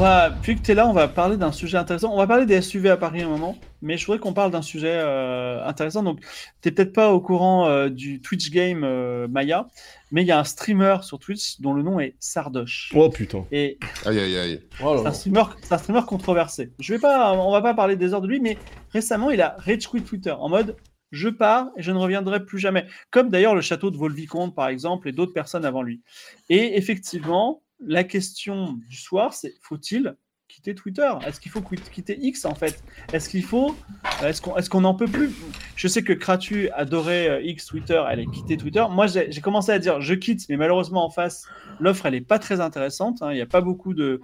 on 0.00 0.02
va, 0.02 0.30
vu 0.30 0.56
que 0.56 0.62
tu 0.62 0.70
es 0.70 0.74
là, 0.74 0.88
on 0.88 0.94
va 0.94 1.08
parler 1.08 1.36
d'un 1.36 1.52
sujet 1.52 1.76
intéressant. 1.76 2.10
On 2.10 2.16
va 2.16 2.26
parler 2.26 2.46
des 2.46 2.62
SUV 2.62 2.88
à 2.88 2.96
Paris 2.96 3.20
un 3.20 3.28
moment, 3.28 3.58
mais 3.82 3.98
je 3.98 4.06
voudrais 4.06 4.18
qu'on 4.18 4.32
parle 4.32 4.50
d'un 4.50 4.62
sujet 4.62 4.94
euh, 4.94 5.62
intéressant. 5.66 6.02
Donc, 6.02 6.20
tu 6.62 6.72
peut-être 6.72 6.94
pas 6.94 7.12
au 7.12 7.20
courant 7.20 7.68
euh, 7.68 7.90
du 7.90 8.22
Twitch 8.22 8.50
game 8.50 8.82
euh, 8.82 9.28
Maya, 9.28 9.68
mais 10.10 10.22
il 10.22 10.26
y 10.26 10.32
a 10.32 10.38
un 10.38 10.44
streamer 10.44 10.96
sur 11.02 11.18
Twitch 11.18 11.60
dont 11.60 11.74
le 11.74 11.82
nom 11.82 12.00
est 12.00 12.14
Sardoche. 12.18 12.92
Oh 12.94 13.10
putain. 13.10 13.44
Et 13.52 13.78
Aïe, 14.06 14.18
aïe, 14.18 14.38
aïe. 14.38 14.62
Oh 14.82 14.94
là 14.94 15.00
c'est 15.02 15.08
un 15.08 15.12
streamer, 15.12 15.44
c'est 15.60 15.74
un 15.74 15.78
streamer 15.78 16.06
controversé. 16.06 16.72
Je 16.78 16.94
vais 16.94 17.00
pas, 17.00 17.34
on 17.34 17.52
va 17.52 17.60
pas 17.60 17.74
parler 17.74 17.96
des 17.96 18.14
heures 18.14 18.22
de 18.22 18.28
lui, 18.28 18.40
mais 18.40 18.56
récemment, 18.94 19.30
il 19.30 19.42
a 19.42 19.56
rage 19.58 19.86
quit 19.86 20.02
Twitter 20.02 20.32
en 20.32 20.48
mode 20.48 20.76
je 21.10 21.28
pars 21.28 21.66
et 21.76 21.82
je 21.82 21.90
ne 21.92 21.98
reviendrai 21.98 22.46
plus 22.46 22.58
jamais. 22.58 22.86
Comme 23.10 23.28
d'ailleurs 23.28 23.54
le 23.54 23.60
château 23.60 23.90
de 23.90 23.98
Volvicomte, 23.98 24.54
par 24.54 24.68
exemple, 24.68 25.08
et 25.08 25.12
d'autres 25.12 25.34
personnes 25.34 25.66
avant 25.66 25.82
lui. 25.82 26.00
Et 26.48 26.78
effectivement, 26.78 27.60
la 27.84 28.04
question 28.04 28.78
du 28.88 28.96
soir, 28.96 29.32
c'est 29.34 29.54
faut-il 29.62 30.14
quitter 30.48 30.74
Twitter? 30.74 31.08
Est-ce 31.26 31.40
qu'il 31.40 31.52
faut 31.52 31.60
quit- 31.60 31.80
quitter 31.92 32.18
X 32.20 32.44
en 32.44 32.54
fait? 32.54 32.82
Est-ce 33.12 33.28
qu'il 33.28 33.44
faut 33.44 33.76
Est-ce 34.24 34.40
qu'on 34.42 34.56
est 34.56 34.80
n'en 34.82 34.94
peut 34.94 35.06
plus? 35.06 35.30
Je 35.76 35.86
sais 35.88 36.02
que 36.02 36.12
Kratu 36.12 36.68
adorait 36.70 37.28
euh, 37.30 37.40
X 37.42 37.66
Twitter, 37.66 38.02
elle 38.10 38.20
est 38.20 38.26
quittée 38.30 38.56
Twitter. 38.56 38.84
Moi, 38.90 39.06
j'ai 39.06 39.40
commencé 39.40 39.70
à 39.72 39.78
dire 39.78 40.00
je 40.00 40.14
quitte, 40.14 40.46
mais 40.48 40.56
malheureusement 40.56 41.04
en 41.06 41.10
face, 41.10 41.46
l'offre 41.78 42.06
elle 42.06 42.14
est 42.16 42.20
pas 42.20 42.38
très 42.40 42.60
intéressante. 42.60 43.22
hein. 43.22 43.30
Il 43.32 43.36
n'y 43.36 43.40
a 43.42 43.46
pas 43.46 43.60
beaucoup 43.60 43.94
de, 43.94 44.20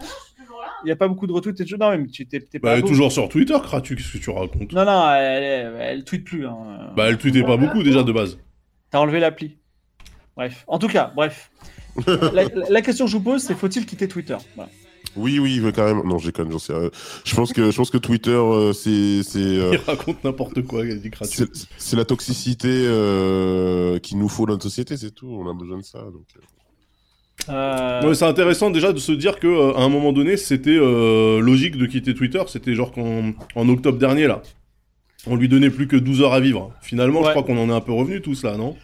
il 0.84 0.88
y 0.88 0.90
a 0.90 0.96
pas 0.96 1.06
beaucoup 1.06 1.28
de 1.28 1.32
retweets. 1.32 1.60
et 1.60 1.64
de- 1.64 1.76
Non, 1.76 1.96
mais 1.96 2.06
tu 2.08 2.26
t'es 2.26 2.40
Bah, 2.40 2.58
pas 2.60 2.72
elle 2.72 2.78
est 2.80 2.88
toujours 2.88 3.12
sur 3.12 3.28
Twitter, 3.28 3.56
Kratu, 3.62 3.94
qu'est-ce 3.94 4.12
que 4.14 4.18
tu 4.18 4.30
racontes? 4.30 4.72
Non, 4.72 4.84
non, 4.84 5.08
elle, 5.14 5.42
elle, 5.44 5.76
elle 5.80 6.04
tweet 6.04 6.24
plus. 6.24 6.44
hein. 6.46 6.90
Bah, 6.96 7.08
elle 7.08 7.18
tweetait 7.18 7.44
pas 7.44 7.56
beaucoup 7.56 7.84
déjà 7.84 8.02
de 8.02 8.10
base. 8.12 8.36
T'as 8.90 8.98
enlevé 8.98 9.20
l'appli. 9.20 9.56
Bref. 10.36 10.64
En 10.66 10.78
tout 10.80 10.88
cas, 10.88 11.12
bref. 11.14 11.50
La, 12.70 12.82
question 12.82 13.04
que 13.06 13.10
je 13.10 13.16
vous 13.16 13.22
pose, 13.22 13.42
c'est 13.42 13.54
faut-il 13.54 13.86
quitter 13.86 14.08
Twitter? 14.08 14.36
Voilà. 14.54 14.70
Oui, 15.16 15.38
oui, 15.38 15.60
mais 15.62 15.72
carrément. 15.72 16.04
Non, 16.04 16.18
j'ai 16.18 16.30
j'en 16.36 16.58
sais 16.58 16.74
rien. 16.74 16.90
Je 17.24 17.34
pense 17.34 17.52
que, 17.52 17.70
je 17.70 17.76
pense 17.76 17.90
que 17.90 17.96
Twitter, 17.98 18.30
euh, 18.30 18.72
c'est, 18.72 19.22
c'est, 19.22 19.38
euh, 19.38 19.70
Il 19.72 19.78
raconte 19.78 20.22
n'importe 20.24 20.62
quoi, 20.66 20.84
il 20.84 21.00
dit 21.00 21.10
Kratu. 21.10 21.34
c'est, 21.34 21.68
c'est 21.78 21.96
la 21.96 22.04
toxicité 22.04 22.68
euh, 22.70 23.98
qu'il 23.98 24.18
nous 24.18 24.28
faut 24.28 24.44
dans 24.44 24.52
notre 24.52 24.64
société, 24.64 24.96
c'est 24.96 25.12
tout. 25.12 25.28
On 25.28 25.48
a 25.50 25.54
besoin 25.54 25.78
de 25.78 25.84
ça. 25.84 26.00
Donc... 26.00 26.26
euh. 26.36 26.40
Euh, 27.48 28.02
Ouais, 28.02 28.14
c'est 28.14 28.24
intéressant 28.24 28.70
déjà 28.70 28.92
de 28.92 28.98
se 28.98 29.12
dire 29.12 29.38
que 29.38 29.46
euh, 29.46 29.74
à 29.76 29.82
un 29.82 29.88
moment 29.88 30.12
donné, 30.12 30.36
c'était 30.36 30.70
euh, 30.70 31.40
logique 31.40 31.76
de 31.76 31.86
quitter 31.86 32.14
Twitter. 32.14 32.42
C'était 32.48 32.74
genre 32.74 32.92
qu'en 32.92 33.32
en 33.54 33.68
octobre 33.68 33.98
dernier 33.98 34.26
là, 34.26 34.42
on 35.26 35.36
lui 35.36 35.48
donnait 35.48 35.70
plus 35.70 35.86
que 35.88 35.96
12 35.96 36.22
heures 36.22 36.32
à 36.32 36.40
vivre. 36.40 36.72
Finalement, 36.82 37.24
je 37.24 37.30
crois 37.30 37.42
qu'on 37.42 37.58
en 37.58 37.68
est 37.68 37.74
un 37.76 37.80
peu 37.80 37.92
revenu 37.92 38.20
tous 38.20 38.44
là, 38.44 38.56
non? 38.56 38.76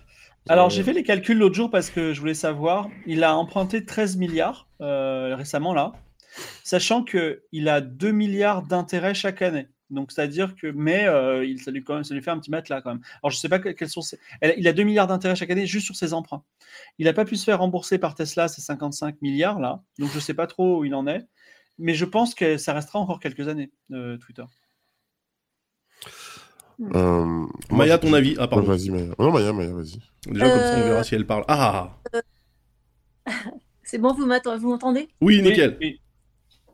Alors, 0.48 0.70
j'ai 0.70 0.82
fait 0.82 0.92
les 0.92 1.02
calculs 1.04 1.38
l'autre 1.38 1.54
jour 1.54 1.70
parce 1.70 1.90
que 1.90 2.12
je 2.12 2.20
voulais 2.20 2.34
savoir. 2.34 2.88
Il 3.06 3.22
a 3.24 3.36
emprunté 3.36 3.84
13 3.84 4.16
milliards 4.16 4.68
euh, 4.80 5.34
récemment, 5.36 5.72
là, 5.72 5.92
sachant 6.64 7.04
qu'il 7.04 7.68
a 7.68 7.80
2 7.80 8.10
milliards 8.10 8.62
d'intérêts 8.62 9.14
chaque 9.14 9.40
année. 9.42 9.68
Donc, 9.90 10.10
c'est-à-dire 10.10 10.54
que, 10.56 10.66
mais 10.68 11.06
euh, 11.06 11.44
il, 11.44 11.60
ça, 11.60 11.70
lui, 11.70 11.84
quand 11.84 11.94
même, 11.94 12.02
ça 12.04 12.14
lui 12.14 12.22
fait 12.22 12.30
un 12.30 12.38
petit 12.38 12.50
matelas 12.50 12.80
quand 12.80 12.90
même. 12.90 13.02
Alors, 13.22 13.30
je 13.30 13.36
sais 13.36 13.48
pas 13.48 13.58
que- 13.58 13.68
quels 13.68 13.90
sont 13.90 14.00
ses. 14.00 14.18
elle- 14.40 14.54
Il 14.56 14.66
a 14.66 14.72
2 14.72 14.82
milliards 14.84 15.06
d'intérêts 15.06 15.36
chaque 15.36 15.50
année 15.50 15.66
juste 15.66 15.84
sur 15.84 15.96
ses 15.96 16.12
emprunts. 16.14 16.42
Il 16.98 17.04
n'a 17.04 17.12
pas 17.12 17.24
pu 17.26 17.36
se 17.36 17.44
faire 17.44 17.58
rembourser 17.58 17.98
par 17.98 18.14
Tesla 18.14 18.48
ces 18.48 18.62
55 18.62 19.20
milliards, 19.22 19.60
là. 19.60 19.82
Donc, 19.98 20.10
je 20.12 20.18
sais 20.18 20.34
pas 20.34 20.46
trop 20.46 20.78
où 20.80 20.84
il 20.84 20.94
en 20.94 21.06
est. 21.06 21.26
Mais 21.78 21.94
je 21.94 22.04
pense 22.06 22.34
que 22.34 22.56
ça 22.56 22.72
restera 22.72 22.98
encore 22.98 23.20
quelques 23.20 23.48
années, 23.48 23.70
euh, 23.92 24.16
Twitter. 24.18 24.44
Euh, 26.94 27.46
Maya, 27.70 27.98
ton 27.98 28.12
avis 28.12 28.34
Ah, 28.38 28.48
pardon. 28.48 28.66
vas-y, 28.68 28.90
Maya. 28.90 29.14
Non, 29.18 29.30
Maya, 29.30 29.52
Maya, 29.52 29.72
vas-y. 29.72 29.98
Déjà, 30.26 30.50
comme 30.50 30.64
ça, 30.64 30.74
on 30.74 30.80
Euh, 30.80 30.84
verra 30.84 31.04
si 31.04 31.14
elle 31.14 31.26
parle. 31.26 31.44
Ah 31.48 31.96
C'est 33.84 33.98
bon, 33.98 34.12
vous 34.14 34.26
m'entendez? 34.26 35.08
Oui, 35.20 35.42
nickel. 35.42 35.76
Oui, 35.80 35.86
oui. 35.88 36.00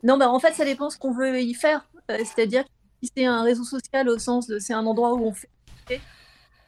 Non, 0.05 0.17
bah 0.17 0.29
en 0.31 0.39
fait, 0.39 0.53
ça 0.55 0.65
dépend 0.65 0.91
ce 0.91 0.99
qu'on 0.99 1.13
veut 1.13 1.41
y 1.41 1.55
faire. 1.55 1.89
Euh, 2.11 2.19
C'est-à-dire 2.19 2.65
que 2.65 2.71
si 3.03 3.11
c'est 3.17 3.25
un 3.27 3.43
réseau 3.43 3.65
social 3.65 4.09
au 4.09 4.19
sens 4.19 4.47
de 4.47 4.59
c'est 4.59 4.73
un 4.73 4.87
endroit 4.87 5.15
où 5.15 5.27
on 5.27 5.33
fait, 5.33 5.49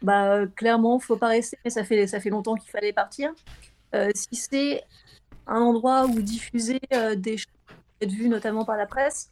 bah 0.02 0.32
euh, 0.34 0.46
clairement, 0.46 0.98
faut 0.98 1.16
pas 1.16 1.28
rester. 1.28 1.56
Mais 1.64 1.70
ça 1.70 1.84
fait 1.84 2.06
ça 2.08 2.18
fait 2.20 2.30
longtemps 2.30 2.56
qu'il 2.56 2.70
fallait 2.70 2.92
partir. 2.92 3.30
Euh, 3.94 4.10
si 4.14 4.28
c'est 4.32 4.82
un 5.46 5.60
endroit 5.60 6.06
où 6.06 6.20
diffuser 6.20 6.80
euh, 6.92 7.14
des 7.14 7.36
choses 7.36 7.46
qui 7.46 7.74
peuvent 7.74 8.08
être 8.08 8.12
vues 8.12 8.28
notamment 8.28 8.64
par 8.64 8.76
la 8.76 8.86
presse, 8.86 9.30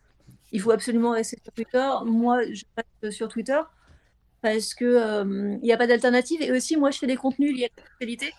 il 0.53 0.60
faut 0.60 0.70
absolument 0.70 1.10
rester 1.12 1.38
sur 1.42 1.53
Twitter. 1.53 1.91
Moi, 2.06 2.42
je 2.53 2.64
reste 2.76 3.14
sur 3.14 3.28
Twitter 3.28 3.60
parce 4.43 4.75
que 4.75 4.84
euh, 4.84 5.56
il 5.62 5.65
n'y 5.65 5.72
a 5.72 5.76
pas 5.76 5.87
d'alternative. 5.87 6.43
Et 6.43 6.53
aussi, 6.53 6.76
moi, 6.76 6.91
je 6.91 6.99
fais 6.99 7.06
des 7.06 7.16
contenus 7.16 7.56
liés 7.56 7.66
à 7.76 7.81
l'actualité. 7.81 8.32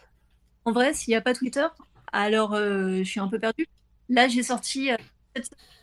En 0.65 0.71
vrai, 0.71 0.93
s'il 0.93 1.11
n'y 1.11 1.15
a 1.15 1.21
pas 1.21 1.33
Twitter, 1.33 1.65
alors 2.11 2.53
euh, 2.53 2.97
je 2.99 3.03
suis 3.03 3.19
un 3.19 3.27
peu 3.27 3.39
perdue. 3.39 3.65
Là, 4.09 4.27
j'ai 4.27 4.43
sorti 4.43 4.91
euh, 4.91 4.95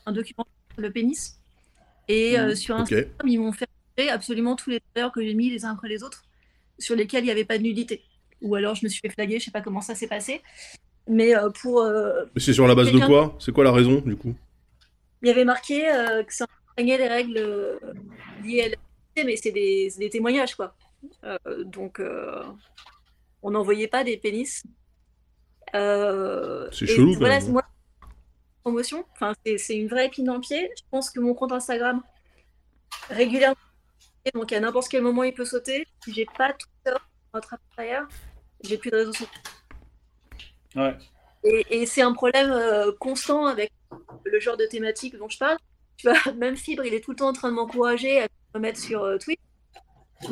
un 0.07 0.13
document 0.13 0.47
sur 0.73 0.81
le 0.83 0.91
pénis. 0.93 1.39
Et 2.09 2.39
euh, 2.39 2.49
Mhm. 2.49 2.55
sur. 2.55 2.77
Instagram, 2.77 3.29
ils 3.29 3.39
m'ont 3.41 3.53
fait 3.53 3.69
absolument 4.11 4.57
tous 4.57 4.71
les 4.71 4.81
valeurs 4.95 5.13
que 5.13 5.23
j'ai 5.23 5.35
mis 5.35 5.51
les 5.51 5.65
uns 5.65 5.73
après 5.73 5.89
les 5.89 6.03
autres, 6.03 6.23
sur 6.79 6.95
lesquels 6.95 7.23
il 7.25 7.27
n'y 7.27 7.33
avait 7.33 7.45
pas 7.45 7.59
de 7.59 7.63
nudité. 7.63 8.03
Ou 8.43 8.55
alors 8.55 8.75
je 8.75 8.85
me 8.85 8.89
suis 8.91 9.01
fait 9.01 9.09
flaguer, 9.09 9.39
je 9.39 9.47
sais 9.47 9.51
pas 9.51 9.63
comment 9.63 9.81
ça 9.81 9.95
s'est 9.95 10.07
passé. 10.07 10.43
Mais 11.09 11.35
euh, 11.37 11.51
pour. 11.51 11.81
euh, 11.81 12.25
C'est 12.37 12.53
sur 12.53 12.67
la 12.67 12.75
base 12.75 12.93
de 12.93 12.99
quoi? 12.99 13.37
C'est 13.41 13.53
quoi 13.53 13.65
la 13.65 13.73
raison, 13.73 14.01
du 14.01 14.17
coup? 14.17 14.35
Il 15.23 15.29
y 15.29 15.31
avait 15.31 15.45
marqué 15.45 15.89
euh, 15.89 16.23
que 16.23 16.35
ça 16.35 16.47
enfreignait 16.71 16.99
les 16.99 17.09
règles 17.09 17.39
euh, 17.39 17.79
liées 18.45 18.63
à 18.63 18.69
la 18.69 18.77
mais 19.25 19.37
c'est 19.37 19.53
des, 19.53 20.11
témoignages, 20.11 20.55
quoi. 20.55 20.75
Euh, 21.25 21.65
donc, 21.65 22.01
euh, 22.01 22.43
on 23.43 23.51
n'envoyait 23.51 23.89
pas 23.89 24.05
des 24.05 24.17
pénis. 24.17 24.65
Euh, 25.75 26.69
C'est 26.73 26.87
chelou, 26.87 27.13
quand 27.15 27.21
Voilà, 27.21 27.41
même. 27.41 27.49
hein. 27.49 27.53
moi, 27.53 27.63
promotion, 28.63 29.05
enfin, 29.13 29.35
c'est 29.45 29.59
c'est 29.59 29.77
une 29.77 29.89
vraie 29.89 30.07
épine 30.07 30.25
dans 30.25 30.35
le 30.35 30.41
pied. 30.41 30.71
Je 30.77 30.83
pense 30.91 31.11
que 31.11 31.21
mon 31.21 31.35
compte 31.35 31.53
Instagram, 31.53 32.03
régulièrement, 33.11 33.57
donc 34.35 34.53
à 34.53 34.61
n'importe 34.61 34.89
quel 34.89 35.03
moment, 35.03 35.23
il 35.23 35.35
peut 35.35 35.45
sauter. 35.45 35.87
Si 36.05 36.13
j'ai 36.13 36.27
pas 36.37 36.53
Twitter, 36.53 36.97
notre 37.35 37.55
appareil, 37.55 37.97
j'ai 38.63 38.79
plus 38.79 38.91
de 38.91 38.97
réseaux 38.97 39.13
sociaux. 39.13 39.29
Ouais. 40.75 40.97
Et, 41.45 41.83
et 41.83 41.87
c'est 41.87 42.03
un 42.03 42.13
problème 42.13 42.51
euh, 42.51 42.93
constant 42.99 43.47
avec 43.47 43.73
le 44.25 44.41
genre 44.41 44.57
de 44.57 44.67
thématique 44.67 45.17
dont 45.17 45.29
je 45.29 45.39
parle. 45.39 45.59
Tu 45.97 46.09
vois, 46.09 46.33
même 46.35 46.57
Fibre, 46.57 46.85
il 46.85 46.95
est 46.95 47.01
tout 47.01 47.13
le 47.13 47.17
temps 47.17 47.29
en 47.29 47.33
train 47.33 47.51
de 47.51 47.55
m'encourager 47.55 48.21
à 48.23 48.29
me 48.57 48.63
mettre 48.63 48.81
sur 48.81 49.03
euh, 49.05 49.19
Twitch. 49.19 49.41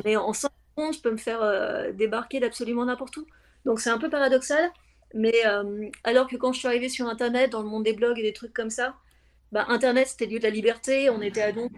Mais 0.05 0.17
en 0.17 0.33
5 0.33 0.51
secondes, 0.77 0.95
je 0.95 1.01
peux 1.01 1.11
me 1.11 1.17
faire 1.17 1.43
euh, 1.43 1.93
débarquer 1.93 2.41
d'absolument 2.41 2.85
n'importe 2.85 3.17
où. 3.19 3.27
Donc 3.65 3.81
c'est 3.81 3.91
un 3.91 3.99
peu 3.99 4.11
paradoxal. 4.11 4.71
Mais 5.15 5.47
euh, 5.47 5.89
alors 6.03 6.27
que 6.27 6.37
quand 6.37 6.53
je 6.53 6.59
suis 6.59 6.69
arrivée 6.69 6.89
sur 6.89 7.07
Internet, 7.09 7.51
dans 7.51 7.63
le 7.63 7.69
monde 7.69 7.85
des 7.85 7.93
blogs 7.93 8.19
et 8.19 8.23
des 8.23 8.33
trucs 8.33 8.53
comme 8.53 8.71
ça, 8.71 8.97
bah, 9.53 9.65
Internet, 9.69 10.09
c'était 10.09 10.27
le 10.27 10.33
lieu 10.33 10.39
de 10.39 10.45
la 10.45 10.51
liberté, 10.51 11.09
on 11.11 11.23
était 11.23 11.43
à 11.43 11.53
donc 11.53 11.71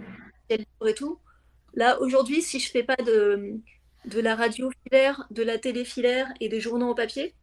libre 0.49 0.89
et 0.89 0.95
tout. 0.95 1.19
Là, 1.75 2.01
aujourd'hui, 2.01 2.41
si 2.41 2.59
je 2.59 2.71
fais 2.71 2.83
pas 2.83 2.97
de, 2.97 3.57
de 4.07 4.21
la 4.21 4.35
radio 4.35 4.71
filaire, 4.85 5.27
de 5.31 5.43
la 5.43 5.59
télé 5.59 5.85
filaire 5.85 6.29
et 6.41 6.49
des 6.49 6.61
journaux 6.61 6.89
en 6.89 6.95
papier, 6.95 7.35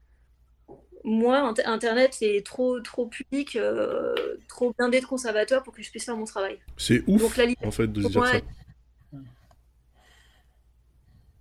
moi, 1.03 1.39
Inter- 1.39 1.65
Internet 1.65 2.17
est 2.21 2.45
trop, 2.45 2.79
trop 2.79 3.05
public, 3.07 3.55
euh, 3.57 4.15
trop 4.47 4.73
blindé 4.77 5.01
de 5.01 5.05
conservateurs 5.05 5.61
pour 5.61 5.73
que 5.75 5.83
je 5.83 5.91
puisse 5.91 6.05
faire 6.05 6.15
mon 6.17 6.25
travail. 6.25 6.57
C'est 6.77 7.03
ouf, 7.07 7.21
Donc 7.21 7.37
la 7.37 7.45
liberté 7.45 7.67
en 7.67 7.71
fait, 7.71 7.87
de 7.87 8.01
se 8.01 8.07
dire 8.07 8.21
moi 8.21 8.31
ça. 8.31 8.39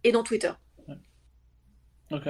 Est 0.04 0.12
dans 0.12 0.22
Twitter. 0.22 0.52
Ok. 2.10 2.26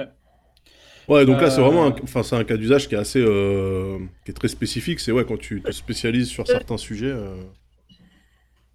Ouais, 1.07 1.25
donc 1.25 1.41
là, 1.41 1.49
c'est 1.49 1.59
Euh, 1.59 1.61
vraiment 1.61 1.85
un, 1.87 1.95
enfin, 2.03 2.23
c'est 2.23 2.35
un 2.35 2.43
cas 2.45 2.55
d'usage 2.57 2.87
qui 2.87 2.95
est 2.95 2.97
assez, 2.97 3.19
euh, 3.19 3.99
qui 4.23 4.31
est 4.31 4.33
très 4.33 4.47
spécifique. 4.47 4.99
C'est 5.01 5.11
ouais, 5.11 5.25
quand 5.25 5.37
tu 5.37 5.61
te 5.61 5.71
spécialises 5.71 6.29
sur 6.29 6.47
certains 6.47 6.77
sujets. 6.77 7.07
euh, 7.07 7.43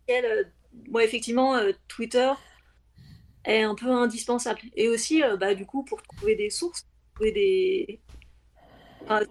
Elle, 0.07 0.25
euh, 0.25 0.45
moi, 0.89 1.05
effectivement, 1.05 1.55
euh, 1.57 1.73
Twitter 1.89 2.33
est 3.45 3.63
un 3.63 3.75
peu 3.75 3.91
indispensable. 3.91 4.61
Et 4.77 4.89
aussi, 4.89 5.23
euh, 5.23 5.37
bah, 5.37 5.55
du 5.55 5.67
coup, 5.67 5.85
pour 5.85 6.03
trouver 6.03 6.37
des 6.37 6.51
sources, 6.51 6.87
trouver 7.15 7.33
des. 7.33 8.01
Enfin, 9.05 9.23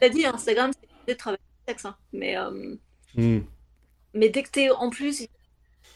t'as 0.00 0.08
dit, 0.08 0.26
Instagram, 0.26 0.72
c'est 1.06 1.14
de 1.14 1.18
travailler 1.18 1.42
le 1.66 1.72
sexe, 1.72 1.84
hein. 1.84 1.96
mais, 2.12 2.36
euh, 2.38 2.76
hmm. 3.14 3.40
mais 4.14 4.28
dès 4.30 4.42
que 4.42 4.50
t'es 4.50 4.70
en 4.70 4.90
plus, 4.90 5.26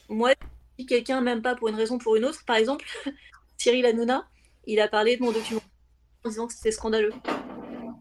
moi, 0.09 0.33
si 0.81 0.87
quelqu'un 0.87 1.21
m'aime 1.21 1.43
pas 1.43 1.55
pour 1.55 1.69
une 1.69 1.75
raison 1.75 1.97
ou 1.97 1.99
pour 1.99 2.17
une 2.17 2.25
autre, 2.25 2.43
par 2.47 2.56
exemple, 2.56 2.87
Cyril 3.59 3.85
Hanouna, 3.85 4.27
il 4.67 4.81
a 4.81 4.88
parlé 4.88 5.17
de 5.17 5.23
mon 5.23 5.31
document 5.31 5.61
en 6.25 6.29
disant 6.31 6.47
que 6.47 6.55
c'était 6.55 6.73
scandaleux. 6.73 7.12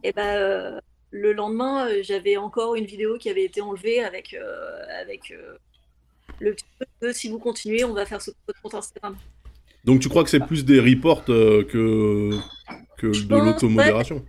Et 0.03 0.13
ben 0.13 0.37
euh, 0.37 0.79
le 1.11 1.33
lendemain, 1.33 1.89
euh, 1.89 1.99
j'avais 2.03 2.37
encore 2.37 2.75
une 2.75 2.85
vidéo 2.85 3.17
qui 3.17 3.29
avait 3.29 3.43
été 3.43 3.59
enlevée 3.61 4.01
avec, 4.01 4.33
euh, 4.33 4.81
avec 5.01 5.31
euh, 5.31 5.57
le 6.39 6.53
petit 6.53 6.65
de 7.01 7.11
si 7.11 7.29
vous 7.29 7.39
continuez, 7.39 7.83
on 7.83 7.93
va 7.93 8.05
faire 8.05 8.21
ce 8.21 8.31
compte 8.61 8.75
Instagram. 8.75 9.17
Donc 9.83 9.99
tu 9.99 10.07
crois 10.07 10.23
que 10.23 10.29
c'est 10.29 10.39
plus 10.39 10.63
des 10.63 10.79
reports 10.79 11.25
que, 11.25 11.63
que 12.97 13.13
Je 13.13 13.25
de 13.25 13.35
l'automodération? 13.35 14.25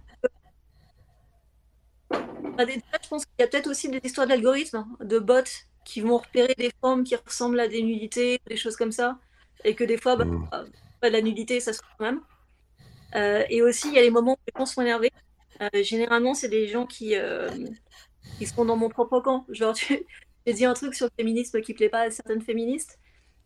Bah, 2.11 2.67
je 2.67 3.09
pense 3.09 3.25
qu'il 3.25 3.35
y 3.39 3.43
a 3.43 3.47
peut-être 3.47 3.71
aussi 3.71 3.89
des 3.89 4.01
histoires 4.03 4.27
d'algorithmes, 4.27 4.77
hein, 4.79 4.89
de 5.05 5.19
bots 5.19 5.70
qui 5.85 6.01
vont 6.01 6.19
repérer 6.19 6.55
des 6.59 6.71
formes 6.81 7.05
qui 7.05 7.17
ressemblent 7.17 7.61
à 7.61 7.69
des 7.69 7.83
nudités, 7.83 8.41
des 8.49 8.57
choses 8.57 8.77
comme 8.77 8.93
ça, 8.93 9.19
et 9.65 9.75
que 9.75 9.85
des 9.85 9.99
fois, 9.99 10.17
bah, 10.17 10.25
Mm. 10.25 10.49
euh, 10.55 10.67
pas 11.01 11.09
de 11.11 11.15
la 11.15 11.23
nudité, 11.23 11.61
ça 11.61 11.73
se 11.73 11.81
trouve 11.81 11.91
quand 11.99 12.05
même. 12.07 12.23
Euh, 13.17 13.45
et 13.51 13.63
aussi, 13.63 13.89
il 13.89 13.95
y 13.95 13.99
a 13.99 14.03
les 14.03 14.11
moments 14.11 14.33
où 14.35 14.39
les 14.47 14.53
gens 14.61 14.67
sont 14.67 14.83
énervés. 14.83 15.11
Euh, 15.63 15.69
généralement, 15.83 16.35
c'est 16.35 16.49
des 16.49 16.69
gens 16.69 16.87
qui, 16.87 17.17
euh, 17.17 17.51
ils 18.41 18.49
seront 18.49 18.65
dans 18.67 18.77
mon 18.77 18.89
propre 18.91 19.21
camp. 19.21 19.47
Genre, 19.51 19.75
tu- 19.77 20.07
j'ai 20.47 20.55
dit 20.55 20.65
un 20.65 20.75
truc 20.75 20.95
sur 20.95 21.07
le 21.07 21.13
féminisme 21.19 21.61
qui 21.63 21.75
plaît 21.75 21.91
pas 21.91 22.03
à 22.03 22.11
certaines 22.11 22.43
féministes, 22.43 22.99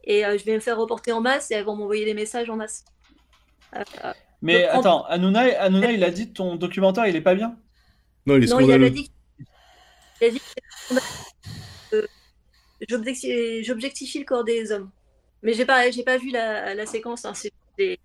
et 0.04 0.26
euh, 0.26 0.38
je 0.38 0.44
vais 0.44 0.54
me 0.54 0.60
faire 0.60 0.78
reporter 0.78 1.12
en 1.12 1.20
masse, 1.20 1.50
et 1.50 1.54
elles 1.54 1.64
vont 1.66 1.76
m'envoyer 1.76 2.04
des 2.06 2.14
messages 2.14 2.50
en 2.50 2.56
masse. 2.56 2.84
Mais 4.42 4.64
attends, 4.64 5.04
Hanouna, 5.06 5.60
Hanouna, 5.60 5.92
il 5.92 6.04
a 6.04 6.10
dit 6.10 6.32
ton 6.32 6.56
documentaire, 6.56 7.06
il 7.06 7.16
est 7.16 7.20
pas 7.20 7.34
bien? 7.34 7.56
Non, 8.26 8.36
il 8.36 8.44
est 8.44 8.46
non, 8.46 8.60
il 8.60 8.64
scandaleux. 8.64 8.86
avait 8.86 8.90
dit, 8.90 9.10
il 10.20 10.26
a 10.26 10.30
dit 10.30 10.40
j'objectifie 12.88 14.18
le 14.18 14.24
corps 14.24 14.44
des 14.44 14.72
hommes. 14.72 14.90
Mais 15.42 15.52
j'ai 15.54 15.64
pas, 15.66 15.90
j'ai 15.90 16.02
pas 16.02 16.16
vu 16.18 16.30
la, 16.30 16.74
la 16.74 16.86
séquence. 16.86 17.24
hein, 17.24 17.34
C'est 17.34 17.52
des 17.78 17.98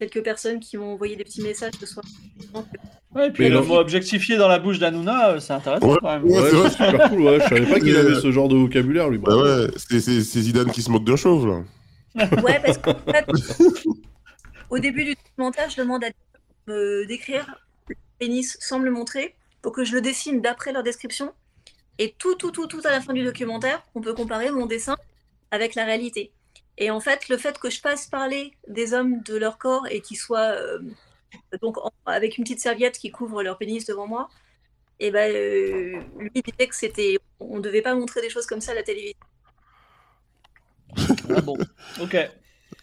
quelques 0.00 0.22
personnes 0.22 0.60
qui 0.60 0.76
m'ont 0.76 0.92
envoyé 0.92 1.16
des 1.16 1.24
petits 1.24 1.42
messages 1.42 1.72
ce 1.80 1.86
soir. 1.86 2.04
Ouais, 3.14 3.28
et 3.28 3.30
puis 3.30 3.44
Mais 3.44 3.50
le 3.50 3.60
mot 3.62 3.76
objectifié 3.76 4.36
dans 4.36 4.48
la 4.48 4.58
bouche 4.58 4.78
d'Hanouna, 4.78 5.30
euh, 5.30 5.40
c'est 5.40 5.52
intéressant 5.52 5.88
Ouais. 5.88 5.98
quand 6.02 6.12
même. 6.12 6.24
Ouais, 6.24 6.40
Ouais, 6.40 6.50
c'est 6.50 6.56
vrai. 6.56 6.70
c'est 6.70 6.90
super 6.90 7.08
cool, 7.10 7.20
ouais. 7.22 7.38
Je 7.40 7.44
savais 7.48 7.66
pas 7.66 7.78
qu'il 7.80 7.96
avait 7.96 8.10
euh, 8.10 8.20
ce 8.20 8.32
genre 8.32 8.48
de 8.48 8.56
vocabulaire, 8.56 9.08
lui. 9.08 9.18
Bah 9.18 9.36
ouais, 9.36 9.68
c'est 9.76 10.00
c'est- 10.00 10.20
c'est 10.22 10.40
Zidane 10.40 10.70
qui 10.72 10.82
se 10.82 10.90
moque 10.90 11.04
d'un 11.04 11.16
chauve, 11.16 11.46
là. 11.46 11.62
Ouais, 12.42 12.60
parce 12.64 12.78
qu'en 12.78 12.94
fait, 13.06 13.24
au 14.70 14.78
début 14.78 15.04
du 15.04 15.14
documentaire, 15.14 15.70
je 15.70 15.76
demande 15.76 16.04
à 16.04 16.08
me 16.66 17.06
décrire 17.06 17.46
le 17.88 17.94
pénis 18.18 18.56
sans 18.60 18.78
me 18.80 18.84
le 18.84 18.90
montrer 18.90 19.34
pour 19.62 19.72
que 19.72 19.84
je 19.84 19.92
le 19.94 20.00
dessine 20.00 20.40
d'après 20.40 20.72
leur 20.72 20.82
description. 20.82 21.32
Et 21.98 22.14
tout, 22.18 22.34
tout, 22.34 22.50
tout, 22.50 22.66
tout 22.66 22.80
à 22.84 22.90
la 22.90 23.00
fin 23.00 23.12
du 23.12 23.24
documentaire, 23.24 23.82
on 23.94 24.00
peut 24.00 24.14
comparer 24.14 24.50
mon 24.50 24.66
dessin 24.66 24.96
avec 25.50 25.74
la 25.74 25.84
réalité. 25.84 26.32
Et 26.76 26.90
en 26.90 26.98
fait, 27.00 27.28
le 27.28 27.36
fait 27.36 27.58
que 27.58 27.70
je 27.70 27.80
fasse 27.80 28.06
parler 28.08 28.52
des 28.66 28.94
hommes 28.94 29.22
de 29.22 29.36
leur 29.36 29.58
corps 29.58 29.86
et 29.88 30.00
qu'ils 30.00 30.16
soient 30.16 30.50
euh, 30.56 30.80
donc 31.62 31.78
en- 31.78 31.92
avec 32.06 32.36
une 32.36 32.44
petite 32.44 32.60
serviette 32.60 32.98
qui 32.98 33.10
couvre 33.12 33.42
leur 33.42 33.58
pénis 33.58 33.84
devant 33.86 34.08
moi, 34.08 34.28
et 34.98 35.10
ben 35.10 35.32
euh, 35.32 36.00
lui 36.18 36.30
il 36.34 36.42
disait 36.42 36.68
que 36.68 36.74
c'était, 36.74 37.18
on 37.40 37.60
devait 37.60 37.82
pas 37.82 37.94
montrer 37.94 38.20
des 38.20 38.30
choses 38.30 38.46
comme 38.46 38.60
ça 38.60 38.72
à 38.72 38.74
la 38.74 38.82
télévision. 38.82 39.18
Ah 41.30 41.40
bon, 41.40 41.56
ok. 42.00 42.16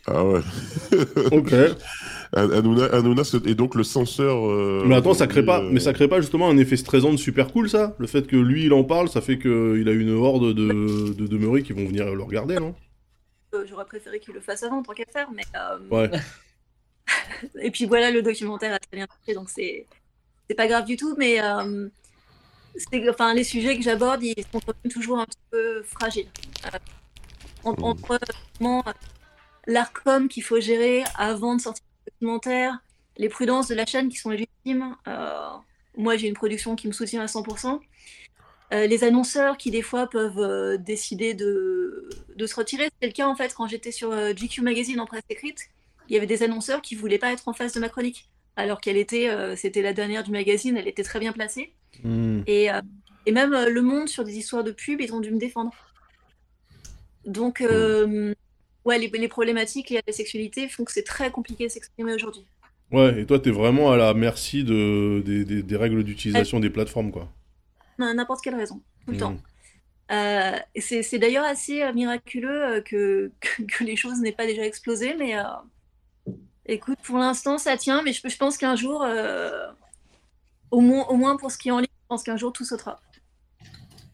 Ah 0.08 0.24
ouais. 0.26 0.42
Ok. 1.32 1.54
Hanouna, 2.34 2.86
Hanouna 2.86 3.22
est 3.46 3.56
donc 3.56 3.76
le 3.76 3.84
censeur. 3.84 4.50
euh, 4.50 4.84
Mais 4.86 4.96
attends, 4.96 5.14
ça 5.14 5.28
crée 5.28 5.44
pas, 5.44 5.60
euh, 5.62 5.70
mais 5.72 5.80
ça 5.82 5.92
crée 5.94 6.08
pas 6.08 6.22
justement 6.22 6.50
un 6.50 6.58
effet 6.58 6.78
stressant 6.78 7.12
de 7.12 7.18
super 7.18 7.52
cool, 7.52 7.70
ça? 7.70 7.94
Le 8.00 8.08
fait 8.08 8.26
que 8.26 8.36
lui, 8.38 8.66
il 8.66 8.74
en 8.74 8.84
parle, 8.86 9.10
ça 9.10 9.20
fait 9.22 9.38
qu'il 9.38 9.88
a 9.88 9.92
une 9.92 10.12
horde 10.12 10.54
de, 10.54 11.14
de 11.14 11.28
demeurés 11.28 11.62
qui 11.62 11.74
vont 11.74 11.86
venir 11.86 12.14
le 12.16 12.24
regarder, 12.24 12.56
non? 12.60 12.74
Euh, 13.54 13.66
J'aurais 13.70 13.84
préféré 13.86 14.20
qu'il 14.22 14.34
le 14.34 14.40
fasse 14.40 14.64
avant, 14.64 14.82
tant 14.82 14.94
qu'à 14.94 15.04
faire, 15.12 15.28
mais. 15.36 15.44
euh, 15.56 15.78
Ouais. 15.92 16.10
Et 17.62 17.70
puis 17.72 17.86
voilà, 17.86 18.12
le 18.12 18.22
documentaire 18.22 18.74
a 18.74 18.80
très 18.80 18.96
bien 18.96 19.08
marché, 19.10 19.34
donc 19.34 19.50
c'est 19.50 19.86
c'est 20.50 20.56
pas 20.56 20.68
grave 20.68 20.86
du 20.86 20.96
tout, 20.98 21.16
mais 21.18 21.42
euh, 21.44 21.88
c'est- 22.76 23.10
enfin, 23.10 23.34
les 23.34 23.44
sujets 23.44 23.76
que 23.78 23.84
j'aborde, 23.84 24.24
ils 24.24 24.36
sont 24.52 24.60
quand 24.66 24.74
même 24.84 24.92
toujours 24.92 25.20
un 25.20 25.26
petit 25.26 25.38
peu 25.50 25.82
fragiles. 25.84 26.28
Euh, 26.66 26.78
en- 27.64 27.72
Mm. 27.74 27.84
entre 27.84 28.20
vraiment, 28.60 28.84
euh, 28.88 28.92
l'ARCOM 29.68 30.28
qu'il 30.28 30.44
faut 30.44 30.60
gérer 30.60 31.04
avant 31.18 31.56
de 31.56 31.62
sortir 31.62 31.84
le 32.06 32.12
documentaire, 32.12 32.80
les 33.18 33.30
prudences 33.30 33.68
de 33.68 33.76
la 33.76 33.86
chaîne 33.86 34.10
qui 34.10 34.18
sont 34.18 34.30
légitimes. 34.30 34.96
euh, 35.08 35.50
moi, 35.98 36.16
j'ai 36.16 36.28
une 36.28 36.34
production 36.34 36.76
qui 36.76 36.88
me 36.88 36.94
soutient 36.94 37.22
à 37.22 37.26
100%. 37.26 37.80
Euh, 38.74 38.88
les 38.88 39.04
annonceurs 39.04 39.58
qui 39.58 39.70
des 39.70 39.82
fois 39.82 40.08
peuvent 40.08 40.40
euh, 40.40 40.78
décider 40.78 41.34
de, 41.34 42.10
de 42.36 42.48
se 42.48 42.56
retirer. 42.56 42.86
C'était 42.86 43.08
le 43.08 43.14
cas 43.14 43.28
en 43.28 43.36
fait 43.36 43.54
quand 43.54 43.68
j'étais 43.68 43.92
sur 43.92 44.12
GQ 44.34 44.62
Magazine 44.62 45.00
en 45.02 45.06
presse 45.06 45.24
écrite. 45.30 45.70
Il 46.08 46.14
y 46.14 46.18
avait 46.18 46.28
des 46.28 46.44
annonceurs 46.44 46.82
qui 46.82 46.96
voulaient 46.96 47.18
pas 47.18 47.32
être 47.34 47.48
en 47.48 47.54
face 47.54 47.74
de 47.74 47.80
ma 47.80 47.90
chronique, 47.90 48.30
alors 48.56 48.82
qu'elle 48.82 48.98
était, 48.98 49.30
c'était 49.56 49.82
la 49.82 49.94
dernière 49.94 50.24
du 50.24 50.32
magazine, 50.32 50.76
elle 50.76 50.88
était 50.88 51.04
très 51.04 51.20
bien 51.20 51.32
placée. 51.32 51.74
Hmm. 52.04 52.42
Et, 52.48 52.68
et 53.26 53.32
même 53.32 53.52
Le 53.52 53.82
Monde 53.82 54.10
sur 54.10 54.26
des 54.26 54.38
histoires 54.38 54.64
de 54.64 54.72
pub, 54.72 55.00
ils 55.00 55.14
ont 55.14 55.22
dû 55.22 55.32
me 55.32 55.38
défendre. 55.38 55.72
Donc, 57.26 57.64
ouais, 58.86 59.00
les, 59.00 59.08
les 59.10 59.28
problématiques 59.28 59.90
liées 59.90 59.98
à 60.00 60.04
la 60.08 60.14
sexualité 60.14 60.68
font 60.70 60.84
que 60.86 60.92
c'est 60.92 61.04
très 61.04 61.32
compliqué 61.32 61.66
de 61.66 61.72
s'exprimer 61.72 62.14
aujourd'hui. 62.14 62.48
Ouais, 62.92 63.22
et 63.22 63.26
toi, 63.26 63.40
t'es 63.40 63.50
vraiment 63.52 63.92
à 63.92 63.98
la 63.98 64.14
merci 64.14 64.64
de, 64.64 65.22
des, 65.26 65.46
des- 65.46 65.64
des 65.64 65.76
règles 65.78 66.04
d'utilisation 66.04 66.60
des 66.60 66.70
plateformes, 66.70 67.12
quoi. 67.12 67.28
N'importe 67.98 68.42
quelle 68.44 68.56
raison, 68.56 68.82
tout 69.06 69.12
le 69.12 69.18
Hmm. 69.18 69.18
temps. 69.18 69.38
Euh, 70.12 70.58
c'est 70.80 71.20
d'ailleurs 71.20 71.46
assez 71.46 71.84
euh, 71.84 71.94
miraculeux 71.94 72.78
euh, 72.78 72.82
que, 72.82 73.32
que, 73.42 73.64
que 73.64 73.84
les 73.84 73.96
choses 73.96 74.20
n'aient 74.22 74.34
pas 74.34 74.46
déjà 74.48 74.66
explosé, 74.66 75.16
mais 75.16 75.38
euh, 75.38 75.44
écoute, 76.66 77.00
pour 77.04 77.18
l'instant 77.18 77.58
ça 77.58 77.78
tient, 77.78 78.02
mais 78.04 78.14
je, 78.14 78.28
je 78.28 78.38
pense 78.38 78.58
qu'un 78.58 78.76
jour, 78.76 79.04
euh, 79.04 79.68
au, 80.72 80.82
moins, 80.82 81.06
au 81.08 81.16
moins 81.16 81.38
pour 81.38 81.52
ce 81.52 81.58
qui 81.58 81.70
est 81.70 81.72
en 81.72 81.80
ligne, 81.80 81.88
je 81.90 82.08
pense 82.10 82.24
qu'un 82.24 82.38
jour 82.38 82.52
tout 82.54 82.66
sautera. 82.66 83.00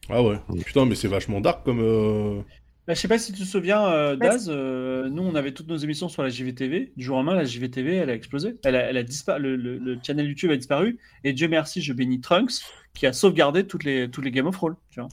Ah 0.08 0.22
ouais. 0.22 0.38
Putain, 0.64 0.86
mais 0.86 0.94
c'est 0.94 1.08
vachement 1.08 1.40
dark 1.40 1.64
comme. 1.64 2.44
Bah, 2.88 2.94
je 2.94 3.00
sais 3.00 3.06
pas 3.08 3.18
si 3.18 3.34
tu 3.34 3.42
te 3.42 3.46
souviens, 3.46 3.86
euh, 3.86 4.16
Bah, 4.16 4.30
Daz, 4.30 4.48
euh, 4.48 5.10
nous 5.10 5.22
on 5.22 5.34
avait 5.34 5.52
toutes 5.52 5.68
nos 5.68 5.76
émissions 5.76 6.08
sur 6.08 6.22
la 6.22 6.30
JVTV. 6.30 6.90
Du 6.96 7.04
jour 7.04 7.16
au 7.16 7.18
lendemain, 7.18 7.34
la 7.34 7.44
JVTV 7.44 7.96
elle 7.96 8.08
a 8.08 8.14
explosé. 8.14 8.56
Elle 8.64 8.76
a, 8.76 8.80
elle 8.88 8.96
a 8.96 9.02
disparu, 9.02 9.42
le, 9.42 9.56
le- 9.56 9.76
le 9.76 9.98
channel 10.02 10.26
YouTube 10.26 10.50
a 10.50 10.56
disparu. 10.56 10.98
Et 11.22 11.34
Dieu 11.34 11.48
merci, 11.48 11.82
je 11.82 11.92
bénis 11.92 12.22
Trunks 12.22 12.62
qui 12.94 13.06
a 13.06 13.12
sauvegardé 13.12 13.66
toutes 13.66 13.84
les, 13.84 14.10
toutes 14.10 14.24
les 14.24 14.30
Game 14.30 14.46
of 14.46 14.56
Thrones. 14.56 14.76
Tu 14.90 15.00
vois. 15.00 15.10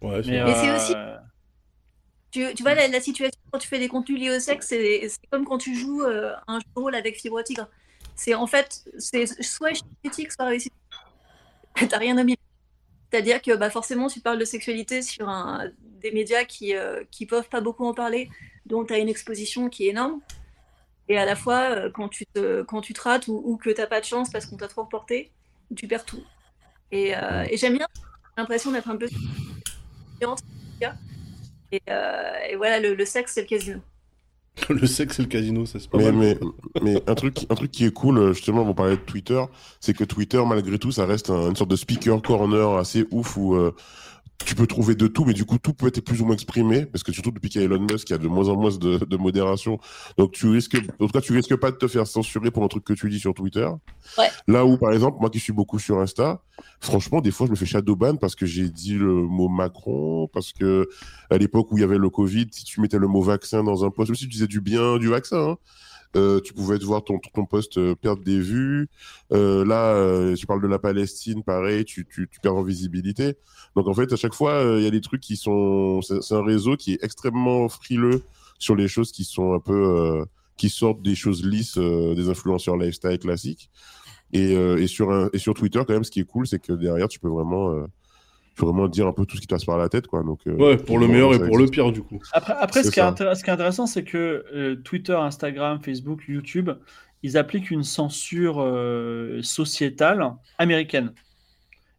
Ouais, 0.00 0.22
c'est 0.22 0.30
Mais, 0.30 0.54
c'est 0.54 0.70
euh, 0.70 0.76
aussi- 0.76 0.94
Tu, 2.30 2.54
tu 2.54 2.62
vois, 2.62 2.74
la, 2.74 2.86
la 2.86 3.00
situation 3.00 3.38
quand 3.50 3.58
tu 3.58 3.66
fais 3.66 3.80
des 3.80 3.88
contenus 3.88 4.20
liés 4.20 4.30
au 4.36 4.38
sexe, 4.40 4.68
c'est 4.68 5.08
c'est 5.08 5.26
comme 5.28 5.44
quand 5.44 5.58
tu 5.58 5.74
joues 5.74 6.02
euh, 6.04 6.32
un 6.46 6.60
jeu 6.60 6.64
de 6.76 6.80
rôle 6.80 6.94
avec 6.94 7.20
Fibre 7.20 7.42
Tigre. 7.42 7.68
C'est 8.14 8.34
en 8.34 8.46
fait, 8.46 8.84
c'est 8.98 9.26
soit 9.42 9.72
échec 9.72 9.84
critique, 10.04 10.30
soit 10.30 10.44
réussite. 10.46 10.72
T'as 11.88 11.98
rien 11.98 12.16
à 12.16 12.22
mieux. 12.24 12.36
C'est-à-dire 13.10 13.42
que 13.42 13.56
bah, 13.56 13.70
forcément, 13.70 14.06
tu 14.08 14.20
parles 14.20 14.38
de 14.38 14.44
sexualité 14.44 15.02
sur 15.02 15.28
un, 15.28 15.68
des 16.02 16.12
médias 16.12 16.44
qui, 16.44 16.74
euh, 16.74 17.02
qui 17.10 17.26
peuvent 17.26 17.48
pas 17.48 17.60
beaucoup 17.60 17.86
en 17.86 17.94
parler, 17.94 18.28
dont 18.66 18.84
tu 18.84 18.92
as 18.94 18.98
une 18.98 19.08
exposition 19.08 19.68
qui 19.68 19.86
est 19.86 19.90
énorme. 19.90 20.20
Et 21.08 21.18
à 21.18 21.24
la 21.24 21.34
fois, 21.36 21.70
euh, 21.70 21.90
quand, 21.92 22.08
tu 22.08 22.24
te, 22.26 22.62
quand 22.62 22.80
tu 22.80 22.92
te 22.92 23.00
rates 23.02 23.28
ou, 23.28 23.40
ou 23.44 23.56
que 23.56 23.70
t'as 23.70 23.86
pas 23.86 24.00
de 24.00 24.04
chance 24.04 24.30
parce 24.30 24.46
qu'on 24.46 24.56
t'a 24.56 24.68
trop 24.68 24.82
reporté, 24.82 25.30
tu 25.76 25.88
perds 25.88 26.04
tout. 26.04 26.22
Et, 26.90 27.16
euh, 27.16 27.44
et 27.50 27.56
j'aime 27.56 27.76
bien, 27.76 27.86
j'ai 27.96 28.02
l'impression 28.38 28.70
d'être 28.72 28.88
un 28.88 28.96
peu. 28.96 29.08
Et, 31.72 31.80
euh, 31.88 32.32
et 32.50 32.56
voilà, 32.56 32.80
le, 32.80 32.94
le 32.94 33.04
sexe, 33.04 33.32
c'est 33.34 33.42
le 33.42 33.46
casino. 33.46 33.80
Le 34.68 34.86
sexe 34.86 35.18
et 35.18 35.22
le 35.22 35.28
casino, 35.28 35.64
ça 35.64 35.78
c'est 35.80 35.88
pas 35.88 35.96
Mais, 35.96 36.12
mais, 36.12 36.38
mais 36.82 37.02
un, 37.06 37.14
truc, 37.14 37.46
un 37.48 37.54
truc 37.54 37.70
qui 37.70 37.86
est 37.86 37.90
cool, 37.90 38.18
euh, 38.18 38.32
justement, 38.34 38.62
on 38.62 38.74
parlait 38.74 38.96
de 38.98 39.00
Twitter, 39.02 39.42
c'est 39.80 39.94
que 39.96 40.04
Twitter, 40.04 40.42
malgré 40.46 40.78
tout, 40.78 40.92
ça 40.92 41.06
reste 41.06 41.30
un- 41.30 41.48
une 41.48 41.56
sorte 41.56 41.70
de 41.70 41.76
speaker 41.76 42.20
corner 42.20 42.76
assez 42.76 43.06
ouf 43.10 43.38
où 43.38 43.54
euh, 43.54 43.74
tu 44.44 44.54
peux 44.54 44.66
trouver 44.66 44.94
de 44.94 45.06
tout, 45.06 45.24
mais 45.24 45.34
du 45.34 45.44
coup, 45.44 45.58
tout 45.58 45.72
peut 45.72 45.86
être 45.86 46.00
plus 46.00 46.20
ou 46.20 46.24
moins 46.24 46.34
exprimé, 46.34 46.84
parce 46.86 47.02
que 47.02 47.12
surtout 47.12 47.30
depuis 47.30 47.48
qu'il 47.48 47.60
y 47.60 47.64
a 47.64 47.66
Elon 47.66 47.80
Musk, 47.80 48.10
il 48.10 48.12
y 48.12 48.14
a 48.14 48.18
de 48.18 48.28
moins 48.28 48.48
en 48.48 48.56
moins 48.56 48.70
de, 48.76 48.98
de 49.04 49.16
modération. 49.16 49.78
Donc, 50.18 50.32
tu 50.32 50.48
risques, 50.48 50.76
en 51.00 51.06
tout 51.06 51.12
cas, 51.12 51.20
tu 51.20 51.32
risques 51.32 51.56
pas 51.56 51.70
de 51.70 51.76
te 51.76 51.86
faire 51.86 52.06
censurer 52.06 52.50
pour 52.50 52.64
un 52.64 52.68
truc 52.68 52.84
que 52.84 52.92
tu 52.92 53.08
dis 53.08 53.20
sur 53.20 53.34
Twitter. 53.34 53.68
Ouais. 54.18 54.28
Là 54.48 54.66
où, 54.66 54.76
par 54.76 54.92
exemple, 54.92 55.18
moi 55.20 55.30
qui 55.30 55.38
suis 55.38 55.52
beaucoup 55.52 55.78
sur 55.78 56.00
Insta, 56.00 56.42
franchement, 56.80 57.20
des 57.20 57.30
fois, 57.30 57.46
je 57.46 57.52
me 57.52 57.56
fais 57.56 57.66
shadowban 57.66 58.16
parce 58.16 58.34
que 58.34 58.46
j'ai 58.46 58.68
dit 58.68 58.94
le 58.94 59.14
mot 59.22 59.48
Macron, 59.48 60.28
parce 60.32 60.52
que 60.52 60.88
à 61.30 61.38
l'époque 61.38 61.70
où 61.70 61.78
il 61.78 61.80
y 61.82 61.84
avait 61.84 61.98
le 61.98 62.10
Covid, 62.10 62.46
si 62.50 62.64
tu 62.64 62.80
mettais 62.80 62.98
le 62.98 63.08
mot 63.08 63.22
vaccin 63.22 63.62
dans 63.62 63.84
un 63.84 63.90
post, 63.90 64.10
même 64.10 64.16
si 64.16 64.24
tu 64.24 64.30
disais 64.30 64.46
du 64.46 64.60
bien 64.60 64.98
du 64.98 65.08
vaccin, 65.08 65.50
hein, 65.52 65.56
euh, 66.16 66.40
tu 66.40 66.52
pouvais 66.52 66.78
te 66.78 66.84
voir 66.84 67.02
ton, 67.04 67.18
ton 67.18 67.46
post 67.46 67.78
euh, 67.78 67.94
perdre 67.94 68.22
des 68.22 68.38
vues. 68.38 68.88
Euh, 69.32 69.64
là, 69.64 69.94
euh, 69.94 70.34
tu 70.34 70.46
parles 70.46 70.62
de 70.62 70.66
la 70.68 70.78
Palestine, 70.78 71.42
pareil, 71.42 71.84
tu, 71.84 72.06
tu, 72.06 72.28
tu 72.30 72.40
perds 72.40 72.56
en 72.56 72.62
visibilité. 72.62 73.36
Donc 73.76 73.88
en 73.88 73.94
fait, 73.94 74.12
à 74.12 74.16
chaque 74.16 74.34
fois, 74.34 74.62
il 74.76 74.82
y 74.82 74.86
a 74.86 74.90
des 74.90 75.00
trucs 75.00 75.20
qui 75.20 75.36
sont. 75.36 76.00
C'est 76.02 76.34
un 76.34 76.44
réseau 76.44 76.76
qui 76.76 76.92
est 76.92 77.04
extrêmement 77.04 77.68
frileux 77.68 78.22
sur 78.58 78.76
les 78.76 78.88
choses 78.88 79.12
qui 79.12 79.24
sont 79.24 79.54
un 79.54 79.60
peu. 79.60 80.24
qui 80.56 80.68
sortent 80.68 81.02
des 81.02 81.14
choses 81.14 81.44
lisses, 81.44 81.78
des 81.78 82.28
influenceurs 82.28 82.76
lifestyle 82.76 83.18
classiques. 83.18 83.70
Et, 84.34 84.52
et, 84.52 84.86
sur 84.86 85.10
un, 85.10 85.28
et 85.32 85.38
sur 85.38 85.54
Twitter, 85.54 85.80
quand 85.86 85.92
même, 85.92 86.04
ce 86.04 86.10
qui 86.10 86.20
est 86.20 86.24
cool, 86.24 86.46
c'est 86.46 86.58
que 86.58 86.72
derrière, 86.72 87.08
tu 87.08 87.18
peux 87.18 87.28
vraiment. 87.28 87.86
Tu 88.54 88.60
peux 88.60 88.66
vraiment 88.66 88.86
dire 88.86 89.06
un 89.06 89.12
peu 89.12 89.24
tout 89.24 89.36
ce 89.36 89.40
qui 89.40 89.46
te 89.46 89.54
passe 89.54 89.64
par 89.64 89.78
la 89.78 89.88
tête, 89.88 90.06
quoi. 90.06 90.22
Donc, 90.22 90.40
euh, 90.46 90.54
Ouais, 90.54 90.76
pour 90.76 90.98
le 90.98 91.08
meilleur 91.08 91.34
et 91.34 91.38
pour 91.38 91.56
le 91.56 91.66
pire, 91.66 91.90
du 91.90 92.02
coup. 92.02 92.20
Après, 92.32 92.52
après 92.52 92.82
qui 92.82 92.88
est 92.88 92.90
ce 92.90 92.94
qui 93.42 93.50
est 93.50 93.52
intéressant, 93.52 93.86
c'est 93.86 94.04
que 94.04 94.44
euh, 94.54 94.76
Twitter, 94.76 95.14
Instagram, 95.14 95.80
Facebook, 95.82 96.24
YouTube, 96.28 96.70
ils 97.22 97.38
appliquent 97.38 97.70
une 97.70 97.84
censure 97.84 98.60
euh, 98.60 99.40
sociétale 99.42 100.34
américaine. 100.58 101.12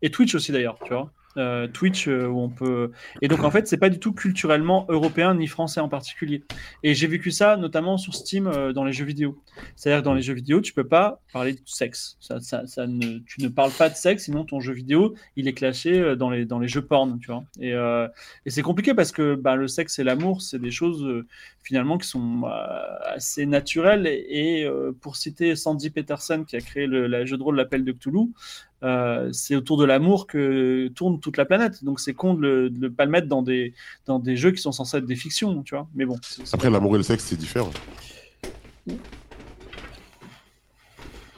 Et 0.04 0.12
Twitch 0.12 0.36
aussi 0.36 0.52
d'ailleurs, 0.52 0.78
tu 0.84 0.94
vois. 0.94 1.12
Euh, 1.36 1.68
Twitch 1.68 2.08
euh, 2.08 2.28
où 2.28 2.40
on 2.40 2.50
peut 2.50 2.92
et 3.24 3.28
donc 3.28 3.44
en 3.44 3.50
fait 3.50 3.68
c'est 3.68 3.78
pas 3.78 3.90
du 3.90 3.98
tout 3.98 4.14
culturellement 4.14 4.86
européen 4.88 5.34
ni 5.34 5.48
français 5.48 5.80
en 5.80 5.90
particulier. 5.90 6.44
Et 6.84 6.94
j'ai 6.94 7.08
vécu 7.08 7.32
ça 7.32 7.58
notamment 7.58 7.98
sur 7.98 8.14
Steam 8.14 8.46
euh, 8.46 8.72
dans 8.72 8.84
les 8.84 8.94
jeux 8.94 9.06
vidéo. 9.06 9.42
C'est-à-dire 9.76 10.02
que 10.02 10.06
dans 10.06 10.14
les 10.14 10.22
jeux 10.22 10.36
vidéo 10.36 10.62
tu 10.62 10.74
peux 10.74 10.88
pas 10.88 11.22
parler 11.32 11.54
de 11.54 11.62
sexe. 11.66 12.18
Ça, 12.20 12.40
ça, 12.40 12.62
tu 13.26 13.42
ne 13.42 13.48
parles 13.48 13.72
pas 13.72 13.90
de 13.90 13.96
sexe 13.96 14.26
sinon 14.26 14.46
ton 14.46 14.60
jeu 14.60 14.74
vidéo 14.74 15.16
il 15.36 15.48
est 15.48 15.54
clashé 15.54 16.16
dans 16.16 16.30
les, 16.30 16.46
dans 16.46 16.60
les 16.60 16.68
jeux 16.68 16.86
porn 16.86 17.18
tu 17.20 17.32
vois. 17.32 17.44
Et, 17.60 17.74
c'est 18.46 18.62
compliqué 18.62 18.94
parce 18.94 19.12
que 19.12 19.34
bah, 19.34 19.56
le 19.56 19.68
sexe 19.68 19.98
et 19.98 20.04
l'amour, 20.04 20.44
c'est 20.44 20.60
des 20.60 20.72
choses 20.72 21.24
finalement 21.64 21.98
qui 21.98 22.08
sont 22.08 22.44
euh, 22.44 23.14
assez 23.16 23.46
naturelles. 23.46 24.06
Et, 24.08 24.68
pour 25.02 25.16
citer 25.16 25.56
Sandy 25.56 25.90
Peterson, 25.90 26.44
qui 26.48 26.56
a 26.56 26.62
créé 26.62 26.86
le 26.86 27.26
jeu 27.26 27.38
de 27.38 27.44
rôle 27.44 27.56
L'Appel 27.56 27.84
de 27.84 27.92
Cthulhu, 27.92 28.30
euh, 28.84 29.30
c'est 29.32 29.56
autour 29.56 29.78
de 29.78 29.86
l'amour 29.86 30.28
que 30.28 30.90
tourne 30.90 31.20
toute 31.20 31.38
la 31.38 31.46
planète. 31.46 31.84
Donc 31.84 32.00
c'est 32.00 32.14
con 32.14 32.34
de 32.34 32.72
ne 32.78 32.88
pas 32.90 33.06
le 33.06 33.12
mettre 33.12 33.28
dans 33.28 33.42
des, 33.42 33.74
dans 34.06 34.20
des 34.20 34.36
jeux 34.36 34.52
qui 34.52 34.62
sont 34.62 34.72
censés 34.72 34.98
être 34.98 35.06
des 35.06 35.16
fictions, 35.16 35.64
tu 35.64 35.76
vois. 35.76 35.88
Mais 35.96 36.06
bon. 36.06 36.18
Après, 36.52 36.70
l'amour 36.70 36.96
et 36.96 36.98
le 36.98 37.04
sexe, 37.04 37.26
c'est 37.26 37.38
différent. 37.38 37.72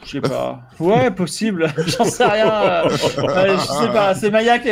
Je 0.06 0.12
sais 0.12 0.22
pas. 0.22 0.62
Ouais, 0.80 1.12
possible. 1.12 1.72
J'en 1.88 2.06
sais 2.06 2.26
rien. 2.26 2.48
Euh, 2.48 2.90
je 2.90 2.98
sais 2.98 3.92
pas. 3.92 4.14
C'est 4.14 4.30
Maya 4.30 4.60
qui. 4.60 4.70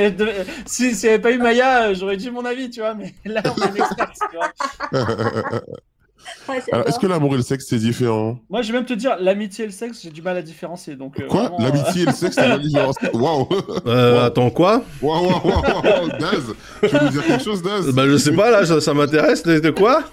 Si 0.65 0.95
s'il 0.95 1.09
n'y 1.09 1.13
avait 1.15 1.21
pas 1.21 1.31
eu 1.31 1.39
Maya, 1.39 1.93
j'aurais 1.93 2.17
dit 2.17 2.29
mon 2.29 2.45
avis, 2.45 2.69
tu 2.69 2.81
vois. 2.81 2.93
Mais 2.93 3.13
là, 3.25 3.41
on 3.45 3.61
est 3.61 3.65
un 3.65 3.75
expert, 3.75 4.11
tu 4.31 4.37
vois. 4.37 5.61
Alors, 6.71 6.87
est-ce 6.87 6.99
que 6.99 7.07
l'amour 7.07 7.33
et 7.33 7.37
le 7.37 7.43
sexe, 7.43 7.65
c'est 7.67 7.77
différent 7.77 8.39
Moi, 8.49 8.61
je 8.61 8.71
vais 8.71 8.77
même 8.79 8.85
te 8.85 8.93
dire, 8.93 9.17
l'amitié 9.19 9.63
et 9.63 9.67
le 9.67 9.73
sexe, 9.73 10.01
j'ai 10.03 10.09
du 10.09 10.21
mal 10.21 10.37
à 10.37 10.41
différencier. 10.41 10.95
Donc, 10.95 11.19
euh, 11.19 11.27
quoi 11.27 11.51
L'amitié 11.59 12.03
et 12.03 12.05
le 12.05 12.11
sexe, 12.11 12.35
c'est 12.39 12.47
la 12.47 12.57
différence 12.57 12.95
Waouh 13.13 13.47
euh, 13.87 14.25
Attends, 14.25 14.49
quoi 14.49 14.83
Waouh, 15.01 15.27
waouh, 15.27 15.41
waouh, 15.43 16.01
wow. 16.01 16.07
Daz 16.19 16.55
Tu 16.81 16.87
veux 16.87 17.05
nous 17.05 17.09
dire 17.09 17.25
quelque 17.25 17.43
chose, 17.43 17.61
Daz 17.61 17.93
Bah, 17.93 18.07
je 18.07 18.17
sais 18.17 18.33
pas, 18.33 18.51
là, 18.51 18.65
ça, 18.65 18.81
ça 18.81 18.93
m'intéresse. 18.93 19.43
De 19.43 19.69
quoi 19.69 20.03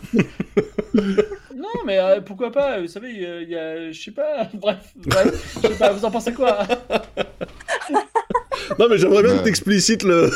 Non, 0.94 1.84
mais 1.86 1.98
euh, 1.98 2.20
pourquoi 2.20 2.50
pas 2.50 2.80
Vous 2.80 2.88
savez, 2.88 3.10
il 3.10 3.48
y 3.48 3.56
a. 3.56 3.90
Je 3.90 4.00
sais 4.00 4.10
pas. 4.10 4.48
Bref, 4.54 4.78
bref 4.96 5.58
je 5.62 5.68
sais 5.68 5.74
pas, 5.74 5.92
vous 5.92 6.04
en 6.04 6.10
pensez 6.10 6.32
quoi 6.32 6.58
Non, 8.78 8.86
mais 8.88 8.98
j'aimerais 8.98 9.22
bien 9.22 9.38
que 9.38 9.44
t'explicites 9.44 10.02
le. 10.02 10.30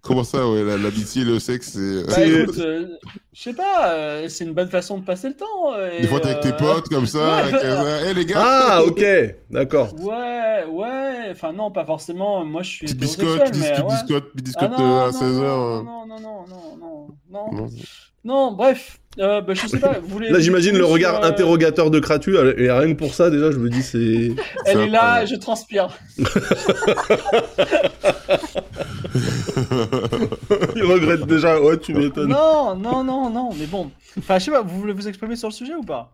Comment 0.00 0.24
ça, 0.24 0.48
ouais, 0.48 0.62
l'amitié 0.62 1.22
et 1.22 1.24
le 1.24 1.38
sexe, 1.38 1.72
c'est. 1.72 2.06
Bah, 2.06 2.24
écoute, 2.24 2.58
euh, 2.58 2.86
je 3.32 3.42
sais 3.42 3.52
pas, 3.52 3.92
euh, 3.92 4.28
c'est 4.28 4.44
une 4.44 4.52
bonne 4.52 4.68
façon 4.68 4.98
de 4.98 5.04
passer 5.04 5.28
le 5.28 5.34
temps. 5.34 5.74
Des 6.00 6.06
fois, 6.06 6.20
t'es 6.20 6.28
avec 6.28 6.40
tes 6.40 6.52
potes 6.52 6.88
comme 6.88 7.06
ça, 7.06 7.18
ouais, 7.18 7.54
avec, 7.54 8.06
hey, 8.06 8.14
les 8.14 8.24
gars 8.24 8.36
Ah, 8.40 8.82
ok, 8.86 9.04
d'accord. 9.50 9.92
Ouais, 10.00 10.64
ouais, 10.70 11.28
enfin, 11.30 11.52
non, 11.52 11.70
pas 11.70 11.84
forcément. 11.84 12.44
Moi, 12.44 12.62
je 12.62 12.70
suis. 12.70 12.86
Petit 12.86 12.94
biscotte, 12.94 13.40
mais, 13.40 13.50
biscotte, 13.50 13.78
ouais. 13.78 13.94
biscotte, 13.94 14.36
biscotte 14.36 14.72
Ah, 14.76 14.80
non, 14.80 14.98
à 15.00 15.10
16h. 15.10 15.40
non, 15.42 15.84
non, 15.84 16.06
non, 16.06 16.20
non, 16.20 16.76
non, 16.78 17.08
non, 17.30 17.52
non. 17.52 17.68
Non, 18.24 18.52
bref, 18.52 18.97
euh, 19.18 19.40
bah, 19.40 19.54
je 19.54 19.66
sais 19.66 19.78
pas. 19.78 19.98
Vous 20.00 20.08
voulez 20.08 20.28
Là, 20.32 20.38
j'imagine 20.40 20.76
le 20.76 20.84
regard 20.84 21.22
euh, 21.22 21.28
interrogateur 21.28 21.90
de 21.90 21.98
Kratu, 21.98 22.36
et 22.36 22.70
rien 22.70 22.92
que 22.92 22.98
pour 22.98 23.14
ça, 23.14 23.30
déjà, 23.30 23.50
je 23.50 23.58
me 23.58 23.68
dis, 23.68 23.82
c'est. 23.82 24.32
Elle 24.64 24.80
est 24.80 24.88
là, 24.88 25.24
je 25.24 25.34
transpire. 25.34 25.88
Il 30.76 30.84
regrette 30.84 31.26
déjà, 31.26 31.60
ouais, 31.60 31.78
tu 31.78 31.94
m'étonnes. 31.94 32.28
Non, 32.30 32.76
non, 32.76 33.02
non, 33.02 33.30
non, 33.30 33.50
mais 33.58 33.66
bon. 33.66 33.90
Enfin, 34.18 34.38
je 34.38 34.44
sais 34.44 34.50
pas, 34.50 34.62
vous 34.62 34.78
voulez 34.78 34.92
vous 34.92 35.08
exprimer 35.08 35.36
sur 35.36 35.48
le 35.48 35.54
sujet 35.54 35.74
ou 35.74 35.82
pas? 35.82 36.12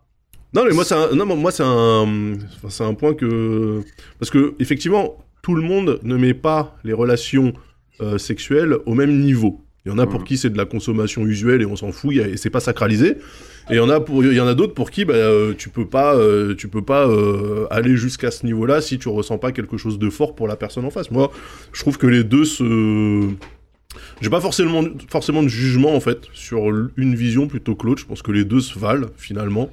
Non, 0.53 0.63
mais 0.63 0.71
moi, 0.71 0.85
c'est 0.85 0.95
un, 0.95 1.13
non, 1.13 1.25
moi, 1.35 1.51
c'est 1.51 1.63
un, 1.63 2.33
enfin, 2.57 2.69
c'est 2.69 2.83
un 2.83 2.93
point 2.93 3.13
que, 3.13 3.83
parce 4.19 4.29
que 4.31 4.55
effectivement, 4.59 5.17
tout 5.41 5.53
le 5.53 5.61
monde 5.61 5.99
ne 6.03 6.15
met 6.15 6.33
pas 6.33 6.75
les 6.83 6.93
relations 6.93 7.53
euh, 8.01 8.17
sexuelles 8.17 8.77
au 8.85 8.93
même 8.93 9.19
niveau. 9.19 9.64
Il 9.85 9.91
y 9.91 9.91
en 9.93 9.99
a 9.99 10.07
pour 10.07 10.21
Mhm. 10.21 10.25
qui 10.25 10.37
c'est 10.37 10.49
de 10.49 10.57
la 10.57 10.65
consommation 10.65 11.25
usuelle 11.27 11.61
et 11.61 11.65
on 11.65 11.75
s'en 11.75 11.91
fout, 11.91 12.15
et 12.15 12.37
c'est 12.37 12.49
pas 12.49 12.59
sacralisé. 12.59 13.17
Et 13.69 13.73
il 13.73 13.75
y 13.75 13.79
en 13.79 13.89
a 13.89 13.99
pour, 13.99 14.23
il 14.23 14.33
y 14.33 14.39
en 14.39 14.47
a 14.47 14.55
d'autres 14.55 14.73
pour 14.73 14.89
qui, 14.89 15.05
bah, 15.05 15.13
euh, 15.13 15.53
tu 15.55 15.69
peux 15.69 15.85
pas, 15.85 16.15
euh, 16.15 16.55
tu 16.55 16.67
peux 16.67 16.81
pas 16.81 17.07
euh, 17.07 17.67
aller 17.69 17.95
jusqu'à 17.95 18.31
ce 18.31 18.45
niveau-là 18.47 18.81
si 18.81 18.97
tu 18.97 19.09
ressens 19.09 19.37
pas 19.37 19.51
quelque 19.51 19.77
chose 19.77 19.99
de 19.99 20.09
fort 20.09 20.33
pour 20.35 20.47
la 20.47 20.55
personne 20.55 20.85
en 20.85 20.89
face. 20.89 21.11
Moi, 21.11 21.31
je 21.71 21.81
trouve 21.81 21.97
que 21.99 22.07
les 22.07 22.23
deux 22.23 22.45
se, 22.45 23.29
j'ai 24.21 24.29
pas 24.31 24.41
forcément, 24.41 24.83
forcément 25.07 25.43
de 25.43 25.47
jugement 25.49 25.95
en 25.95 25.99
fait 25.99 26.29
sur 26.33 26.63
une 26.97 27.13
vision 27.15 27.47
plutôt 27.47 27.75
que 27.75 27.85
l'autre. 27.85 28.01
Je 28.01 28.07
pense 28.07 28.23
que 28.23 28.31
les 28.31 28.43
deux 28.43 28.61
se 28.61 28.77
valent 28.79 29.07
finalement. 29.17 29.69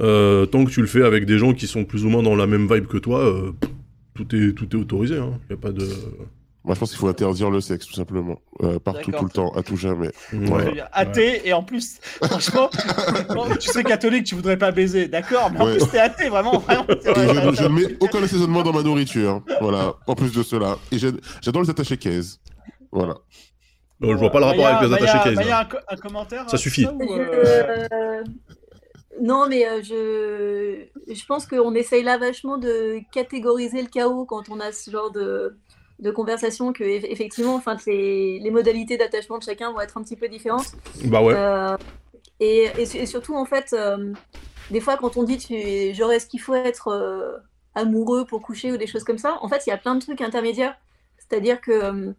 Tant 0.00 0.64
que 0.64 0.70
tu 0.70 0.80
le 0.80 0.86
fais 0.88 1.02
avec 1.02 1.26
des 1.26 1.38
gens 1.38 1.54
qui 1.54 1.66
sont 1.68 1.84
plus 1.84 2.04
ou 2.04 2.08
moins 2.08 2.22
dans 2.24 2.34
la 2.36 2.46
même 2.48 2.72
vibe 2.72 2.86
que 2.86 2.98
toi, 2.98 3.34
tout 4.14 4.34
est 4.34 4.52
tout 4.52 4.68
est 4.76 4.78
autorisé. 4.80 5.16
Hein. 5.16 5.38
Y 5.50 5.54
a 5.54 5.56
pas 5.56 5.72
de. 5.72 5.84
Moi, 6.68 6.74
je 6.74 6.80
pense 6.80 6.90
qu'il 6.90 6.98
faut 6.98 7.08
interdire 7.08 7.50
le 7.50 7.62
sexe, 7.62 7.86
tout 7.86 7.94
simplement. 7.94 8.36
Euh, 8.62 8.78
partout, 8.78 9.10
tout 9.10 9.24
le 9.24 9.30
temps, 9.30 9.50
à 9.56 9.62
tout 9.62 9.76
jamais. 9.78 10.10
Ouais. 10.34 10.82
Athée, 10.92 11.40
et 11.48 11.54
en 11.54 11.62
plus, 11.62 11.98
franchement, 12.22 12.68
tu 13.58 13.68
serais 13.70 13.84
catholique, 13.84 14.24
tu 14.26 14.34
voudrais 14.34 14.58
pas 14.58 14.70
baiser, 14.70 15.08
d'accord, 15.08 15.50
mais 15.50 15.60
en 15.60 15.64
Ouais. 15.64 15.78
plus, 15.78 15.88
t'es 15.88 15.98
athée, 15.98 16.28
vraiment, 16.28 16.62
Et 16.70 16.74
je, 17.56 17.62
ne 17.62 17.68
mets 17.68 17.96
aucun 18.00 18.22
assaisonnement 18.22 18.62
dans 18.62 18.74
ma 18.74 18.82
nourriture. 18.82 19.42
Voilà, 19.62 19.94
en 20.06 20.14
plus 20.14 20.30
de 20.30 20.42
cela. 20.42 20.76
Et 20.92 20.98
j'adore 20.98 21.62
les 21.62 21.70
attachés 21.70 21.96
caisse. 21.96 22.38
Voilà. 22.92 23.14
Non, 24.00 24.10
je 24.12 24.16
vois 24.18 24.30
pas 24.30 24.38
le 24.40 24.44
rapport 24.44 24.66
avec 24.66 24.88
les 24.90 24.94
attachés 24.94 25.12
Maya- 25.16 25.24
case. 25.24 25.34
Maya, 25.36 25.58
un, 25.60 25.64
co- 25.64 25.76
un 25.88 25.96
commentaire 25.96 26.50
Ça 26.50 26.58
suffit. 26.58 26.84
euh, 26.86 27.88
euh, 27.92 28.22
Non, 29.22 29.46
mais 29.48 29.66
euh, 29.66 29.82
je... 29.82 31.12
je 31.14 31.24
pense 31.26 31.46
qu'on 31.46 31.74
essaye 31.74 32.02
là 32.04 32.18
vachement 32.18 32.58
de 32.58 32.98
catégoriser 33.12 33.80
le 33.82 33.88
chaos 33.88 34.26
quand 34.26 34.50
on 34.50 34.60
a 34.60 34.70
ce 34.70 34.90
genre 34.90 35.10
de, 35.10 35.56
de 35.98 36.10
conversation, 36.10 36.72
que 36.72 36.84
eff- 36.84 37.06
effectivement, 37.08 37.54
enfin, 37.54 37.76
les... 37.86 38.38
les 38.38 38.50
modalités 38.50 38.96
d'attachement 38.96 39.38
de 39.38 39.42
chacun 39.42 39.72
vont 39.72 39.80
être 39.80 39.96
un 39.98 40.02
petit 40.02 40.16
peu 40.16 40.28
différentes. 40.28 40.72
Bah 41.04 41.22
ouais. 41.22 41.34
Euh, 41.36 41.76
et, 42.40 42.68
et, 42.78 42.86
su- 42.86 42.98
et 42.98 43.06
surtout, 43.06 43.34
en 43.34 43.44
fait, 43.44 43.72
euh, 43.72 44.12
des 44.70 44.80
fois, 44.80 44.96
quand 44.96 45.16
on 45.16 45.24
dit 45.24 45.38
tu, 45.38 45.94
genre, 45.94 46.12
est-ce 46.12 46.26
qu'il 46.26 46.40
faut 46.40 46.54
être 46.54 46.88
euh, 46.88 47.36
amoureux 47.74 48.24
pour 48.26 48.42
coucher 48.42 48.70
ou 48.70 48.76
des 48.76 48.86
choses 48.86 49.04
comme 49.04 49.18
ça, 49.18 49.38
en 49.40 49.48
fait, 49.48 49.66
il 49.66 49.70
y 49.70 49.72
a 49.72 49.78
plein 49.78 49.94
de 49.94 50.00
trucs 50.00 50.20
intermédiaires. 50.20 50.76
C'est-à-dire 51.18 51.60
que 51.60 52.14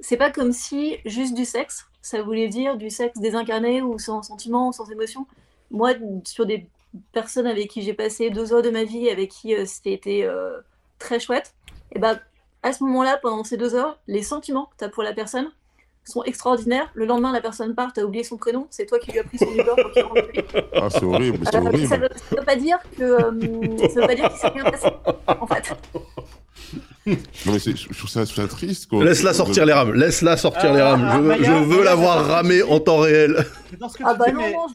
c'est 0.00 0.16
pas 0.16 0.30
comme 0.30 0.52
si 0.52 0.96
juste 1.04 1.34
du 1.34 1.44
sexe, 1.44 1.86
ça 2.02 2.22
voulait 2.22 2.48
dire 2.48 2.76
du 2.76 2.90
sexe 2.90 3.18
désincarné 3.18 3.82
ou 3.82 3.98
sans 3.98 4.22
sentiment, 4.22 4.70
sans 4.70 4.90
émotion. 4.90 5.26
Moi, 5.70 5.94
sur 6.24 6.46
des 6.46 6.68
personnes 7.12 7.46
avec 7.46 7.68
qui 7.68 7.82
j'ai 7.82 7.92
passé 7.92 8.30
deux 8.30 8.52
heures 8.52 8.62
de 8.62 8.70
ma 8.70 8.84
vie, 8.84 9.10
avec 9.10 9.30
qui 9.30 9.54
c'était 9.66 10.26
très 10.98 11.18
chouette, 11.18 11.54
et 11.92 11.98
ben 11.98 12.20
à 12.62 12.72
ce 12.72 12.82
moment-là, 12.84 13.18
pendant 13.18 13.44
ces 13.44 13.56
deux 13.56 13.74
heures, 13.74 13.98
les 14.06 14.22
sentiments 14.22 14.66
que 14.66 14.76
tu 14.78 14.84
as 14.84 14.88
pour 14.88 15.02
la 15.02 15.12
personne 15.12 15.50
sont 16.06 16.22
extraordinaires. 16.24 16.90
Le 16.94 17.04
lendemain, 17.06 17.32
la 17.32 17.40
personne 17.40 17.74
part, 17.74 17.92
tu 17.92 18.00
as 18.00 18.04
oublié 18.04 18.22
son 18.24 18.36
prénom, 18.36 18.66
c'est 18.70 18.86
toi 18.86 18.98
qui 18.98 19.10
lui 19.12 19.18
as 19.18 19.24
pris 19.24 19.38
son 19.38 19.50
Uber 19.50 19.64
pour 19.80 19.90
qu'il 19.92 20.02
rentre. 20.02 20.22
Ah, 20.74 20.88
c'est 20.90 21.04
horrible, 21.04 21.38
c'est 21.44 21.48
Euh, 21.56 21.60
ça 21.60 21.66
horrible. 21.68 21.76
veut, 21.76 21.88
ça 21.88 22.36
veut 22.36 22.44
pas 22.44 22.56
dire 22.56 22.78
que 22.96 23.02
euh, 23.02 23.88
ça 23.88 24.00
veut 24.00 24.06
pas 24.06 24.14
dire 24.14 24.28
qu'il 24.30 24.38
s'est 24.38 24.48
rien 24.48 24.64
passé, 24.64 24.86
en 25.26 25.46
fait. 25.46 25.72
Non, 27.06 27.52
mais 27.52 27.58
c'est- 27.60 27.76
je 27.76 27.96
trouve 27.96 28.10
ça, 28.10 28.24
je 28.24 28.32
trouve 28.32 28.44
ça 28.48 28.48
triste. 28.56 28.88
quoi. 28.88 29.04
Laisse-la 29.04 29.32
sortir 29.32 29.64
les 29.64 29.72
rames. 29.72 29.94
Laisse-la 29.94 30.36
sortir 30.36 30.72
les 30.72 30.80
Ah, 30.80 30.90
rames. 30.90 31.06
ah, 31.08 31.16
Je, 31.16 31.20
Maya, 31.22 31.42
je 31.44 31.52
veux 31.64 31.84
la 31.84 31.94
voir 31.94 32.24
ramer 32.26 32.62
en 32.64 32.80
temps 32.80 32.98
réel. 32.98 33.36
Ah 34.02 34.14
bah 34.14 34.32
non, 34.32 34.40
mais, 34.40 34.52
non, 34.52 34.66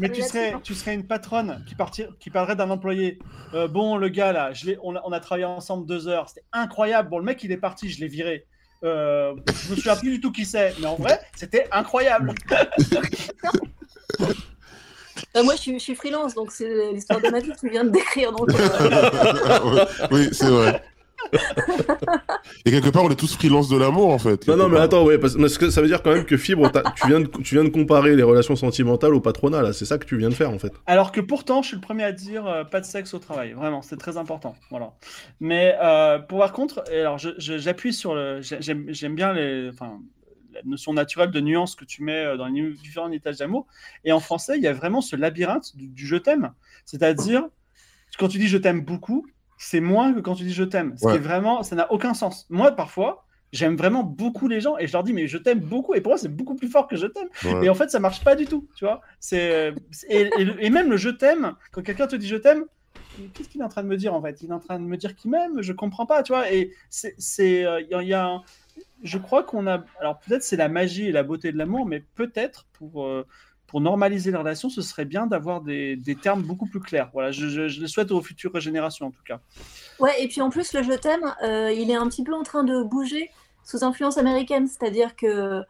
pas- 0.00 0.08
tu, 0.08 0.22
serais, 0.22 0.54
tu 0.62 0.74
serais 0.74 0.94
une 0.94 1.06
patronne 1.06 1.62
qui, 1.68 1.74
partir, 1.74 2.08
qui 2.18 2.30
parlerait 2.30 2.56
d'un 2.56 2.70
employé. 2.70 3.18
Euh, 3.52 3.68
bon, 3.68 3.96
le 3.98 4.08
gars 4.08 4.32
là, 4.32 4.52
je 4.54 4.66
l'ai- 4.66 4.78
on, 4.82 4.96
a, 4.96 5.02
on 5.04 5.12
a 5.12 5.20
travaillé 5.20 5.44
ensemble 5.44 5.84
deux 5.86 6.08
heures, 6.08 6.28
c'était 6.30 6.44
incroyable. 6.54 7.10
Bon, 7.10 7.18
le 7.18 7.24
mec 7.24 7.42
il 7.44 7.52
est 7.52 7.58
parti, 7.58 7.90
je 7.90 8.00
l'ai 8.00 8.08
viré. 8.08 8.46
Euh, 8.84 9.34
je 9.46 9.70
me 9.70 9.76
souviens 9.76 9.96
plus 9.96 10.10
du 10.10 10.20
tout 10.20 10.30
qui 10.30 10.44
c'est, 10.44 10.74
mais 10.78 10.86
en 10.86 10.96
vrai, 10.96 11.20
c'était 11.34 11.66
incroyable. 11.72 12.34
Euh, 15.36 15.42
moi, 15.42 15.56
je 15.56 15.60
suis, 15.60 15.72
je 15.74 15.82
suis 15.82 15.94
freelance, 15.94 16.34
donc 16.34 16.52
c'est 16.52 16.92
l'histoire 16.92 17.20
de 17.20 17.28
ma 17.28 17.40
vie 17.40 17.50
que 17.50 17.58
tu 17.58 17.68
viens 17.68 17.84
de 17.84 17.90
décrire. 17.90 18.30
Donc, 18.32 18.50
euh, 18.50 19.84
oui, 20.12 20.28
c'est 20.32 20.48
vrai. 20.48 20.82
Et 22.66 22.70
quelque 22.70 22.88
part, 22.90 23.04
on 23.04 23.10
est 23.10 23.16
tous 23.16 23.34
freelance 23.36 23.68
de 23.68 23.76
l'amour, 23.76 24.10
en 24.10 24.18
fait. 24.18 24.46
Non, 24.48 24.56
non, 24.56 24.68
mais 24.68 24.78
attends, 24.78 25.04
ouais, 25.04 25.18
parce, 25.18 25.36
parce 25.36 25.58
que 25.58 25.70
ça 25.70 25.80
veut 25.82 25.86
dire 25.88 26.02
quand 26.02 26.12
même 26.12 26.24
que 26.24 26.36
Fibre, 26.36 26.70
tu 26.96 27.06
viens, 27.08 27.20
de, 27.20 27.26
tu 27.26 27.54
viens 27.54 27.64
de 27.64 27.68
comparer 27.68 28.16
les 28.16 28.22
relations 28.22 28.56
sentimentales 28.56 29.14
au 29.14 29.20
patronat, 29.20 29.62
là. 29.62 29.72
C'est 29.72 29.84
ça 29.84 29.98
que 29.98 30.06
tu 30.06 30.16
viens 30.16 30.28
de 30.28 30.34
faire, 30.34 30.50
en 30.50 30.58
fait. 30.58 30.72
Alors 30.86 31.12
que 31.12 31.20
pourtant, 31.20 31.62
je 31.62 31.68
suis 31.68 31.76
le 31.76 31.82
premier 31.82 32.04
à 32.04 32.12
dire 32.12 32.46
euh, 32.46 32.64
pas 32.64 32.80
de 32.80 32.86
sexe 32.86 33.14
au 33.14 33.18
travail. 33.18 33.52
Vraiment, 33.52 33.82
c'est 33.82 33.96
très 33.96 34.16
important. 34.16 34.54
Voilà. 34.70 34.92
Mais 35.40 35.76
euh, 35.82 36.18
pour 36.18 36.38
par 36.38 36.52
contre, 36.52 36.84
alors 36.90 37.18
j'appuie 37.18 37.92
sur 37.92 38.14
le. 38.14 38.40
j'ai- 38.40 38.58
J'aime 38.60 38.86
j'aime 38.88 39.14
bien 39.14 39.32
les, 39.32 39.68
enfin, 39.68 39.98
la 40.52 40.60
notion 40.64 40.92
naturelle 40.92 41.30
de 41.30 41.40
nuance 41.40 41.74
que 41.74 41.84
tu 41.84 42.02
mets 42.02 42.24
euh, 42.24 42.36
dans 42.36 42.46
les 42.46 42.72
différents 42.72 43.10
étages 43.10 43.38
d'amour. 43.38 43.66
Et 44.04 44.12
en 44.12 44.20
français, 44.20 44.54
il 44.56 44.62
y 44.62 44.66
a 44.68 44.72
vraiment 44.72 45.00
ce 45.00 45.16
labyrinthe 45.16 45.76
du, 45.76 45.88
du 45.88 46.06
je 46.06 46.16
t'aime. 46.16 46.52
C'est-à-dire, 46.84 47.42
quand 48.18 48.28
tu 48.28 48.38
dis 48.38 48.46
je 48.48 48.58
t'aime 48.58 48.82
beaucoup, 48.82 49.26
c'est 49.64 49.80
moins 49.80 50.12
que 50.12 50.20
quand 50.20 50.34
tu 50.34 50.44
dis 50.44 50.52
je 50.52 50.64
t'aime. 50.64 50.94
Ce 50.96 51.00
qui 51.00 51.06
Ouais. 51.06 51.14
est 51.16 51.18
vraiment, 51.18 51.62
ça 51.62 51.74
n'a 51.74 51.90
aucun 51.90 52.12
sens. 52.14 52.46
Moi, 52.50 52.72
parfois, 52.72 53.24
j'aime 53.52 53.76
vraiment 53.76 54.02
beaucoup 54.02 54.46
les 54.48 54.60
gens 54.60 54.76
et 54.78 54.86
je 54.86 54.92
leur 54.92 55.04
dis 55.04 55.12
mais 55.14 55.26
je 55.26 55.38
t'aime 55.38 55.60
beaucoup. 55.60 55.94
Et 55.94 56.00
pour 56.02 56.10
moi, 56.10 56.18
c'est 56.18 56.28
beaucoup 56.28 56.54
plus 56.54 56.68
fort 56.68 56.86
que 56.86 56.96
je 56.96 57.06
t'aime. 57.06 57.28
Ouais. 57.44 57.66
Et 57.66 57.68
en 57.70 57.74
fait, 57.74 57.88
ça 57.90 57.98
marche 58.00 58.22
pas 58.22 58.36
du 58.36 58.46
tout, 58.46 58.68
tu 58.76 58.84
vois. 58.84 59.00
C'est 59.20 59.72
c'est- 59.90 60.06
et, 60.10 60.30
et 60.66 60.70
même 60.70 60.90
le 60.90 60.96
je 60.98 61.08
t'aime, 61.08 61.54
quand 61.72 61.82
quelqu'un 61.82 62.06
te 62.06 62.16
dit 62.16 62.28
je 62.28 62.36
t'aime, 62.36 62.64
qu'est-ce 63.34 63.48
qu'il 63.48 63.60
est 63.60 63.64
en 63.64 63.68
train 63.68 63.82
de 63.84 63.88
me 63.88 63.96
dire 63.96 64.12
en 64.12 64.20
fait? 64.20 64.42
Il 64.42 64.50
est 64.50 64.54
en 64.54 64.58
train 64.60 64.78
de 64.78 64.84
me 64.84 64.96
dire 64.96 65.14
qu'il 65.14 65.30
m'aime, 65.30 65.62
je 65.62 65.72
comprends 65.72 66.04
pas, 66.06 66.22
tu 66.22 66.32
vois. 66.32 66.52
Et 66.52 66.72
c'est, 66.90 67.14
c'est, 67.18 67.64
euh, 67.64 67.80
il 67.80 67.88
y 67.88 67.94
a- 67.94 68.02
y 68.02 68.40
je 69.02 69.18
crois 69.18 69.44
qu'on 69.44 69.66
a, 69.66 69.84
alors 70.00 70.18
peut-être 70.20 70.42
c'est 70.42 70.56
la 70.56 70.68
magie 70.68 71.06
et 71.08 71.12
la 71.12 71.22
beauté 71.22 71.52
de 71.52 71.58
l'amour, 71.58 71.86
mais 71.86 72.00
peut-être 72.16 72.66
pour 72.72 73.04
euh, 73.06 73.24
pour 73.74 73.80
normaliser 73.80 74.30
les 74.30 74.36
relations, 74.36 74.70
ce 74.70 74.82
serait 74.82 75.04
bien 75.04 75.26
d'avoir 75.26 75.60
des, 75.60 75.98
termes 76.22 76.42
beaucoup 76.42 76.66
plus 76.66 76.78
clairs. 76.78 77.10
Voilà, 77.12 77.32
je, 77.32 77.62
le 77.80 77.88
souhaite 77.88 78.12
aux 78.12 78.22
futures 78.22 78.60
générations 78.60 79.06
en 79.06 79.10
tout 79.10 79.24
cas. 79.26 79.40
Ouais, 79.98 80.12
et 80.22 80.28
puis 80.28 80.40
en 80.42 80.48
plus, 80.48 80.72
le 80.74 80.84
je 80.84 80.92
t'aime, 80.92 81.34
euh, 81.42 81.72
il 81.72 81.90
est 81.90 81.96
un 81.96 82.06
petit 82.06 82.22
peu 82.22 82.32
en 82.32 82.44
train 82.44 82.62
de 82.62 82.84
bouger 82.84 83.32
sous 83.64 83.82
influence 83.82 84.16
américaine. 84.16 84.68
C'est-à-dire 84.68 85.16
que 85.16 85.26
euh, 85.26 85.62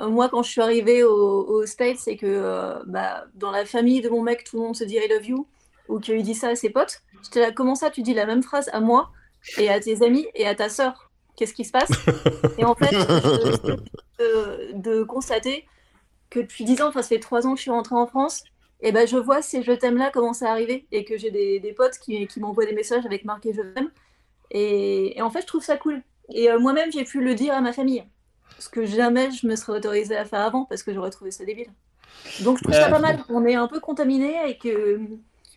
moi, 0.00 0.30
quand 0.30 0.42
je 0.42 0.50
suis 0.50 0.62
arrivée 0.62 1.04
au- 1.04 1.44
aux 1.46 1.66
States, 1.66 1.98
c'est 1.98 2.16
que 2.16 2.24
euh, 2.24 2.82
bah, 2.86 3.26
dans 3.34 3.50
la 3.50 3.66
famille 3.66 4.00
de 4.00 4.08
mon 4.08 4.22
mec, 4.22 4.44
tout 4.44 4.56
le 4.56 4.62
monde 4.62 4.76
se 4.76 4.84
dit 4.84 4.96
I 4.96 5.06
love 5.10 5.26
you, 5.26 5.46
ou 5.88 5.98
qu'il 6.00 6.22
dit 6.22 6.34
ça 6.34 6.48
à 6.48 6.56
ses 6.56 6.70
potes. 6.70 7.02
Comment 7.54 7.74
ça, 7.74 7.90
tu 7.90 8.00
dis 8.00 8.14
la 8.14 8.24
même 8.24 8.42
phrase 8.42 8.70
à 8.72 8.80
moi 8.80 9.10
et 9.58 9.68
à 9.68 9.78
tes 9.78 10.02
amis 10.02 10.26
et 10.34 10.46
à 10.46 10.54
ta 10.54 10.70
sœur? 10.70 11.10
Qu'est-ce 11.36 11.52
qui 11.52 11.66
se 11.66 11.70
passe? 11.70 11.90
Et 12.56 12.64
en 12.64 12.74
fait, 12.74 12.92
je- 12.94 13.76
de, 14.18 14.72
de 14.72 15.02
constater 15.02 15.66
que 16.32 16.40
depuis 16.40 16.64
10 16.64 16.82
ans, 16.82 16.88
enfin, 16.88 17.02
ça 17.02 17.08
fait 17.10 17.20
3 17.20 17.46
ans 17.46 17.52
que 17.52 17.58
je 17.58 17.62
suis 17.62 17.70
rentrée 17.70 17.94
en 17.96 18.06
France, 18.06 18.44
et 18.80 18.92
ben 18.92 19.06
je 19.06 19.16
vois 19.16 19.42
ces 19.42 19.62
je 19.62 19.72
t'aime 19.72 19.96
là 19.98 20.10
commencer 20.10 20.44
à 20.44 20.50
arriver 20.50 20.86
et 20.92 21.04
que 21.04 21.16
j'ai 21.18 21.30
des, 21.30 21.60
des 21.60 21.72
potes 21.72 21.98
qui, 21.98 22.26
qui 22.26 22.40
m'envoient 22.40 22.66
des 22.66 22.74
messages 22.74 23.06
avec 23.06 23.24
marqué 23.24 23.52
je 23.54 23.62
t'aime. 23.62 23.90
Et, 24.50 25.18
et 25.18 25.22
en 25.22 25.30
fait, 25.30 25.42
je 25.42 25.46
trouve 25.46 25.64
ça 25.64 25.76
cool. 25.76 26.02
Et 26.34 26.50
euh, 26.50 26.58
moi-même, 26.58 26.92
j'ai 26.92 27.04
pu 27.04 27.22
le 27.22 27.34
dire 27.34 27.54
à 27.54 27.60
ma 27.60 27.72
famille. 27.72 28.04
Ce 28.58 28.68
que 28.68 28.84
jamais 28.86 29.30
je 29.32 29.46
me 29.46 29.56
serais 29.56 29.78
autorisée 29.78 30.16
à 30.16 30.24
faire 30.24 30.40
avant 30.40 30.64
parce 30.66 30.82
que 30.82 30.92
j'aurais 30.94 31.10
trouvé 31.10 31.30
ça 31.30 31.44
débile. 31.44 31.68
Donc 32.40 32.58
je 32.58 32.62
trouve 32.64 32.74
ça 32.74 32.88
pas 32.88 32.98
mal. 32.98 33.24
On 33.28 33.44
est 33.46 33.54
un 33.54 33.68
peu 33.68 33.80
contaminé 33.80 34.36
avec 34.38 34.66
euh, 34.66 34.98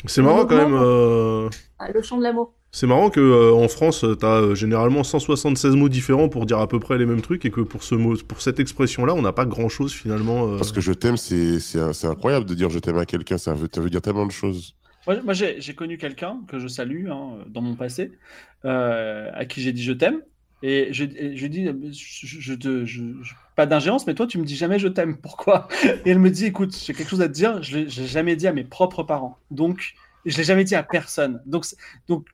C'est 0.05 0.21
marrant 0.21 0.45
quand 0.45 0.55
même. 0.57 0.73
euh, 0.73 1.49
le 1.93 2.01
chant 2.01 2.17
de 2.17 2.23
l'amour. 2.23 2.53
C'est 2.75 2.87
marrant 2.87 3.09
que 3.09 3.21
euh, 3.21 3.53
en 3.53 3.69
France, 3.69 4.03
euh, 4.03 4.15
t'as 4.15 4.41
euh, 4.41 4.53
généralement 4.53 5.05
176 5.05 5.77
mots 5.77 5.87
différents 5.87 6.27
pour 6.27 6.45
dire 6.45 6.59
à 6.59 6.67
peu 6.67 6.77
près 6.77 6.97
les 6.97 7.05
mêmes 7.05 7.21
trucs 7.21 7.45
et 7.45 7.49
que 7.49 7.61
pour 7.61 7.83
ce 7.83 7.95
mot, 7.95 8.17
pour 8.17 8.41
cette 8.41 8.59
expression-là, 8.59 9.13
on 9.13 9.21
n'a 9.21 9.31
pas 9.31 9.45
grand-chose 9.45 9.93
finalement. 9.93 10.49
euh. 10.49 10.57
Parce 10.57 10.73
que 10.73 10.81
je 10.81 10.91
t'aime, 10.91 11.15
c'est 11.15 11.61
c'est 11.61 11.93
c'est 11.93 12.07
incroyable 12.07 12.45
de 12.45 12.53
dire 12.53 12.69
je 12.69 12.79
t'aime 12.79 12.97
à 12.97 13.05
quelqu'un, 13.05 13.37
ça 13.37 13.53
veut, 13.53 13.69
ça 13.73 13.79
veut 13.79 13.89
dire 13.89 14.01
tellement 14.01 14.25
de 14.25 14.33
choses. 14.33 14.75
Moi, 15.07 15.21
moi, 15.23 15.33
j'ai 15.33 15.61
j'ai 15.61 15.73
connu 15.73 15.97
quelqu'un 15.97 16.41
que 16.49 16.59
je 16.59 16.67
salue 16.67 17.07
hein, 17.09 17.37
dans 17.47 17.61
mon 17.61 17.75
passé, 17.75 18.11
euh, 18.65 19.31
à 19.33 19.45
qui 19.45 19.61
j'ai 19.61 19.71
dit 19.71 19.81
je 19.81 19.93
t'aime. 19.93 20.19
Et 20.61 20.89
je, 20.91 21.05
et 21.05 21.37
je 21.37 21.43
lui 21.43 21.49
dis, 21.49 21.65
je, 21.93 22.27
je, 22.41 22.53
te- 22.55 22.85
je- 22.85 23.03
je- 23.21 23.33
pas 23.55 23.65
d'ingérence, 23.67 24.05
mais 24.07 24.15
toi, 24.15 24.27
tu 24.27 24.37
me 24.37 24.43
dis 24.43 24.55
jamais 24.57 24.79
je 24.79 24.89
t'aime. 24.89 25.15
Pourquoi? 25.21 25.69
Et 26.05 26.09
elle 26.09 26.19
me 26.19 26.29
dit, 26.29 26.45
écoute, 26.47 26.75
j'ai 26.85 26.93
quelque 26.93 27.09
chose 27.09 27.21
à 27.21 27.29
te 27.29 27.33
dire, 27.33 27.63
je 27.63 27.77
l'ai 27.77 27.89
jamais 27.89 28.35
dit 28.35 28.47
à 28.47 28.53
mes 28.53 28.63
propres 28.65 29.03
parents. 29.03 29.37
Donc, 29.51 29.93
je 30.25 30.35
l'ai 30.37 30.43
jamais 30.43 30.63
dit 30.63 30.75
à 30.75 30.83
personne. 30.83 31.41
Donc, 31.45 31.65
donc 32.07 32.25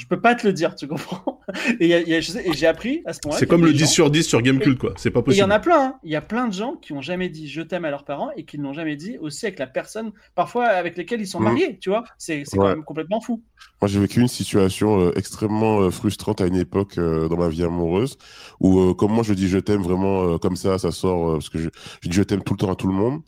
je 0.00 0.06
peux 0.06 0.20
pas 0.20 0.34
te 0.34 0.46
le 0.46 0.52
dire, 0.52 0.74
tu 0.74 0.88
comprends? 0.88 1.40
Et, 1.80 2.20
j'ai 2.52 2.66
appris 2.66 3.02
à 3.04 3.12
ce 3.12 3.20
moment-là. 3.24 3.38
C'est 3.38 3.46
comme 3.46 3.64
le 3.64 3.72
des 3.72 3.78
10 3.78 3.84
gens- 3.84 3.86
sur 3.90 4.10
10 4.10 4.22
sur 4.24 4.40
Gamecube, 4.40 4.78
quoi. 4.78 4.94
C'est 4.96 5.10
pas 5.10 5.20
Et 5.20 5.22
il 5.22 5.24
y 5.24 5.26
possible. 5.26 5.46
en 5.46 5.50
a 5.50 5.58
plein, 5.58 5.80
hein. 5.84 5.94
il 6.04 6.10
y 6.10 6.16
a 6.16 6.20
plein 6.22 6.48
de 6.48 6.52
gens 6.54 6.76
qui 6.76 6.92
ont 6.92 7.02
jamais 7.02 7.28
dit 7.28 7.48
je 7.48 7.60
t'aime 7.60 7.84
à 7.84 7.90
leurs 7.90 8.04
parents 8.04 8.30
et 8.36 8.44
qui 8.44 8.58
ne 8.58 8.62
l'ont 8.62 8.72
jamais 8.72 8.96
dit 8.96 9.18
aussi 9.18 9.46
avec 9.46 9.58
la 9.58 9.66
personne, 9.66 10.12
parfois 10.34 10.66
avec 10.66 10.96
lesquelles 10.96 11.20
ils 11.20 11.26
sont 11.26 11.38
Mhm. 11.40 11.44
mariés, 11.44 11.78
tu 11.80 11.90
vois? 11.90 12.04
C'est 12.18 12.38
Ouais. 12.38 12.44
quand 12.56 12.68
même 12.68 12.84
complètement 12.84 13.20
fou. 13.20 13.42
Moi, 13.82 13.88
j'ai 13.88 14.00
vécu 14.00 14.20
une 14.20 14.28
situation 14.28 15.00
euh, 15.00 15.12
extrêmement 15.16 15.80
euh, 15.80 15.90
frustrante 15.90 16.40
à 16.40 16.46
une 16.46 16.56
époque 16.56 16.96
euh, 16.98 17.28
dans 17.28 17.36
ma 17.36 17.48
vie 17.48 17.62
amoureuse, 17.64 18.16
où 18.60 18.78
euh, 18.80 18.94
comme 18.94 19.12
moi 19.12 19.22
je 19.22 19.34
dis 19.34 19.48
je 19.48 19.58
t'aime 19.58 19.82
vraiment 19.82 20.22
euh, 20.22 20.38
comme 20.38 20.56
ça, 20.56 20.78
ça 20.78 20.92
sort 20.92 21.28
euh, 21.28 21.32
parce 21.34 21.48
que 21.50 21.58
je, 21.58 21.68
je 22.02 22.08
dis 22.08 22.16
je 22.16 22.22
t'aime 22.22 22.42
tout 22.42 22.54
le 22.54 22.58
temps 22.58 22.72
à 22.72 22.76
tout 22.76 22.88
le 22.88 22.94
monde, 22.94 23.20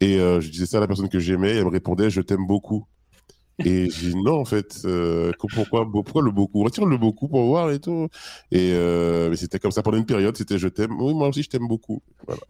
et 0.00 0.18
euh, 0.18 0.40
je 0.40 0.50
disais 0.50 0.66
ça 0.66 0.76
à 0.78 0.80
la 0.80 0.86
personne 0.86 1.08
que 1.08 1.18
j'aimais, 1.18 1.52
et 1.54 1.56
elle 1.58 1.64
me 1.64 1.70
répondait 1.70 2.10
je 2.10 2.20
t'aime 2.20 2.46
beaucoup. 2.46 2.84
Et 3.64 3.90
j'ai 3.90 4.10
dit 4.10 4.16
non 4.16 4.34
en 4.40 4.44
fait, 4.44 4.82
euh, 4.84 5.32
pourquoi, 5.38 5.84
pourquoi 5.90 6.22
le 6.22 6.30
beaucoup? 6.30 6.62
Retire 6.62 6.86
le 6.86 6.96
beaucoup 6.96 7.26
pour 7.28 7.44
voir 7.46 7.70
et 7.72 7.80
tout. 7.80 8.08
Et 8.52 8.70
euh, 8.72 9.28
mais 9.30 9.36
c'était 9.36 9.58
comme 9.58 9.72
ça 9.72 9.82
pendant 9.82 9.96
une 9.98 10.06
période, 10.06 10.36
c'était 10.36 10.58
je 10.58 10.68
t'aime. 10.68 11.00
Oui, 11.00 11.12
moi 11.14 11.28
aussi 11.28 11.42
je 11.42 11.48
t'aime 11.48 11.66
beaucoup. 11.66 12.00
Voilà. 12.26 12.40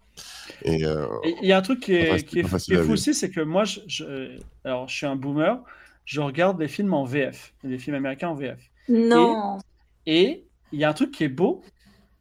Et 0.64 0.84
euh, 0.84 1.06
il 1.42 1.48
y 1.48 1.52
a 1.52 1.58
un 1.58 1.62
truc 1.62 1.80
qui 1.80 1.94
est, 1.94 2.06
facile- 2.06 2.26
qui 2.26 2.38
est, 2.40 2.42
qui 2.42 2.74
fou 2.84 2.92
aussi, 2.92 3.14
c'est 3.14 3.30
que 3.30 3.40
moi, 3.40 3.64
je, 3.64 3.80
je- 3.86 4.38
alors 4.64 4.86
je 4.88 4.94
suis 4.96 5.06
un 5.06 5.16
boomer, 5.16 5.58
je 6.04 6.20
regarde 6.20 6.58
des 6.58 6.68
films 6.68 6.92
en 6.92 7.04
VF, 7.04 7.54
des 7.64 7.78
films 7.78 7.96
américains 7.96 8.28
en 8.28 8.34
VF. 8.34 8.58
Non. 8.88 9.58
Et 10.06 10.44
il 10.72 10.78
y 10.78 10.84
a 10.84 10.90
un 10.90 10.94
truc 10.94 11.10
qui 11.10 11.24
est 11.24 11.28
beau, 11.28 11.62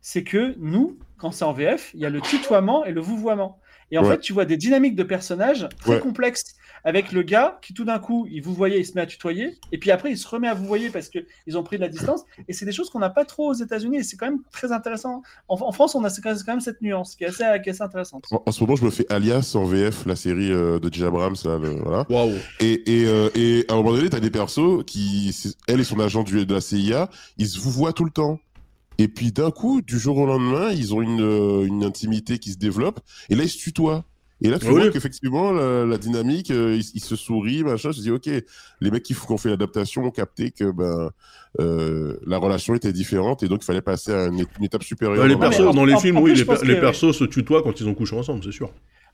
c'est 0.02 0.24
que 0.24 0.56
nous, 0.60 0.98
quand 1.18 1.32
c'est 1.32 1.46
en 1.46 1.52
VF, 1.54 1.92
il 1.94 2.00
y 2.00 2.06
a 2.06 2.10
le 2.10 2.22
tutoiement 2.22 2.86
et 2.86 2.92
le 2.92 3.02
vouvoiement. 3.02 3.60
Et 3.92 3.98
en 3.98 4.04
Ouais. 4.04 4.12
fait, 4.12 4.20
tu 4.20 4.34
vois 4.34 4.46
des 4.46 4.58
dynamiques 4.58 4.96
de 4.96 5.04
personnages 5.04 5.68
très 5.80 5.96
Ouais. 5.96 6.00
complexes. 6.00 6.56
Avec 6.84 7.12
le 7.12 7.22
gars 7.24 7.60
qui, 7.62 7.74
tout 7.74 7.86
d'un 7.86 8.00
coup, 8.00 8.28
il 8.32 8.42
vous 8.42 8.54
voyait, 8.54 8.80
il 8.80 8.86
se 8.86 8.94
met 8.94 9.02
à 9.02 9.06
tutoyer. 9.06 9.58
Et 9.72 9.78
puis 9.78 9.92
après, 9.92 10.12
il 10.12 10.18
se 10.18 10.28
remet 10.28 10.48
à 10.48 10.54
vous 10.54 10.66
voyer 10.66 10.90
parce 10.90 11.10
qu'ils 11.10 11.58
ont 11.58 11.64
pris 11.64 11.78
de 11.78 11.82
la 11.82 11.90
distance. 11.90 12.22
Et 12.48 12.54
c'est 12.54 12.66
des 12.66 12.72
choses 12.72 12.90
qu'on 12.90 13.00
n'a 13.00 13.10
pas 13.10 13.26
trop 13.26 13.50
aux 13.50 13.54
États-Unis. 13.54 13.98
Et 13.98 14.04
c'est 14.04 14.18
quand 14.18 14.28
même 14.28 14.42
très 14.52 14.72
intéressant. 14.72 15.22
En, 15.48 15.56
en 15.62 15.72
France, 15.72 15.96
on 15.96 16.04
a 16.04 16.10
quand 16.10 16.46
même- 16.48 16.60
cette 16.62 16.82
nuance 16.82 17.16
qui 17.16 17.24
est 17.24 17.28
assez, 17.28 17.44
qui 17.64 17.70
est 17.70 17.74
assez 17.74 17.82
intéressante. 17.84 18.26
en, 18.32 18.42
en 18.46 18.52
ce 18.52 18.62
moment, 18.64 18.76
je 18.76 18.86
me 18.86 18.90
fais 18.90 19.06
Alias 19.12 19.54
en 19.56 19.66
VF, 19.66 20.06
la 20.06 20.16
série 20.16 20.52
euh, 20.52 20.80
de 20.80 20.92
J. 20.94 21.04
Abrams, 21.04 21.36
là, 21.46 21.58
le- 21.58 21.80
voilà. 21.82 22.06
Et, 22.60 23.02
et, 23.02 23.06
euh, 23.06 23.30
et 23.36 23.66
à 23.70 23.74
un 23.74 23.78
moment 23.78 23.92
donné, 23.94 24.10
t'as 24.10 24.20
des 24.20 24.32
persos 24.32 24.84
qui, 24.86 25.36
elle 25.68 25.80
et 25.80 25.84
son 25.84 26.00
agent 26.00 26.24
du, 26.24 26.46
de 26.46 26.54
la 26.54 26.62
CIA, 26.62 27.10
ils 27.38 27.48
se 27.48 27.60
vous 27.60 27.72
voient 27.72 27.94
tout 27.94 28.06
le 28.06 28.12
temps. 28.12 28.40
Et 28.98 29.08
puis 29.08 29.32
d'un 29.32 29.52
coup, 29.52 29.82
du 29.82 30.00
jour 30.00 30.18
au 30.18 30.26
lendemain, 30.26 30.72
ils 30.72 30.94
ont 30.96 31.02
une, 31.02 31.22
euh, 31.22 31.66
une 31.66 31.84
intimité 31.84 32.40
qui 32.40 32.52
se 32.52 32.58
développe. 32.58 33.00
Et 33.30 33.36
là, 33.36 33.44
ils 33.44 33.50
se 33.50 33.58
tutoient. 33.60 34.06
Et 34.42 34.50
là, 34.50 34.60
tu 34.60 34.72
oui. 34.72 34.74
vois 34.74 34.88
qu'effectivement, 34.88 35.52
la, 35.52 35.86
la 35.86 35.98
dynamique, 35.98 36.52
euh, 36.52 36.76
ils, 36.76 36.86
ils 36.96 37.02
se 37.04 37.16
sourient, 37.16 37.64
machin. 37.64 37.92
Je 37.92 38.02
dis, 38.02 38.12
ok, 38.12 38.28
les 38.28 38.92
mecs 38.92 39.04
qui, 39.04 39.16
ont 39.30 39.38
fait 39.38 39.50
l'adaptation 39.50 40.04
ont 40.04 40.12
capté 40.12 40.52
que 40.52 40.72
ben, 40.72 41.10
euh, 41.60 42.18
la 42.26 42.38
relation 42.38 42.76
était 42.76 42.94
différente 42.94 43.42
et 43.44 43.48
donc 43.48 43.64
il 43.64 43.66
fallait 43.66 43.82
passer 43.82 44.14
à 44.14 44.26
une, 44.28 44.46
une 44.58 44.64
étape 44.64 44.84
supérieure. 44.84 45.24
Bah, 45.24 45.28
les 45.28 45.36
dans 45.36 45.50
en- 45.70 45.86
les 45.86 45.96
en- 45.96 46.00
films, 46.00 46.18
en 46.18 46.22
oui, 46.22 46.32
plus, 46.32 46.40
les, 46.40 46.46
per- 46.46 46.66
les 46.66 46.76
persos 46.80 47.12
se 47.18 47.24
tutoient 47.24 47.64
quand 47.64 47.80
ils 47.82 47.88
ont 47.88 47.96
couché 47.96 48.16
ensemble, 48.16 48.44
c'est 48.44 48.52
sûr. 48.52 48.72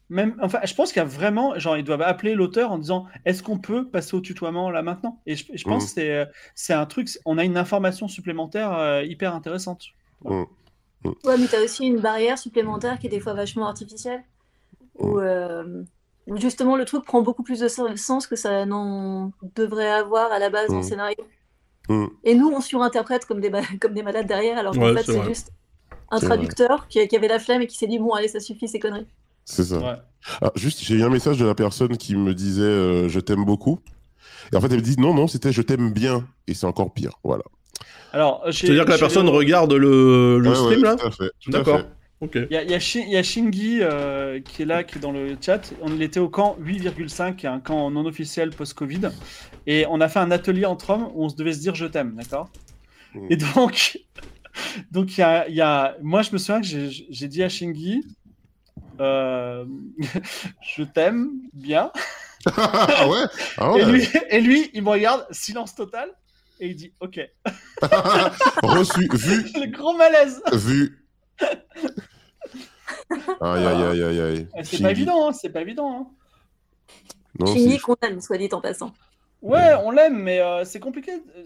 Même, 0.09 0.35
enfin, 0.41 0.59
je 0.65 0.73
pense 0.75 0.91
qu'il 0.91 0.99
y 1.01 1.05
a 1.05 1.07
vraiment, 1.07 1.57
genre, 1.57 1.77
ils 1.77 1.83
doivent 1.83 2.01
appeler 2.01 2.35
l'auteur 2.35 2.71
en 2.71 2.77
disant, 2.77 3.05
est-ce 3.25 3.41
qu'on 3.41 3.57
peut 3.57 3.89
passer 3.89 4.15
au 4.15 4.21
tutoiement 4.21 4.69
là 4.69 4.81
maintenant? 4.83 5.21
Et 5.25 5.35
je, 5.35 5.45
je 5.53 5.65
pense 5.65 5.83
Mhm. 5.83 5.87
que 5.87 5.91
c'est, 5.93 6.11
euh, 6.13 6.25
c'est 6.55 6.73
un 6.73 6.85
truc, 6.85 7.09
on 7.25 7.37
a 7.37 7.43
une 7.45 7.57
information 7.57 8.07
supplémentaire 8.07 8.73
euh, 8.73 9.03
hyper 9.03 9.33
intéressante. 9.33 9.85
Ouais, 11.25 11.37
mais 11.37 11.47
t'as 11.49 11.61
aussi 11.61 11.85
une 11.85 11.99
barrière 11.99 12.37
supplémentaire 12.37 12.97
qui 12.99 13.07
est 13.07 13.09
des 13.09 13.19
fois 13.19 13.33
vachement 13.33 13.67
artificielle. 13.67 14.23
Où, 14.99 15.19
euh, 15.19 15.83
où 16.27 16.37
justement 16.37 16.75
le 16.77 16.85
truc 16.85 17.03
prend 17.05 17.21
beaucoup 17.21 17.43
plus 17.43 17.59
de 17.59 17.67
sen- 17.67 17.97
sens 17.97 18.27
que 18.27 18.35
ça 18.35 18.65
n'en 18.65 19.31
devrait 19.55 19.89
avoir 19.91 20.31
à 20.31 20.39
la 20.39 20.49
base 20.49 20.67
dans 20.69 20.75
le 20.75 20.79
Mm. 20.81 20.83
scénario. 20.83 21.17
Mm. 21.89 22.05
Et 22.23 22.35
nous, 22.35 22.49
on 22.49 22.61
surinterprète 22.61 23.25
comme 23.25 23.41
des, 23.41 23.51
comme 23.81 23.93
des 23.93 24.03
malades 24.03 24.27
derrière, 24.27 24.57
alors 24.57 24.73
qu'en 24.73 24.81
Ouais, 24.93 24.93
fait, 25.03 25.11
c'est 25.11 25.23
juste 25.23 25.51
un 26.11 26.19
traducteur 26.19 26.87
qui, 26.87 27.05
qui 27.07 27.15
avait 27.15 27.27
la 27.27 27.39
flemme 27.39 27.61
et 27.61 27.67
qui 27.67 27.75
s'est 27.77 27.87
dit 27.87 27.99
Bon, 27.99 28.11
allez, 28.13 28.27
ça 28.27 28.39
suffit, 28.39 28.67
ces 28.67 28.79
conneries. 28.79 29.07
C'est 29.45 29.63
ça. 29.65 29.79
Ouais. 29.79 29.95
Ah, 30.41 30.51
juste, 30.55 30.81
j'ai 30.81 30.95
eu 30.95 31.03
un 31.03 31.09
message 31.09 31.37
de 31.37 31.45
la 31.45 31.55
personne 31.55 31.97
qui 31.97 32.15
me 32.15 32.33
disait 32.33 32.61
euh, 32.63 33.09
je 33.09 33.19
t'aime 33.19 33.43
beaucoup. 33.43 33.79
Et 34.53 34.55
en 34.55 34.61
fait, 34.61 34.67
elle 34.67 34.77
me 34.77 34.81
dit 34.81 34.95
non, 34.97 35.13
non, 35.13 35.27
c'était 35.27 35.51
je 35.51 35.61
t'aime 35.61 35.91
bien. 35.91 36.25
Et 36.47 36.53
c'est 36.53 36.65
encore 36.67 36.93
pire. 36.93 37.19
Voilà. 37.23 37.43
Alors, 38.13 38.43
C'est-à-dire 38.51 38.85
que 38.85 38.91
la 38.91 38.97
personne 38.99 39.27
regarde 39.27 39.73
le, 39.73 40.37
le 40.39 40.49
Ouais, 40.49 40.55
stream 40.55 40.77
ouais, 40.77 40.83
là? 40.83 40.95
Tout 40.95 41.07
à 41.07 41.11
fait. 41.11 41.31
tout 41.41 41.49
à 41.49 41.53
D'accord. 41.57 41.81
Ok. 42.23 42.35
Il 42.35 42.53
y 42.53 42.57
a, 42.57 42.63
y 42.63 42.73
a 42.73 42.79
Shi- 42.79 43.03
il 43.05 43.09
y 43.11 43.17
a 43.17 43.23
Shingi 43.23 43.79
euh, 43.81 44.39
qui 44.39 44.61
est 44.61 44.65
là, 44.65 44.83
qui 44.83 44.97
est 44.97 45.01
dans 45.01 45.11
le 45.11 45.35
chat. 45.41 45.73
On 45.81 45.99
était 45.99 46.19
au 46.21 46.29
camp 46.29 46.55
8,5, 46.61 47.35
qui 47.35 47.45
est 47.45 47.49
un 47.49 47.59
camp 47.59 47.91
non 47.91 48.05
officiel 48.05 48.51
post-Covid. 48.51 49.09
Et 49.67 49.85
on 49.89 49.99
a 49.99 50.07
fait 50.07 50.19
un 50.19 50.31
atelier 50.31 50.65
entre 50.65 50.91
hommes 50.91 51.09
où 51.13 51.25
on 51.25 51.29
se 51.29 51.35
devait 51.35 51.53
se 51.53 51.59
dire 51.59 51.75
je 51.75 51.85
t'aime, 51.85 52.15
d'accord? 52.15 52.49
Mm. 53.13 53.27
Et 53.29 53.35
donc, 53.35 53.99
donc 54.91 55.17
il 55.17 55.21
y 55.21 55.23
a, 55.23 55.49
y 55.49 55.61
a- 55.61 55.97
moi 56.01 56.21
je 56.21 56.31
me 56.31 56.37
souviens 56.37 56.61
que 56.61 56.67
j'ai 57.09 57.27
dit 57.27 57.43
à 57.43 57.49
Shingi, 57.49 58.01
euh, 59.01 59.65
je 60.75 60.83
t'aime 60.83 61.29
bien. 61.53 61.91
ah 62.55 63.07
ouais, 63.09 63.23
ah 63.57 63.73
Et, 63.77 63.85
lui, 63.85 64.07
et 64.29 64.39
lui, 64.41 64.69
il 64.73 64.83
me 64.83 64.89
regarde, 64.89 65.25
silence 65.31 65.75
total, 65.75 66.09
et 66.59 66.67
il 66.67 66.75
dit 66.75 66.93
ok. 66.99 67.19
Reçu, 68.63 69.09
vu, 69.13 69.43
Le 69.55 69.71
gros 69.71 69.95
malaise. 69.97 70.41
vu. 70.53 70.99
Aïe, 73.41 73.65
aïe, 73.65 73.83
aïe, 73.83 74.03
aïe, 74.03 74.21
aïe. 74.21 74.47
C'est 74.57 74.63
Shinji. 74.63 74.83
pas 74.83 74.91
évident, 74.91 75.27
hein, 75.29 75.31
c'est 75.33 75.49
pas 75.49 75.61
évident. 75.61 75.91
hein. 75.91 76.07
Non, 77.39 77.47
c'est- 77.47 77.79
qu'on 77.79 77.95
aime, 78.03 78.21
soit 78.21 78.37
dit 78.37 78.49
en 78.51 78.61
passant. 78.61 78.91
Ouais, 79.41 79.73
on 79.83 79.91
l'aime, 79.91 80.17
mais 80.21 80.39
euh, 80.39 80.63
c'est 80.65 80.79
compliqué. 80.79 81.11
Euh, 81.13 81.43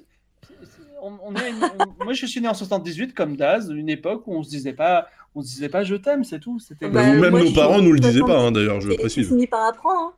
On, 1.01 1.13
on 1.23 1.35
est 1.35 1.43
à 1.43 1.49
une- 1.49 1.63
on- 1.99 2.03
Moi, 2.03 2.13
je 2.13 2.25
suis 2.25 2.41
né 2.41 2.47
en 2.47 2.55
78 2.55 3.13
comme 3.13 3.35
Daz, 3.37 3.69
une 3.69 3.87
époque 3.89 4.23
où 4.25 4.33
on 4.35 4.41
se 4.41 4.49
disait 4.49 4.73
pas, 4.73 5.07
on 5.35 5.41
se 5.43 5.47
disait 5.47 5.69
pas 5.69 5.83
je 5.83 5.93
t'aime, 5.95 6.23
c'est 6.23 6.39
tout. 6.39 6.57
C'était. 6.59 6.89
Bah, 6.89 7.13
moi, 7.13 7.29
nos 7.43 7.53
parents 7.53 7.81
nous 7.83 7.91
le 7.91 7.99
disaient 7.99 8.21
pas, 8.21 8.39
hein, 8.39 8.51
d'ailleurs, 8.51 8.81
je 8.81 8.89
tu 8.89 8.97
précise. 8.97 9.27
finis 9.27 9.45
par 9.45 9.67
apprendre. 9.67 10.17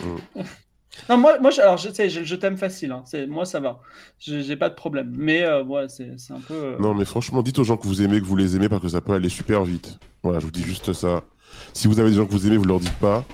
hein. 0.00 0.16
Non, 1.10 1.18
moi, 1.18 1.38
moi, 1.40 1.50
je- 1.50 1.60
alors 1.60 1.76
je 1.76 1.88
le 1.88 2.24
je 2.24 2.34
t'aime 2.36 2.56
facile. 2.56 2.90
hein. 2.92 3.04
Moi, 3.28 3.44
ça 3.44 3.60
va. 3.60 3.80
J'ai 4.18 4.56
pas 4.56 4.68
de 4.70 4.74
problème. 4.74 5.12
Mais 5.16 5.42
euh, 5.42 5.62
ouais, 5.62 5.86
c'est 5.88 6.10
un 6.30 6.40
peu. 6.40 6.54
euh, 6.54 6.76
Non, 6.78 6.94
mais 6.94 7.04
franchement, 7.04 7.42
dites 7.42 7.58
aux 7.58 7.64
gens 7.64 7.76
que 7.76 7.86
vous 7.86 8.02
aimez 8.02 8.20
que 8.20 8.24
vous 8.26 8.36
les 8.36 8.56
aimez 8.56 8.68
parce 8.68 8.82
que 8.82 8.88
ça 8.88 9.00
peut 9.00 9.12
aller 9.12 9.28
super 9.28 9.64
vite. 9.64 9.98
Voilà, 10.22 10.38
je 10.40 10.44
vous 10.46 10.50
dis 10.50 10.62
juste 10.62 10.92
ça. 10.92 11.22
Si 11.72 11.86
vous 11.88 12.00
avez 12.00 12.10
des 12.10 12.16
gens 12.16 12.26
que 12.26 12.32
vous 12.32 12.46
aimez, 12.46 12.56
vous 12.56 12.64
leur 12.64 12.80
dites 12.80 12.98
pas. 12.98 13.24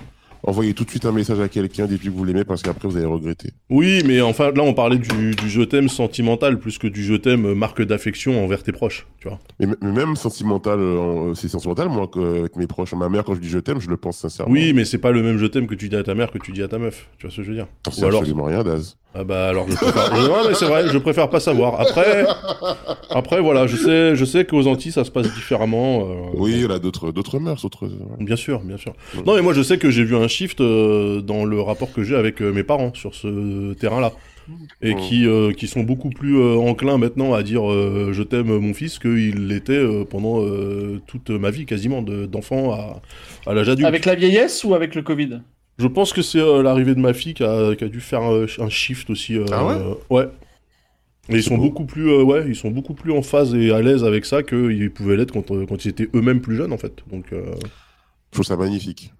Envoyez 0.45 0.73
tout 0.73 0.83
de 0.83 0.89
suite 0.89 1.05
un 1.05 1.11
message 1.13 1.39
à 1.39 1.47
quelqu'un 1.47 1.85
depuis 1.85 2.09
que 2.09 2.13
vous 2.13 2.25
l'aimez 2.25 2.43
parce 2.43 2.61
qu'après 2.61 2.87
vous 2.87 2.97
allez 2.97 3.05
regretter. 3.05 3.51
Oui, 3.69 4.01
mais 4.05 4.19
enfin, 4.21 4.51
là, 4.51 4.61
on 4.63 4.73
parlait 4.73 4.97
du, 4.97 5.35
du 5.35 5.49
je 5.49 5.61
t'aime 5.61 5.87
sentimental 5.87 6.59
plus 6.59 6.77
que 6.77 6.87
du 6.87 7.01
je 7.03 7.13
t'aime 7.13 7.53
marque 7.53 7.81
d'affection 7.81 8.43
envers 8.43 8.61
tes 8.61 8.73
proches, 8.73 9.07
tu 9.19 9.29
vois. 9.29 9.39
Mais, 9.59 9.67
mais 9.81 9.91
même 9.91 10.15
sentimental, 10.17 10.79
euh, 10.79 11.33
c'est 11.33 11.47
sentimental, 11.47 11.87
moi, 11.87 12.07
que- 12.07 12.39
avec 12.39 12.55
mes 12.57 12.67
proches. 12.67 12.93
Ma 12.93 13.07
mère, 13.07 13.23
quand 13.23 13.35
je 13.35 13.39
dis 13.39 13.47
je 13.49 13.59
t'aime, 13.59 13.79
je 13.79 13.89
le 13.89 13.95
pense 13.97 14.17
sincèrement. 14.17 14.51
Oui, 14.51 14.73
mais 14.73 14.83
c'est 14.85 14.97
pas 14.97 15.11
le 15.11 15.23
même 15.23 15.37
je 15.37 15.45
t'aime 15.45 15.65
que 15.67 15.75
tu 15.75 15.87
dis 15.87 15.95
à 15.95 16.03
ta 16.03 16.13
mère 16.13 16.29
que 16.29 16.37
tu 16.39 16.51
dis 16.51 16.61
à 16.61 16.67
ta 16.67 16.77
meuf, 16.77 17.07
tu 17.17 17.25
vois 17.27 17.31
ce 17.31 17.37
que 17.37 17.43
je 17.43 17.49
veux 17.49 17.55
dire. 17.55 17.67
c'est 17.89 18.01
Ou 18.03 18.07
alors, 18.07 18.19
absolument 18.19 18.43
rien, 18.45 18.63
Daz. 18.63 18.97
ah 19.15 19.23
bah 19.23 19.47
alors 19.47 19.69
je 19.69 19.75
préfère... 19.75 20.13
Non, 20.27 20.47
mais 20.49 20.55
c'est 20.55 20.65
vrai, 20.65 20.89
je 20.91 20.97
préfère 20.97 21.29
pas 21.29 21.39
savoir. 21.39 21.79
Après, 21.79 22.25
après 23.09 23.39
voilà, 23.41 23.67
je 23.67 23.77
sais, 23.77 24.15
je 24.15 24.25
sais 24.25 24.45
qu'aux 24.45 24.67
Antilles 24.67 24.91
ça 24.91 25.03
se 25.05 25.11
passe 25.11 25.33
différemment. 25.33 26.01
euh, 26.09 26.15
Oui, 26.35 26.51
il 26.55 26.61
y 26.61 26.71
a 26.71 26.79
d'autres, 26.79 27.11
d'autres 27.11 27.39
mœurs, 27.39 27.61
d'autres. 27.61 27.89
Bien 28.19 28.35
sûr, 28.35 28.59
bien 28.61 28.77
sûr. 28.77 28.93
Ouais. 29.15 29.21
Non, 29.25 29.35
mais 29.35 29.41
moi 29.41 29.53
je 29.53 29.61
sais 29.61 29.77
que 29.77 29.89
j'ai 29.89 30.03
vu 30.03 30.15
un 30.15 30.27
shift 30.33 30.59
euh, 30.61 31.21
dans 31.21 31.45
le 31.45 31.61
rapport 31.61 31.91
que 31.93 32.03
j'ai 32.03 32.15
avec 32.15 32.41
euh, 32.41 32.51
mes 32.51 32.63
parents 32.63 32.93
sur 32.93 33.13
ce 33.15 33.73
terrain-là. 33.73 34.13
et 34.81 34.95
Mm. 34.95 34.97
qui, 34.97 35.25
euh, 35.25 35.53
qui 35.53 35.67
sont 35.67 35.83
beaucoup 35.83 36.09
plus 36.09 36.35
euh, 36.37 36.57
enclins 36.57 36.97
maintenant 36.97 37.33
à 37.33 37.43
dire 37.43 37.63
euh, 37.71 38.11
je 38.11 38.23
t'aime 38.23 38.47
mon 38.57 38.73
fils 38.73 38.99
qu'il 38.99 39.47
l'était 39.47 39.73
euh, 39.77 40.03
pendant 40.03 40.41
euh, 40.43 40.99
toute 41.07 41.29
ma 41.29 41.49
vie 41.51 41.65
quasiment, 41.65 42.01
de- 42.01 42.25
d'enfant 42.25 42.73
à, 42.73 43.01
à 43.45 43.53
l'âge 43.53 43.69
adulte. 43.69 43.87
Avec 43.87 44.05
la 44.05 44.15
vieillesse 44.15 44.63
ou 44.65 44.73
avec 44.75 44.95
le 44.95 45.01
Covid? 45.01 45.39
Je 45.79 45.87
pense 45.87 46.11
que 46.13 46.21
c'est 46.21 46.39
euh, 46.39 46.61
l'arrivée 46.61 46.95
de 46.95 46.99
ma 46.99 47.13
fille 47.13 47.33
qui 47.33 47.43
a, 47.43 47.75
qui 47.75 47.83
a 47.85 47.87
dû 47.87 48.01
faire 48.01 48.23
euh, 48.31 48.45
un 48.59 48.69
shift 48.69 49.09
aussi. 49.09 49.37
euh, 49.37 49.45
Ah 49.53 49.65
ouais? 49.65 49.75
euh, 49.75 49.93
Ouais. 50.09 50.27
Et 51.29 51.35
ils 51.37 51.43
sont 51.43 51.55
beau. 51.57 51.63
beaucoup 51.63 51.85
plus, 51.85 52.09
euh, 52.09 52.21
ouais, 52.23 52.43
ils 52.47 52.55
sont 52.55 52.69
beaucoup 52.69 52.93
plus 52.93 53.13
en 53.13 53.21
phase 53.21 53.55
et 53.55 53.71
à 53.71 53.81
l'aise 53.81 54.03
avec 54.03 54.25
ça 54.25 54.43
qu'ils 54.43 54.91
pouvaient 54.91 55.15
l'être 55.15 55.31
quand, 55.31 55.47
quand 55.67 55.85
ils 55.85 55.89
étaient 55.89 56.09
eux-mêmes 56.13 56.41
plus 56.41 56.57
jeunes 56.57 56.73
en 56.73 56.77
fait. 56.77 57.01
Donc, 57.09 57.31
euh, 57.31 57.45
Je 58.31 58.37
trouve 58.37 58.45
ça 58.45 58.57
magnifique. 58.57 59.13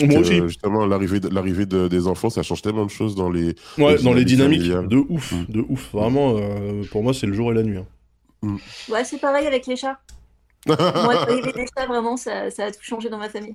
Moi 0.00 0.08
Que, 0.14 0.18
aussi. 0.20 0.40
Justement, 0.48 0.86
l'arrivée 0.86 1.20
de- 1.20 1.28
l'arrivée 1.28 1.66
de- 1.66 1.88
des 1.88 2.06
enfants, 2.06 2.30
ça 2.30 2.42
change 2.42 2.62
tellement 2.62 2.84
de 2.86 2.90
choses 2.90 3.14
dans 3.14 3.30
les. 3.30 3.54
Ouais, 3.78 3.96
les 3.96 4.02
dans 4.02 4.12
les 4.14 4.24
dynamiques 4.24 4.60
familiales. 4.62 4.88
de 4.88 4.96
ouf, 5.08 5.32
Mm. 5.32 5.44
de 5.52 5.64
ouf. 5.68 5.90
Vraiment, 5.92 6.36
euh, 6.38 6.82
pour 6.90 7.02
moi, 7.02 7.12
c'est 7.14 7.26
le 7.26 7.34
jour 7.34 7.50
et 7.52 7.54
la 7.54 7.62
nuit. 7.62 7.78
hein. 7.78 8.56
Ouais, 8.88 9.04
c'est 9.04 9.18
pareil 9.20 9.46
avec 9.46 9.66
les 9.66 9.76
chats. 9.76 10.00
Moi, 10.66 10.76
l'arrivée 10.76 11.52
des 11.52 11.66
chats, 11.76 11.86
vraiment, 11.86 12.16
ça, 12.16 12.50
ça 12.50 12.64
a 12.66 12.70
tout 12.70 12.78
changé 12.82 13.08
dans 13.08 13.18
ma 13.18 13.28
famille. 13.28 13.54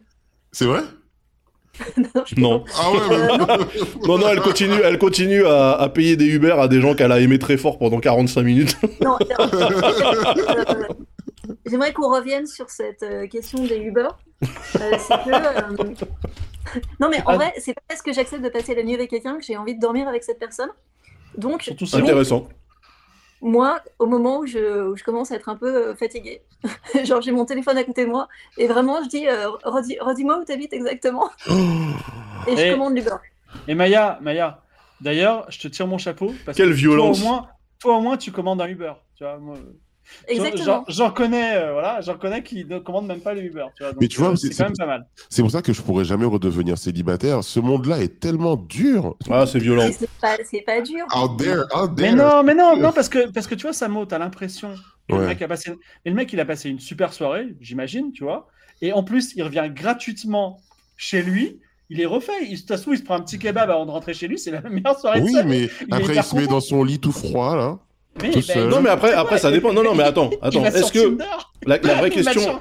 C'est 0.52 0.66
vrai? 0.66 0.82
Non, 1.98 2.24
Non. 2.38 2.64
Ah 2.76 2.92
ouais, 2.92 2.98
Euh, 3.12 3.38
mais- 3.38 4.08
Non, 4.08 4.18
non, 4.18 4.28
elle 4.30 4.42
continue, 4.42 4.80
elle 4.84 4.98
continue 4.98 5.46
à, 5.46 5.74
à 5.74 5.90
payer 5.90 6.16
des 6.16 6.26
Uber 6.26 6.56
à 6.58 6.68
des 6.68 6.82
gens 6.82 6.96
qu'elle 6.96 7.12
a 7.12 7.20
aimé 7.20 7.38
très 7.38 7.56
fort 7.58 7.78
pendant 7.78 8.00
45 8.00 8.42
minutes. 8.44 8.78
Non, 9.02 9.18
euh, 9.40 10.84
j'aimerais 11.66 11.94
qu'on 11.94 12.10
revienne 12.14 12.46
sur 12.48 12.70
cette 12.70 13.04
euh, 13.04 13.28
question 13.28 13.64
des 13.66 13.78
Uber. 13.78 14.08
Euh, 14.44 14.48
c'est 15.00 15.24
que. 15.24 15.30
euh, 15.34 15.94
Non, 17.00 17.10
mais 17.10 17.22
en 17.26 17.30
Ah. 17.32 17.36
vrai, 17.36 17.54
c'est 17.58 17.74
pas 17.74 17.82
parce 17.88 18.02
que 18.02 18.12
j'accepte 18.14 18.44
de 18.44 18.50
passer 18.50 18.76
la 18.76 18.84
nuit 18.84 18.94
avec 18.96 19.10
quelqu'un 19.10 19.38
que 19.38 19.44
j'ai 19.44 19.56
envie 19.58 19.76
de 19.76 19.80
dormir 19.80 20.08
avec 20.08 20.24
cette 20.24 20.40
personne. 20.40 20.70
Donc, 21.38 21.62
Surtout 21.64 21.86
ça. 21.86 21.98
donc, 21.98 22.08
Intéressant. 22.08 22.48
moi, 23.42 23.80
au 24.00 24.06
moment 24.06 24.40
où 24.40 24.46
je, 24.48 24.90
où 24.90 24.96
je 24.98 25.04
commence 25.04 25.32
à 25.32 25.36
être 25.36 25.50
un 25.50 25.56
peu 25.56 25.90
euh, 25.90 25.96
fatiguée, 25.96 26.42
genre 27.04 27.22
j'ai 27.22 27.32
mon 27.32 27.46
téléphone 27.46 27.78
à 27.78 27.84
côté 27.84 28.06
de 28.06 28.10
moi 28.10 28.28
et 28.58 28.68
vraiment 28.68 29.02
je 29.04 29.10
dis 29.10 29.28
euh, 29.28 29.50
redis- 29.64 30.00
redis-moi 30.02 30.40
où 30.40 30.44
t'habites 30.46 30.74
exactement 30.74 31.30
et 32.48 32.56
je 32.58 32.62
Et- 32.62 32.72
commande 32.72 32.96
l'Uber. 32.96 33.16
Et 33.68 33.76
Maya, 33.76 34.18
Maya, 34.22 34.62
d'ailleurs, 35.00 35.46
je 35.50 35.60
te 35.60 35.68
tire 35.68 35.88
mon 35.88 35.98
chapeau. 35.98 36.34
Parce 36.46 36.58
Quelle 36.58 36.70
que 36.70 36.74
violence. 36.74 37.20
Toi 37.22 37.28
au, 37.28 37.32
moins, 37.32 37.48
toi, 37.80 37.98
au 37.98 38.02
moins, 38.02 38.18
tu 38.18 38.32
commandes 38.32 38.62
un 38.62 38.68
Uber. 38.68 38.94
Tu 39.16 39.24
vois, 39.24 39.38
moi, 39.38 39.56
Exactement. 40.28 40.84
j'en- 40.88 41.12
connais, 41.12 41.56
euh, 41.58 41.74
voilà, 41.74 42.02
j'en 42.02 42.18
connais 42.18 42.44
qui 42.44 42.66
ne 42.66 42.80
commandent 42.80 43.08
même 43.08 43.20
pas 43.22 43.34
les 43.34 43.42
Uber. 43.44 43.66
Tu 43.76 43.84
vois, 43.84 43.92
donc, 43.94 44.02
Mais 44.02 44.08
tu 44.08 44.20
vois, 44.20 44.30
euh, 44.32 44.36
c'est- 44.36 44.56
quand 44.58 44.66
même 44.66 44.78
pas 44.78 44.86
mal. 44.86 45.06
C'est 45.30 45.42
pour 45.42 45.52
ça 45.52 45.62
que 45.62 45.74
je 45.74 45.82
pourrais 45.82 46.06
jamais 46.06 46.26
redevenir 46.26 46.78
célibataire. 46.78 47.44
Ce 47.44 47.60
monde-là 47.60 48.00
est 48.02 48.20
tellement 48.20 48.56
dur. 48.56 49.16
Ah, 49.30 49.46
c'est 49.46 49.60
violent. 49.60 49.86
Mais 49.88 49.92
C'est 49.94 50.10
pas, 50.22 50.38
c'est 50.50 50.62
pas 50.62 50.82
dur. 50.82 51.06
Out 51.16 51.38
there, 51.40 51.62
out 51.76 51.92
Mais 51.98 52.04
there. 52.10 52.16
non, 52.16 52.44
mais 52.44 52.56
non, 52.56 52.78
non, 52.78 52.92
parce 52.92 53.10
que, 53.10 53.30
parce 53.32 53.48
que 53.48 53.56
tu 53.56 53.64
vois, 53.64 53.74
Samo, 53.74 54.06
t'as 54.06 54.18
l'impression 54.20 54.70
que 55.10 55.14
le 55.16 55.22
Ouais. 55.22 55.28
mec 55.28 55.42
a 55.42 55.48
passé. 55.48 55.72
Et 56.06 56.10
le 56.10 56.16
mec, 56.16 56.32
il 56.34 56.40
a 56.40 56.46
passé 56.46 56.70
une 56.70 56.80
super 56.80 57.14
soirée, 57.14 57.56
j'imagine, 57.62 58.12
tu 58.12 58.24
vois. 58.24 58.48
Et 58.82 58.94
en 58.94 59.04
plus, 59.04 59.34
il 59.36 59.44
revient 59.44 59.70
gratuitement 59.74 60.60
chez 60.98 61.22
lui. 61.22 61.60
Il 61.90 62.02
est 62.02 62.06
refait. 62.06 62.34
Il, 62.44 62.52
de 62.56 62.58
toute 62.60 62.68
façon, 62.68 62.92
il 62.92 62.98
se 62.98 63.04
prend 63.04 63.16
un 63.16 63.22
petit 63.22 63.40
kebab 63.40 63.70
avant 63.70 63.86
de 63.86 63.92
rentrer 63.92 64.14
chez 64.14 64.28
lui. 64.28 64.38
C'est 64.38 64.52
la 64.52 64.62
meilleure 64.62 65.00
soirée 65.00 65.22
de 65.22 65.26
Oui, 65.26 65.32
vie. 65.34 65.44
mais 65.46 65.64
est 65.64 65.72
après, 65.90 66.16
il 66.16 66.24
se 66.24 66.36
met 66.36 66.46
dans 66.48 66.60
son 66.60 66.84
lit 66.84 67.00
tout 67.00 67.14
froid, 67.14 67.56
là. 67.56 67.80
Mais, 68.22 68.30
tout 68.32 68.40
ben, 68.40 68.42
seul. 68.42 68.70
Non, 68.70 68.82
mais 68.82 68.90
après, 68.90 69.14
après 69.14 69.38
ça 69.38 69.52
dépend. 69.52 69.74
Non, 69.74 69.84
non, 69.84 69.96
mais 69.96 70.04
attends, 70.12 70.30
attends. 70.42 70.66
Est-ce 70.66 70.92
que 70.92 71.18
la, 71.66 71.78
la 71.78 71.96
vraie 71.96 72.10
question, 72.18 72.60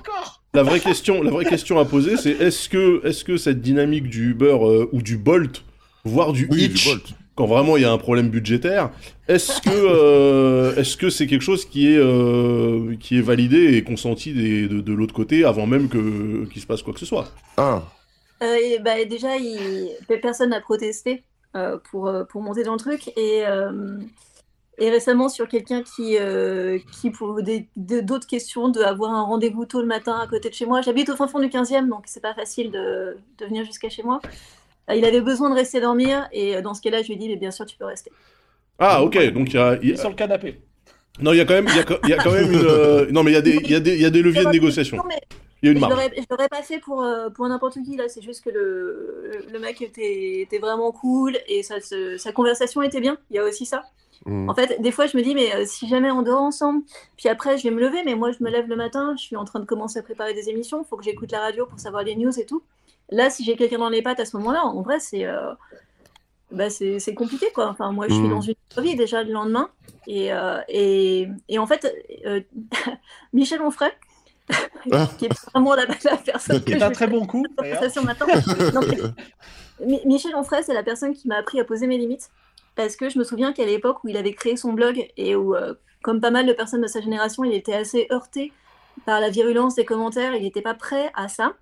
la 0.55 0.63
vraie 0.63 0.81
question, 0.81 1.23
la 1.23 1.31
vraie 1.31 1.45
question 1.45 1.79
à 1.79 1.85
poser, 1.85 2.17
c'est 2.17 2.31
est-ce 2.33 2.69
que, 2.69 3.05
est-ce 3.07 3.25
que 3.25 3.37
cette 3.37 3.61
dynamique 3.61 4.09
du 4.09 4.31
Uber 4.31 4.57
euh, 4.61 4.87
ou 4.93 5.03
du 5.03 5.17
Bolt, 5.17 5.63
voire 6.05 6.33
du 6.33 6.49
Oui, 6.51 6.65
Hitch, 6.65 6.85
du 6.85 6.91
Bolt. 6.91 7.05
quand 7.35 7.47
vraiment 7.47 7.77
il 7.77 7.83
y 7.83 7.87
a 7.87 7.93
un 7.93 7.99
problème 7.99 8.29
budgétaire, 8.31 8.91
est-ce 9.29 9.61
que, 9.61 9.71
euh, 9.73 10.75
est-ce 10.77 10.97
que 10.97 11.11
c'est 11.11 11.27
quelque 11.27 11.43
chose 11.43 11.65
qui 11.67 11.93
est, 11.93 11.99
euh, 11.99 12.95
qui 13.01 13.19
est 13.19 13.23
validé 13.23 13.75
et 13.77 13.83
consenti 13.85 14.33
des- 14.33 14.69
de, 14.69 14.81
de 14.81 14.93
l'autre 14.93 15.15
côté 15.15 15.45
avant 15.45 15.67
même 15.67 15.89
que 15.89 16.45
qu'il 16.53 16.63
se 16.63 16.67
passe 16.67 16.83
quoi 16.83 16.93
que 16.95 17.01
ce 17.01 17.07
soit? 17.07 17.29
Ah, 17.57 17.83
Euh, 18.43 18.55
et 18.63 18.79
bah, 18.81 19.03
déjà, 19.09 19.37
il... 19.37 19.89
personne 20.23 20.51
n'a 20.51 20.61
protesté 20.61 21.23
euh, 21.57 21.79
pour, 21.91 22.13
pour 22.31 22.43
monter 22.43 22.63
dans 22.65 22.75
le 22.75 22.79
truc. 22.79 23.09
Et, 23.17 23.47
euh, 23.47 23.73
et 24.79 24.91
récemment, 24.91 25.29
sur 25.29 25.49
quelqu'un 25.49 25.83
qui, 25.83 26.17
euh, 26.19 26.79
qui 26.93 27.11
pour 27.11 27.41
d'autres 27.77 28.27
questions, 28.27 28.69
de 28.69 28.81
avoir 28.83 29.13
un 29.13 29.23
rendez-vous 29.23 29.65
tôt 29.65 29.81
le 29.81 29.87
matin 29.87 30.19
à 30.21 30.27
côté 30.27 30.49
de 30.51 30.55
chez 30.55 30.67
moi. 30.67 30.81
J'habite 30.83 31.09
au 31.09 31.17
fin 31.17 31.29
fond 31.29 31.41
du 31.41 31.49
15e, 31.49 31.89
donc 31.89 32.03
c'est 32.07 32.21
pas 32.23 32.35
facile 32.35 32.71
de, 32.71 33.17
de 33.39 33.45
venir 33.47 33.65
jusqu'à 33.65 33.89
chez 33.89 34.03
moi. 34.03 34.21
Euh, 34.91 34.95
Il 34.95 35.05
avait 35.05 35.21
besoin 35.23 35.49
de 35.51 35.55
rester 35.55 35.81
dormir, 35.81 36.29
et 36.33 36.57
euh, 36.57 36.61
dans 36.63 36.75
ce 36.75 36.83
cas-là, 36.83 37.03
je 37.03 37.07
lui 37.09 37.15
ai 37.15 37.17
dit, 37.17 37.29
mais 37.29 37.37
bien 37.37 37.51
sûr, 37.51 37.65
tu 37.67 37.77
peux 37.77 37.87
rester. 37.87 38.11
Ah, 38.79 39.03
ok. 39.03 39.33
Donc 39.33 39.49
il 39.53 39.55
y 39.57 39.59
a, 39.59 39.75
il 39.77 39.81
Il 39.83 39.89
y 39.89 39.91
est 39.93 39.95
a- 39.95 40.01
sur 40.01 40.11
le 40.11 40.15
canapé. 40.15 40.61
non, 41.21 41.33
il 41.33 41.39
y 41.39 41.41
a 41.41 41.45
quand 41.47 41.55
même, 41.55 41.67
il 41.71 41.77
y 41.77 41.81
a, 41.81 41.85
quand- 41.85 41.99
il 42.05 42.11
y 42.11 42.13
a 42.13 42.19
quand 42.23 42.33
même 42.33 42.53
une, 42.53 42.61
euh, 42.67 43.07
non, 43.11 43.23
mais 43.23 43.31
il 43.31 43.35
y 43.35 43.39
a 43.39 43.41
des, 43.43 43.55
il 43.57 43.71
y 43.71 43.75
a 43.75 43.81
des, 43.81 43.95
il 43.95 44.03
y 44.03 44.05
a 44.07 44.11
des 44.11 44.23
leviers 44.23 44.45
de 44.45 44.51
négociation. 44.51 44.99
Non, 44.99 45.05
mais 45.09 45.19
Il 45.63 45.67
y 45.67 45.69
a 45.71 45.73
une 45.73 45.79
Je 45.79 45.81
marge. 45.81 45.95
l'aurais 45.95 46.13
je 46.15 46.23
l'aurais 46.31 46.49
pas 46.51 46.63
fait 46.63 46.79
pour, 46.81 47.03
pour 47.35 47.49
n'importe 47.49 47.79
qui, 47.83 47.97
là. 47.97 48.05
C'est 48.09 48.21
juste 48.21 48.45
que 48.45 48.51
le, 48.51 49.31
le 49.51 49.59
mec 49.59 49.81
était, 49.81 50.41
était 50.43 50.59
vraiment 50.59 50.93
cool 50.93 51.39
et 51.49 51.63
ça, 51.63 51.81
se- 51.81 52.19
sa 52.19 52.33
conversation 52.33 52.83
était 52.83 53.01
bien. 53.01 53.17
Il 53.31 53.37
y 53.37 53.39
a 53.39 53.45
aussi 53.45 53.65
ça. 53.65 53.83
Hmm. 54.25 54.49
En 54.49 54.55
fait, 54.55 54.81
des 54.81 54.91
fois, 54.91 55.07
je 55.07 55.17
me 55.17 55.23
dis, 55.23 55.35
mais 55.35 55.55
euh, 55.55 55.65
si 55.67 55.89
jamais 55.89 56.11
on 56.11 56.23
dort 56.23 56.41
ensemble, 56.41 56.83
puis 57.17 57.29
après, 57.29 57.59
je 57.59 57.65
vais 57.65 57.71
me 57.71 57.81
lever, 57.81 58.03
mais 58.05 58.15
moi, 58.15 58.33
je 58.33 58.43
me 58.43 58.51
lève 58.51 58.69
le 58.69 58.77
matin, 58.77 59.15
je 59.17 59.23
suis 59.23 59.37
en 59.37 59.45
train 59.45 59.61
de 59.61 59.65
commencer 59.65 59.99
à 59.99 60.03
préparer 60.03 60.35
des 60.35 60.49
émissions, 60.49 60.83
il 60.83 60.89
faut 60.89 60.97
que 60.97 61.05
j'écoute 61.05 61.33
la 61.33 61.41
radio 61.41 61.67
pour 61.67 61.79
savoir 61.79 62.03
les 62.03 62.17
news 62.17 62.39
et 62.39 62.47
tout. 62.47 62.63
Là, 63.11 63.31
si 63.31 63.45
j'ai 63.45 63.57
quelqu'un 63.57 63.79
dans 63.79 63.89
les 63.89 64.03
pattes 64.03 64.21
à 64.21 64.25
ce 64.25 64.37
moment-là, 64.37 64.65
en 64.65 64.83
vrai, 64.83 64.99
c'est 64.99 65.27
euh, 65.27 65.53
bah, 66.51 66.71
c'est 66.71 67.15
compliqué, 67.15 67.47
quoi. 67.55 67.69
Enfin, 67.69 67.93
moi, 67.93 68.07
je 68.09 68.15
suis 68.15 68.29
dans 68.29 68.41
une 68.41 68.55
vie 68.79 68.97
déjà 68.97 69.23
le 69.23 69.33
lendemain. 69.33 69.69
Et, 70.07 70.33
euh, 70.33 70.61
et, 70.69 71.29
et 71.49 71.59
en 71.59 71.67
fait, 71.67 71.93
Michel 73.33 73.61
Onfray, 73.63 73.91
Ah. 74.93 75.09
qui 75.19 75.27
est 75.27 75.33
vraiment 75.51 75.75
la, 75.75 75.87
la 75.87 76.17
personne 76.17 76.63
un 76.81 76.91
très 76.91 77.09
bon 77.09 77.27
coup. 77.27 77.45
Non, 78.73 78.81
Michel 80.05 80.35
Onfray, 80.37 80.63
c'est 80.63 80.75
la 80.75 80.85
personne 80.85 81.15
qui 81.15 81.27
m'a 81.29 81.37
appris 81.37 81.61
à 81.61 81.65
poser 81.65 81.87
mes 81.87 81.99
limites. 81.99 82.31
Parce 82.77 82.95
que 82.95 83.09
je 83.09 83.19
me 83.19 83.25
souviens 83.25 83.53
qu'à 83.53 83.65
l'époque 83.65 84.05
où 84.05 84.09
il 84.09 84.17
avait 84.17 84.35
créé 84.35 84.57
son 84.57 84.73
blog 84.73 85.09
et 85.17 85.35
où, 85.35 85.57
euh, 85.57 85.75
comme 86.03 86.21
pas 86.21 86.31
mal 86.31 86.47
de 86.47 86.53
personnes 86.53 86.83
de 86.83 86.87
sa 86.87 87.01
génération, 87.01 87.43
il 87.43 87.55
était 87.55 87.75
assez 87.75 88.07
heurté 88.13 88.53
par 89.05 89.21
la 89.21 89.31
virulence 89.31 89.75
des 89.75 89.85
commentaires, 89.85 90.35
il 90.35 90.43
n'était 90.43 90.63
pas 90.63 90.75
prêt 90.75 91.11
à 91.15 91.29
ça. 91.29 91.55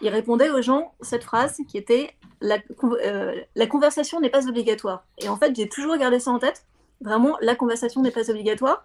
Il 0.00 0.08
répondait 0.10 0.50
aux 0.50 0.62
gens 0.62 0.92
cette 1.00 1.24
phrase 1.24 1.58
qui 1.68 1.76
était 1.76 2.14
euh, 2.42 3.34
la 3.54 3.66
conversation 3.66 4.20
n'est 4.20 4.30
pas 4.30 4.48
obligatoire. 4.48 5.04
Et 5.18 5.28
en 5.28 5.36
fait, 5.36 5.54
j'ai 5.56 5.68
toujours 5.68 5.96
gardé 5.96 6.20
ça 6.20 6.30
en 6.30 6.38
tête. 6.38 6.64
Vraiment, 7.00 7.36
la 7.40 7.54
conversation 7.54 8.02
n'est 8.02 8.10
pas 8.10 8.30
obligatoire. 8.30 8.84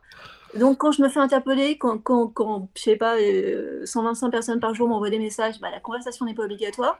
Donc, 0.59 0.77
quand 0.77 0.91
je 0.91 1.01
me 1.01 1.09
fais 1.09 1.19
interpeller, 1.19 1.77
quand, 1.77 1.97
quand, 1.97 2.27
quand 2.27 2.69
je 2.75 2.81
sais 2.81 2.95
pas, 2.95 3.17
euh, 3.17 3.85
125 3.85 4.29
personnes 4.29 4.59
par 4.59 4.73
jour 4.75 4.87
m'envoient 4.87 5.09
des 5.09 5.19
messages, 5.19 5.59
bah, 5.59 5.69
la 5.71 5.79
conversation 5.79 6.25
n'est 6.25 6.35
pas 6.35 6.43
obligatoire. 6.43 6.99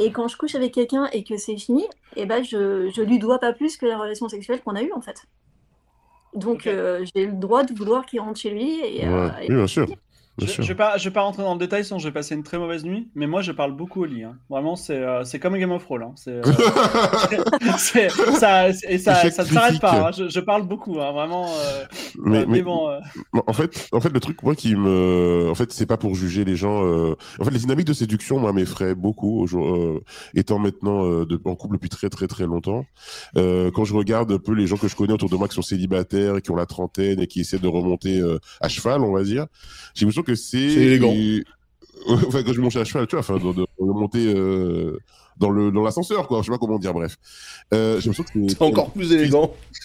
Et 0.00 0.10
quand 0.12 0.26
je 0.28 0.36
couche 0.36 0.54
avec 0.54 0.72
quelqu'un 0.74 1.08
et 1.12 1.22
que 1.24 1.36
c'est 1.36 1.56
fini, 1.56 1.86
ben, 2.16 2.42
je, 2.42 2.90
je 2.94 3.02
lui 3.02 3.18
dois 3.18 3.38
pas 3.38 3.52
plus 3.52 3.76
que 3.76 3.86
la 3.86 3.98
relation 3.98 4.28
sexuelle 4.28 4.60
qu'on 4.62 4.74
a 4.74 4.82
eue, 4.82 4.92
en 4.92 5.00
fait. 5.00 5.24
Donc, 6.34 6.66
euh, 6.66 7.04
j'ai 7.14 7.26
le 7.26 7.32
droit 7.32 7.62
de 7.64 7.72
vouloir 7.72 8.04
qu'il 8.04 8.20
rentre 8.20 8.38
chez 8.40 8.50
lui. 8.50 8.78
Et, 8.84 9.06
euh, 9.06 9.28
et- 9.42 9.48
Oui, 9.86 9.86
bien 9.86 9.86
sûr. 9.86 9.96
Je, 10.40 10.46
je 10.62 10.68
vais 10.68 10.74
pas, 10.74 10.96
je 10.98 11.04
vais 11.04 11.12
pas 11.12 11.22
rentrer 11.22 11.42
dans 11.42 11.52
le 11.54 11.58
détail, 11.58 11.84
sinon 11.84 11.98
je 11.98 12.08
vais 12.08 12.12
passer 12.12 12.34
une 12.34 12.42
très 12.42 12.58
mauvaise 12.58 12.84
nuit. 12.84 13.08
Mais 13.14 13.26
moi, 13.26 13.42
je 13.42 13.52
parle 13.52 13.72
beaucoup 13.76 14.02
au 14.02 14.04
lit. 14.04 14.24
hein. 14.24 14.36
Vraiment, 14.48 14.76
c'est 14.76 14.96
euh, 14.98 15.22
comme 15.40 15.56
Game 15.58 15.72
of 15.72 15.84
Thrones. 15.84 16.02
hein. 16.02 16.14
Euh, 16.28 16.42
ça, 17.78 18.68
et 18.68 18.98
ça, 18.98 19.24
ne 19.24 19.30
s'arrête 19.30 19.80
pas. 19.80 20.08
hein. 20.08 20.10
Je, 20.16 20.28
je 20.28 20.40
parle 20.40 20.62
beaucoup, 20.66 20.94
vraiment. 20.94 21.46
euh, 21.58 21.84
Mais, 22.24 22.38
euh, 22.38 22.44
mais, 22.48 22.62
bon, 22.62 22.88
en 23.46 23.52
fait, 23.52 23.88
en 23.92 24.00
fait, 24.00 24.10
le 24.10 24.20
truc, 24.20 24.42
moi, 24.42 24.54
qui 24.54 24.74
me, 24.76 25.48
en 25.50 25.54
fait, 25.54 25.72
c'est 25.72 25.86
pas 25.86 25.96
pour 25.96 26.14
juger 26.14 26.44
les 26.44 26.56
gens. 26.56 26.84
euh, 26.84 27.14
En 27.40 27.44
fait, 27.44 27.50
les 27.50 27.58
dynamiques 27.58 27.86
de 27.86 27.92
séduction, 27.92 28.38
moi, 28.38 28.52
m'effraient 28.52 28.94
beaucoup. 28.94 29.46
euh, 29.46 30.00
étant 30.34 30.58
maintenant 30.58 31.04
de- 31.24 31.40
en 31.44 31.54
couple 31.54 31.76
depuis 31.76 31.88
très, 31.88 32.08
très, 32.10 32.26
très 32.26 32.44
longtemps, 32.46 32.84
quand 33.34 33.84
je 33.84 33.94
regarde 33.94 34.30
un 34.32 34.38
peu 34.38 34.52
les 34.52 34.66
gens 34.66 34.76
que 34.76 34.88
je 34.88 34.96
connais 34.96 35.12
autour 35.12 35.28
de 35.30 35.36
moi 35.36 35.48
qui 35.48 35.54
sont 35.54 35.62
célibataires 35.62 36.40
qui 36.42 36.50
ont 36.50 36.56
la 36.56 36.66
trentaine 36.66 37.20
et 37.20 37.26
qui 37.26 37.40
essaient 37.40 37.58
de 37.58 37.68
remonter 37.68 38.22
à 38.60 38.68
cheval, 38.68 39.02
on 39.02 39.12
va 39.12 39.22
dire, 39.22 39.46
j'ai 39.94 40.04
l'impression 40.04 40.22
que 40.28 40.34
c'est. 40.34 40.68
C'est 40.70 40.82
élégant. 40.82 41.12
et- 41.12 41.42
enfin, 42.08 42.42
quand 42.44 42.52
je 42.52 42.60
monte 42.60 42.76
à 42.76 42.84
cheval, 42.84 43.06
tu 43.06 43.16
vois, 43.16 43.20
enfin, 43.20 43.36
de, 43.38 43.52
de 43.52 43.66
remonter 43.78 44.32
euh, 44.34 44.96
dans 45.36 45.50
le 45.50 45.70
dans 45.72 45.82
l'ascenseur, 45.82 46.28
quoi. 46.28 46.40
Je 46.40 46.46
sais 46.46 46.50
pas 46.52 46.58
comment 46.58 46.78
dire. 46.78 46.94
Bref, 46.94 47.16
euh, 47.74 48.00
j'ai 48.00 48.08
l'impression 48.08 48.24
que 48.24 48.48
c'est 48.48 48.62
encore 48.62 48.92
plus 48.92 49.12
élégant. 49.12 49.52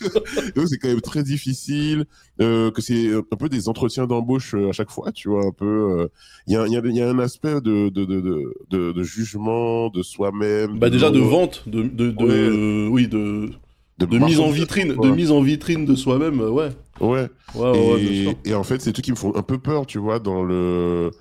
c'est 0.67 0.77
quand 0.77 0.87
même 0.89 1.01
très 1.01 1.23
difficile, 1.23 2.05
euh, 2.39 2.69
que 2.71 2.81
c'est 2.81 3.11
un 3.13 3.35
peu 3.37 3.49
des 3.49 3.67
entretiens 3.67 4.05
d'embauche 4.05 4.53
euh, 4.53 4.69
à 4.69 4.71
chaque 4.73 4.91
fois, 4.91 5.11
tu 5.11 5.27
vois, 5.29 5.45
un 5.45 5.51
peu. 5.51 5.65
euh, 6.01 6.07
Il 6.47 6.53
y, 6.53 6.55
a, 6.57 6.67
y, 6.67 6.77
a, 6.77 6.81
y 6.85 7.01
a 7.01 7.09
un 7.09 7.19
aspect 7.19 7.61
de, 7.61 7.89
de, 7.89 8.05
de, 8.05 8.91
de, 8.91 9.03
jugement 9.03 9.89
de 9.89 10.01
soi-même. 10.03 10.77
Bah 10.77 10.89
déjà 10.91 11.09
de 11.09 11.19
vente, 11.19 11.63
de, 11.67 11.81
de, 11.83 12.11
de- 12.11 12.87
oui, 12.89 13.07
de, 13.07 13.49
de 13.97 14.17
mise 14.17 14.39
en 14.39 14.49
vitrine, 14.49 14.95
quoi. 14.95 15.07
de 15.07 15.11
mise 15.15 15.31
en 15.31 15.41
vitrine 15.41 15.85
de 15.85 15.95
soi-même, 15.95 16.39
euh, 16.41 16.49
ouais. 16.49 16.69
Ouais. 16.99 17.29
Ouais, 17.53 17.61
ouais, 17.61 17.69
ouais, 17.93 17.99
bien 17.99 18.11
et, 18.11 18.23
sûr. 18.23 18.33
et 18.45 18.53
en 18.55 18.63
fait, 18.63 18.81
c'est 18.81 18.93
tout 18.93 19.01
qui 19.01 19.11
me 19.11 19.15
font 19.17 19.35
un 19.35 19.41
peu 19.43 19.57
peur, 19.59 19.85
tu 19.85 19.99
vois, 19.99 20.19
dans 20.19 20.43
le 20.43 21.11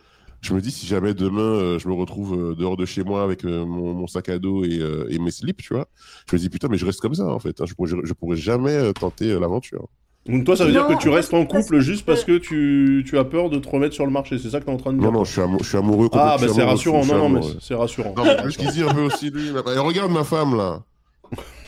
Je 0.40 0.54
me 0.54 0.60
dis, 0.60 0.70
si 0.70 0.86
jamais 0.86 1.14
demain, 1.14 1.40
euh, 1.40 1.78
je 1.78 1.88
me 1.88 1.94
retrouve 1.94 2.34
euh, 2.34 2.54
dehors 2.54 2.76
de 2.76 2.84
chez 2.86 3.04
moi 3.04 3.22
avec 3.22 3.44
euh, 3.44 3.64
mon, 3.64 3.92
mon 3.94 4.06
sac 4.06 4.28
à 4.28 4.38
dos 4.38 4.64
et, 4.64 4.78
euh, 4.80 5.06
et 5.10 5.18
mes 5.18 5.30
slips, 5.30 5.62
tu 5.62 5.74
vois, 5.74 5.86
je 6.28 6.34
me 6.36 6.40
dis, 6.40 6.48
putain, 6.48 6.68
mais 6.68 6.78
je 6.78 6.86
reste 6.86 7.00
comme 7.00 7.14
ça, 7.14 7.26
en 7.28 7.38
fait. 7.38 7.60
hein. 7.60 7.64
Je, 7.66 7.74
pourrais, 7.74 7.90
je 8.04 8.12
pourrais 8.12 8.36
jamais 8.36 8.72
euh, 8.72 8.92
tenter 8.92 9.30
euh, 9.30 9.38
l'aventure. 9.40 9.88
Donc 10.26 10.44
toi, 10.44 10.56
ça 10.56 10.64
veut 10.64 10.72
Non, 10.72 10.86
dire 10.86 10.96
que 10.96 11.02
tu 11.02 11.08
restes 11.08 11.34
en 11.34 11.44
couple 11.46 11.80
juste 11.80 12.02
que- 12.02 12.06
parce 12.06 12.24
que 12.24 12.38
tu, 12.38 13.04
tu 13.06 13.18
as 13.18 13.24
peur 13.24 13.50
de 13.50 13.58
te 13.58 13.68
remettre 13.68 13.94
sur 13.94 14.06
le 14.06 14.12
marché. 14.12 14.38
C'est 14.38 14.50
ça 14.50 14.60
que 14.60 14.64
t'es 14.66 14.70
en 14.70 14.76
train 14.76 14.92
de 14.92 14.98
dire? 14.98 15.10
Non, 15.10 15.18
non, 15.18 15.24
je 15.24 15.32
suis, 15.32 15.40
amou- 15.40 15.58
je 15.62 15.68
suis 15.68 15.78
amoureux. 15.78 16.08
Ah, 16.12 16.36
bah 16.38 16.46
je 16.46 16.52
c'est 16.52 16.62
rassurant. 16.62 17.02
je 17.02 17.12
Non, 17.12 17.28
non, 17.28 17.40
mais 17.40 17.56
c'est 17.60 17.74
rassurant. 17.74 18.14
Non, 18.16 18.24
mais 18.24 18.70
dit 18.70 18.82
un 18.82 18.94
peu 18.94 19.00
aussi, 19.02 19.30
lui. 19.30 19.48
Et 19.48 19.78
regarde 19.78 20.12
ma 20.12 20.22
femme, 20.24 20.56
là. 20.56 20.84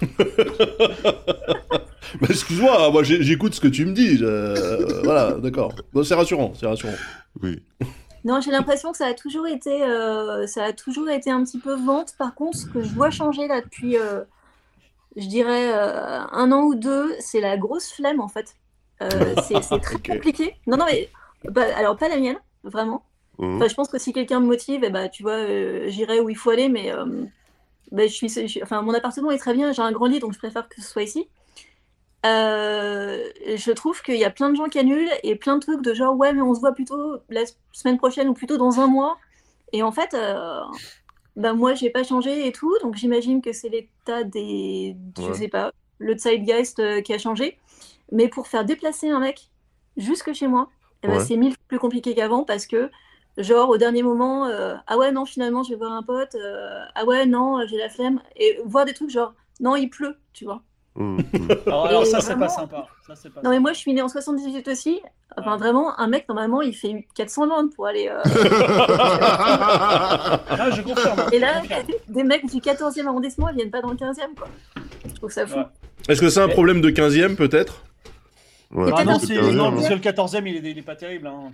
Bah, 2.21 2.29
excuse-moi, 2.31 2.91
moi 2.91 3.03
j'ai- 3.03 3.23
j'écoute 3.25 3.55
ce 3.55 3.61
que 3.61 3.67
tu 3.67 3.85
me 3.87 3.93
dis. 3.93 4.19
je- 4.19 4.25
euh, 4.25 5.01
voilà, 5.03 5.33
d'accord. 5.33 5.75
Bon, 5.93 6.05
c'est 6.05 6.15
rassurant, 6.15 6.53
c'est 6.59 6.67
rassurant. 6.67 6.95
Oui. 7.43 7.61
Non, 8.25 8.41
j'ai 8.41 8.53
l'impression 8.53 8.93
que 8.93 8.99
ça 8.99 9.07
a 9.07 9.15
toujours 9.15 9.47
été, 9.49 9.83
euh, 9.83 10.47
ça 10.47 10.65
a 10.65 10.73
toujours 10.73 11.09
été 11.11 11.31
un 11.31 11.43
petit 11.43 11.59
peu 11.59 11.75
vente. 11.75 12.15
Par 12.17 12.35
contre, 12.35 12.57
ce 12.57 12.67
que 12.67 12.83
je 12.83 12.89
vois 12.95 13.11
changer 13.11 13.49
là 13.49 13.61
depuis, 13.61 13.99
euh, 13.99 14.23
je 15.17 15.27
dirais 15.27 15.73
euh, 15.75 16.21
un 16.33 16.53
an 16.53 16.63
ou 16.63 16.75
deux, 16.77 17.13
c'est 17.19 17.41
la 17.41 17.57
grosse 17.57 17.91
flemme 17.93 18.21
en 18.21 18.29
fait. 18.29 18.55
Euh, 19.03 19.35
c'est 19.43 19.61
très 19.81 19.99
compliqué. 20.15 20.55
Non, 20.69 20.77
non, 20.77 20.85
mais 20.87 21.09
bah, 21.51 21.65
alors 21.77 21.97
pas 21.97 22.09
la 22.09 22.19
mienne, 22.19 22.39
vraiment. 22.63 23.05
Mhm. 23.39 23.57
Enfin, 23.57 23.67
je 23.69 23.75
pense 23.75 23.89
que 23.89 23.99
si 23.99 24.13
quelqu'un 24.13 24.39
me 24.39 24.47
motive, 24.47 24.83
eh 24.85 24.91
bah, 24.91 25.09
tu 25.09 25.25
vois, 25.25 25.33
euh, 25.33 25.87
j'irai 25.89 26.21
où 26.21 26.31
il 26.31 26.37
faut 26.37 26.51
aller, 26.51 26.69
mais 26.69 26.93
euh, 26.95 27.05
bah, 27.95 28.07
je 28.09 28.13
suis, 28.13 28.29
je 28.31 28.47
suis- 28.47 28.63
enfin, 28.65 28.83
mon 28.83 28.95
appartement 28.95 29.31
est 29.33 29.39
très 29.39 29.55
bien, 29.55 29.73
j'ai 29.73 29.83
un 29.83 29.93
grand 29.93 30.07
lit, 30.09 30.21
donc 30.21 30.35
je 30.35 30.39
préfère 30.39 30.69
que 30.69 30.83
ce 30.83 30.89
soit 30.89 31.05
ici. 31.05 31.29
Euh, 32.27 33.29
je 33.57 33.71
trouve 33.73 34.01
qu'il 34.03 34.17
y 34.17 34.25
a 34.25 34.31
plein 34.31 34.49
de 34.51 34.57
gens 34.57 34.67
qui 34.69 34.79
annulent 34.79 35.11
et 35.23 35.37
plein 35.37 35.57
de 35.57 35.61
trucs 35.61 35.83
de 35.83 35.93
genre, 35.95 36.17
ouais, 36.17 36.33
mais 36.33 36.41
on 36.43 36.55
se 36.55 36.61
voit 36.61 36.73
plutôt 36.73 37.19
la 37.29 37.43
semaine 37.73 37.99
prochaine 37.99 38.29
ou 38.29 38.35
plutôt 38.35 38.57
dans 38.57 38.81
un 38.81 38.87
mois. 38.87 39.19
Et 39.73 39.83
en 39.83 39.93
fait, 39.93 40.15
euh, 40.15 40.61
bah, 41.37 41.55
moi, 41.55 41.75
j'ai 41.75 41.91
pas 41.91 42.05
changé 42.05 42.47
et 42.47 42.53
tout, 42.53 42.77
donc 42.83 42.97
j'imagine 42.97 43.43
que 43.43 43.53
c'est 43.53 43.69
l'état 43.69 44.25
des, 44.25 44.97
je 45.19 45.33
Ouais. 45.33 45.39
sais 45.39 45.49
pas, 45.49 45.73
le 45.99 46.17
zeitgeist 46.17 46.79
euh, 46.81 47.01
qui 47.03 47.13
a 47.15 47.19
changé. 47.19 47.59
Mais 48.13 48.29
pour 48.29 48.49
faire 48.49 48.65
déplacer 48.65 49.11
un 49.11 49.21
mec 49.21 49.51
jusque 49.97 50.33
chez 50.35 50.47
moi, 50.49 50.71
eh 51.03 51.09
ben, 51.09 51.21
c'est 51.21 51.37
mille 51.37 51.53
fois 51.53 51.65
plus 51.69 51.79
compliqué 51.79 52.15
qu'avant 52.15 52.45
parce 52.45 52.67
que, 52.67 52.91
genre, 53.39 53.69
au 53.71 53.77
dernier 53.79 54.03
moment, 54.03 54.47
euh, 54.47 54.75
ah 54.87 54.97
ouais, 54.99 55.13
non, 55.13 55.25
finalement, 55.25 55.63
je 55.63 55.71
vais 55.71 55.77
voir 55.77 55.93
un 55.93 56.03
pote, 56.03 56.35
euh, 56.35 56.85
ah 56.95 57.05
ouais, 57.05 57.27
non, 57.27 57.65
j'ai 57.67 57.77
la 57.79 57.89
flemme, 57.89 58.21
et 58.37 58.59
voir 58.65 58.85
des 58.85 58.95
trucs 58.95 59.11
genre, 59.11 59.35
non, 59.61 59.77
il 59.77 59.89
pleut, 59.89 60.17
tu 60.33 60.45
vois. 60.45 60.63
Mhm, 60.97 61.17
mhm. 61.33 61.49
Alors, 61.67 62.07
ça, 62.07 62.21
c'est 62.21 62.37
pas 62.39 62.49
sympa. 62.49 62.87
Ça, 63.05 63.17
c'est 63.17 63.29
pas 63.29 63.43
Non, 63.43 63.51
mais 63.51 63.59
moi, 63.59 63.73
je 63.73 63.79
suis 63.79 63.93
née 63.93 64.01
en 64.01 64.07
78 64.09 64.69
aussi. 64.69 65.01
Enfin, 65.37 65.55
Ouais. 65.55 65.59
vraiment, 65.59 65.99
un 65.99 66.07
mec, 66.07 66.29
normalement, 66.29 66.63
il 66.63 66.73
fait 66.73 67.05
400 67.17 67.49
bandes 67.49 67.75
pour 67.75 67.87
aller. 67.89 68.09
euh, 68.09 68.23
Ah, 69.37 70.71
je 70.71 70.83
confirme. 70.83 71.25
Et 71.33 71.41
là, 71.41 71.55
Je 71.65 71.69
confirme. 71.69 71.87
des 72.09 72.23
mecs 72.23 72.47
du 72.47 72.61
14e 72.61 73.07
arrondissement, 73.09 73.49
ils 73.49 73.57
viennent 73.57 73.71
pas 73.73 73.83
dans 73.83 73.91
le 73.91 73.97
15e, 73.97 74.35
quoi. 74.37 74.47
Je 75.09 75.15
trouve 75.15 75.31
ça 75.33 75.47
fou. 75.49 75.59
Ouais. 75.59 75.65
Est-ce 76.09 76.21
que 76.21 76.29
c'est 76.29 76.41
un 76.41 76.49
problème 76.49 76.81
de 76.81 76.91
15ème 76.91 77.35
peut-être? 77.35 77.83
Ouais, 78.71 78.91
Ah 78.97 79.05
non, 79.05 79.19
non, 79.53 79.65
hein. 79.67 79.73
parce 79.73 79.89
que 79.89 79.95
le 79.95 80.01
14e, 80.01 80.47
il 80.47 80.65
est, 80.65 80.71
il 80.71 80.79
est 80.79 80.83
pas 80.83 80.97
terrible. 80.97 81.27
Hein. 81.27 81.51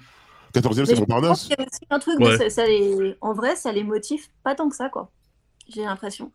14e, 0.55 0.81
Mais 0.81 0.85
c'est 0.87 0.95
je 0.97 1.01
pense 1.01 1.09
Montparnasse. 1.09 1.43
qu'il 1.43 1.51
y 1.59 1.63
a 1.63 1.67
aussi 1.67 1.81
un 1.91 1.99
truc, 1.99 2.19
Ouais. 2.21 2.37
ça, 2.39 2.51
ça 2.51 2.67
les... 2.67 3.17
en 3.21 3.33
vrai, 3.35 3.57
ça 3.57 3.73
les 3.73 3.85
motive 3.85 4.27
pas 4.43 4.55
tant 4.55 4.69
que 4.69 4.77
ça, 4.77 4.89
quoi. 4.89 5.11
J'ai 5.73 5.83
l'impression. 5.83 6.33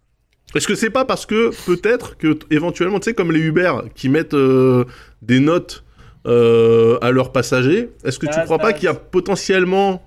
Est-ce 0.54 0.68
que 0.68 0.76
c'est 0.76 0.90
pas 0.92 1.06
parce 1.06 1.26
que 1.26 1.52
peut-être 1.66 2.18
que 2.18 2.38
éventuellement, 2.52 3.00
tu 3.00 3.06
sais, 3.06 3.14
comme 3.14 3.32
les 3.32 3.40
Uber 3.40 3.74
qui 3.96 4.10
mettent 4.10 4.34
euh, 4.36 4.86
des 5.22 5.40
notes 5.40 5.84
euh, 6.28 6.98
à 7.02 7.12
leurs 7.12 7.32
passagers, 7.32 7.92
est-ce 8.04 8.20
que 8.20 8.26
tu 8.28 8.32
Ah, 8.36 8.44
crois 8.46 8.58
ça- 8.58 8.64
pas 8.64 8.74
qu'il 8.74 8.86
y 8.86 8.88
a 8.88 8.94
potentiellement 8.94 10.02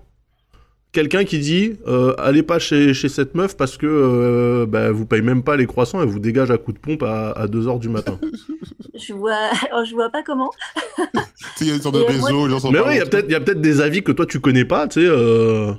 quelqu'un 0.93 1.25
qui 1.25 1.39
dit 1.39 1.77
euh, 1.87 2.15
allez 2.19 2.43
pas 2.43 2.59
chez, 2.59 2.95
chez 2.95 3.09
cette 3.09 3.35
meuf 3.35 3.57
parce 3.57 3.77
que 3.77 3.87
euh, 3.87 4.67
bah, 4.67 4.91
vous 4.91 5.07
payez 5.07 5.23
même 5.23 5.43
pas 5.43 5.57
les 5.57 5.67
croissants 5.67 6.03
et 6.03 6.07
vous 6.07 6.19
dégage 6.19 6.51
à 6.51 6.59
coup 6.59 6.73
de 6.73 6.79
pompe 6.79 7.03
à, 7.03 7.31
à 7.33 7.47
2h 7.47 7.79
du 7.79 7.89
matin 7.89 8.19
Je 8.95 9.13
vois, 9.13 9.37
alors, 9.71 9.85
je 9.85 9.95
vois 9.95 10.11
pas 10.11 10.23
comment. 10.25 10.51
Il 11.61 11.69
y 11.69 11.71
a 11.71 11.75
une 11.75 11.81
sorte 11.81 11.95
de 11.95 12.01
réseau, 12.01 12.47
les 12.47 12.53
gens 12.53 12.59
sont 12.61 12.71
Mais 12.71 12.81
oui, 12.81 12.95
il 12.95 12.97
y 12.99 13.01
a 13.01 13.07
peut-être 13.07 13.27
il 13.29 13.33
y 13.33 13.35
a 13.35 13.41
peut-être 13.41 13.61
des 13.61 13.81
avis 13.81 14.03
que 14.03 14.13
toi 14.13 14.27
tu 14.27 14.41
connais 14.41 14.65
pas, 14.65 14.89
tu 14.89 15.01
sais, 15.01 15.07
euh, 15.09 15.73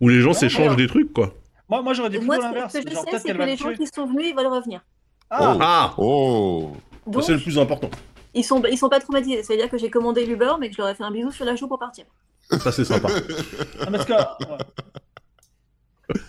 où 0.00 0.08
les 0.08 0.20
gens 0.20 0.30
Ouais, 0.30 0.34
s'échangent 0.34 0.76
des 0.76 0.86
trucs 0.86 1.12
quoi. 1.12 1.34
Moi, 1.68 1.82
moi 1.82 1.92
j'aurais 1.94 2.10
dit 2.10 2.18
Moi, 2.20 2.36
plutôt 2.36 2.48
ce 2.48 2.54
l'inverse. 2.54 2.72
ce 2.72 2.78
que 2.78 2.88
je 2.90 2.94
Genre, 2.94 3.04
sais, 3.10 3.18
c'est 3.18 3.32
que 3.32 3.42
les 3.42 3.56
gens 3.56 3.72
qui 3.72 3.86
sont 3.86 4.06
venus, 4.06 4.26
ils 4.30 4.36
veulent 4.36 4.46
revenir. 4.52 4.80
Ah, 5.30 5.56
Ah 5.60 5.94
Oh 5.98 6.72
Donc, 7.06 7.22
C'est 7.22 7.32
le 7.34 7.38
plus 7.40 7.58
important. 7.58 7.90
ils 8.34 8.44
sont, 8.44 8.62
ils 8.70 8.76
sont 8.78 8.88
pas 8.88 8.98
traumatisés. 9.00 9.42
C'est-à-dire 9.42 9.68
que 9.70 9.78
j'ai 9.78 9.90
commandé 9.90 10.26
l'Uber, 10.26 10.52
mais 10.60 10.68
que 10.68 10.74
je 10.76 10.80
leur 10.82 10.88
ai 10.90 10.94
fait 10.94 11.04
un 11.04 11.10
bisou 11.12 11.30
sur 11.30 11.44
la 11.44 11.54
joue 11.56 11.68
pour 11.68 11.78
partir. 11.78 12.04
Ça 12.58 12.72
c'est 12.72 12.84
sympa. 12.84 13.08
ah, 13.80 13.86
parce 13.90 14.04
que. 14.04 14.12
ouais. 14.12 14.58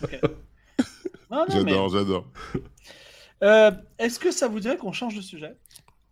Ok. 0.03 0.19
Non, 1.31 1.37
non, 1.37 1.45
mais. 1.49 1.71
J'adore, 1.71 1.89
j'adore. 1.89 2.25
Euh, 3.43 3.71
Est-ce 3.97 4.19
que 4.19 4.31
ça 4.31 4.47
vous 4.47 4.59
dirait 4.59 4.77
qu'on 4.77 4.91
change 4.91 5.15
de 5.15 5.21
sujet? 5.21 5.55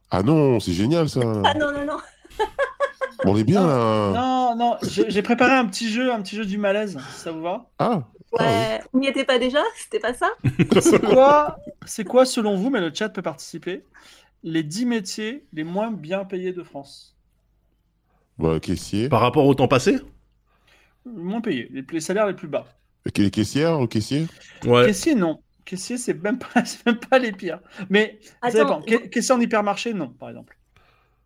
Ah 0.10 0.24
non, 0.24 0.60
c'est 0.60 0.74
génial 0.74 1.08
ça. 1.10 1.20
Ah 1.46 1.54
non, 1.54 1.72
non, 1.72 1.86
non. 1.86 1.98
On 3.26 3.36
est 3.38 3.44
bien 3.44 3.68
là. 3.68 4.12
Non, 4.16 4.56
non, 4.56 4.78
j'ai 4.82 5.10
j'ai 5.10 5.22
préparé 5.22 5.54
un 5.54 5.66
petit 5.66 5.90
jeu, 5.92 6.12
un 6.12 6.22
petit 6.22 6.38
jeu 6.38 6.46
du 6.46 6.58
malaise, 6.58 6.98
si 7.14 7.20
ça 7.20 7.32
vous 7.32 7.42
va 7.42 7.70
Ah, 7.78 8.04
Ah 8.40 8.44
Ouais, 8.44 8.82
on 8.94 9.00
n'y 9.00 9.08
était 9.08 9.26
pas 9.26 9.38
déjà? 9.40 9.60
C'était 9.78 10.00
pas 10.00 10.14
ça? 10.14 10.30
C'est 10.80 11.02
quoi, 11.04 11.58
c'est 11.86 12.06
quoi, 12.06 12.26
selon 12.26 12.56
vous, 12.56 12.70
mais 12.70 12.80
le 12.80 12.92
chat 12.94 13.10
peut 13.10 13.22
participer, 13.22 13.84
les 14.44 14.64
10 14.64 14.86
métiers 14.86 15.46
les 15.52 15.64
moins 15.66 15.92
bien 15.92 16.24
payés 16.24 16.54
de 16.54 16.64
France? 16.64 17.16
Bah, 18.40 18.60
caissier. 18.60 19.10
Par 19.10 19.22
rapport 19.22 19.46
au 19.46 19.54
temps 19.54 19.68
passé? 19.68 20.00
Les 21.06 21.12
moins 21.24 21.42
payés, 21.42 21.68
les, 21.72 21.84
les 21.92 22.00
salaires 22.00 22.28
les 22.28 22.34
plus 22.34 22.48
bas. 22.48 22.66
Les 23.18 23.30
caissières 23.32 23.80
ou 23.80 23.88
caissier 23.88 24.28
Ouais. 24.66 24.86
Caissier, 24.86 25.16
non. 25.16 25.40
Caissier, 25.66 25.98
c'est 25.98 26.14
même, 26.22 26.40
pas- 26.40 26.48
c'est 26.66 26.86
même 26.86 27.00
pas 27.00 27.20
les 27.20 27.32
pires. 27.32 27.60
Mais 27.90 28.20
ça 28.22 28.48
Attends, 28.48 28.80
dépend. 28.80 28.82
Ca- 28.88 29.08
Caissier 29.08 29.36
en 29.36 29.40
hypermarché, 29.40 29.94
non, 29.94 30.10
par 30.10 30.30
exemple. 30.30 30.58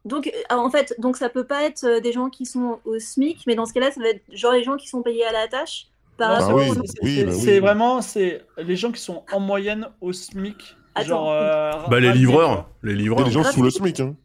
Donc, 0.06 0.28
euh, 0.28 0.56
en 0.56 0.70
fait, 0.70 0.94
donc 1.00 1.16
ça 1.18 1.30
peut 1.30 1.46
pas 1.46 1.64
être 1.64 1.86
euh, 1.86 2.00
des 2.02 2.12
gens 2.12 2.30
qui 2.30 2.46
sont 2.46 2.80
au 2.84 3.00
SMIC, 3.00 3.44
mais 3.48 3.56
dans 3.56 3.66
ce 3.66 3.74
cas-là, 3.74 3.90
ça 3.92 4.02
va 4.02 4.10
être 4.10 4.22
genre 4.34 4.52
les 4.52 4.64
gens 4.64 4.76
qui 4.76 4.88
sont 4.88 5.02
payés 5.02 5.26
à 5.26 5.32
la 5.32 5.48
tâche 5.48 5.88
par 6.18 6.32
Ah 6.32 6.40
rapport 6.40 6.58
oui, 6.58 6.70
au- 6.70 6.74
c'est- 6.86 7.00
oui, 7.02 7.16
c'est 7.18 7.26
bah 7.26 7.32
oui. 7.34 7.60
vraiment 7.60 8.02
c'est 8.02 8.42
les 8.58 8.76
gens 8.76 8.92
qui 8.92 9.02
sont 9.02 9.24
en 9.32 9.40
moyenne 9.40 9.88
au 10.02 10.12
SMIC. 10.12 10.76
Attends. 10.94 11.08
Genre, 11.08 11.32
euh, 11.32 11.72
Bah 11.90 12.00
les 12.02 12.12
livreurs, 12.12 12.70
les 12.84 12.96
livreurs. 12.96 13.26
des 13.26 13.32
gens 13.32 13.44
sous 13.46 13.64
le 13.64 13.70
SMIC. 13.72 14.02
Hein. 14.02 14.16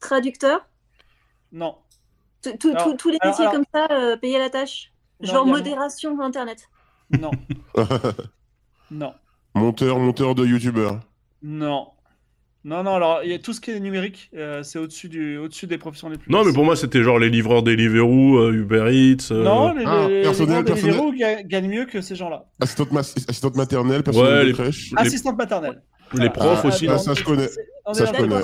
traducteurs, 0.00 0.66
Non. 1.52 1.76
Tous 2.42 3.08
les 3.08 3.18
métiers 3.24 3.44
alors- 3.46 3.52
comme 3.52 3.64
ça, 3.74 3.86
euh, 3.90 4.16
payés 4.16 4.36
à 4.36 4.40
la 4.40 4.50
tâche. 4.50 4.92
Non, 5.20 5.32
Genre 5.32 5.46
modération 5.46 6.20
Internet. 6.20 6.68
Non. 7.18 7.30
non. 8.90 9.12
monteur, 9.54 9.98
monteur 9.98 10.34
de 10.34 10.46
youtubeur. 10.46 11.00
Non. 11.42 11.88
Non, 12.64 12.82
non, 12.82 12.96
alors 12.96 13.20
il 13.24 13.30
y 13.30 13.34
a 13.34 13.38
tout 13.38 13.52
ce 13.52 13.60
qui 13.60 13.70
est 13.70 13.80
numérique, 13.80 14.30
euh, 14.34 14.62
c'est 14.62 14.78
au-dessus 14.78 15.08
du, 15.08 15.38
au-dessus 15.38 15.66
des 15.66 15.78
professions 15.78 16.08
les 16.10 16.18
plus 16.18 16.30
Non, 16.30 16.44
mais 16.44 16.52
pour 16.52 16.64
moi, 16.64 16.76
c'était 16.76 17.02
genre 17.02 17.18
les 17.18 17.30
livreurs 17.30 17.62
Deliveroo, 17.62 18.36
euh, 18.38 18.52
Uber 18.52 18.88
Eats. 18.92 19.32
euh, 19.32 19.42
Non, 19.44 19.72
les, 19.72 19.84
Ah, 19.86 20.06
les, 20.08 20.16
les 20.18 20.22
personnel, 20.22 20.64
personnel. 20.64 20.96
Deliveroo 20.96 21.12
ga- 21.16 21.42
gagnent 21.44 21.68
mieux 21.68 21.86
que 21.86 22.00
ces 22.00 22.14
gens-là. 22.16 22.44
Assistante, 22.60 22.90
ma- 22.92 23.00
assistante 23.00 23.56
maternelle, 23.56 24.02
personnel 24.02 24.32
Ouais, 24.32 24.40
de 24.40 24.46
les- 24.48 24.52
crèche. 24.52 24.90
Les- 24.90 25.06
Assistante 25.06 25.38
maternelle. 25.38 25.82
les 26.14 26.30
profs 26.30 26.60
Ah, 26.64 26.68
aussi. 26.68 26.88
ah, 26.88 26.92
non 26.92 26.98
ça, 26.98 27.14
je 27.14 27.24
connais. 27.24 27.48
Ça, 27.48 28.04
je 28.04 28.12
connais. 28.12 28.36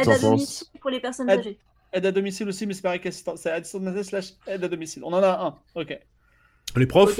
Aide 0.00 0.08
à 0.08 0.18
domicile 0.18 0.66
pour 0.80 0.90
les 0.90 1.00
personnes 1.00 1.28
âgées. 1.28 1.58
Aide 1.92 2.06
à 2.06 2.12
domicile 2.12 2.48
aussi, 2.48 2.66
mais 2.66 2.72
c'est 2.74 2.82
pareil 2.82 3.00
qu'assistante. 3.00 3.38
C'est 3.38 3.50
assistante 3.50 3.82
maternelle 3.82 4.04
slash 4.04 4.26
aide 4.46 4.62
à 4.64 4.68
domicile. 4.68 5.02
On 5.04 5.12
en 5.12 5.22
a 5.22 5.28
un. 5.74 5.80
Ok. 5.80 5.98
Les 6.76 6.86
profs, 6.86 7.18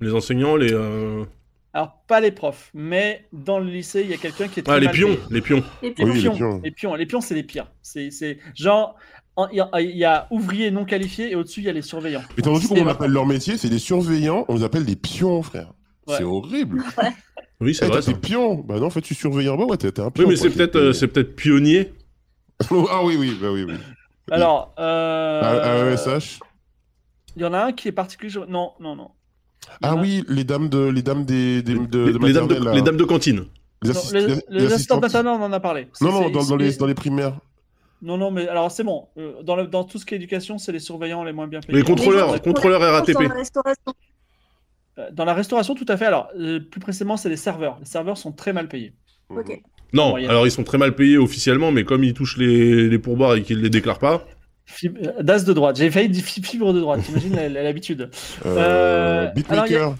les 0.00 0.12
enseignants, 0.12 0.56
les. 0.56 0.72
euh, 0.72 1.24
Alors, 1.72 2.02
pas 2.06 2.20
les 2.20 2.30
profs, 2.30 2.70
mais 2.74 3.24
dans 3.32 3.58
le 3.58 3.70
lycée, 3.70 4.02
il 4.02 4.10
y 4.10 4.14
a 4.14 4.18
quelqu'un 4.18 4.46
qui 4.48 4.60
est 4.60 4.62
très 4.62 4.74
Ah, 4.74 4.78
les 4.78 4.86
mal 4.86 4.94
pions, 4.94 5.08
payé. 5.08 5.18
les 5.30 5.40
pions. 5.40 5.64
Les 5.82 5.94
Oui, 5.98 6.14
les 6.14 6.20
pions. 6.20 6.34
pions. 6.34 6.60
Les 6.62 6.70
pions, 6.70 6.94
les 6.94 7.06
pions, 7.06 7.20
c'est 7.22 7.34
les 7.34 7.42
pires. 7.44 7.70
C'est, 7.80 8.10
c'est 8.10 8.38
genre, 8.54 8.96
en- 9.36 9.48
il 9.48 9.56
y, 9.56 9.60
a- 9.60 9.80
il 9.80 9.96
y 9.96 10.04
a 10.04 10.26
ouvriers 10.30 10.70
non 10.70 10.84
qualifiés 10.84 11.30
et 11.32 11.34
au-dessus, 11.34 11.60
il 11.60 11.66
y 11.66 11.68
a 11.70 11.72
les 11.72 11.80
surveillants. 11.82 12.22
Et 12.36 12.42
t'as 12.42 12.50
entendu 12.50 12.66
C'est- 12.66 12.74
comment 12.74 12.82
on 12.86 12.92
appelle 12.92 13.10
leur 13.10 13.24
métier? 13.26 13.56
C'est 13.56 13.70
des 13.70 13.78
surveillants, 13.78 14.44
on 14.48 14.56
les 14.56 14.64
appelle 14.64 14.84
des 14.84 14.96
pions, 14.96 15.42
frère. 15.42 15.72
Ouais. 16.06 16.16
C'est 16.18 16.24
horrible. 16.24 16.82
Oui, 17.60 17.74
c'est 17.74 17.86
Eh, 17.86 17.88
vrai. 17.88 18.00
t'es 18.02 18.12
pions. 18.14 18.56
Bah 18.56 18.78
non, 18.78 18.86
en 18.86 18.90
fait, 18.90 19.00
tu 19.00 19.14
surveilles 19.14 19.48
en 19.48 19.56
bas, 19.56 19.64
ouais, 19.64 19.78
t'es 19.78 19.90
t'es 19.90 20.02
un 20.02 20.10
pion. 20.10 20.24
Oui, 20.24 20.30
mais 20.34 20.38
quoi, 20.38 20.50
c'est 20.50 20.54
peut-être, 20.54 20.76
euh, 20.76 20.92
c'est 20.92 21.08
peut-être 21.08 21.34
pionnier. 21.34 21.92
ah 22.90 23.04
oui, 23.04 23.16
oui, 23.18 23.36
bah 23.40 23.48
oui, 23.52 23.64
oui. 23.64 23.74
Alors, 24.30 24.74
euh, 24.78 25.86
Un 25.86 25.92
ESH. 25.92 26.40
il 27.36 27.42
y 27.42 27.44
en 27.44 27.52
a 27.52 27.64
un 27.66 27.72
qui 27.72 27.88
est 27.88 27.92
particulier. 27.92 28.32
Non, 28.48 28.72
non, 28.80 28.96
non. 28.96 29.10
Ah 29.82 29.94
oui, 29.96 30.24
les 30.28 30.44
dames 30.44 30.68
de, 30.68 30.78
les 30.88 31.02
dames 31.02 31.24
des, 31.24 31.62
des, 31.62 31.74
de, 31.74 31.78
les, 31.78 32.12
de 32.12 32.18
les 32.18 32.32
dames 32.32 32.46
de, 32.46 32.54
maternelle, 32.54 32.62
là. 32.64 32.72
les 32.74 32.82
dames 32.82 32.96
de 32.96 33.04
cantine. 33.04 33.44
Les 33.82 33.90
Non, 33.90 33.94
assist- 34.00 34.12
les, 34.14 34.20
les- 34.20 34.26
les 34.26 34.34
les 34.60 34.72
assistantes 34.72 34.72
assistantes. 34.72 35.02
maternelles, 35.02 35.40
on 35.40 35.44
en 35.44 35.52
a 35.52 35.60
parlé. 35.60 35.88
Non, 36.00 36.12
non, 36.12 36.30
dans, 36.30 36.56
les, 36.56 36.74
dans 36.76 36.86
les 36.86 36.94
primaires. 36.94 37.38
Non, 38.02 38.16
non, 38.18 38.30
mais 38.30 38.46
alors 38.48 38.70
c'est 38.70 38.84
bon. 38.84 39.08
Euh, 39.18 39.42
Dans, 39.42 39.56
le- 39.56 39.66
dans 39.66 39.84
tout 39.84 39.98
ce 39.98 40.04
qui 40.06 40.14
est 40.14 40.16
éducation, 40.18 40.58
c'est 40.58 40.72
les 40.72 40.78
surveillants 40.80 41.24
les 41.24 41.32
moins 41.32 41.46
bien 41.48 41.60
payés. 41.60 41.78
Les 41.78 41.84
contrôleurs, 41.84 42.40
contrôleurs 42.42 42.80
RATP. 42.82 43.12
Dans 43.14 43.20
la 43.20 43.34
restauration. 43.34 43.94
Euh, 44.98 45.10
Dans 45.12 45.24
la 45.24 45.34
restauration, 45.34 45.74
tout 45.74 45.86
à 45.88 45.96
fait. 45.96 46.04
Alors, 46.06 46.28
euh, 46.38 46.60
plus 46.60 46.80
précisément, 46.80 47.16
c'est 47.16 47.28
les 47.30 47.36
serveurs. 47.36 47.78
Les 47.80 47.86
serveurs 47.86 48.18
sont 48.18 48.32
très 48.32 48.52
mal 48.52 48.68
payés. 48.68 48.94
Ok. 49.30 49.60
Non, 49.92 50.16
alors 50.16 50.46
ils 50.46 50.50
sont 50.50 50.64
très 50.64 50.78
mal 50.78 50.94
payés 50.96 51.18
officiellement, 51.18 51.70
mais 51.70 51.84
comme 51.84 52.02
ils 52.04 52.14
touchent 52.14 52.36
les, 52.36 52.88
les 52.88 52.98
pourboires 52.98 53.36
et 53.36 53.42
qu'ils 53.42 53.60
les 53.60 53.70
déclarent 53.70 53.98
pas, 54.00 54.26
Fib- 54.66 54.96
euh, 55.06 55.22
Das 55.22 55.44
de 55.44 55.52
droite. 55.52 55.76
J'ai 55.76 55.90
failli 55.90 56.08
dire 56.08 56.24
fi- 56.24 56.42
fibre 56.42 56.72
de 56.72 56.80
droite. 56.80 57.02
T'imagines 57.04 57.34
l'habitude. 57.36 58.10
Euh, 58.46 58.56
Euh, 58.56 59.30
alors, 59.48 59.66
il 59.66 59.72
y 59.72 59.76
a- 59.76 59.80
beatmaker. 59.80 59.94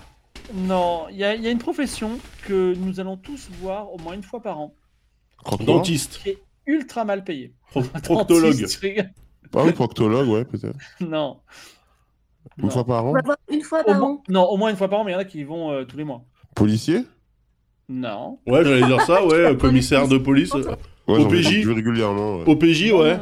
Non, 0.54 1.04
il 1.10 1.16
y, 1.18 1.24
a 1.24 1.34
il 1.34 1.42
y 1.42 1.46
a 1.46 1.50
une 1.50 1.58
profession 1.58 2.18
que 2.46 2.74
nous 2.74 2.98
allons 2.98 3.16
tous 3.16 3.48
voir 3.60 3.92
au 3.92 3.98
moins 3.98 4.14
une 4.14 4.22
fois 4.22 4.40
par 4.42 4.58
an. 4.58 4.74
Dentiste, 5.60 6.20
qui 6.22 6.30
est 6.30 6.38
ultra 6.66 7.04
mal 7.04 7.24
payée. 7.24 7.52
pro- 7.70 7.82
proctologue. 8.02 8.66
Ah 9.56 9.62
oui, 9.64 9.72
proctologue, 9.72 10.28
ouais, 10.28 10.44
peut-être. 10.44 10.76
Non. 11.00 11.40
Une 12.58 12.64
Non. 12.64 12.70
fois 12.70 12.84
par 12.84 13.04
On 13.04 13.08
an. 13.10 13.12
va 13.12 13.20
voir 13.22 13.36
une 13.50 13.62
fois 13.62 13.84
par 13.84 14.02
an. 14.02 14.22
non, 14.28 14.44
au 14.44 14.56
moins 14.56 14.70
une 14.70 14.76
fois 14.76 14.88
par 14.88 15.00
an, 15.00 15.04
mais 15.04 15.12
il 15.12 15.14
y 15.14 15.16
en 15.16 15.20
a 15.20 15.24
qui 15.24 15.38
y 15.40 15.44
vont 15.44 15.70
euh, 15.70 15.84
tous 15.84 15.96
les 15.96 16.04
mois. 16.04 16.24
Policier? 16.54 17.04
Non. 17.88 18.38
Ouais, 18.46 18.64
j'allais 18.64 18.86
dire 18.86 19.00
ça, 19.02 19.24
ouais, 19.26 19.56
commissaire 19.60 20.08
de 20.08 20.18
police. 20.18 20.52
Ouais, 20.54 20.64
OPJ. 21.20 21.60
Je 21.62 21.68
vais 21.68 21.74
régulièrement. 21.74 22.36
ouais. 22.38 22.44
OPJ, 22.46 22.92
ouais. 22.92 23.18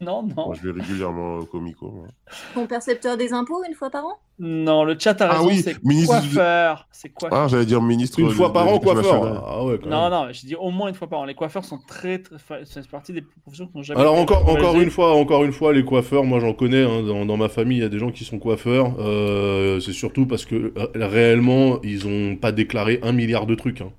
Non, 0.06 0.22
non. 0.22 0.46
Moi, 0.46 0.54
je 0.62 0.66
vais 0.70 0.80
régulièrement 0.80 1.36
au 1.38 1.44
comico. 1.44 1.90
moi. 1.90 2.06
Ton 2.54 2.66
percepteur 2.66 3.16
des 3.18 3.32
impôts 3.34 3.62
une 3.68 3.74
fois 3.74 3.90
par 3.90 4.06
an? 4.06 4.18
Non, 4.38 4.84
le 4.84 4.96
chat 4.98 5.20
a 5.20 5.26
Ah 5.28 5.32
raison, 5.34 5.48
oui, 5.48 5.60
c'est 5.62 5.84
ministre 5.84 6.14
coiffeur. 6.14 6.88
C'est 6.90 7.10
coiffeur. 7.10 7.38
Ah, 7.38 7.48
j'allais 7.48 7.66
dire 7.66 7.82
ministre. 7.82 8.18
Une 8.18 8.30
fois 8.30 8.50
par 8.52 8.66
an, 8.66 8.78
coiffeur. 8.78 9.44
Ah 9.46 9.62
ouais, 9.64 9.78
quand 9.78 9.90
Non, 9.90 10.02
même. 10.08 10.10
non, 10.28 10.32
je 10.32 10.46
dis 10.46 10.54
au 10.56 10.70
moins 10.70 10.88
une 10.88 10.94
fois 10.94 11.08
par 11.08 11.18
an. 11.20 11.24
Les 11.26 11.34
coiffeurs 11.34 11.66
sont 11.66 11.78
très, 11.86 12.20
très. 12.20 12.38
C'est 12.64 12.88
partie 12.88 13.12
des 13.12 13.20
professions 13.42 13.66
qui 13.66 13.76
n'ont 13.76 13.82
jamais. 13.82 14.00
Alors 14.00 14.16
encore, 14.18 14.48
encore 14.48 14.80
une 14.80 14.90
fois, 14.90 15.14
encore 15.14 15.44
une 15.44 15.52
fois, 15.52 15.74
les 15.74 15.84
coiffeurs, 15.84 16.24
moi 16.24 16.40
j'en 16.40 16.54
connais. 16.54 16.82
hein, 16.84 17.02
dans, 17.02 17.26
dans 17.26 17.36
ma 17.36 17.50
famille, 17.50 17.76
il 17.78 17.82
y 17.82 17.84
a 17.84 17.90
des 17.90 17.98
gens 17.98 18.10
qui 18.10 18.24
sont 18.24 18.38
coiffeurs. 18.38 18.94
euh, 18.98 19.80
c'est 19.80 19.92
surtout 19.92 20.24
parce 20.26 20.46
que 20.46 20.72
euh, 20.78 20.86
réellement, 20.94 21.78
ils 21.82 22.06
ont 22.06 22.36
pas 22.36 22.52
déclaré 22.52 23.00
un 23.02 23.12
milliard 23.12 23.44
de 23.44 23.54
trucs. 23.54 23.82
hein. 23.82 23.92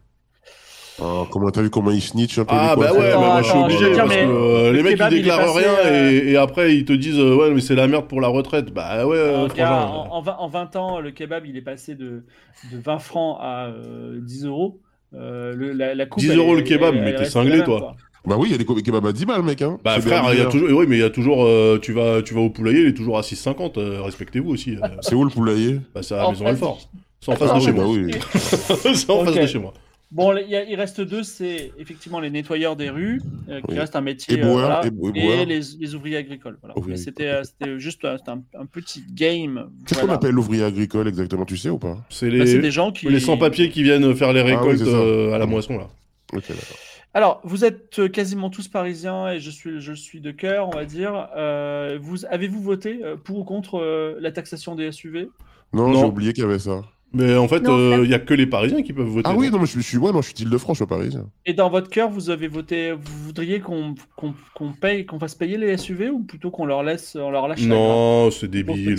Ah, 1.04 1.24
comment 1.32 1.50
t'as 1.50 1.62
vu 1.64 1.70
comment 1.72 1.90
il 1.92 2.02
snitch 2.02 2.38
un 2.38 2.46
peu 2.46 2.54
Ah 2.56 2.76
les 2.76 2.82
bah 2.82 2.94
ouais, 2.94 3.08
Attends, 3.10 3.22
mais 3.22 3.28
moi 3.28 3.42
je 3.42 3.50
suis 3.50 3.58
obligé 3.58 3.92
parce 3.98 4.16
que 4.16 4.20
euh, 4.20 4.72
le 4.72 4.78
les 4.78 4.84
mecs 4.84 5.00
ils 5.00 5.10
déclarent 5.18 5.54
rien 5.56 5.68
euh, 5.86 6.12
et, 6.12 6.32
et 6.32 6.38
après 6.38 6.76
ils 6.76 6.86
te 6.86 6.94
disent 6.94 7.18
euh, 7.20 7.36
ouais 7.36 7.52
mais 7.52 7.60
c'est 7.62 7.74
la 7.76 7.88
merde 7.88 8.08
pour 8.08 8.22
la 8.22 8.28
retraite. 8.28 8.72
Bah 8.74 9.06
ouais, 9.08 9.18
euh, 9.18 9.46
Euh, 9.46 9.48
gars, 9.48 9.66
frangin. 9.68 9.88
en, 10.12 10.18
en 10.18 10.22
20, 10.22 10.36
en 10.38 10.48
20 10.48 10.76
ans, 10.76 11.00
le 11.00 11.12
kebab, 11.12 11.46
il 11.48 11.58
est 11.58 11.62
passé 11.62 11.96
de, 11.96 12.24
de 12.72 12.78
20 12.78 13.00
francs 13.00 13.38
à 13.42 13.66
euh, 13.68 14.20
10 14.22 14.46
euros. 14.46 14.80
Euh, 15.14 15.54
le- 15.56 15.72
la, 15.74 15.96
la 15.96 16.06
coupe, 16.06 16.22
10 16.22 16.30
elle 16.32 16.38
euros 16.38 16.56
le 16.56 16.62
kebab, 16.62 16.94
elle- 16.96 17.04
mais 17.04 17.16
t'es 17.16 17.26
cinglé, 17.26 17.58
même, 17.58 17.64
toi. 17.66 17.80
quoi. 17.80 17.96
Bah 18.28 18.36
oui, 18.38 18.50
il 18.50 18.52
y 18.52 18.56
a 18.56 18.58
des 18.60 18.66
kebabs 18.84 19.06
à 19.08 19.12
10 19.12 19.26
balles, 19.26 19.42
mec. 19.42 19.62
Hein. 19.64 19.80
Bah 19.84 20.00
frère, 20.00 20.24
il 20.34 20.38
y 20.38 20.42
a 20.42 20.46
toujours, 20.46 20.70
oui 20.78 20.86
mais 20.88 20.98
il 20.98 21.02
y 21.02 21.04
a 21.04 21.10
toujours, 21.10 21.44
euh, 21.44 21.80
tu 21.82 21.92
vas, 21.94 22.22
tu 22.22 22.36
vas 22.36 22.42
au 22.42 22.52
poulailler, 22.52 22.82
il 22.82 22.88
est 22.90 22.94
toujours 22.94 23.18
à 23.18 23.22
6,50. 23.22 23.80
euh, 23.80 24.02
Respectez-vous 24.04 24.52
aussi. 24.52 24.76
euh. 24.76 24.88
C'est 25.02 25.16
où 25.16 25.24
le 25.24 25.32
poulailler? 25.32 25.80
Bah 25.96 26.04
c'est 26.04 26.14
à 26.14 26.18
la 26.24 26.30
Maison 26.30 26.46
Alfort. 26.46 26.80
C'est 27.20 27.32
en 27.32 27.36
face 27.36 27.50
Ah 27.52 27.58
de 27.58 27.64
chez 27.64 27.72
bah 27.72 27.84
moi. 27.84 27.96
c'est 28.94 29.10
en 29.10 29.26
face 29.26 29.36
de 29.36 29.46
chez 29.48 29.58
moi. 29.60 29.74
Bon, 30.12 30.36
il, 30.36 30.50
y 30.50 30.56
a- 30.58 30.64
il 30.64 30.76
reste 30.76 31.00
deux, 31.00 31.24
c'est 31.24 31.72
effectivement 31.80 32.20
les 32.20 32.30
nettoyeurs 32.30 32.76
des 32.76 32.90
rues, 32.90 33.22
euh, 33.48 33.62
qui 33.62 33.72
Oui. 33.74 33.80
reste 33.80 33.96
un 33.96 34.02
métier, 34.02 34.38
Éboueurs, 34.38 34.54
voilà, 34.54 34.82
ébou- 34.86 35.12
et 35.16 35.46
les, 35.46 35.62
les 35.80 35.96
ouvriers 35.96 36.18
agricoles. 36.18 36.58
Voilà. 36.62 36.98
C'était 36.98 37.28
euh, 37.28 37.44
c'était 37.44 37.80
juste 37.80 38.04
euh, 38.04 38.18
un, 38.28 38.42
un 38.60 38.66
petit 38.66 39.04
game. 39.10 39.70
Qu'est-ce 39.86 40.02
voilà. 40.02 40.08
qu'on 40.14 40.16
appelle 40.18 40.36
l'ouvrier 40.36 40.64
agricole 40.64 41.08
exactement, 41.08 41.46
tu 41.46 41.56
sais 41.56 41.70
ou 41.70 41.80
pas? 41.80 41.98
C'est 42.10 42.30
Bah, 42.30 42.46
c'est 42.46 42.56
les, 42.56 42.60
des 42.62 42.72
gens 42.72 42.92
qui. 42.92 43.08
les 43.08 43.20
sans-papiers 43.22 43.70
qui 43.70 43.84
viennent 43.84 44.14
faire 44.16 44.34
les 44.34 44.42
Ah 44.42 44.46
oui, 44.46 44.52
récoltes 44.52 44.82
euh, 44.82 45.34
à 45.34 45.38
la 45.38 45.46
moisson 45.46 45.78
là. 45.78 45.88
Ok, 46.34 46.44
d'accord. 46.50 46.78
Alors, 47.14 47.42
vous 47.44 47.66
êtes 47.66 48.00
euh, 48.00 48.08
quasiment 48.08 48.50
tous 48.50 48.70
parisiens 48.70 49.30
et 49.34 49.40
je 49.42 49.50
suis, 49.50 49.82
je 49.82 49.92
suis 49.92 50.22
de 50.22 50.32
cœur, 50.32 50.70
on 50.70 50.72
va 50.76 50.86
dire. 50.86 51.28
Euh, 51.36 51.98
vous 52.02 52.26
avez-vous 52.26 52.62
voté 52.62 53.00
euh, 53.04 53.16
pour 53.18 53.40
ou 53.40 53.44
contre 53.44 53.80
euh, 53.80 54.16
la 54.22 54.32
taxation 54.32 54.76
des 54.76 54.92
SUV 54.94 55.28
Non, 55.74 55.90
Non. 55.90 56.00
j'ai 56.00 56.06
oublié 56.06 56.32
qu'il 56.34 56.44
y 56.44 56.48
avait 56.48 56.60
ça. 56.60 56.82
Mais 57.14 57.36
en 57.36 57.48
fait, 57.48 57.60
il 57.60 57.66
ça- 57.66 58.04
y 58.06 58.14
a 58.14 58.20
que 58.20 58.34
les 58.34 58.48
Parisiens 58.48 58.84
qui 58.84 58.94
peuvent 58.94 59.06
voter. 59.06 59.30
Ah 59.30 59.36
oui, 59.36 59.50
non 59.50 59.60
mais 59.60 59.66
je, 59.66 59.72
suis- 59.72 59.82
je 59.82 59.88
suis, 59.88 59.98
ouais, 59.98 60.12
non, 60.12 60.22
je 60.22 60.28
suis 60.28 60.34
d'Île-de-France, 60.34 60.78
je 60.78 60.84
suis 60.84 60.88
pas 60.88 60.96
parisien. 60.96 61.26
Et 61.46 61.54
dans 61.54 61.70
votre 61.70 61.90
cœur, 61.90 62.10
vous 62.10 62.30
avez 62.30 62.48
voté, 62.48 62.94
vous 62.94 63.24
voudriez 63.26 63.60
qu'on 63.60 63.96
qu'on 64.16 64.34
qu'on 64.56 64.72
paye, 64.72 65.06
qu'on 65.06 65.20
fasse 65.20 65.36
payer 65.36 65.58
les 65.58 65.78
SUV 65.78 66.10
ou 66.10 66.24
plutôt 66.24 66.52
qu'on 66.52 66.66
leur 66.66 66.84
laisse, 66.84 67.18
on 67.20 67.30
leur 67.32 67.48
lâche 67.48 67.62
la 67.62 67.68
Non, 67.68 68.32
c'est 68.32 68.48
débile. 68.50 68.98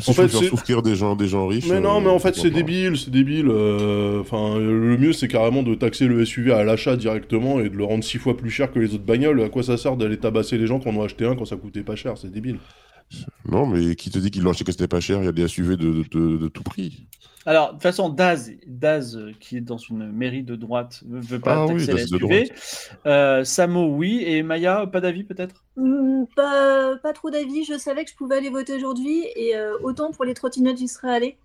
Si 0.00 0.10
En 0.10 0.12
fait, 0.12 0.28
faire 0.28 0.44
souffrir 0.44 0.82
des 0.82 0.94
gens, 0.94 1.16
des 1.16 1.26
gens 1.26 1.48
riches. 1.48 1.66
Mais 1.68 1.80
non, 1.80 1.96
euh, 1.96 2.00
mais 2.00 2.10
en 2.10 2.20
fait, 2.20 2.36
c'est 2.36 2.50
débile, 2.50 2.96
c'est 2.96 3.10
débile. 3.10 3.48
euh, 3.48 4.20
Enfin, 4.20 4.56
le 4.56 4.96
mieux, 4.96 5.12
c'est 5.12 5.26
carrément 5.26 5.64
de 5.64 5.74
taxer 5.74 6.06
le 6.06 6.24
SUV 6.24 6.52
à 6.52 6.62
l'achat 6.62 6.96
directement 6.96 7.58
et 7.58 7.68
de 7.68 7.76
le 7.76 7.82
rendre 7.84 8.04
six 8.04 8.18
fois 8.18 8.36
plus 8.36 8.50
cher 8.50 8.70
que 8.70 8.78
les 8.78 8.94
autres 8.94 9.04
bagnoles. 9.04 9.42
À 9.42 9.48
quoi 9.48 9.64
ça 9.64 9.76
sert 9.76 9.96
d'aller 9.96 10.16
tabasser 10.18 10.56
les 10.56 10.68
gens 10.68 10.78
qui 10.78 10.88
en 10.88 10.94
ont 10.94 11.02
acheté 11.02 11.24
un 11.26 11.34
quand 11.34 11.44
ça 11.46 11.56
coûtait 11.56 11.82
pas 11.82 11.96
cher? 11.96 12.16
C'est 12.16 12.30
débile. 12.30 12.58
Non, 13.46 13.66
mais 13.66 13.94
qui 13.96 14.10
te 14.10 14.18
dit 14.18 14.30
qu'ils 14.30 14.42
l'ont 14.42 14.50
acheté 14.50 14.64
que 14.64 14.72
c'était 14.72 14.88
pas 14.88 15.00
cher 15.00 15.18
Il 15.20 15.24
y 15.24 15.28
a 15.28 15.32
des 15.32 15.48
SUV 15.48 15.76
de, 15.76 16.04
de, 16.10 16.36
de 16.36 16.48
tout 16.48 16.62
prix. 16.62 17.06
Alors, 17.46 17.68
de 17.68 17.72
toute 17.74 17.82
façon, 17.82 18.10
Daz, 18.10 18.52
Daz 18.66 19.16
euh, 19.16 19.32
qui 19.40 19.56
est 19.56 19.60
dans 19.62 19.78
une 19.78 20.12
mairie 20.12 20.42
de 20.42 20.54
droite, 20.54 21.02
ne 21.06 21.18
veut 21.18 21.38
pas 21.38 21.64
Ah 21.64 21.66
taxer 21.66 21.86
Daz 21.86 21.96
les 22.12 22.18
SUV. 22.18 22.52
Euh, 23.06 23.42
Samo, 23.44 23.86
oui. 23.96 24.22
Et 24.26 24.42
Maya, 24.42 24.86
pas 24.86 25.00
d'avis 25.00 25.24
peut-être? 25.24 25.64
Hmm, 25.76 26.24
pas, 26.36 26.96
pas 27.02 27.12
trop 27.14 27.30
d'avis. 27.30 27.64
Je 27.64 27.78
savais 27.78 28.04
que 28.04 28.10
je 28.10 28.16
pouvais 28.16 28.36
aller 28.36 28.50
voter 28.50 28.74
aujourd'hui. 28.74 29.24
Et 29.36 29.56
euh, 29.56 29.72
autant 29.82 30.10
pour 30.10 30.26
les 30.26 30.34
trottinettes, 30.34 30.76
j'y 30.78 30.88
serais 30.88 31.14
allée. 31.14 31.36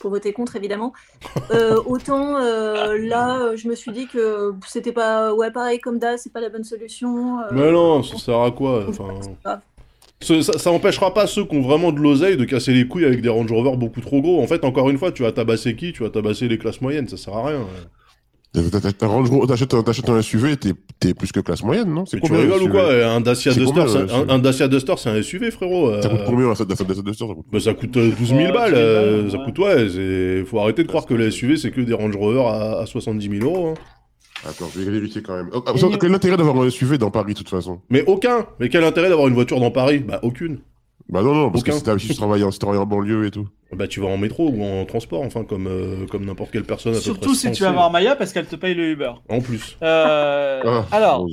Pour 0.00 0.10
voter 0.10 0.34
contre, 0.34 0.56
évidemment. 0.56 0.92
Euh, 1.50 1.80
autant 1.86 2.36
euh, 2.36 2.98
là, 2.98 3.56
je 3.56 3.68
me 3.68 3.74
suis 3.74 3.90
dit 3.90 4.06
que 4.06 4.52
c'était 4.66 4.92
pas. 4.92 5.32
Ouais, 5.32 5.50
pareil 5.50 5.78
comme 5.80 5.98
DAS, 5.98 6.18
c'est 6.18 6.32
pas 6.32 6.42
la 6.42 6.50
bonne 6.50 6.64
solution. 6.64 7.40
euh, 7.40 7.44
Mais 7.52 7.72
non, 7.72 8.02
ça 8.02 8.18
sert 8.18 8.38
à 8.38 8.50
quoi 8.50 8.84
Enfin, 8.86 9.14
ça, 10.20 10.42
ça 10.42 10.70
empêchera 10.72 11.14
pas 11.14 11.26
ceux 11.26 11.44
qui 11.44 11.56
ont 11.56 11.62
vraiment 11.62 11.92
de 11.92 12.00
l'oseille 12.00 12.36
de 12.36 12.44
casser 12.44 12.72
les 12.72 12.86
couilles 12.86 13.04
avec 13.04 13.20
des 13.22 13.28
Range 13.28 13.50
Rover 13.50 13.76
beaucoup 13.76 14.00
trop 14.00 14.20
gros. 14.20 14.42
En 14.42 14.46
fait, 14.46 14.64
encore 14.64 14.90
une 14.90 14.98
fois, 14.98 15.12
tu 15.12 15.22
vas 15.22 15.32
tabasser 15.32 15.76
qui? 15.76 15.92
Tu 15.92 16.02
vas 16.02 16.10
tabasser 16.10 16.48
les 16.48 16.58
classes 16.58 16.80
moyennes, 16.80 17.08
ça 17.08 17.16
sert 17.16 17.34
à 17.36 17.48
rien. 17.48 17.60
T'achètes 18.54 20.08
un, 20.08 20.14
un 20.14 20.22
SUV, 20.22 20.56
t'es 20.56 20.72
t'es 20.98 21.14
plus 21.14 21.30
que 21.30 21.40
classe 21.40 21.62
moyenne, 21.62 21.92
non? 21.92 22.06
C'est 22.06 22.18
tu 22.20 22.32
rigoles 22.32 22.62
ou 22.62 22.68
quoi 22.68 22.92
Un 23.06 23.20
Dacia 23.20 23.52
Duster, 23.52 23.74
le 23.74 23.82
un, 23.82 24.08
SUV? 24.08 24.30
un 24.30 24.38
Dacia 24.38 24.68
Duster, 24.68 24.94
c'est 24.96 25.10
un 25.10 25.22
SUV, 25.22 25.50
frérot. 25.50 26.00
Ça 26.00 26.08
euh, 26.08 26.10
coûte 26.10 26.20
combien 26.26 26.54
ça, 26.54 26.64
ça, 26.68 26.74
ça, 26.74 26.84
ça, 26.84 26.94
coûte 27.26 27.46
Bah 27.52 27.60
ça 27.60 27.74
coûte 27.74 27.96
euh, 27.98 28.10
12 28.18 28.28
000 28.28 28.40
Ouais, 28.40 28.52
balles, 28.52 28.70
12 28.72 28.78
000 28.80 28.80
euh, 28.80 29.22
balles, 29.22 29.30
ça 29.30 29.38
coûte 29.38 29.58
ouais, 29.58 29.88
c'est... 29.90 30.44
faut 30.46 30.58
arrêter 30.60 30.82
de 30.82 30.88
croire 30.88 31.04
que 31.06 31.14
les 31.14 31.30
SUV 31.30 31.56
c'est 31.58 31.70
que 31.70 31.82
des 31.82 31.92
Range 31.92 32.16
Rover 32.16 32.44
à, 32.46 32.78
à 32.80 32.86
70 32.86 33.28
000 33.38 33.44
euros. 33.44 33.68
hein. 33.68 33.74
Attends, 34.46 34.68
je 34.74 34.80
vais 34.80 34.90
vérifier 34.90 35.22
quand 35.22 35.36
même. 35.36 35.50
Oh, 35.52 35.62
ah, 35.66 35.76
ça, 35.76 35.86
Quel 36.00 36.10
est 36.10 36.12
l'intérêt 36.12 36.36
d'avoir 36.36 36.56
un 36.64 36.70
SUV 36.70 36.96
dans 36.98 37.10
Paris, 37.10 37.34
de 37.34 37.38
toute 37.38 37.48
façon? 37.48 37.80
Mais 37.90 38.04
aucun 38.06 38.46
Mais 38.60 38.68
quel 38.68 38.84
intérêt 38.84 39.08
d'avoir 39.08 39.28
une 39.28 39.34
voiture 39.34 39.58
dans 39.60 39.70
Paris? 39.70 39.98
Bah 39.98 40.20
aucune. 40.22 40.60
Bah 41.08 41.22
non, 41.22 41.34
non, 41.34 41.50
parce 41.50 41.62
Aucun. 41.62 41.80
que 41.94 41.98
si 41.98 42.08
tu 42.08 42.14
travailles 42.14 42.44
en, 42.44 42.50
si 42.50 42.58
en 42.62 42.84
banlieue 42.84 43.26
et 43.26 43.30
tout. 43.30 43.48
Bah 43.72 43.88
tu 43.88 44.00
vas 44.00 44.08
en 44.08 44.18
métro 44.18 44.48
ou 44.50 44.62
en 44.62 44.84
transport, 44.84 45.22
enfin 45.22 45.42
comme, 45.44 45.66
euh, 45.66 46.06
comme 46.06 46.24
n'importe 46.26 46.50
quelle 46.50 46.64
personne 46.64 46.92
à 46.92 46.96
peu 46.96 47.00
Surtout 47.02 47.30
près 47.30 47.34
si 47.38 47.50
tu 47.52 47.62
vas 47.62 47.72
voir 47.72 47.90
Maya 47.90 48.14
parce 48.14 48.32
qu'elle 48.34 48.46
te 48.46 48.56
paye 48.56 48.74
le 48.74 48.90
Uber. 48.90 49.12
En 49.28 49.40
plus. 49.40 49.76
Euh, 49.82 50.62
Ah, 50.64 50.86
alors, 50.92 51.26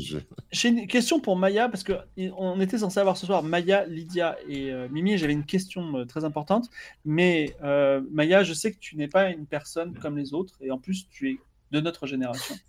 j'ai 0.52 0.70
une 0.70 0.88
question 0.88 1.20
pour 1.20 1.36
Maya 1.36 1.68
parce 1.70 1.84
que 1.84 1.94
i- 2.18 2.32
on 2.38 2.60
était 2.62 2.78
censé 2.78 3.00
avoir 3.02 3.18
ce 3.18 3.26
soir 3.26 3.44
Maya, 3.44 3.86
Lydia 3.86 4.38
et 4.50 4.72
euh, 4.72 4.88
Mimi. 4.92 5.14
et 5.14 5.18
J'avais 5.18 5.34
une 5.34 5.46
question 5.46 5.98
euh, 5.98 6.06
très 6.06 6.24
importante, 6.24 6.70
mais 7.04 7.54
euh, 7.64 8.02
Maya, 8.12 8.44
je 8.44 8.54
sais 8.54 8.72
que 8.72 8.80
tu 8.80 8.96
n'es 8.96 9.08
pas 9.10 9.30
une 9.30 9.46
personne 9.46 9.94
comme 10.02 10.18
les 10.18 10.34
autres 10.34 10.54
et 10.62 10.72
en 10.72 10.78
plus 10.78 11.08
tu 11.12 11.32
es 11.32 11.38
de 11.72 11.82
notre 11.82 12.08
génération. 12.08 12.56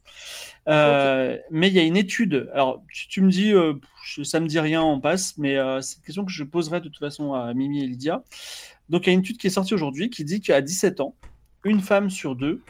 Euh, 0.68 1.38
Mais 1.52 1.68
il 1.68 1.74
y 1.74 1.78
a 1.78 1.84
une 1.84 1.96
étude. 1.96 2.50
Alors 2.52 2.82
tu, 2.92 3.06
tu 3.06 3.20
me 3.20 3.30
dis, 3.30 3.52
euh, 3.52 3.74
ça 4.24 4.40
me 4.40 4.48
dit 4.48 4.58
rien, 4.58 4.82
on 4.82 5.00
passe, 5.00 5.38
mais 5.38 5.56
euh, 5.56 5.80
c'est 5.80 5.98
une 5.98 6.02
question 6.02 6.24
que 6.24 6.32
je 6.32 6.42
poserai 6.42 6.80
de 6.80 6.88
toute 6.88 6.98
façon 6.98 7.34
à 7.34 7.54
Mimi 7.54 7.84
et 7.84 7.86
Lydia. 7.86 8.24
Donc 8.88 9.06
il 9.06 9.10
y 9.10 9.10
a 9.10 9.12
une 9.12 9.20
étude 9.20 9.38
qui 9.38 9.46
est 9.46 9.50
sortie 9.50 9.74
aujourd'hui 9.74 10.10
qui 10.10 10.24
dit 10.24 10.40
qu'à 10.40 10.60
17 10.60 10.98
ans, 10.98 11.14
une 11.62 11.80
femme 11.80 12.10
sur 12.10 12.34
deux 12.34 12.62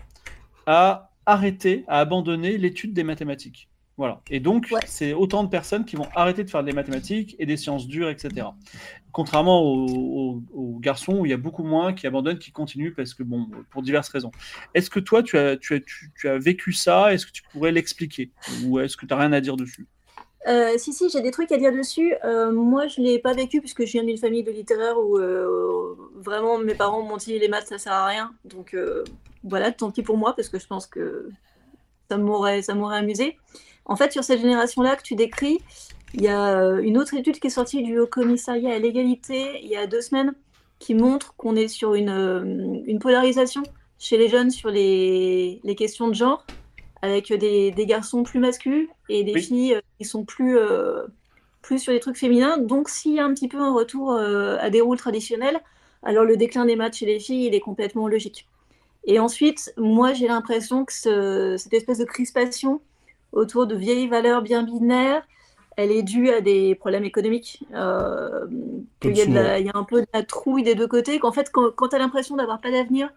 a 0.67 1.11
arrêté, 1.25 1.85
a 1.89 2.01
abandonné 2.01 2.59
l'étude 2.59 2.93
des 2.93 3.03
mathématiques. 3.03 3.71
Voilà. 3.99 4.21
Et 4.31 4.41
donc, 4.41 4.69
Ouais. 4.73 4.81
c'est 4.87 5.15
autant 5.15 5.43
de 5.43 5.49
personnes 5.49 5.87
qui 5.87 5.97
vont 5.97 6.07
arrêter 6.15 6.45
de 6.45 6.51
faire 6.51 6.63
des 6.63 6.73
mathématiques 6.73 7.35
et 7.39 7.47
des 7.47 7.57
sciences 7.57 7.87
dures, 7.89 8.11
etc. 8.11 8.47
Contrairement 9.11 9.63
aux, 9.63 9.87
aux- 9.87 10.43
aux 10.53 10.79
garçons 10.79 11.21
où 11.21 11.25
il 11.27 11.31
y 11.31 11.33
a 11.33 11.39
beaucoup 11.39 11.65
moins 11.65 11.95
qui 11.95 12.07
abandonnent, 12.07 12.39
qui 12.39 12.53
continuent 12.53 12.93
parce 12.95 13.15
que, 13.15 13.23
bon, 13.23 13.49
pour 13.71 13.81
diverses 13.81 14.11
raisons. 14.11 14.31
Est-ce 14.75 14.91
que 14.91 15.01
toi, 15.01 15.23
tu 15.23 15.39
as, 15.39 15.57
tu 15.57 15.75
as, 15.75 15.81
tu, 15.81 16.13
tu 16.15 16.29
as 16.29 16.37
vécu 16.37 16.73
ça? 16.75 17.15
Est-ce 17.15 17.25
que 17.27 17.33
tu 17.33 17.43
pourrais 17.51 17.73
l'expliquer? 17.73 18.31
Ou 18.65 18.79
est-ce 18.81 18.99
que 18.99 19.07
tu 19.07 19.15
n'as 19.15 19.21
rien 19.21 19.33
à 19.33 19.41
dire 19.41 19.57
dessus? 19.57 19.87
Euh, 20.47 20.77
si, 20.77 20.93
si, 20.93 21.09
j'ai 21.09 21.23
des 21.23 21.31
trucs 21.31 21.51
à 21.51 21.57
dire 21.57 21.73
dessus. 21.73 22.15
Euh, 22.23 22.53
moi, 22.53 22.87
je 22.89 23.01
ne 23.01 23.07
l'ai 23.07 23.19
pas 23.19 23.33
vécu 23.33 23.61
puisque 23.61 23.87
je 23.87 23.93
viens 23.93 24.05
d'une 24.05 24.19
famille 24.19 24.45
de 24.45 24.53
littéraires 24.53 24.99
où 24.99 25.17
euh, 25.17 25.97
vraiment 26.15 26.59
mes 26.59 26.75
parents 26.75 27.03
m'ont 27.03 27.17
dit 27.17 27.39
les 27.39 27.49
maths 27.49 27.67
ça 27.69 27.79
sert 27.79 27.95
à 27.95 28.07
rien. 28.07 28.33
Donc 28.45 28.77
voilà, 29.43 29.73
tant 29.73 29.91
pis 29.91 30.03
pour 30.03 30.19
moi 30.19 30.37
parce 30.37 30.49
que 30.51 30.59
je 30.59 30.67
pense 30.67 30.87
que 30.87 31.31
ça 32.11 32.17
m'aurait 32.17 32.63
ça 32.63 32.75
m'aurait 32.75 32.99
amusé. 32.99 33.37
En 33.85 33.97
fait, 33.97 34.13
sur 34.13 34.25
cette 34.25 34.41
génération-là 34.41 34.97
que 34.97 35.03
tu 35.03 35.15
décris, 35.15 35.59
il 36.15 36.23
y 36.23 36.29
a 36.29 36.59
euh, 36.61 36.79
une 36.83 36.99
autre 36.99 37.15
étude 37.15 37.39
qui 37.39 37.47
est 37.47 37.51
sortie 37.51 37.83
du 37.83 37.99
Haut 37.99 38.07
Commissariat 38.07 38.75
à 38.75 38.79
l'égalité 38.79 39.61
il 39.63 39.69
y 39.69 39.77
a 39.77 39.87
deux 39.87 40.01
semaines 40.01 40.35
qui 40.79 40.95
montre 40.95 41.35
qu'on 41.37 41.57
est 41.57 41.69
sur 41.69 41.95
une, 41.95 42.11
euh, 42.11 42.43
une 42.87 42.99
polarisation 42.99 43.63
chez 43.99 44.19
les 44.19 44.29
jeunes 44.29 44.51
sur 44.51 44.71
les, 44.71 45.61
les 45.65 45.75
questions 45.75 46.09
de 46.09 46.15
genre 46.15 46.45
avec 47.03 47.33
des, 47.33 47.71
des 47.71 47.87
garçons 47.87 48.23
plus 48.25 48.41
masculins 48.41 48.87
et 49.09 49.23
des 49.23 49.33
Oui. 49.35 49.43
filles 49.43 49.75
euh, 49.75 49.81
qui 49.99 50.05
sont 50.05 50.25
plus, 50.25 50.59
euh, 50.59 51.03
plus 51.63 51.79
sur 51.79 51.93
les 51.93 52.01
trucs 52.01 52.17
féminins. 52.17 52.59
Donc, 52.59 52.89
s'il 52.89 53.15
y 53.15 53.21
a 53.21 53.25
un 53.25 53.33
petit 53.33 53.49
peu 53.49 53.59
un 53.59 53.73
retour 53.73 54.13
euh, 54.13 54.57
à 54.61 54.71
des 54.71 54.81
rôles 54.81 54.99
traditionnels, 54.99 55.61
alors 56.03 56.25
le 56.25 56.37
déclin 56.37 56.65
des 56.65 56.77
maths 56.77 56.97
chez 56.97 57.07
les 57.07 57.21
filles, 57.21 57.47
il 57.47 57.55
est 57.55 57.61
complètement 57.61 58.09
logique. 58.09 58.47
Et 59.07 59.19
ensuite, 59.21 59.73
moi, 59.77 60.13
j'ai 60.13 60.29
l'impression 60.29 60.85
que 60.85 60.93
ce- 60.93 61.57
cette 61.59 61.73
espèce 61.75 61.99
de 61.99 62.05
crispation 62.05 62.83
autour 63.33 63.67
de 63.67 63.77
vieilles 63.77 64.09
valeurs 64.09 64.43
bien 64.43 64.63
binaires, 64.65 65.25
elle 65.77 65.93
est 65.93 66.03
due 66.03 66.31
à 66.31 66.41
des 66.41 66.75
problèmes 66.75 67.05
économiques. 67.05 67.65
Euh, 67.75 68.47
qu'il 69.01 69.17
y, 69.17 69.23
a 69.23 69.59
y 69.61 69.71
un 69.75 69.85
peu 69.85 70.01
de 70.03 70.07
la 70.15 70.23
trouille 70.23 70.63
des 70.63 70.75
deux 70.75 70.89
côtés. 70.89 71.19
Qu'en 71.19 71.33
fait, 71.33 71.51
quand, 71.53 71.71
quand 71.75 71.89
tu 71.89 71.97
as 71.97 71.99
l'impression 71.99 72.37
d'avoir 72.37 72.61
pas 72.61 72.71
d'avenir, 72.71 73.11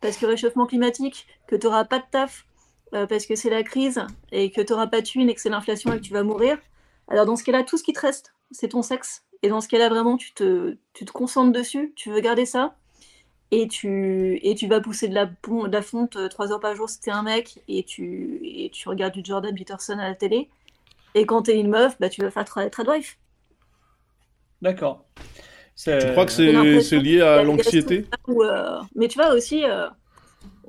parce 0.00 0.16
que 0.16 0.26
réchauffement 0.26 0.66
climatique, 0.66 1.26
que 1.46 1.56
tu 1.56 1.66
n'auras 1.66 1.84
pas 1.84 1.98
de 1.98 2.04
taf, 2.10 2.46
euh, 2.94 3.06
parce 3.06 3.26
que 3.26 3.36
c'est 3.36 3.50
la 3.50 3.62
crise, 3.62 4.02
et 4.32 4.50
que 4.50 4.60
tu 4.60 4.72
n'auras 4.72 4.86
pas 4.86 5.00
de 5.00 5.06
thunes, 5.06 5.28
et 5.28 5.34
que 5.34 5.40
c'est 5.40 5.50
l'inflation, 5.50 5.92
et 5.92 5.98
que 5.98 6.02
tu 6.02 6.12
vas 6.12 6.22
mourir, 6.22 6.58
alors 7.08 7.26
dans 7.26 7.36
ce 7.36 7.44
cas-là, 7.44 7.62
tout 7.64 7.76
ce 7.78 7.82
qui 7.84 7.92
te 7.92 8.00
reste, 8.00 8.34
c'est 8.50 8.68
ton 8.68 8.82
sexe. 8.82 9.24
Et 9.42 9.48
dans 9.48 9.60
ce 9.60 9.68
cas-là, 9.68 9.88
vraiment, 9.88 10.16
tu 10.16 10.32
te, 10.34 10.76
tu 10.94 11.04
te 11.04 11.12
concentres 11.12 11.52
dessus, 11.52 11.92
tu 11.96 12.10
veux 12.10 12.20
garder 12.20 12.46
ça. 12.46 12.76
Et 13.52 13.68
tu, 13.68 14.38
et 14.42 14.54
tu 14.56 14.66
vas 14.66 14.80
pousser 14.80 15.06
de 15.06 15.14
la, 15.14 15.26
de 15.26 15.70
la 15.70 15.82
fonte 15.82 16.16
euh, 16.16 16.28
trois 16.28 16.52
heures 16.52 16.60
par 16.60 16.74
jour 16.74 16.88
si 16.88 17.00
t'es 17.00 17.12
un 17.12 17.22
mec 17.22 17.62
et 17.68 17.84
tu, 17.84 18.40
et 18.42 18.70
tu 18.70 18.88
regardes 18.88 19.14
du 19.14 19.22
Jordan 19.24 19.54
Peterson 19.54 19.98
à 19.98 20.08
la 20.08 20.14
télé. 20.16 20.50
Et 21.14 21.26
quand 21.26 21.42
t'es 21.42 21.58
une 21.58 21.68
meuf, 21.68 21.96
bah, 22.00 22.08
tu 22.08 22.22
vas 22.22 22.30
faire 22.30 22.44
tra 22.44 22.68
Tradwife. 22.68 23.18
D'accord. 24.62 25.04
C'est- 25.74 25.98
Tu 25.98 26.10
crois 26.12 26.26
que 26.26 26.32
c'est 26.32 26.98
lié 26.98 27.20
à 27.20 27.42
l'anxiété 27.44 28.06
euh, 28.28 28.80
Mais 28.94 29.08
tu 29.08 29.18
vois 29.18 29.32
aussi, 29.32 29.64
euh, 29.64 29.88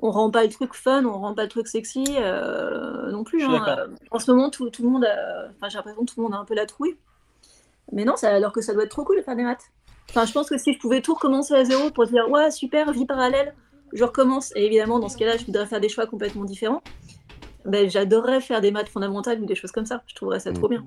on 0.00 0.10
rend 0.10 0.30
pas 0.30 0.44
le 0.44 0.50
truc 0.50 0.74
fun, 0.74 1.04
on 1.04 1.18
rend 1.18 1.34
pas 1.34 1.42
le 1.42 1.48
truc 1.48 1.66
sexy 1.66 2.04
euh, 2.18 3.10
non 3.10 3.24
plus. 3.24 3.40
Je 3.40 3.46
hein. 3.46 3.52
d'accord. 3.52 3.86
En 4.10 4.18
ce 4.18 4.30
moment, 4.30 4.50
tout, 4.50 4.70
tout 4.70 4.82
le 4.82 4.90
monde 4.90 5.04
a... 5.04 5.48
Enfin, 5.56 5.68
j'ai 5.68 5.78
l'impression 5.78 6.04
que 6.04 6.12
tout 6.12 6.20
le 6.20 6.22
monde 6.22 6.34
a 6.34 6.38
un 6.38 6.44
peu 6.44 6.54
la 6.54 6.66
trouille. 6.66 6.96
Mais 7.92 8.04
non, 8.04 8.16
ça, 8.16 8.34
alors 8.34 8.52
que 8.52 8.60
ça 8.60 8.74
doit 8.74 8.84
être 8.84 8.90
trop 8.90 9.04
cool 9.04 9.16
de 9.16 9.22
faire 9.22 9.34
des 9.36 9.42
maths. 9.42 9.64
Enfin, 10.10 10.24
je 10.26 10.32
pense 10.32 10.48
que 10.48 10.58
si 10.58 10.72
je 10.72 10.78
pouvais 10.78 11.00
tout 11.02 11.14
recommencer 11.14 11.54
à 11.54 11.64
zéro 11.64 11.90
pour 11.90 12.06
dire, 12.06 12.28
ouais, 12.30 12.50
super, 12.50 12.92
vie 12.92 13.06
parallèle, 13.06 13.54
je 13.92 14.04
recommence. 14.04 14.52
Et 14.56 14.64
évidemment, 14.66 14.98
dans 14.98 15.08
ce 15.08 15.16
cas-là, 15.16 15.36
je 15.36 15.44
voudrais 15.44 15.66
faire 15.66 15.80
des 15.80 15.88
choix 15.88 16.06
complètement 16.06 16.44
différents. 16.44 16.82
Ben, 17.64 17.88
j'adorerais 17.90 18.40
faire 18.40 18.60
des 18.60 18.70
maths 18.70 18.88
fondamentales 18.88 19.40
ou 19.42 19.46
des 19.46 19.54
choses 19.54 19.72
comme 19.72 19.84
ça. 19.86 20.02
Je 20.06 20.14
trouverais 20.14 20.40
ça 20.40 20.52
trop 20.52 20.68
bien. 20.68 20.84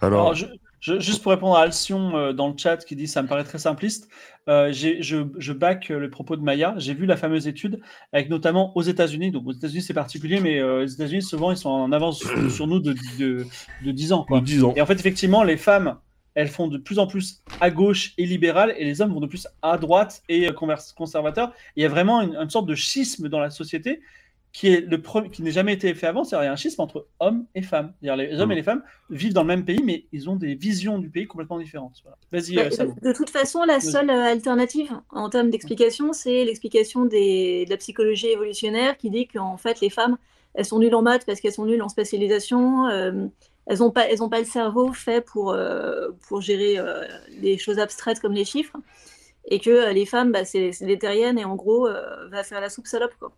Alors, 0.00 0.20
Alors, 0.20 0.34
je- 0.34 0.46
je- 0.80 0.98
juste 0.98 1.22
pour 1.22 1.30
répondre 1.30 1.56
à 1.56 1.60
Alcyon 1.62 2.16
euh, 2.16 2.32
dans 2.32 2.48
le 2.48 2.54
chat 2.56 2.78
qui 2.78 2.96
dit 2.96 3.06
ça 3.06 3.22
me 3.22 3.28
paraît 3.28 3.44
très 3.44 3.58
simpliste, 3.58 4.08
euh, 4.48 4.72
je, 4.72 5.24
je 5.36 5.52
back 5.52 5.90
euh, 5.90 5.98
le 5.98 6.10
propos 6.10 6.34
de 6.36 6.42
Maya. 6.42 6.74
J'ai 6.78 6.94
vu 6.94 7.06
la 7.06 7.16
fameuse 7.16 7.46
étude 7.46 7.80
avec 8.12 8.28
notamment 8.30 8.76
aux 8.76 8.82
États-Unis. 8.82 9.30
Donc 9.30 9.46
aux 9.46 9.52
États-Unis 9.52 9.82
c'est 9.82 9.94
particulier, 9.94 10.40
mais 10.40 10.58
euh, 10.60 10.82
aux 10.82 10.86
États-Unis 10.86 11.22
souvent 11.22 11.50
ils 11.52 11.56
sont 11.56 11.70
en 11.70 11.92
avance 11.92 12.18
sur, 12.18 12.50
sur 12.50 12.66
nous 12.66 12.80
de, 12.80 12.94
de, 13.18 13.44
de 13.84 13.90
10 13.92 14.12
ans. 14.12 14.24
Quoi. 14.26 14.40
de 14.40 14.44
10 14.44 14.64
ans. 14.64 14.72
Et 14.76 14.80
en 14.80 14.86
fait 14.86 14.94
effectivement 14.98 15.44
les 15.44 15.56
femmes 15.56 15.96
elles 16.38 16.48
font 16.58 16.68
de 16.68 16.78
plus 16.78 16.98
en 17.00 17.06
plus 17.12 17.42
à 17.60 17.68
gauche 17.70 18.12
et 18.16 18.24
libérales 18.34 18.72
et 18.78 18.84
les 18.84 19.00
hommes 19.00 19.12
vont 19.12 19.20
de 19.20 19.26
plus 19.34 19.46
à 19.62 19.76
droite 19.76 20.22
et 20.28 20.48
euh, 20.48 20.52
conservateurs. 20.96 21.52
Il 21.76 21.82
y 21.82 21.86
a 21.86 21.88
vraiment 21.88 22.20
une, 22.22 22.36
une 22.36 22.50
sorte 22.56 22.66
de 22.66 22.76
schisme 22.76 23.28
dans 23.28 23.40
la 23.40 23.50
société 23.50 24.00
qui 24.52 24.68
est 24.68 24.80
le 24.80 25.02
premier, 25.02 25.28
qui 25.30 25.42
n'a 25.42 25.50
jamais 25.50 25.74
été 25.74 25.92
fait 25.94 26.06
avant, 26.06 26.22
c'est-à-dire 26.24 26.44
il 26.44 26.46
y 26.46 26.48
a 26.48 26.52
un 26.52 26.56
schisme 26.64 26.80
entre 26.80 27.06
hommes 27.20 27.44
et 27.54 27.62
femmes. 27.62 27.92
Les 28.02 28.40
hommes 28.40 28.48
Mm. 28.48 28.52
et 28.52 28.54
les 28.54 28.62
femmes 28.62 28.82
vivent 29.10 29.34
dans 29.34 29.42
le 29.42 29.52
même 29.54 29.64
pays, 29.64 29.82
mais 29.84 30.06
ils 30.12 30.30
ont 30.30 30.36
des 30.36 30.54
visions 30.54 30.98
du 30.98 31.10
pays 31.10 31.26
complètement 31.26 31.58
différentes. 31.58 31.96
Voilà. 32.04 32.16
Vas-y, 32.32 32.54
Bah, 32.56 32.62
euh, 32.62 32.86
de, 33.02 33.08
de 33.08 33.12
toute 33.12 33.30
façon, 33.30 33.64
la 33.64 33.80
seule 33.80 34.08
euh, 34.08 34.24
alternative 34.36 34.90
en 35.10 35.28
termes 35.28 35.50
d'explication, 35.50 36.12
c'est 36.12 36.44
l'explication 36.44 37.04
des- 37.04 37.64
de 37.66 37.70
la 37.70 37.76
psychologie 37.76 38.28
évolutionnaire 38.28 38.96
qui 38.96 39.10
dit 39.10 39.26
qu'en 39.26 39.56
fait, 39.58 39.80
les 39.80 39.90
femmes, 39.90 40.16
elles 40.54 40.64
sont 40.64 40.78
nulles 40.78 40.94
en 40.94 41.02
maths 41.02 41.26
parce 41.26 41.40
qu'elles 41.40 41.52
sont 41.52 41.66
nulles 41.66 41.82
en 41.82 41.88
spécialisation. 41.90 42.86
euh, 42.88 43.26
elles 43.68 43.78
n'ont 43.78 43.90
pas, 43.90 44.08
elles 44.08 44.22
ont 44.22 44.28
pas 44.28 44.40
le 44.40 44.44
cerveau 44.44 44.92
fait 44.92 45.20
pour, 45.20 45.52
euh, 45.52 46.08
pour 46.26 46.40
gérer 46.40 46.78
euh, 46.78 47.04
les 47.40 47.58
choses 47.58 47.78
abstraites 47.78 48.20
comme 48.20 48.32
les 48.32 48.44
chiffres. 48.44 48.76
Et 49.50 49.60
que 49.60 49.70
euh, 49.70 49.92
les 49.92 50.06
femmes, 50.06 50.32
bah, 50.32 50.44
c'est 50.44 50.72
des 50.80 50.98
terriennes 50.98 51.38
et 51.38 51.44
en 51.44 51.54
gros, 51.54 51.86
euh, 51.86 52.28
va 52.28 52.42
faire 52.42 52.60
la 52.60 52.70
soupe 52.70 52.86
salope. 52.86 53.14
Quoi. 53.18 53.32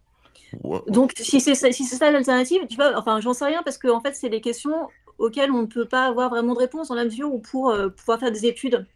Donc, 0.89 1.13
si 1.17 1.41
c'est 1.41 1.55
si 1.55 1.85
c'est 1.85 1.97
ça 1.97 2.11
l'alternative, 2.11 2.67
tu 2.69 2.77
vois, 2.77 2.97
enfin, 2.97 3.21
j'en 3.21 3.33
sais 3.33 3.45
rien 3.45 3.63
parce 3.65 3.79
que 3.79 3.89
en 3.89 4.01
fait, 4.01 4.15
c'est 4.15 4.29
des 4.29 4.41
questions 4.41 4.89
auxquelles 5.19 5.53
on 5.53 5.63
ne 5.63 5.67
peut 5.67 5.85
pas 5.85 6.07
avoir 6.07 6.31
vraiment 6.31 6.55
de 6.55 6.59
réponse 6.59 6.89
dans 6.89 6.95
la 6.95 7.05
mesure 7.05 7.33
où 7.33 7.39
pour 7.39 7.77
pouvoir 7.97 8.19
faire 8.19 8.33
des 8.33 8.47
études 8.47 8.87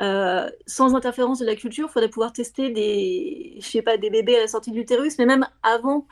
euh, 0.00 0.50
sans 0.66 0.94
interférence 0.94 1.38
de 1.38 1.46
la 1.46 1.54
culture, 1.54 1.86
il 1.88 1.92
faudrait 1.92 2.08
pouvoir 2.08 2.32
tester 2.32 2.70
des, 2.70 3.56
je 3.60 3.66
sais 3.66 3.82
pas, 3.82 3.96
des 3.96 4.10
bébés 4.10 4.36
à 4.36 4.40
la 4.40 4.48
sortie 4.48 4.70
de 4.70 4.76
l'utérus, 4.76 5.18
mais 5.18 5.26
même 5.26 5.46
avant 5.62 6.06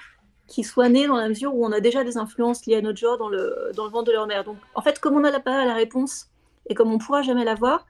qu'ils 0.53 0.67
soient 0.67 0.91
nés, 0.91 1.07
dans 1.07 1.17
la 1.17 1.29
mesure 1.29 1.55
où 1.55 1.65
on 1.65 1.73
a 1.73 1.81
déjà 1.81 2.05
des 2.05 2.19
influences 2.19 2.67
liées 2.67 2.77
à 2.77 2.83
notre 2.83 2.99
genre 2.99 3.17
dans 3.17 3.31
le, 3.31 3.73
dans 3.75 3.89
ventre 3.89 4.05
de 4.05 4.13
leur 4.13 4.27
mère. 4.27 4.45
Donc, 4.45 4.59
en 4.75 4.83
fait, 4.83 5.01
comme 5.01 5.17
on 5.17 5.21
n'a 5.21 5.41
pas 5.41 5.65
la 5.65 5.75
réponse 5.75 6.29
et 6.69 6.75
comme 6.75 6.91
on 6.91 6.99
ne 6.99 7.03
pourra 7.03 7.23
jamais 7.23 7.45
l'avoir, 7.45 7.87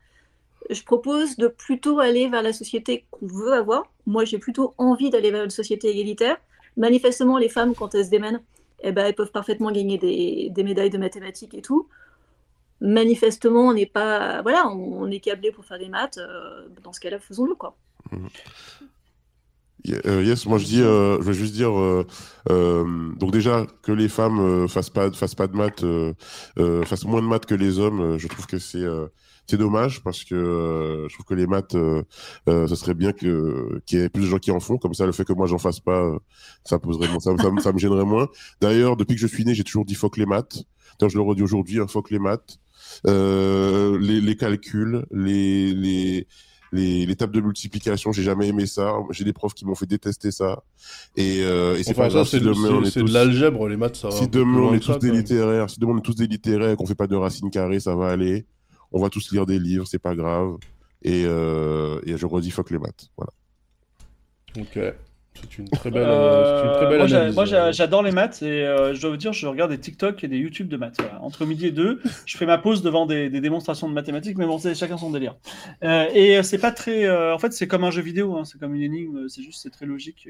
je 0.70 0.82
propose 0.84 1.36
de 1.36 1.48
plutôt 1.48 1.98
aller 1.98 2.28
vers 2.28 2.42
la 2.42 2.52
société 2.52 3.04
qu'on 3.10 3.26
veut 3.26 3.52
avoir. 3.52 3.90
Moi, 4.06 4.24
j'ai 4.24 4.38
plutôt 4.38 4.74
envie 4.78 5.10
d'aller 5.10 5.32
vers 5.32 5.42
une 5.42 5.50
société 5.50 5.88
égalitaire. 5.88 6.36
Manifestement, 6.76 7.36
les 7.36 7.48
femmes, 7.48 7.74
quand 7.74 7.96
elles 7.96 8.04
se 8.04 8.10
démènent, 8.10 8.40
eh 8.84 8.92
ben, 8.92 9.06
elles 9.06 9.14
peuvent 9.14 9.32
parfaitement 9.32 9.72
gagner 9.72 9.98
des, 9.98 10.62
médailles 10.62 10.90
de 10.90 10.98
mathématiques 10.98 11.54
et 11.54 11.62
tout. 11.62 11.88
Manifestement, 12.80 13.62
on 13.68 13.74
n'est 13.74 13.86
pas, 13.86 14.40
voilà, 14.42 14.68
on, 14.68 15.10
est 15.10 15.20
câblé 15.20 15.50
pour 15.50 15.64
faire 15.64 15.80
des 15.80 15.88
maths. 15.88 16.18
euh, 16.18 16.68
dans 16.84 16.92
ce 16.92 17.00
cas-là, 17.00 17.18
faisons-le, 17.18 17.56
quoi. 17.56 17.76
Euh, 18.12 18.16
yes, 19.84 20.46
moi 20.46 20.58
je 20.58 20.64
dis, 20.66 20.80
euh, 20.82 21.16
je 21.20 21.22
veux 21.26 21.32
juste 21.32 21.54
dire, 21.54 21.76
euh, 21.78 22.06
euh, 22.50 23.12
donc 23.16 23.32
déjà 23.32 23.66
que 23.82 23.92
les 23.92 24.08
femmes 24.08 24.38
euh, 24.40 24.68
fassent 24.68 24.90
pas, 24.90 25.10
fassent 25.12 25.34
pas 25.34 25.46
de 25.48 25.56
maths, 25.56 25.82
euh, 25.84 26.14
euh, 26.58 26.84
fassent 26.84 27.04
moins 27.04 27.20
de 27.22 27.26
maths 27.26 27.46
que 27.46 27.54
les 27.54 27.78
hommes, 27.78 28.00
euh, 28.00 28.18
je 28.18 28.28
trouve 28.28 28.46
que 28.46 28.58
c'est, 28.58 28.78
euh, 28.78 29.08
c'est 29.48 29.56
dommage 29.56 30.02
parce 30.04 30.22
que 30.24 30.34
euh, 30.36 31.08
je 31.08 31.14
trouve 31.14 31.26
que 31.26 31.34
les 31.34 31.46
maths, 31.48 31.74
euh, 31.74 32.02
euh, 32.48 32.66
ce 32.68 32.76
serait 32.76 32.94
bien 32.94 33.12
que 33.12 33.80
qu'il 33.86 33.98
y 33.98 34.02
ait 34.02 34.08
plus 34.08 34.22
de 34.22 34.26
gens 34.28 34.38
qui 34.38 34.52
en 34.52 34.60
font. 34.60 34.78
Comme 34.78 34.94
ça, 34.94 35.04
le 35.06 35.12
fait 35.12 35.24
que 35.24 35.32
moi 35.32 35.46
j'en 35.46 35.58
fasse 35.58 35.80
pas, 35.80 36.00
euh, 36.04 36.18
ça 36.64 36.78
poserait, 36.78 37.08
moins- 37.08 37.18
ça, 37.20 37.32
me- 37.72 37.78
gênerait 37.78 38.04
moins. 38.04 38.28
D'ailleurs, 38.60 38.96
depuis 38.96 39.14
que 39.16 39.20
je 39.20 39.26
suis 39.26 39.44
né, 39.44 39.54
j'ai 39.54 39.64
toujours 39.64 39.84
dit 39.84 39.94
fuck 39.96 40.16
les 40.16 40.26
maths. 40.26 40.62
D'ailleurs, 41.00 41.10
je 41.10 41.16
le 41.18 41.22
redis 41.22 41.42
aujourd'hui, 41.42 41.80
hein, 41.80 41.86
fuck 41.88 42.10
les 42.10 42.18
maths, 42.20 42.58
Euh, 43.06 43.98
les, 44.00 44.20
les 44.20 44.36
calculs, 44.36 45.04
les 45.12 45.72
les 45.72 46.26
les, 46.72 47.06
les 47.06 47.16
tables 47.16 47.34
de 47.34 47.40
multiplication, 47.40 48.12
j'ai 48.12 48.22
jamais 48.22 48.48
aimé 48.48 48.66
ça. 48.66 48.94
J'ai 49.10 49.24
des 49.24 49.32
profs 49.32 49.54
qui 49.54 49.64
m'ont 49.66 49.74
fait 49.74 49.86
détester 49.86 50.30
ça. 50.30 50.64
Et, 51.16 51.42
euh, 51.42 51.76
et 51.76 51.82
c'est 51.84 51.90
Enfin, 51.90 52.02
pas 52.04 52.08
ça, 52.08 52.14
grave 52.14 52.26
c'est 52.28 52.38
si 52.38 52.44
de, 52.44 52.52
tous- 53.02 53.12
l'algèbre, 53.12 53.68
les 53.68 53.76
maths, 53.76 53.96
ça 53.96 54.08
va. 54.08 54.16
si 54.16 54.26
demain 54.28 54.58
on 54.60 54.74
est 54.74 54.78
que 54.80 54.84
ça, 54.86 54.94
tous 54.94 55.00
des 55.00 55.10
littéraires, 55.12 55.68
si 55.70 55.78
demain 55.78 55.92
on 55.92 55.98
est 55.98 56.02
tous 56.02 56.14
des 56.16 56.26
littéraires 56.26 56.70
et 56.70 56.76
qu'on 56.76 56.86
fait 56.86 56.94
pas 56.94 57.06
de 57.06 57.14
racines 57.16 57.50
carrées, 57.50 57.78
ça 57.80 57.94
va 57.94 58.08
aller. 58.08 58.46
On 58.90 59.00
va 59.00 59.08
tous 59.10 59.30
lire 59.32 59.46
des 59.46 59.58
livres, 59.58 59.86
c'est 59.86 59.98
pas 59.98 60.14
grave. 60.14 60.56
Et, 61.02 61.24
euh, 61.26 62.00
et 62.06 62.16
je 62.16 62.26
redis 62.26 62.50
fuck 62.50 62.70
les 62.70 62.78
maths. 62.78 63.10
Voilà. 63.16 63.32
Ok. 64.58 64.78
C'est 65.34 65.58
une 65.58 65.68
très 65.68 65.90
belle, 65.90 66.02
euh, 66.06 66.60
c'est 66.60 66.68
une 66.68 66.74
très 66.76 66.86
belle 66.86 67.32
moi, 67.34 67.46
analyse. 67.46 67.76
j'adore 67.76 68.02
les 68.02 68.12
maths 68.12 68.42
et 68.42 68.64
euh, 68.64 68.94
je 68.94 69.00
dois 69.00 69.10
vous 69.10 69.16
dire, 69.16 69.32
je 69.32 69.46
regarde 69.46 69.70
des 69.70 69.78
TikTok 69.78 70.22
et 70.22 70.28
des 70.28 70.38
YouTube 70.38 70.68
de 70.68 70.76
maths. 70.76 70.96
Voilà. 70.98 71.20
Entre 71.22 71.46
midi 71.46 71.66
et 71.66 71.70
deux, 71.70 72.00
je 72.26 72.36
fais 72.36 72.46
ma 72.46 72.58
pause 72.58 72.82
devant 72.82 73.06
des, 73.06 73.30
des 73.30 73.40
démonstrations 73.40 73.88
de 73.88 73.94
mathématiques, 73.94 74.38
mais 74.38 74.46
bon, 74.46 74.58
c'est 74.58 74.74
chacun 74.74 74.98
son 74.98 75.10
délire. 75.10 75.36
Euh, 75.82 76.06
et 76.14 76.38
euh, 76.38 76.42
c'est 76.42 76.58
pas 76.58 76.70
très. 76.70 77.10
en 77.32 77.38
fait, 77.38 77.52
c'est 77.52 77.66
comme 77.66 77.84
un 77.84 77.90
jeu 77.90 78.02
vidéo, 78.02 78.36
hein, 78.36 78.44
c'est 78.44 78.58
comme 78.58 78.74
une 78.74 78.82
énigme, 78.82 79.28
c'est 79.28 79.42
juste, 79.42 79.62
c'est 79.62 79.70
très 79.70 79.86
logique. 79.86 80.28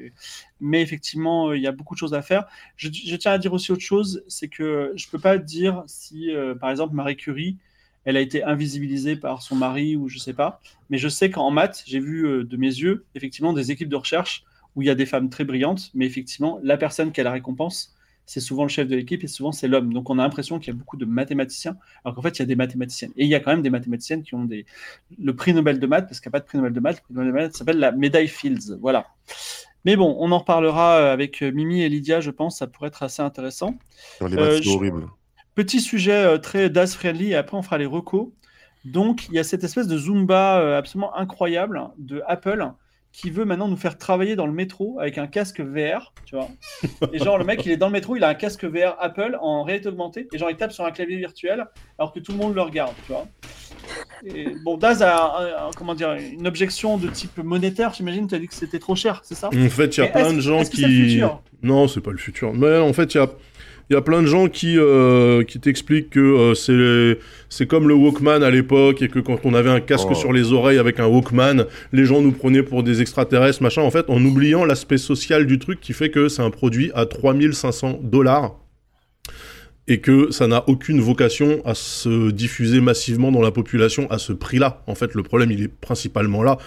Mais 0.61 0.81
effectivement, 0.81 1.53
il 1.53 1.61
y 1.61 1.67
a 1.67 1.71
beaucoup 1.71 1.95
de 1.95 1.99
choses 1.99 2.13
à 2.13 2.21
faire. 2.21 2.45
Je, 2.75 2.89
je 2.89 3.15
tiens 3.15 3.33
à 3.33 3.37
dire 3.37 3.53
aussi 3.53 3.71
autre 3.71 3.81
chose, 3.81 4.23
c'est 4.27 4.47
que 4.47 4.93
je 4.95 5.07
peux 5.09 5.19
pas 5.19 5.37
dire 5.37 5.83
si, 5.85 6.31
par 6.59 6.71
exemple, 6.71 6.95
Marie 6.95 7.17
Curie, 7.17 7.57
elle 8.05 8.17
a 8.17 8.21
été 8.21 8.43
invisibilisée 8.43 9.15
par 9.15 9.41
son 9.41 9.55
mari 9.55 9.95
ou 9.95 10.09
je 10.09 10.17
sais 10.17 10.33
pas, 10.33 10.61
mais 10.89 10.97
je 10.97 11.07
sais 11.07 11.29
qu'en 11.29 11.51
maths, 11.51 11.83
j'ai 11.85 11.99
vu 11.99 12.25
euh, 12.25 12.43
de 12.43 12.57
mes 12.57 12.67
yeux, 12.67 13.05
effectivement, 13.15 13.53
des 13.53 13.71
équipes 13.71 13.89
de 13.89 13.95
recherche 13.95 14.43
où 14.75 14.81
il 14.81 14.87
y 14.87 14.91
a 14.91 14.95
des 14.95 15.05
femmes 15.05 15.29
très 15.29 15.43
brillantes, 15.43 15.91
mais 15.93 16.05
effectivement, 16.05 16.59
la 16.63 16.77
personne 16.77 17.11
qui 17.11 17.21
a 17.21 17.23
la 17.23 17.31
récompense, 17.31 17.95
c'est 18.25 18.39
souvent 18.39 18.63
le 18.63 18.69
chef 18.69 18.87
de 18.87 18.95
l'équipe 18.95 19.23
et 19.23 19.27
souvent 19.27 19.51
c'est 19.51 19.67
l'homme. 19.67 19.93
Donc 19.93 20.09
on 20.09 20.17
a 20.17 20.23
l'impression 20.23 20.57
qu'il 20.57 20.73
y 20.73 20.75
a 20.75 20.79
beaucoup 20.79 20.95
de 20.97 21.05
mathématiciens, 21.05 21.75
alors 22.03 22.15
qu'en 22.15 22.21
fait 22.21 22.37
il 22.37 22.39
y 22.39 22.43
a 22.43 22.45
des 22.45 22.55
mathématiciennes. 22.55 23.11
Et 23.17 23.25
il 23.25 23.29
y 23.29 23.35
a 23.35 23.39
quand 23.41 23.51
même 23.51 23.61
des 23.61 23.69
mathématiciennes 23.69 24.23
qui 24.23 24.33
ont 24.33 24.45
des... 24.45 24.65
le 25.21 25.35
prix 25.35 25.53
Nobel 25.53 25.79
de 25.79 25.87
maths, 25.87 26.07
parce 26.07 26.19
qu'il 26.21 26.29
n'y 26.29 26.31
a 26.31 26.37
pas 26.37 26.39
de 26.39 26.45
prix 26.45 26.57
Nobel 26.57 26.73
de 26.73 26.79
maths, 26.79 26.97
le 26.97 27.01
prix 27.03 27.13
Nobel 27.13 27.27
de 27.27 27.33
maths 27.33 27.55
s'appelle 27.55 27.79
la 27.79 27.91
médaille 27.91 28.29
Fields. 28.29 28.77
Voilà. 28.79 29.07
Mais 29.85 29.97
bon, 29.97 30.15
on 30.19 30.31
en 30.31 30.37
reparlera 30.39 30.95
euh, 30.99 31.13
avec 31.13 31.41
Mimi 31.41 31.81
et 31.81 31.89
Lydia, 31.89 32.21
je 32.21 32.31
pense, 32.31 32.59
ça 32.59 32.67
pourrait 32.67 32.87
être 32.87 33.03
assez 33.03 33.21
intéressant. 33.21 33.77
Dans 34.21 34.27
les 34.27 34.37
Euh, 34.37 34.53
maths, 34.53 34.63
je- 34.63 34.69
horrible. 34.69 35.07
Petit 35.55 35.81
sujet 35.81 36.13
euh, 36.13 36.37
très 36.37 36.69
DAS-friendly, 36.69 37.31
et 37.31 37.35
après 37.35 37.57
on 37.57 37.61
fera 37.61 37.77
les 37.77 37.85
recos. 37.85 38.29
Donc, 38.85 39.27
il 39.27 39.35
y 39.35 39.39
a 39.39 39.43
cette 39.43 39.63
espèce 39.65 39.87
de 39.87 39.97
Zumba 39.97 40.59
euh, 40.59 40.77
absolument 40.77 41.15
incroyable 41.15 41.81
de 41.97 42.21
Apple 42.27 42.71
qui 43.13 43.29
veut 43.29 43.45
maintenant 43.45 43.67
nous 43.67 43.77
faire 43.77 43.97
travailler 43.97 44.35
dans 44.35 44.47
le 44.47 44.51
métro 44.51 44.99
avec 44.99 45.19
un 45.19 45.27
casque 45.27 45.61
VR, 45.61 46.13
tu 46.25 46.35
vois. 46.35 46.49
Et 47.13 47.19
genre, 47.19 47.37
le 47.37 47.45
mec, 47.45 47.63
il 47.65 47.71
est 47.71 47.77
dans 47.77 47.85
le 47.87 47.93
métro, 47.93 48.15
il 48.15 48.23
a 48.23 48.27
un 48.27 48.33
casque 48.33 48.65
VR 48.65 48.97
Apple 48.99 49.37
en 49.39 49.63
réalité 49.63 49.87
augmentée, 49.87 50.27
et 50.33 50.37
genre, 50.37 50.49
il 50.49 50.57
tape 50.57 50.71
sur 50.71 50.83
un 50.83 50.91
clavier 50.91 51.17
virtuel 51.17 51.67
alors 51.99 52.11
que 52.11 52.19
tout 52.19 52.31
le 52.31 52.39
monde 52.39 52.55
le 52.55 52.61
regarde, 52.61 52.93
tu 53.05 53.13
vois. 53.13 53.27
Et, 54.25 54.55
bon, 54.63 54.77
Daz 54.77 55.03
a 55.03 55.69
comment 55.77 55.93
dire, 55.93 56.13
une 56.13 56.47
objection 56.47 56.97
de 56.97 57.07
type 57.07 57.37
monétaire, 57.37 57.93
j'imagine, 57.93 58.27
tu 58.27 58.33
as 58.33 58.39
dit 58.39 58.47
que 58.47 58.55
c'était 58.55 58.79
trop 58.79 58.95
cher, 58.95 59.21
c'est 59.23 59.35
ça? 59.35 59.47
En 59.47 59.69
fait, 59.69 59.97
il 59.97 59.99
y 59.99 60.03
a 60.03 60.07
plein 60.07 60.33
de 60.33 60.39
gens 60.39 60.63
qui. 60.63 60.81
futur? 60.81 61.41
Non, 61.61 61.87
c'est 61.87 62.01
pas 62.01 62.11
le 62.11 62.17
futur. 62.17 62.53
Mais 62.53 62.79
en 62.79 62.93
fait, 62.93 63.13
il 63.13 63.17
y 63.17 63.21
a. 63.21 63.29
Il 63.89 63.93
y 63.93 63.95
a 63.97 64.01
plein 64.01 64.21
de 64.21 64.27
gens 64.27 64.47
qui, 64.47 64.77
euh, 64.77 65.43
qui 65.43 65.59
t'expliquent 65.59 66.11
que 66.11 66.19
euh, 66.19 66.53
c'est 66.55 67.19
c'est 67.49 67.67
comme 67.67 67.87
le 67.87 67.93
Walkman 67.93 68.41
à 68.41 68.49
l'époque 68.49 69.01
et 69.01 69.09
que 69.09 69.19
quand 69.19 69.39
on 69.43 69.53
avait 69.53 69.69
un 69.69 69.81
casque 69.81 70.07
Oh. 70.09 70.15
sur 70.15 70.33
les 70.33 70.53
oreilles 70.53 70.77
avec 70.79 70.99
un 70.99 71.05
Walkman, 71.07 71.65
les 71.91 72.05
gens 72.05 72.21
nous 72.21 72.31
prenaient 72.31 72.63
pour 72.63 72.83
des 72.83 73.01
extraterrestres, 73.01 73.61
machin. 73.61 73.81
En 73.81 73.91
fait, 73.91 74.09
en 74.09 74.23
oubliant 74.23 74.65
l'aspect 74.65 74.97
social 74.97 75.45
du 75.45 75.59
truc 75.59 75.79
qui 75.81 75.93
fait 75.93 76.09
que 76.09 76.29
c'est 76.29 76.41
un 76.41 76.49
produit 76.49 76.91
à 76.95 77.05
3500 77.05 77.99
dollars. 78.03 78.55
et 79.89 79.99
que 79.99 80.31
ça 80.31 80.47
n'a 80.47 80.63
aucune 80.69 81.01
vocation 81.01 81.61
à 81.65 81.73
se 81.73 82.31
diffuser 82.31 82.79
massivement 82.79 83.33
dans 83.33 83.41
la 83.41 83.51
population 83.51 84.09
à 84.09 84.17
ce 84.17 84.31
prix-là. 84.31 84.81
En 84.87 84.95
fait, 84.95 85.13
le 85.13 85.23
problème, 85.23 85.51
il 85.51 85.61
est 85.61 85.67
principalement 85.67 86.41
là. 86.41 86.57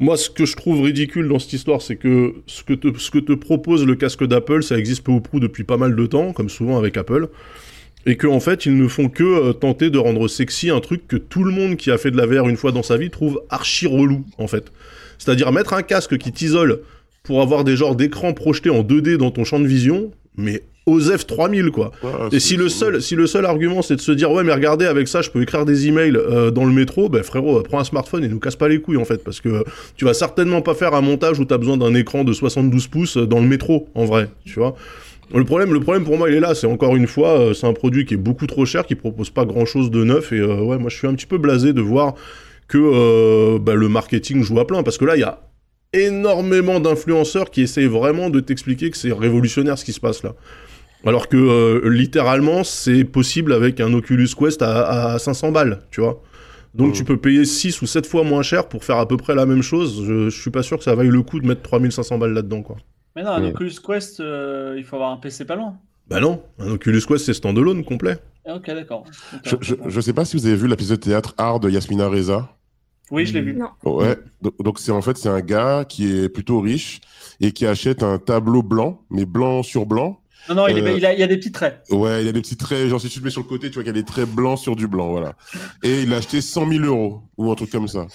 Moi, 0.00 0.16
ce 0.16 0.28
que 0.28 0.44
je 0.44 0.56
trouve 0.56 0.82
ridicule 0.82 1.28
dans 1.28 1.38
cette 1.38 1.52
histoire, 1.52 1.80
c'est 1.80 1.96
que 1.96 2.34
ce 2.46 2.62
que, 2.64 2.74
te, 2.74 3.32
propose 3.32 3.86
le 3.86 3.94
casque 3.94 4.24
d'Apple, 4.26 4.62
ça 4.62 4.76
existe 4.76 5.04
peu 5.04 5.12
ou 5.12 5.20
prou 5.20 5.40
depuis 5.40 5.64
pas 5.64 5.76
mal 5.76 5.94
de 5.94 6.06
temps, 6.06 6.32
comme 6.32 6.48
souvent 6.48 6.78
avec 6.78 6.96
Apple, 6.96 7.28
et 8.06 8.16
qu'en 8.16 8.34
en 8.34 8.40
fait, 8.40 8.66
ils 8.66 8.76
ne 8.76 8.88
font 8.88 9.08
que 9.08 9.22
euh, 9.22 9.52
tenter 9.52 9.90
de 9.90 9.98
rendre 9.98 10.28
sexy 10.28 10.70
un 10.70 10.80
truc 10.80 11.06
que 11.06 11.16
tout 11.16 11.44
le 11.44 11.52
monde 11.52 11.76
qui 11.76 11.90
a 11.90 11.98
fait 11.98 12.10
de 12.10 12.16
la 12.16 12.26
VR 12.26 12.48
une 12.48 12.56
fois 12.56 12.72
dans 12.72 12.82
sa 12.82 12.96
vie 12.96 13.10
trouve 13.10 13.40
archi 13.50 13.86
relou, 13.86 14.24
en 14.38 14.48
fait. 14.48 14.72
C'est-à-dire 15.18 15.52
mettre 15.52 15.72
un 15.72 15.82
casque 15.82 16.18
qui 16.18 16.32
t'isole 16.32 16.80
pour 17.22 17.40
avoir 17.40 17.64
des 17.64 17.76
genres 17.76 17.96
d'écran 17.96 18.34
projetés 18.34 18.70
en 18.70 18.82
2D 18.82 19.16
dans 19.16 19.30
ton 19.30 19.44
champ 19.44 19.60
de 19.60 19.66
vision, 19.66 20.10
mais 20.36 20.62
OSEF 20.86 21.26
3000 21.26 21.70
quoi. 21.70 21.92
Et 22.30 22.40
si 22.40 22.56
le 22.56 22.68
seul, 22.68 23.00
si 23.00 23.14
le 23.14 23.26
seul 23.26 23.46
argument 23.46 23.80
c'est 23.80 23.96
de 23.96 24.00
se 24.00 24.12
dire 24.12 24.30
ouais 24.30 24.44
mais 24.44 24.52
regardez 24.52 24.84
avec 24.84 25.08
ça 25.08 25.22
je 25.22 25.30
peux 25.30 25.40
écrire 25.42 25.64
des 25.64 25.88
emails 25.88 26.16
euh, 26.16 26.50
dans 26.50 26.64
le 26.64 26.72
métro, 26.72 27.08
ben 27.08 27.22
frérot 27.22 27.58
euh, 27.58 27.62
prends 27.62 27.80
un 27.80 27.84
smartphone 27.84 28.22
et 28.22 28.28
nous 28.28 28.38
casse 28.38 28.56
pas 28.56 28.68
les 28.68 28.80
couilles 28.80 28.98
en 28.98 29.04
fait 29.04 29.24
parce 29.24 29.40
que 29.40 29.48
euh, 29.48 29.62
tu 29.96 30.04
vas 30.04 30.12
certainement 30.12 30.60
pas 30.60 30.74
faire 30.74 30.94
un 30.94 31.00
montage 31.00 31.40
où 31.40 31.46
t'as 31.46 31.56
besoin 31.56 31.78
d'un 31.78 31.94
écran 31.94 32.24
de 32.24 32.32
72 32.32 32.86
pouces 32.88 33.16
dans 33.16 33.40
le 33.40 33.46
métro 33.46 33.88
en 33.94 34.04
vrai, 34.04 34.28
tu 34.44 34.58
vois. 34.58 34.74
Le 35.34 35.44
problème, 35.44 35.72
le 35.72 35.80
problème 35.80 36.04
pour 36.04 36.18
moi 36.18 36.28
il 36.28 36.36
est 36.36 36.40
là, 36.40 36.54
c'est 36.54 36.66
encore 36.66 36.96
une 36.96 37.06
fois 37.06 37.40
euh, 37.40 37.54
c'est 37.54 37.66
un 37.66 37.72
produit 37.72 38.04
qui 38.04 38.14
est 38.14 38.18
beaucoup 38.18 38.46
trop 38.46 38.66
cher, 38.66 38.84
qui 38.84 38.94
propose 38.94 39.30
pas 39.30 39.46
grand 39.46 39.64
chose 39.64 39.90
de 39.90 40.04
neuf 40.04 40.32
et 40.32 40.42
ouais 40.42 40.76
moi 40.76 40.90
je 40.90 40.96
suis 40.96 41.08
un 41.08 41.14
petit 41.14 41.26
peu 41.26 41.38
blasé 41.38 41.72
de 41.72 41.80
voir 41.80 42.14
que 42.68 43.58
bah, 43.58 43.74
le 43.74 43.88
marketing 43.88 44.42
joue 44.42 44.60
à 44.60 44.66
plein 44.66 44.82
parce 44.82 44.98
que 44.98 45.04
là 45.06 45.16
il 45.16 45.20
y 45.20 45.24
a 45.24 45.40
énormément 45.94 46.80
d'influenceurs 46.80 47.50
qui 47.50 47.62
essayent 47.62 47.86
vraiment 47.86 48.28
de 48.28 48.40
t'expliquer 48.40 48.90
que 48.90 48.96
c'est 48.96 49.12
révolutionnaire 49.12 49.78
ce 49.78 49.84
qui 49.84 49.92
se 49.92 50.00
passe 50.00 50.22
là. 50.22 50.34
Alors 51.06 51.28
que 51.28 51.36
euh, 51.36 51.88
littéralement, 51.90 52.64
c'est 52.64 53.04
possible 53.04 53.52
avec 53.52 53.80
un 53.80 53.92
Oculus 53.92 54.28
Quest 54.38 54.62
à, 54.62 55.12
à 55.14 55.18
500 55.18 55.52
balles, 55.52 55.82
tu 55.90 56.00
vois. 56.00 56.22
Donc 56.74 56.88
Mhm. 56.88 56.92
tu 56.94 57.04
peux 57.04 57.16
payer 57.18 57.44
6 57.44 57.82
ou 57.82 57.86
7 57.86 58.06
fois 58.06 58.24
moins 58.24 58.42
cher 58.42 58.68
pour 58.68 58.84
faire 58.84 58.96
à 58.98 59.06
peu 59.06 59.16
près 59.16 59.34
la 59.34 59.46
même 59.46 59.62
chose. 59.62 60.02
Je, 60.06 60.28
je 60.30 60.40
suis 60.40 60.50
pas 60.50 60.62
sûr 60.62 60.78
que 60.78 60.84
ça 60.84 60.94
vaille 60.94 61.08
le 61.08 61.22
coup 61.22 61.38
de 61.40 61.46
mettre 61.46 61.62
3500 61.62 62.18
balles 62.18 62.32
là-dedans, 62.32 62.62
quoi. 62.62 62.76
Mais 63.16 63.22
non, 63.22 63.30
un 63.30 63.42
Ouais. 63.42 63.50
Oculus 63.50 63.74
Quest, 63.86 64.18
euh, 64.20 64.74
il 64.76 64.82
faut 64.84 64.96
avoir 64.96 65.12
un 65.12 65.18
PC 65.18 65.44
pas 65.44 65.54
loin. 65.56 65.74
Bah 66.08 66.20
non, 66.20 66.42
un 66.58 66.70
Oculus 66.72 67.00
Quest 67.06 67.24
c'est 67.26 67.34
standalone 67.34 67.84
complet. 67.84 68.18
Ah, 68.46 68.56
Ok, 68.56 68.66
d'accord. 68.66 69.04
Je, 69.44 69.56
je, 69.60 69.74
je 69.86 70.00
sais 70.00 70.12
pas 70.12 70.24
si 70.24 70.36
vous 70.36 70.46
avez 70.46 70.56
vu 70.56 70.66
la 70.68 70.76
pièce 70.76 70.90
de 70.90 70.96
théâtre 70.96 71.34
Art 71.38 71.60
de 71.60 71.70
Yasmina 71.70 72.08
Reza. 72.08 72.48
Oui, 73.10 73.24
je 73.24 73.34
l'ai 73.34 73.40
vu. 73.42 73.54
Non. 73.54 73.68
Ouais. 73.84 74.16
Donc- 74.42 74.54
Donc 74.62 74.78
c'est 74.80 74.90
en 74.90 75.00
fait 75.02 75.16
c'est 75.16 75.28
un 75.28 75.40
gars 75.40 75.84
qui 75.88 76.10
est 76.24 76.28
plutôt 76.28 76.60
riche 76.60 77.00
et 77.40 77.52
qui 77.52 77.66
achète 77.66 78.02
un 78.02 78.18
tableau 78.18 78.62
blanc, 78.62 79.00
mais 79.10 79.24
blanc 79.26 79.62
sur 79.62 79.86
blanc. 79.86 80.18
Non, 80.48 80.54
non, 80.56 80.68
il, 80.68 80.78
est- 80.78 80.82
Euh, 80.82 80.96
il 80.96 81.06
a, 81.06 81.12
il 81.14 81.20
y 81.20 81.22
a 81.22 81.26
des 81.26 81.36
petits 81.38 81.52
traits. 81.52 81.82
Ouais, 81.90 82.22
il 82.22 82.26
y 82.26 82.28
a 82.28 82.32
des 82.32 82.40
petits 82.40 82.56
traits, 82.56 82.88
genre 82.88 83.00
si 83.00 83.08
tu 83.08 83.18
te 83.20 83.24
mets 83.24 83.30
sur 83.30 83.40
le 83.42 83.46
côté, 83.48 83.68
tu 83.68 83.74
vois 83.74 83.82
qu'il 83.84 83.94
y 83.94 83.98
a 83.98 84.00
des 84.00 84.06
traits 84.06 84.28
blancs 84.28 84.58
sur 84.58 84.76
du 84.76 84.86
blanc, 84.86 85.08
voilà. 85.10 85.34
Et 85.82 86.02
il 86.02 86.12
a 86.12 86.16
acheté 86.18 86.40
100 86.40 86.68
000 86.68 86.84
euros 86.84 87.22
ou 87.36 87.50
un 87.50 87.54
truc 87.54 87.70
comme 87.70 87.88
ça. 87.88 88.06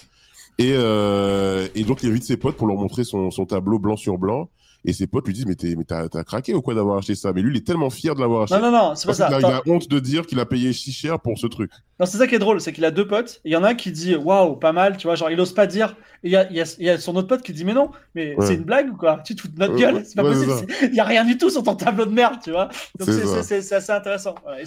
Et, 0.57 0.73
euh, 0.73 1.67
et 1.73 1.83
donc 1.83 2.03
il 2.03 2.09
invite 2.09 2.23
ses 2.25 2.37
potes 2.37 2.57
pour 2.57 2.67
leur 2.67 2.75
montrer 2.75 3.03
son, 3.03 3.31
son 3.31 3.45
tableau 3.45 3.79
blanc 3.79 3.95
sur 3.95 4.17
blanc. 4.17 4.49
Et 4.85 4.93
ses 4.93 5.07
potes 5.07 5.27
lui 5.27 5.33
disent 5.33 5.45
mais 5.45 5.55
t'as 5.55 6.07
craqué 6.23 6.53
ou 6.53 6.61
quoi 6.61 6.73
d'avoir 6.73 6.97
acheté 6.97 7.13
ça? 7.13 7.33
Mais 7.33 7.41
lui 7.41 7.51
il 7.53 7.57
est 7.57 7.65
tellement 7.67 7.89
fier 7.89 8.15
de 8.15 8.21
l'avoir 8.21 8.43
acheté. 8.43 8.55
Non, 8.55 8.71
non, 8.71 8.71
non, 8.71 8.95
c'est 8.95 9.07
pas 9.07 9.13
ça. 9.13 9.29
il 9.37 9.45
a 9.45 9.61
honte 9.67 9.89
de 9.89 9.99
dire 9.99 10.25
qu'il 10.25 10.39
a 10.39 10.45
payé 10.45 10.71
si 10.71 10.93
cher 10.93 11.19
pour 11.19 11.37
ce 11.37 11.47
truc. 11.47 11.71
Non, 11.99 12.05
c'est 12.05 12.17
ça 12.17 12.27
qui 12.27 12.35
est 12.35 12.39
drôle, 12.39 12.61
c'est 12.61 12.71
qu'il 12.71 12.85
a 12.85 12.91
deux 12.91 13.05
potes. 13.05 13.41
Il 13.43 13.51
y 13.51 13.57
en 13.57 13.63
a 13.65 13.69
un 13.71 13.75
qui 13.75 13.91
dit 13.91 14.15
waouh, 14.15 14.55
pas 14.55 14.71
mal, 14.71 14.95
tu 14.95 15.07
vois, 15.07 15.15
genre 15.15 15.29
il 15.29 15.39
ose 15.41 15.53
pas 15.53 15.67
dire. 15.67 15.97
Et 16.23 16.27
il 16.29 16.31
y 16.31 16.37
a, 16.37 16.49
y 16.51 16.61
a- 16.61 16.75
y 16.81 16.89
a 16.89 16.97
son 16.97 17.15
autre 17.17 17.27
pote 17.27 17.41
qui 17.41 17.51
dit 17.51 17.65
mais 17.65 17.73
non, 17.73 17.91
mais 18.15 18.35
Ouais. 18.37 18.45
c'est 18.45 18.55
une 18.55 18.63
blague 18.63 18.93
ou 18.93 18.95
quoi? 18.95 19.21
Tu 19.25 19.35
te 19.35 19.41
fous 19.41 19.47
de 19.49 19.59
notre 19.59 19.73
Ouais, 19.73 19.81
gueule 19.81 20.03
C'est 20.05 20.15
pas 20.15 20.23
ouais, 20.23 20.33
possible. 20.33 20.73
Il 20.83 20.95
y 20.95 20.99
a 21.01 21.03
rien 21.03 21.25
du 21.25 21.37
tout 21.37 21.49
sur 21.49 21.61
ton 21.63 21.75
tableau 21.75 22.05
de 22.05 22.11
merde, 22.11 22.35
tu 22.41 22.51
vois. 22.51 22.69
Donc 22.97 23.09
C'est 23.43 23.73
assez 23.73 23.91
intéressant. 23.91 24.35
Voilà, 24.43 24.61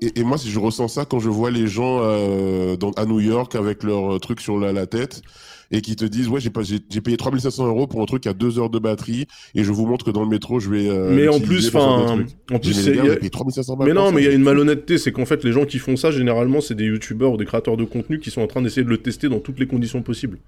et 0.00 0.22
moi, 0.24 0.36
si 0.38 0.50
je 0.50 0.58
ressens 0.58 0.88
ça 0.88 1.04
quand 1.04 1.20
je 1.20 1.28
vois 1.28 1.50
les 1.52 1.66
gens 1.68 2.00
euh, 2.02 2.76
dans, 2.76 2.90
à 2.92 3.04
New 3.06 3.20
York 3.20 3.54
avec 3.54 3.82
leur 3.84 4.14
euh, 4.14 4.18
truc 4.18 4.40
sur 4.40 4.58
la, 4.58 4.72
la 4.72 4.86
tête 4.86 5.22
et 5.70 5.80
qui 5.82 5.96
te 5.96 6.04
disent 6.04 6.28
ouais 6.28 6.40
j'ai 6.40 6.50
payé 7.00 7.16
3500 7.16 7.66
euros 7.66 7.86
pour 7.86 8.00
un 8.00 8.06
truc 8.06 8.22
qui 8.22 8.28
a 8.28 8.32
deux 8.34 8.58
heures 8.58 8.70
de 8.70 8.78
batterie 8.78 9.26
et 9.54 9.64
je 9.64 9.70
vous 9.72 9.86
montre 9.86 10.04
que 10.04 10.10
dans 10.10 10.22
le 10.22 10.28
métro 10.28 10.60
je 10.60 10.70
vais 10.70 10.88
euh, 10.88 11.10
mais 11.14 11.28
en 11.28 11.40
plus, 11.40 11.68
enfin, 11.68 12.24
en 12.50 12.58
plus 12.58 12.72
c'est- 12.72 12.90
mais 12.90 12.96
les 12.96 12.96
gars, 12.96 12.96
y 12.96 12.98
a- 13.00 13.02
vous 13.02 13.10
avez 13.10 13.18
payé 13.18 13.30
3500 13.30 13.76
balles 13.76 13.88
Mais 13.88 13.94
pour 13.94 14.02
non, 14.04 14.12
mais 14.12 14.22
il 14.22 14.24
y 14.24 14.28
a 14.28 14.32
une 14.32 14.42
malhonnêteté, 14.42 14.96
c'est 14.96 15.12
qu'en 15.12 15.26
fait 15.26 15.44
les 15.44 15.52
gens 15.52 15.66
qui 15.66 15.78
font 15.78 15.96
ça 15.96 16.10
généralement 16.10 16.60
c'est 16.62 16.74
des 16.74 16.84
youtubeurs 16.86 17.32
ou 17.32 17.36
des 17.36 17.44
créateurs 17.44 17.76
de 17.76 17.84
contenu 17.84 18.18
qui 18.18 18.30
sont 18.30 18.40
en 18.40 18.46
train 18.46 18.62
d'essayer 18.62 18.82
de 18.84 18.88
le 18.88 18.98
tester 18.98 19.28
dans 19.28 19.40
toutes 19.40 19.60
les 19.60 19.66
conditions 19.66 20.00
possibles. 20.02 20.38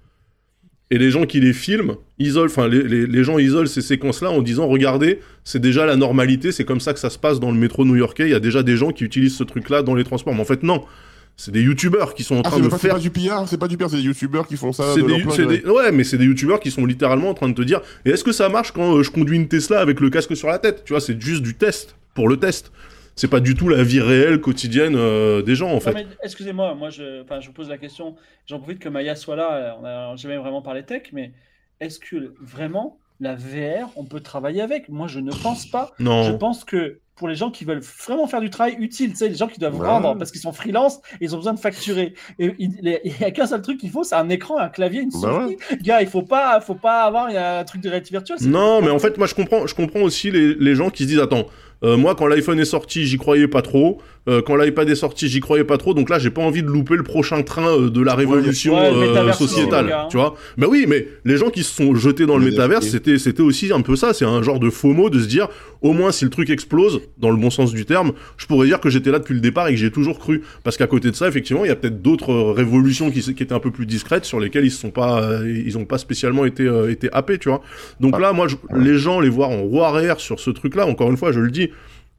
Et 0.93 0.97
les 0.97 1.09
gens 1.09 1.25
qui 1.25 1.39
les 1.39 1.53
filment, 1.53 1.95
isolent, 2.19 2.47
enfin 2.49 2.67
les, 2.67 2.83
les- 2.83 3.07
les 3.07 3.23
gens 3.23 3.37
isolent 3.39 3.67
ces 3.67 3.81
séquences-là 3.81 4.29
en 4.31 4.41
disant 4.41 4.67
regardez, 4.67 5.19
c'est 5.45 5.61
déjà 5.61 5.85
la 5.85 5.95
normalité, 5.95 6.51
c'est 6.51 6.65
comme 6.65 6.81
ça 6.81 6.93
que 6.93 6.99
ça 6.99 7.09
se 7.09 7.17
passe 7.17 7.39
dans 7.39 7.51
le 7.51 7.57
métro 7.57 7.85
new-yorkais, 7.85 8.23
il 8.27 8.31
y 8.31 8.35
a 8.35 8.41
déjà 8.41 8.61
des 8.63 8.75
gens 8.75 8.91
qui 8.91 9.05
utilisent 9.05 9.35
ce 9.37 9.43
truc-là 9.45 9.83
dans 9.83 9.93
les 9.95 10.03
transports. 10.03 10.33
Mais 10.33 10.41
en 10.41 10.45
fait 10.45 10.63
non, 10.63 10.83
c'est 11.37 11.51
des 11.51 11.61
youtubeurs 11.61 12.13
qui 12.13 12.23
sont 12.23 12.35
en 12.35 12.41
Ah, 12.41 12.49
train 12.49 12.57
c'est 12.57 12.63
de 12.63 12.67
pas, 12.69 12.77
c'est 12.77 12.87
faire 12.87 12.95
pas 12.95 12.99
du 13.01 13.09
PR, 13.09 13.47
c'est 13.47 13.57
pas 13.57 13.67
du 13.67 13.77
PR, 13.77 13.89
c'est 13.89 13.97
des 13.97 14.03
youtubeurs 14.03 14.47
qui 14.47 14.57
font 14.57 14.71
ça 14.71 14.93
c'est 14.93 15.01
de 15.01 15.07
leur 15.07 15.17
des, 15.17 15.23
plein 15.23 15.45
des- 15.47 15.65
ouais, 15.65 15.91
mais 15.91 16.03
c'est 16.03 16.17
des 16.17 16.25
youtubeurs 16.25 16.59
qui 16.59 16.69
sont 16.71 16.85
littéralement 16.85 17.29
en 17.29 17.33
train 17.33 17.49
de 17.49 17.53
te 17.55 17.61
dire 17.63 17.81
et 18.05 18.11
est-ce 18.11 18.23
que 18.23 18.31
ça 18.31 18.47
marche 18.49 18.71
quand 18.71 18.97
euh, 18.97 19.03
je 19.03 19.09
conduis 19.11 19.37
une 19.37 19.47
Tesla 19.47 19.79
avec 19.79 19.99
le 19.99 20.09
casque 20.09 20.35
sur 20.35 20.47
la 20.49 20.59
tête? 20.59 20.83
Tu 20.85 20.93
vois, 20.93 21.01
c'est 21.01 21.19
juste 21.19 21.41
du 21.41 21.55
test 21.55 21.95
pour 22.13 22.29
le 22.29 22.37
test. 22.37 22.71
C'est 23.15 23.27
pas 23.27 23.41
du 23.41 23.55
tout 23.55 23.67
la 23.67 23.83
vie 23.83 23.99
réelle 23.99 24.39
quotidienne 24.39 24.95
euh, 24.95 25.41
des 25.41 25.55
gens 25.55 25.71
en 25.71 25.79
fait. 25.81 26.07
excusez-moi, 26.23 26.75
moi 26.75 26.89
je, 26.89 27.21
enfin, 27.23 27.39
je 27.41 27.47
vous 27.47 27.53
pose 27.53 27.69
la 27.69 27.77
question. 27.77 28.15
J'en 28.47 28.59
profite 28.59 28.79
que 28.79 28.89
Maya 28.89 29.15
soit 29.15 29.35
là. 29.35 29.53
euh, 29.53 29.71
On 29.79 29.81
n'a 29.81 30.15
jamais 30.15 30.37
vraiment 30.37 30.61
parlé 30.61 30.83
tech, 30.83 31.03
mais 31.11 31.33
est-ce 31.81 31.99
que 31.99 32.33
vraiment 32.39 33.00
la 33.21 33.35
VR, 33.35 33.89
on 33.95 34.03
peut 34.03 34.19
travailler 34.19 34.61
avec 34.61 34.89
Moi, 34.89 35.07
je 35.07 35.19
ne 35.19 35.31
pense 35.31 35.65
pas. 35.65 35.91
Je 35.99 36.03
Non. 36.03 36.37
pense 36.37 36.65
que 36.65 36.99
pour 37.15 37.27
les 37.27 37.35
gens 37.35 37.51
qui 37.51 37.65
veulent 37.65 37.83
vraiment 38.07 38.25
faire 38.25 38.41
du 38.41 38.49
travail 38.49 38.75
utile, 38.79 39.11
tu 39.11 39.17
sais, 39.17 39.29
les 39.29 39.35
gens 39.35 39.45
qui 39.47 39.59
doivent 39.59 39.79
Ouais. 39.79 39.85
vendre 39.87 40.17
parce 40.17 40.31
qu'ils 40.31 40.41
sont 40.41 40.53
freelance 40.53 40.97
et 41.19 41.25
ils 41.25 41.35
ont 41.35 41.37
besoin 41.37 41.53
de 41.53 41.59
facturer. 41.59 42.15
Et 42.39 42.51
il 42.57 42.79
il 43.05 43.19
y 43.21 43.23
a 43.23 43.29
qu'un 43.29 43.45
seul 43.45 43.61
truc 43.61 43.79
qu'il 43.79 43.91
faut, 43.91 44.03
c'est 44.03 44.15
un 44.15 44.27
écran, 44.29 44.57
un 44.57 44.69
clavier, 44.69 45.01
une 45.01 45.11
Bah 45.11 45.19
souris. 45.45 45.57
Gars, 45.83 46.01
il 46.01 46.07
faut 46.07 46.23
pas, 46.23 46.59
faut 46.61 46.73
pas 46.73 47.03
avoir 47.03 47.29
il 47.29 47.33
y 47.35 47.37
a 47.37 47.59
un 47.59 47.63
truc 47.63 47.81
de 47.81 47.89
réalité 47.89 48.09
virtuelle. 48.11 48.39
Non, 48.41 48.81
mais 48.81 48.89
en 48.89 48.97
fait, 48.97 49.19
moi 49.19 49.27
je 49.27 49.35
comprends, 49.35 49.67
je 49.67 49.75
comprends 49.75 50.01
aussi 50.01 50.31
les, 50.31 50.55
les 50.55 50.73
gens 50.73 50.89
qui 50.89 51.03
se 51.03 51.09
disent 51.09 51.19
attends, 51.19 51.45
euh, 51.83 51.97
moi 51.97 52.15
quand 52.15 52.27
l'iPhone 52.27 52.59
est 52.59 52.65
sorti, 52.65 53.05
j'y 53.05 53.17
croyais 53.17 53.47
pas 53.47 53.61
trop. 53.61 53.99
Euh, 54.29 54.43
quand 54.45 54.55
l'iPad 54.55 54.87
est 54.87 54.93
sorti, 54.93 55.27
j'y 55.29 55.39
croyais 55.39 55.63
pas 55.63 55.79
trop. 55.79 55.95
Donc 55.95 56.07
là, 56.11 56.19
j'ai 56.19 56.29
pas 56.29 56.43
envie 56.43 56.61
de 56.61 56.67
louper 56.67 56.95
le 56.95 57.01
prochain 57.01 57.41
train 57.41 57.75
euh, 57.75 57.89
de 57.89 58.01
la 58.03 58.13
révolution 58.13 58.75
Ouais, 58.75 58.91
euh, 58.93 59.27
aussi, 59.29 59.47
sociétale. 59.47 59.87
gars, 59.87 60.01
hein. 60.03 60.07
Tu 60.11 60.17
vois 60.17 60.35
Bah 60.59 60.67
oui, 60.69 60.85
mais 60.87 61.07
les 61.25 61.37
gens 61.37 61.49
qui 61.49 61.63
se 61.63 61.73
sont 61.73 61.95
jetés 61.95 62.27
dans 62.27 62.37
le 62.37 62.45
métaverse, 62.45 62.85
c'était 62.87 63.17
c'était 63.17 63.41
aussi 63.41 63.73
un 63.73 63.81
peu 63.81 63.95
ça. 63.95 64.13
C'est 64.13 64.25
un 64.25 64.43
genre 64.43 64.59
de 64.59 64.69
FOMO 64.69 65.09
de 65.09 65.19
se 65.19 65.25
dire 65.27 65.47
au 65.81 65.93
moins 65.93 66.11
si 66.11 66.23
le 66.23 66.29
truc 66.29 66.51
explose 66.51 67.01
dans 67.17 67.31
le 67.31 67.37
bon 67.37 67.49
sens 67.49 67.73
du 67.73 67.83
terme, 67.85 68.11
je 68.37 68.45
pourrais 68.45 68.67
dire 68.67 68.79
que 68.79 68.91
j'étais 68.91 69.09
là 69.09 69.17
depuis 69.17 69.33
le 69.33 69.39
départ 69.39 69.67
et 69.69 69.71
que 69.71 69.77
j'ai 69.79 69.89
toujours 69.89 70.19
cru. 70.19 70.43
Parce 70.63 70.77
qu'à 70.77 70.85
côté 70.85 71.09
de 71.09 71.15
ça, 71.15 71.27
effectivement, 71.27 71.65
il 71.65 71.69
y 71.69 71.71
a 71.71 71.75
peut-être 71.75 72.03
d'autres 72.03 72.31
euh, 72.31 72.51
révolutions 72.51 73.09
qui, 73.09 73.21
étaient 73.27 73.53
un 73.53 73.59
peu 73.59 73.71
plus 73.71 73.87
discrètes 73.87 74.25
sur 74.25 74.39
lesquelles 74.39 74.65
ils 74.65 74.71
se 74.71 74.79
sont 74.81 74.91
pas, 74.91 75.23
euh, 75.23 75.51
ils 75.65 75.79
ont 75.79 75.85
pas 75.85 75.97
spécialement 75.97 76.45
été 76.45 76.61
euh, 76.67 76.91
été 76.91 77.09
happés, 77.11 77.39
tu 77.39 77.49
vois. 77.49 77.61
Donc 77.99 78.13
Ah. 78.17 78.19
là, 78.19 78.33
moi, 78.33 78.47
je- 78.47 78.55
les 78.77 78.99
gens 78.99 79.19
les 79.19 79.29
voir 79.29 79.49
en 79.49 79.63
roue 79.63 79.81
arrière 79.81 80.19
sur 80.19 80.39
ce 80.39 80.51
truc-là. 80.51 80.85
Encore 80.85 81.09
une 81.09 81.17
fois, 81.17 81.31
je 81.31 81.39
le 81.39 81.49
dis, 81.49 81.70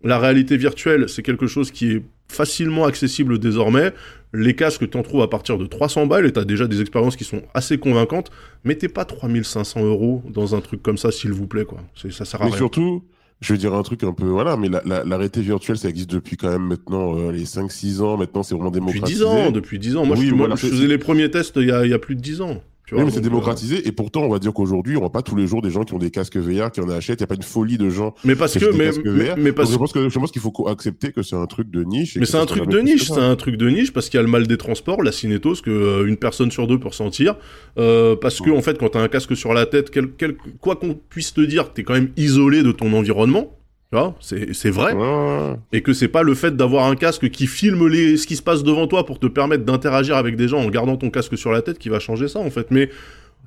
la 0.05 0.19
réalité 0.19 0.57
virtuelle, 0.57 1.09
c'est 1.09 1.23
quelque 1.23 1.47
chose 1.47 1.71
qui 1.71 1.93
est 1.93 2.03
facilement 2.29 2.85
accessible 2.87 3.39
désormais. 3.39 3.93
Les 4.33 4.55
casques, 4.55 4.89
tu 4.89 4.97
en 4.97 5.03
trouves 5.03 5.21
à 5.23 5.29
partir 5.29 5.59
de 5.59 5.67
300 5.67 6.07
balles 6.07 6.27
et 6.27 6.33
tu 6.33 6.41
as 6.41 6.45
déjà 6.45 6.67
des 6.67 6.81
expériences 6.81 7.17
qui 7.17 7.25
sont 7.25 7.43
assez 7.53 7.77
convaincantes. 7.79 8.31
Mettez 8.65 8.89
pas 8.89 9.05
3500 9.05 9.85
euros 9.85 10.23
dans 10.31 10.55
un 10.55 10.61
truc 10.61 10.83
comme 10.83 10.97
ça, 10.97 11.13
s'il 11.13 11.33
vous 11.33 11.47
plaît, 11.47 11.65
quoi. 11.67 11.81
Ça 12.11 12.25
sert 12.25 12.41
à 12.41 12.45
Mais 12.45 12.51
rien. 12.51 12.57
surtout, 12.57 13.05
je 13.43 13.53
vais 13.53 13.59
dire 13.59 13.75
un 13.75 13.83
truc 13.83 14.03
un 14.05 14.13
peu, 14.15 14.25
voilà, 14.25 14.57
mais 14.57 14.71
la, 14.71 14.81
la, 14.87 15.05
la 15.05 15.17
réalité 15.17 15.43
virtuelle, 15.43 15.77
ça 15.77 15.89
existe 15.91 16.11
depuis 16.11 16.37
quand 16.39 16.49
même 16.51 16.67
maintenant 16.67 17.15
euh, 17.19 17.31
les 17.33 17.45
5-6 17.45 18.01
ans. 18.01 18.17
Maintenant, 18.17 18.43
c'est 18.43 18.55
vraiment 18.55 18.71
Depuis 18.71 18.87
démocratisé. 18.93 19.19
10 19.25 19.25
ans, 19.25 19.51
depuis 19.51 19.79
10 19.79 19.97
ans. 19.97 20.07
Moi, 20.07 20.17
Oui, 20.19 20.29
je, 20.29 20.35
moi, 20.35 20.57
faisais 20.57 20.87
les 20.87 20.99
premiers 20.99 21.31
tests 21.31 21.57
il 21.57 21.69
y 21.69 21.73
a, 21.73 21.85
il 21.85 21.91
y 21.91 21.95
a 21.95 21.99
plus 21.99 22.15
de 22.17 22.21
10 22.23 22.41
ans. 22.41 22.63
Tu 22.87 22.95
Oui, 22.95 23.01
vois, 23.01 23.05
mais 23.07 23.13
c'est 23.13 23.19
euh, 23.19 23.23
démocratisé. 23.23 23.87
Et 23.87 23.93
pourtant, 23.93 24.23
on 24.23 24.29
va 24.29 24.39
dire 24.39 24.53
qu'aujourd'hui, 24.53 24.97
on 24.97 25.01
voit 25.01 25.13
pas 25.13 25.23
tous 25.23 25.37
les 25.37 25.47
jours 25.47 25.63
des 25.63 25.71
gens 25.71 25.85
qui 25.85 25.95
ont 25.95 25.99
des 25.99 26.11
casques 26.11 26.37
VR, 26.37 26.73
qui 26.73 26.81
en 26.81 26.89
achètent. 26.89 27.21
Il 27.21 27.23
n'y 27.23 27.25
a 27.25 27.29
pas 27.29 27.37
une 27.37 27.43
folie 27.43 27.79
de 27.79 27.89
gens 27.89 28.15
mais 28.25 28.35
parce 28.35 28.55
qui 28.55 28.59
que, 28.59 28.71
mais, 28.73 28.91
mais, 29.37 29.53
parce 29.53 29.71
je 29.73 29.77
pense 29.77 29.93
que 29.93 30.09
je 30.09 30.19
pense 30.19 30.33
qu'il 30.33 30.43
faut 30.43 30.53
accepter 30.69 31.13
que 31.13 31.23
c'est 31.23 31.37
un 31.37 31.47
truc 31.47 31.71
de 31.71 31.85
niche. 31.85 32.17
Mais 32.17 32.27
c'est 32.27 32.37
un 32.39 32.47
truc 32.47 32.67
de 32.69 32.81
niche, 32.81 33.05
c'est 33.05 33.21
un 33.21 33.37
truc 33.37 33.57
de 33.57 33.69
niche 33.69 33.93
parce 33.93 34.09
qu'il 34.09 34.19
y 34.19 34.21
a 34.21 34.23
le 34.23 34.31
mal 34.31 34.47
des 34.47 34.57
transports, 34.57 35.03
la 35.03 35.13
cinétose 35.13 35.61
que 35.61 35.71
euh, 35.71 36.07
une 36.07 36.17
personne 36.17 36.51
sur 36.51 36.67
deux 36.67 36.79
peut 36.79 36.89
ressentir. 36.89 37.37
Euh, 37.79 38.17
parce 38.17 38.41
que 38.41 38.51
en 38.51 38.63
fait, 38.63 38.79
quand 38.79 38.91
t'as 38.91 39.01
un 39.01 39.09
casque 39.09 39.37
sur 39.37 39.55
la 39.55 39.67
tête, 39.67 39.91
quel, 39.91 40.11
quel- 40.13 40.37
quoi 40.61 40.77
qu'on 40.77 40.95
puisse 40.95 41.33
te 41.35 41.41
dire, 41.41 41.73
t'es 41.73 41.85
quand 41.85 41.95
même 41.95 42.11
isolé 42.17 42.63
de 42.63 42.73
ton 42.73 42.93
environnement. 42.93 43.59
Vois, 43.93 44.15
c'est 44.21 44.71
vrai. 44.71 44.95
Ouais, 44.95 45.57
Et 45.73 45.83
que 45.83 45.93
c'est 45.93 46.09
pas 46.09 46.23
le 46.23 46.35
fait 46.35 46.57
d'avoir 46.57 46.87
un 46.87 46.97
casque 46.97 47.29
qui 47.29 47.47
filme 47.47 47.89
les, 47.89 48.17
ce 48.17 48.27
qui 48.27 48.37
se 48.37 48.43
passe 48.43 48.63
devant 48.63 48.87
toi 48.87 49.05
pour 49.05 49.19
te 49.19 49.27
permettre 49.27 49.65
d'interagir 49.65 50.17
avec 50.17 50.37
des 50.37 50.49
gens 50.49 50.61
en 50.61 50.69
gardant 50.71 50.97
ton 50.97 51.11
casque 51.11 51.37
sur 51.37 51.53
la 51.53 51.61
tête 51.61 51.79
qui 51.79 51.91
va 51.91 51.99
changer 52.01 52.27
ça 52.27 52.39
en 52.39 52.51
fait. 52.51 52.71
Mais 52.71 52.89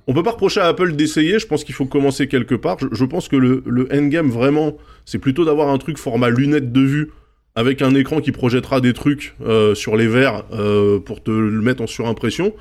on 0.06 0.14
peut 0.14 0.22
pas 0.22 0.32
reprocher 0.32 0.60
à 0.60 0.68
Apple 0.68 0.92
d'essayer, 0.94 1.40
je 1.40 1.48
pense 1.48 1.64
qu'il 1.64 1.74
faut 1.74 1.88
commencer 1.88 2.28
quelque 2.28 2.54
part. 2.54 2.78
Je, 2.80 2.88
je 2.92 3.06
pense 3.06 3.28
que 3.28 3.36
le, 3.36 3.64
le 3.66 3.88
endgame 3.92 4.30
vraiment, 4.30 4.78
c'est 5.04 5.18
plutôt 5.18 5.46
d'avoir 5.46 5.70
un 5.70 5.80
truc 5.80 5.98
format 5.98 6.30
lunettes 6.30 6.72
de 6.72 6.82
vue 6.82 7.12
avec 7.56 7.82
un 7.82 7.96
écran 7.96 8.22
qui 8.22 8.32
projettera 8.32 8.82
des 8.82 8.94
trucs 8.94 9.34
euh, 9.44 9.74
sur 9.74 9.96
les 9.96 10.08
verres 10.08 10.44
euh, 10.54 11.00
pour 11.00 11.24
te 11.24 11.32
le 11.32 11.62
mettre 11.62 11.82
en 11.82 11.88
surimpression. 11.88 12.54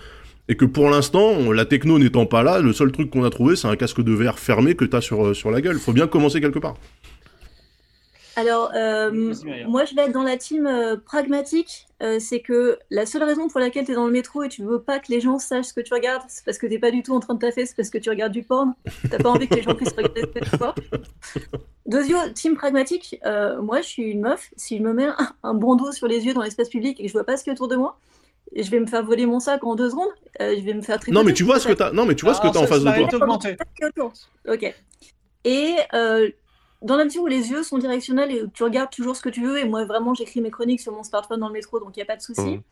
Et 0.49 0.57
que 0.57 0.64
pour 0.64 0.91
l'instant, 0.91 1.53
la 1.53 1.64
techno 1.64 1.99
n'étant 1.99 2.26
pas 2.26 2.43
là, 2.43 2.61
le 2.61 2.72
seul 2.72 2.93
truc 2.93 3.11
qu'on 3.11 3.24
a 3.24 3.30
trouvé, 3.30 3.57
c'est 3.57 3.66
un 3.66 3.76
casque 3.76 4.03
de 4.03 4.12
verre 4.12 4.39
fermé 4.39 4.74
que 4.74 4.85
t'as 4.85 5.01
sur, 5.01 5.26
euh, 5.26 5.35
sur 5.35 5.51
la 5.51 5.61
gueule. 5.61 5.78
Faut 5.78 5.93
bien 5.93 6.07
commencer 6.07 6.41
quelque 6.41 6.59
part. 6.59 6.76
Alors, 8.37 8.72
euh, 8.74 9.11
moi, 9.68 9.85
je 9.85 9.95
vais 9.95 10.03
être 10.03 10.12
dans 10.12 10.22
la 10.22 10.37
team 10.37 10.66
euh, 10.66 10.97
pragmatique. 10.97 11.87
Euh, 12.03 12.18
c'est 12.18 12.41
que 12.41 12.78
la 12.91 13.07
seule 13.07 13.22
raison 13.22 13.49
pour 13.49 13.61
laquelle 13.61 13.85
tu 13.87 13.93
es 13.93 13.95
dans 13.95 14.07
le 14.07 14.12
métro 14.12 14.43
et 14.43 14.49
tu 14.49 14.62
veux 14.64 14.80
pas 14.82 14.99
que 14.99 15.07
les 15.11 15.20
gens 15.20 15.39
sachent 15.39 15.66
ce 15.66 15.72
que 15.74 15.80
tu 15.80 15.95
regardes, 15.95 16.22
c'est 16.28 16.45
parce 16.45 16.59
que 16.59 16.66
t'es 16.66 16.78
pas 16.78 16.91
du 16.91 17.03
tout 17.03 17.14
en 17.14 17.20
train 17.20 17.35
de 17.35 17.39
taffer, 17.39 17.64
c'est 17.66 17.76
parce 17.76 17.91
que 17.91 17.99
tu 17.99 18.11
regardes 18.11 18.32
du 18.32 18.43
porn. 18.43 18.74
T'as 19.11 19.18
pas 19.18 19.30
envie 19.30 19.47
que 19.49 19.55
les 19.55 19.62
gens 19.62 19.74
puissent 19.74 19.93
regarder 19.97 20.22
ce 20.22 20.26
que 20.41 20.45
tu 20.51 20.57
vois. 20.57 20.74
Deuxième, 21.87 22.32
team 22.32 22.57
pragmatique. 22.57 23.20
euh, 23.26 23.61
moi, 23.61 23.80
je 23.80 23.87
suis 23.87 24.03
une 24.05 24.20
meuf. 24.22 24.51
Si 24.57 24.78
je 24.78 24.82
me 24.82 24.93
mets 24.93 25.07
un, 25.07 25.16
un 25.43 25.55
bandeau 25.55 25.93
sur 25.93 26.09
les 26.09 26.24
yeux 26.26 26.35
dans 26.35 26.43
l'espace 26.43 26.68
public 26.68 26.99
et 26.99 27.05
que 27.05 27.09
je 27.09 27.12
vois 27.12 27.24
pas 27.24 27.37
ce 27.37 27.45
qu'il 27.45 27.51
y 27.51 27.55
a 27.55 27.55
autour 27.55 27.68
de 27.68 27.76
moi, 27.76 27.99
je 28.57 28.68
vais 28.70 28.80
me 28.80 28.87
faire 28.87 29.05
voler 29.05 29.26
mon 29.26 29.41
sac 29.41 29.64
en 29.64 29.74
deux 29.74 29.91
secondes. 29.91 30.09
euh, 30.41 30.55
je 30.59 30.62
vais 30.64 30.74
me 30.74 30.82
faire 30.82 30.99
tripoter. 30.99 31.14
Non, 31.14 31.24
mais 31.24 31.32
tu 31.35 31.45
vois 31.45 31.59
ce 31.61 31.68
que 31.68 31.72
t'as. 31.72 31.93
Non, 31.93 32.05
mais 32.07 32.14
tu 32.14 32.24
vois 32.24 32.35
ce 32.35 32.41
que 32.41 32.49
t'as 32.49 32.59
en 32.61 32.66
face 32.66 32.80
de 32.85 32.91
toi. 33.95 34.12
Ok. 34.49 34.74
Et 35.47 35.74
euh, 35.93 36.30
dans 36.85 36.97
la 36.97 37.05
mesure 37.05 37.22
où 37.22 37.26
les 37.26 37.51
yeux 37.51 37.62
sont 37.62 37.78
directionnels 37.78 38.30
et 38.30 38.43
où 38.43 38.47
tu 38.47 38.62
regardes 38.62 38.91
toujours 38.91 39.16
ce 39.16 39.22
que 39.22 39.30
tu 39.30 39.43
veux, 39.43 39.59
et 39.59 39.64
moi 39.64 39.85
vraiment 39.87 40.14
j'écris 40.14 40.41
mes 40.41 40.51
chroniques 40.51 40.80
sur 40.80 40.93
mon 40.93 41.03
smartphone 41.03 41.41
dans 41.41 41.49
le 41.49 41.55
métro, 41.55 41.80
donc 41.80 41.97
il 41.97 41.99
n'y 41.99 42.03
a 42.03 42.07
pas 42.07 42.16
de 42.16 42.22
souci. 42.22 42.43
Mhm. 42.43 42.62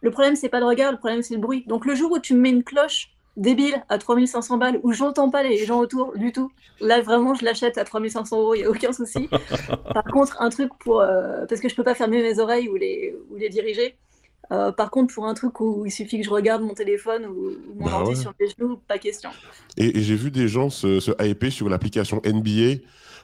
Le 0.00 0.10
problème 0.10 0.34
c'est 0.34 0.48
pas 0.48 0.60
le 0.60 0.66
regard, 0.66 0.90
le 0.92 0.98
problème 0.98 1.22
c'est 1.22 1.34
le 1.34 1.40
bruit. 1.40 1.64
Donc 1.66 1.84
le 1.86 1.94
jour 1.94 2.10
où 2.10 2.18
tu 2.18 2.34
me 2.34 2.40
mets 2.40 2.50
une 2.50 2.64
cloche 2.64 3.10
débile 3.36 3.84
à 3.88 3.98
3500 3.98 4.56
balles, 4.56 4.80
où 4.82 4.92
j'entends 4.92 5.30
pas 5.30 5.42
les 5.42 5.64
gens 5.64 5.78
autour 5.78 6.16
du 6.16 6.32
tout, 6.32 6.50
là 6.80 7.00
vraiment 7.02 7.34
je 7.34 7.44
l'achète 7.44 7.76
à 7.78 7.84
3500 7.84 8.40
euros, 8.40 8.54
il 8.54 8.60
n'y 8.62 8.64
a 8.64 8.70
aucun 8.70 8.92
souci. 8.92 9.28
Par 9.94 10.04
contre, 10.04 10.40
un 10.40 10.48
truc 10.48 10.70
pour... 10.78 11.00
euh, 11.00 11.44
parce 11.46 11.60
que 11.60 11.68
je 11.68 11.74
peux 11.74 11.84
pas 11.84 11.94
fermer 11.94 12.22
mes 12.22 12.38
oreilles 12.38 12.68
ou 12.68 12.76
les, 12.76 13.14
ou 13.30 13.36
les 13.36 13.48
diriger. 13.50 13.96
Euh, 14.52 14.72
par 14.72 14.90
contre, 14.90 15.14
pour 15.14 15.26
un 15.26 15.34
truc 15.34 15.60
où 15.60 15.86
il 15.86 15.92
suffit 15.92 16.18
que 16.18 16.24
je 16.24 16.30
regarde 16.30 16.60
mon 16.60 16.74
téléphone 16.74 17.24
ou, 17.26 17.50
ou 17.50 17.74
mon 17.78 17.86
Bah 17.86 17.98
ordi 17.98 18.10
ouais. 18.10 18.16
sur 18.16 18.32
les 18.40 18.48
genoux, 18.48 18.80
pas 18.88 18.98
question. 18.98 19.30
Et, 19.76 19.96
et 19.98 20.02
j'ai 20.02 20.16
vu 20.16 20.32
des 20.32 20.48
gens 20.48 20.70
se, 20.70 20.98
se 20.98 21.12
hyper 21.24 21.52
sur 21.52 21.68
l'application 21.68 22.20
NBA 22.24 22.80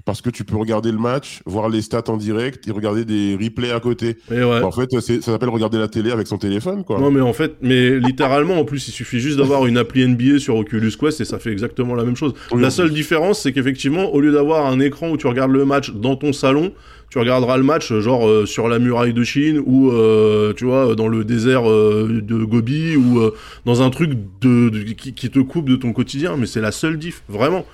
parce 0.06 0.22
que 0.22 0.30
tu 0.30 0.44
peux 0.44 0.56
regarder 0.56 0.90
le 0.92 0.98
match, 0.98 1.40
voir 1.44 1.68
les 1.68 1.82
stats 1.82 2.04
en 2.08 2.16
direct 2.16 2.66
et 2.68 2.70
regarder 2.70 3.04
des 3.04 3.36
replays 3.38 3.72
à 3.72 3.80
côté. 3.80 4.16
Mais 4.30 4.42
ouais. 4.42 4.62
En 4.62 4.70
fait, 4.70 4.88
ça 5.00 5.20
s'appelle 5.20 5.48
regarder 5.50 5.78
la 5.78 5.88
télé 5.88 6.10
avec 6.12 6.26
son 6.28 6.38
téléphone, 6.38 6.84
quoi. 6.84 6.98
Non 7.00 7.10
mais 7.10 7.20
en 7.20 7.32
fait, 7.34 7.56
mais 7.60 7.98
littéralement 7.98 8.54
en 8.58 8.64
plus 8.64 8.86
il 8.88 8.92
suffit 8.92 9.18
juste 9.20 9.36
d'avoir 9.36 9.66
une 9.66 9.76
appli 9.76 10.06
NBA 10.06 10.38
sur 10.38 10.56
Oculus 10.56 10.92
Quest 10.98 11.20
et 11.20 11.24
ça 11.24 11.38
fait 11.38 11.50
exactement 11.50 11.94
la 11.94 12.04
même 12.04 12.16
chose. 12.16 12.32
Oui, 12.52 12.62
La 12.62 12.70
seule 12.70 12.90
différence 12.90 13.40
c'est 13.42 13.52
qu'effectivement 13.52 14.14
au 14.14 14.20
lieu 14.20 14.30
d'avoir 14.32 14.66
un 14.66 14.78
écran 14.80 15.10
où 15.10 15.16
tu 15.16 15.26
regardes 15.26 15.50
le 15.50 15.64
match 15.64 15.90
dans 15.90 16.14
ton 16.14 16.32
salon, 16.32 16.72
tu 17.10 17.18
regarderas 17.18 17.56
le 17.56 17.64
match 17.64 17.90
euh, 17.90 18.00
genre 18.00 18.28
euh, 18.28 18.46
sur 18.46 18.68
la 18.68 18.78
muraille 18.78 19.12
de 19.12 19.24
Chine 19.24 19.60
ou 19.66 19.90
euh, 19.90 20.52
tu 20.56 20.64
vois 20.66 20.94
dans 20.94 21.08
le 21.08 21.24
désert 21.24 21.68
euh, 21.68 22.20
de 22.22 22.44
Gobi 22.44 22.94
ou 22.96 23.18
euh, 23.20 23.34
dans 23.64 23.82
un 23.82 23.90
truc 23.90 24.10
de, 24.40 24.68
de- 24.68 24.92
qui, 24.92 25.14
qui 25.14 25.30
te 25.30 25.40
coupe 25.40 25.68
de 25.68 25.74
ton 25.76 25.92
quotidien. 25.92 26.36
Mais 26.36 26.46
c'est 26.46 26.60
la 26.60 26.70
seule 26.72 26.96
diff 26.96 27.22
vraiment. 27.28 27.64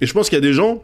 Et 0.00 0.06
je 0.06 0.12
pense 0.14 0.28
qu'il 0.28 0.36
y 0.36 0.38
a 0.38 0.46
des 0.46 0.52
gens 0.54 0.82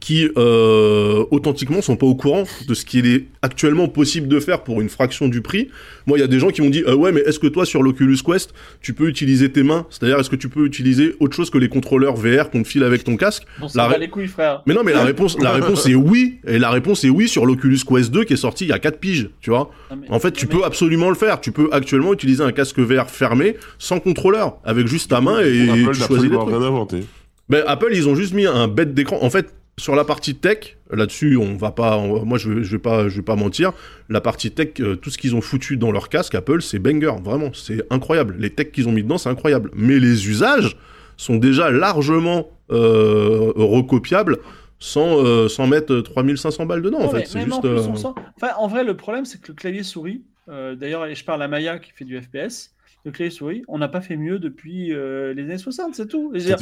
qui 0.00 0.28
euh, 0.36 1.24
authentiquement 1.30 1.80
sont 1.80 1.96
pas 1.96 2.06
au 2.06 2.14
courant 2.14 2.44
de 2.66 2.74
ce 2.74 2.84
qu'il 2.84 3.06
est 3.06 3.24
actuellement 3.42 3.88
possible 3.88 4.28
de 4.28 4.38
faire 4.38 4.62
pour 4.62 4.80
une 4.82 4.88
fraction 4.90 5.28
du 5.28 5.40
prix. 5.40 5.68
Moi, 6.06 6.18
il 6.18 6.20
y 6.20 6.24
a 6.24 6.26
des 6.26 6.38
gens 6.38 6.48
qui 6.50 6.60
m'ont 6.60 6.68
dit 6.70 6.82
euh, 6.86 6.94
ouais, 6.94 7.10
mais 7.10 7.20
est-ce 7.20 7.38
que 7.38 7.46
toi 7.46 7.64
sur 7.64 7.82
l'Oculus 7.82 8.18
Quest, 8.24 8.52
tu 8.82 8.92
peux 8.92 9.08
utiliser 9.08 9.50
tes 9.50 9.62
mains? 9.62 9.86
C'est-à-dire, 9.90 10.18
est-ce 10.18 10.28
que 10.30 10.36
tu 10.36 10.48
peux 10.50 10.66
utiliser 10.66 11.14
autre 11.20 11.34
chose 11.34 11.48
que 11.50 11.56
les 11.58 11.68
contrôleurs 11.68 12.16
VR 12.16 12.50
qu'on 12.50 12.62
te 12.62 12.68
file 12.68 12.84
avec 12.84 13.02
ton 13.04 13.16
casque? 13.16 13.44
Bon, 13.60 13.68
ça 13.68 13.82
La 13.82 13.88
ré- 13.88 13.98
les 13.98 14.08
couilles, 14.08 14.28
frère. 14.28 14.62
Mais 14.66 14.74
non, 14.74 14.82
mais 14.84 14.92
la 14.92 15.04
réponse, 15.04 15.38
la 15.40 15.52
réponse 15.52 15.86
est 15.86 15.94
oui. 15.94 16.38
Et 16.46 16.58
la 16.58 16.70
réponse 16.70 17.04
est 17.04 17.10
oui 17.10 17.28
sur 17.28 17.46
l'Oculus 17.46 17.78
Quest 17.88 18.10
2 18.10 18.24
qui 18.24 18.34
est 18.34 18.36
sorti 18.36 18.64
il 18.64 18.68
y 18.68 18.72
a 18.72 18.78
4 18.78 18.98
piges, 19.00 19.30
tu 19.40 19.50
vois. 19.50 19.70
Non, 19.90 19.96
mais- 20.02 20.10
En 20.10 20.18
fait, 20.20 20.32
tu 20.32 20.46
mais- 20.46 20.52
peux 20.58 20.64
absolument 20.64 21.08
le 21.08 21.14
faire. 21.16 21.40
Tu 21.40 21.50
peux 21.52 21.68
actuellement 21.72 22.12
utiliser 22.12 22.42
un 22.44 22.52
casque 22.52 22.78
VR 22.78 23.08
fermé 23.08 23.56
sans 23.78 24.00
contrôleur, 24.00 24.58
avec 24.64 24.86
juste 24.86 25.10
ta 25.10 25.20
main 25.22 25.40
et 25.40 25.62
Apple 25.70 25.76
tu 25.78 25.84
choisis 25.84 25.98
les 25.98 26.04
absolument 26.04 26.44
trucs. 26.44 26.54
rien 26.56 26.66
inventé. 26.66 27.00
Ben, 27.48 27.62
Apple, 27.66 27.88
ils 27.94 28.06
ont 28.06 28.14
juste 28.14 28.34
mis 28.34 28.44
un 28.44 28.68
bête 28.68 28.92
d'écran. 28.92 29.18
En 29.22 29.30
fait, 29.30 29.46
sur 29.78 29.94
la 29.94 30.04
partie 30.04 30.34
tech, 30.34 30.76
là-dessus, 30.90 31.36
on 31.36 31.54
va 31.56 31.70
pas. 31.70 31.96
on- 31.96 32.24
moi, 32.26 32.36
je 32.36 32.50
vais, 32.50 32.62
je 32.64 32.70
vais 32.72 32.78
pas, 32.78 33.08
je 33.08 33.16
vais 33.16 33.22
pas 33.22 33.36
mentir. 33.36 33.72
La 34.10 34.20
partie 34.20 34.50
tech, 34.50 34.68
euh, 34.80 34.96
tout 34.96 35.08
ce 35.10 35.16
qu'ils 35.16 35.34
ont 35.34 35.40
foutu 35.40 35.76
dans 35.78 35.90
leur 35.92 36.08
casque, 36.10 36.34
Apple, 36.34 36.60
c'est 36.60 36.78
banger. 36.78 37.12
Vraiment, 37.24 37.50
c'est 37.54 37.82
incroyable. 37.90 38.36
Les 38.38 38.50
techs 38.50 38.72
qu'ils 38.72 38.88
ont 38.88 38.92
mis 38.92 39.02
dedans, 39.02 39.16
c'est 39.18 39.30
incroyable. 39.30 39.70
Mais 39.74 39.98
les 39.98 40.28
usages 40.28 40.76
sont 41.16 41.36
déjà 41.36 41.70
largement 41.70 42.48
euh, 42.70 43.52
recopiables 43.56 44.36
sans, 44.78 45.24
euh, 45.24 45.48
sans 45.48 45.66
mettre 45.66 45.96
3500 46.00 46.66
balles 46.66 46.82
dedans. 46.82 46.98
en 47.00 47.08
fait, 47.10 47.26
c'est 47.26 47.38
en 47.52 47.60
euh, 47.64 47.96
sent- 47.96 48.08
Enfin, 48.36 48.52
en 48.58 48.68
vrai, 48.68 48.84
le 48.84 48.96
problème, 48.96 49.24
c'est 49.24 49.40
que 49.40 49.48
le 49.48 49.54
clavier 49.54 49.82
souris, 49.82 50.22
euh, 50.48 50.74
d'ailleurs, 50.76 51.12
je 51.12 51.24
parle 51.24 51.42
à 51.42 51.48
Maya 51.48 51.78
qui 51.78 51.90
fait 51.92 52.04
du 52.04 52.20
FPS, 52.20 52.74
le 53.04 53.10
clavier 53.10 53.30
souris, 53.34 53.62
on 53.68 53.78
n'a 53.78 53.88
pas 53.88 54.00
fait 54.00 54.16
mieux 54.16 54.38
depuis 54.38 54.92
euh, 54.92 55.32
les 55.34 55.42
années 55.44 55.58
60, 55.58 55.94
c'est 55.94 56.06
tout. 56.08 56.30
Dire, 56.34 56.56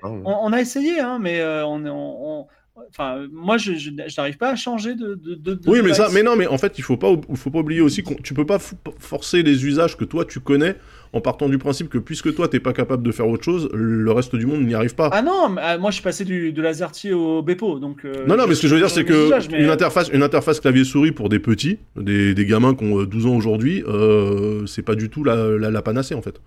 pas. 0.00 0.08
on, 0.08 0.22
on 0.24 0.52
a 0.52 0.60
essayé, 0.60 1.00
hein, 1.00 1.18
mais 1.20 1.40
euh, 1.40 1.66
on, 1.66 1.84
est- 1.84 1.90
on- 1.90 2.40
on- 2.40 2.46
enfin, 2.90 3.26
moi, 3.32 3.58
je, 3.58 3.74
je- 3.74 3.90
je 3.90 4.14
n'arrive 4.20 4.36
pas 4.38 4.50
à 4.50 4.56
changer 4.56 4.94
de. 4.94 5.14
de, 5.14 5.34
de- 5.34 5.54
de 5.54 5.60
Oui, 5.70 5.80
mais 5.84 5.94
ça, 5.94 6.08
mais 6.12 6.22
non, 6.22 6.36
mais 6.36 6.46
en 6.46 6.58
fait, 6.58 6.78
il 6.78 6.82
faut 6.82 6.96
pas, 6.96 7.12
il 7.28 7.36
faut 7.36 7.50
pas 7.50 7.58
oublier 7.60 7.80
aussi 7.80 8.02
qu'on, 8.02 8.14
tu 8.14 8.34
peux 8.34 8.46
pas 8.46 8.58
forcer 8.98 9.42
les 9.42 9.66
usages 9.66 9.96
que 9.96 10.04
toi 10.04 10.24
tu 10.24 10.40
connais 10.40 10.76
en 11.12 11.20
partant 11.22 11.48
du 11.48 11.56
principe 11.56 11.88
que 11.88 11.96
puisque 11.98 12.34
toi 12.34 12.48
t'es 12.48 12.60
pas 12.60 12.72
capable 12.74 13.02
de 13.02 13.10
faire 13.12 13.26
autre 13.28 13.42
chose, 13.44 13.68
le 13.72 14.10
reste 14.12 14.36
du 14.36 14.44
monde 14.46 14.62
n'y 14.66 14.74
arrive 14.74 14.94
pas. 14.94 15.08
Ah 15.12 15.22
non, 15.22 15.48
mais, 15.48 15.60
ah, 15.64 15.78
moi, 15.78 15.90
je 15.90 15.94
suis 15.94 16.02
passé 16.04 16.24
du, 16.24 16.52
de 16.52 16.62
l'azerty 16.62 17.12
au 17.12 17.42
Bepo, 17.42 17.78
donc. 17.78 18.04
euh, 18.04 18.26
non, 18.26 18.36
non, 18.36 18.46
mais 18.46 18.54
ce 18.54 18.62
que 18.62 18.68
je 18.68 18.74
veux 18.74 18.80
dire, 18.80 18.90
c'est 18.90 19.04
que 19.04 19.26
usages, 19.26 19.48
mais- 19.50 19.62
une 19.62 19.70
interface, 19.70 20.08
une 20.12 20.22
interface 20.22 20.60
clavier-souris 20.60 21.12
pour 21.12 21.28
des 21.28 21.38
petits, 21.38 21.78
des, 21.96 22.34
des 22.34 22.44
gamins 22.46 22.74
qui 22.74 22.84
ont 22.84 23.00
euh, 23.00 23.06
12 23.06 23.26
ans 23.26 23.36
aujourd'hui, 23.36 23.82
euh, 23.88 24.66
c'est 24.66 24.82
pas 24.82 24.94
du 24.94 25.08
tout 25.08 25.24
la, 25.24 25.48
la, 25.56 25.70
la 25.70 25.82
panacée 25.82 26.14
en 26.14 26.22
fait. 26.22 26.40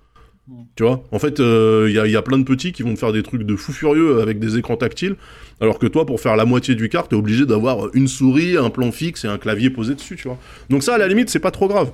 Tu 0.76 0.84
vois 0.84 1.04
En 1.12 1.20
fait, 1.20 1.40
il 1.40 1.92
y, 1.92 2.16
a, 2.16 2.22
plein 2.22 2.38
de 2.38 2.44
petits 2.44 2.72
qui 2.72 2.84
vont 2.84 2.94
te 2.94 3.00
faire 3.00 3.14
des 3.14 3.24
trucs 3.24 3.44
de 3.44 3.56
fou 3.56 3.72
furieux 3.72 4.22
avec 4.22 4.40
des 4.40 4.58
écrans 4.58 4.76
tactiles, 4.76 5.16
alors 5.62 5.80
que 5.80 5.86
toi, 5.86 6.06
pour 6.06 6.20
faire 6.20 6.36
la 6.36 6.46
moitié 6.46 6.76
du 6.76 6.90
quart, 6.90 7.08
t'es 7.08 7.16
obligé 7.16 7.46
d'avoir 7.46 7.94
une 7.94 8.08
souris, 8.08 8.58
un 8.58 8.70
plan 8.70 8.92
fixe 8.92 9.24
et 9.24 9.28
un 9.28 9.38
clavier 9.38 9.70
posé 9.70 9.96
dessus, 9.96 10.18
tu 10.18 10.28
vois. 10.28 10.38
Donc 10.70 10.84
ça, 10.84 10.96
à 10.96 10.98
la 10.98 11.08
limite, 11.08 11.30
c'est 11.30 11.40
pas 11.40 11.52
trop 11.52 11.68
grave. 11.68 11.92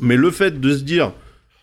Mais 0.00 0.16
le 0.16 0.30
fait 0.30 0.60
de 0.60 0.76
se 0.76 0.82
dire, 0.82 1.12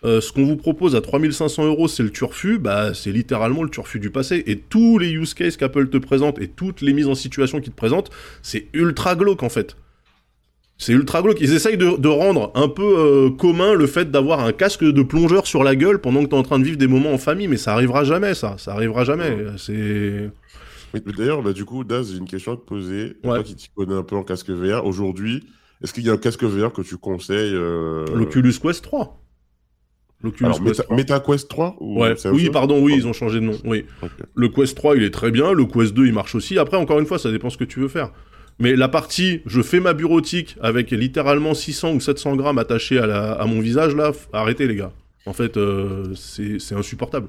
euh, 0.06 0.22
ce 0.22 0.32
qu'on 0.32 0.46
vous 0.46 0.56
propose 0.56 0.96
à 0.96 1.02
3500 1.02 1.66
euros, 1.66 1.88
c'est 1.88 2.04
le 2.04 2.12
turfu, 2.12 2.60
bah, 2.60 2.94
c'est 2.94 3.12
littéralement 3.12 3.64
le 3.64 3.70
turfu 3.70 4.00
du 4.00 4.12
passé. 4.12 4.44
Et 4.46 4.58
tous 4.58 5.00
les 5.00 5.10
use 5.12 5.34
cases 5.34 5.58
qu'Apple 5.58 5.90
te 5.90 5.98
présente 5.98 6.40
et 6.40 6.48
toutes 6.48 6.82
les 6.82 6.94
mises 6.94 7.08
en 7.08 7.16
situation 7.16 7.60
qu'ils 7.60 7.72
te 7.72 7.78
présentent, 7.78 8.12
c'est 8.44 8.68
ultra 8.74 9.16
glauque 9.16 9.42
en 9.42 9.50
fait. 9.50 9.76
C'est 10.78 10.92
ultra 10.92 11.22
glauque. 11.22 11.40
Ils 11.40 11.54
essayent 11.54 11.78
de, 11.78 11.98
de 11.98 12.08
rendre 12.08 12.52
un 12.54 12.68
peu 12.68 12.84
euh, 12.84 13.30
commun 13.30 13.74
le 13.74 13.88
fait 13.88 14.12
d'avoir 14.12 14.42
un 14.42 14.52
casque 14.52 14.84
de 14.84 15.04
plongeur 15.04 15.48
sur 15.48 15.64
la 15.64 15.76
gueule 15.76 16.00
pendant 16.00 16.24
que 16.24 16.30
t'es 16.30 16.36
en 16.36 16.44
train 16.44 16.60
de 16.60 16.66
vivre 16.66 16.78
des 16.78 16.88
moments 16.88 17.14
en 17.14 17.18
famille, 17.18 17.48
mais 17.48 17.58
ça 17.58 17.74
arrivera 17.74 18.04
jamais, 18.04 18.34
ça. 18.34 18.56
Ça 18.58 18.74
arrivera 18.74 19.04
jamais. 19.06 19.38
C'est. 19.58 20.30
D'ailleurs, 21.18 21.42
bah, 21.42 21.54
du 21.54 21.66
coup, 21.66 21.84
Daz, 21.84 22.12
j'ai 22.12 22.18
une 22.18 22.28
question 22.28 22.54
à 22.54 22.56
te 22.56 22.62
poser. 22.62 23.18
Ouais. 23.24 23.36
Toi 23.36 23.44
qui 23.44 23.56
t'y 23.56 23.70
connais 23.70 23.96
un 23.96 24.04
peu 24.04 24.16
en 24.16 24.24
casque 24.24 24.50
VR, 24.50 24.86
aujourd'hui, 24.86 25.44
est-ce 25.82 25.94
qu'il 25.94 26.06
y 26.06 26.10
a 26.10 26.14
un 26.14 26.18
casque 26.18 26.44
VR 26.44 26.72
que 26.72 26.82
tu 26.82 26.98
conseilles 26.98 27.54
euh, 27.54 28.06
L'Oculus 28.14 28.54
Quest 28.62 28.84
3. 28.84 29.22
L'Oculus 30.24 30.52
Quest 30.64 30.66
Meta, 30.66 30.84
3. 30.84 30.98
MetaQuest 30.98 31.50
3 31.50 31.76
ou 31.80 32.02
Ouais, 32.02 32.16
c'est 32.18 32.30
autre 32.30 32.38
oui, 32.38 32.50
pardon, 32.50 32.82
oui, 32.82 32.96
ils 32.98 33.08
ont 33.08 33.14
changé 33.14 33.40
de 33.40 33.46
nom. 33.46 33.58
Oui. 33.66 33.86
Le 34.36 34.50
Quest 34.50 34.76
3, 34.76 34.96
il 34.98 35.04
est 35.04 35.14
très 35.14 35.32
bien. 35.32 35.52
Le 35.54 35.66
Quest 35.66 35.94
2, 35.94 36.08
il 36.08 36.14
marche 36.14 36.36
aussi. 36.36 36.58
Après, 36.58 36.78
encore 36.78 37.00
une 37.00 37.06
fois, 37.06 37.20
ça 37.20 37.32
dépend 37.32 37.50
ce 37.50 37.58
que 37.58 37.66
tu 37.66 37.80
veux 37.80 37.88
faire. 37.88 38.12
Mais 38.60 38.76
la 38.76 38.88
partie, 38.88 39.42
je 39.46 39.62
fais 39.62 39.80
ma 39.80 39.94
bureautique 39.94 40.56
avec 40.62 40.92
littéralement 40.92 41.54
600 41.54 41.94
ou 41.94 42.00
700 42.00 42.36
grammes 42.38 42.58
attachés 42.58 42.98
à, 43.00 43.06
la- 43.06 43.34
à 43.34 43.46
mon 43.46 43.60
visage, 43.60 43.96
là, 43.96 44.12
arrêtez 44.32 44.68
les 44.68 44.76
gars. 44.76 44.92
En 45.26 45.34
fait, 45.34 45.58
euh, 45.58 46.14
c'est 46.16 46.76
insupportable. 46.76 47.28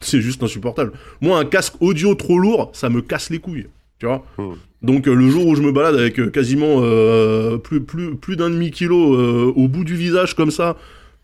C'est 0.00 0.20
juste 0.20 0.42
insupportable. 0.42 0.92
Moi, 1.20 1.38
un 1.38 1.44
casque 1.44 1.74
audio 1.80 2.14
trop 2.14 2.38
lourd, 2.38 2.70
ça 2.74 2.88
me 2.90 3.02
casse 3.02 3.30
les 3.30 3.38
couilles. 3.40 3.66
Tu 3.98 4.06
vois 4.06 4.24
Hmm. 4.36 4.52
Donc, 4.82 5.08
euh, 5.08 5.14
le 5.14 5.28
jour 5.28 5.46
où 5.48 5.56
je 5.56 5.62
me 5.62 5.72
balade 5.72 5.96
avec 5.96 6.20
euh, 6.20 6.30
quasiment 6.30 6.80
plus, 7.58 7.80
plus, 7.80 8.14
plus 8.14 8.36
d'un 8.36 8.50
demi-kilo 8.50 9.50
au 9.50 9.66
bout 9.66 9.82
du 9.82 9.96
visage 9.96 10.34
comme 10.36 10.52
ça, 10.52 10.76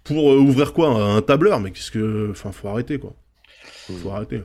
pour 0.03 0.25
ouvrir 0.25 0.73
quoi? 0.73 0.89
Un 0.89 1.23
tableur? 1.23 1.61
Mais 1.61 1.71
qu'est-ce 1.71 1.93
que. 1.93 2.29
Enfin, 2.33 2.51
faut 2.51 2.67
arrêter, 2.69 2.99
quoi. 2.99 3.15
Faut 4.03 4.11
arrêter. 4.11 4.43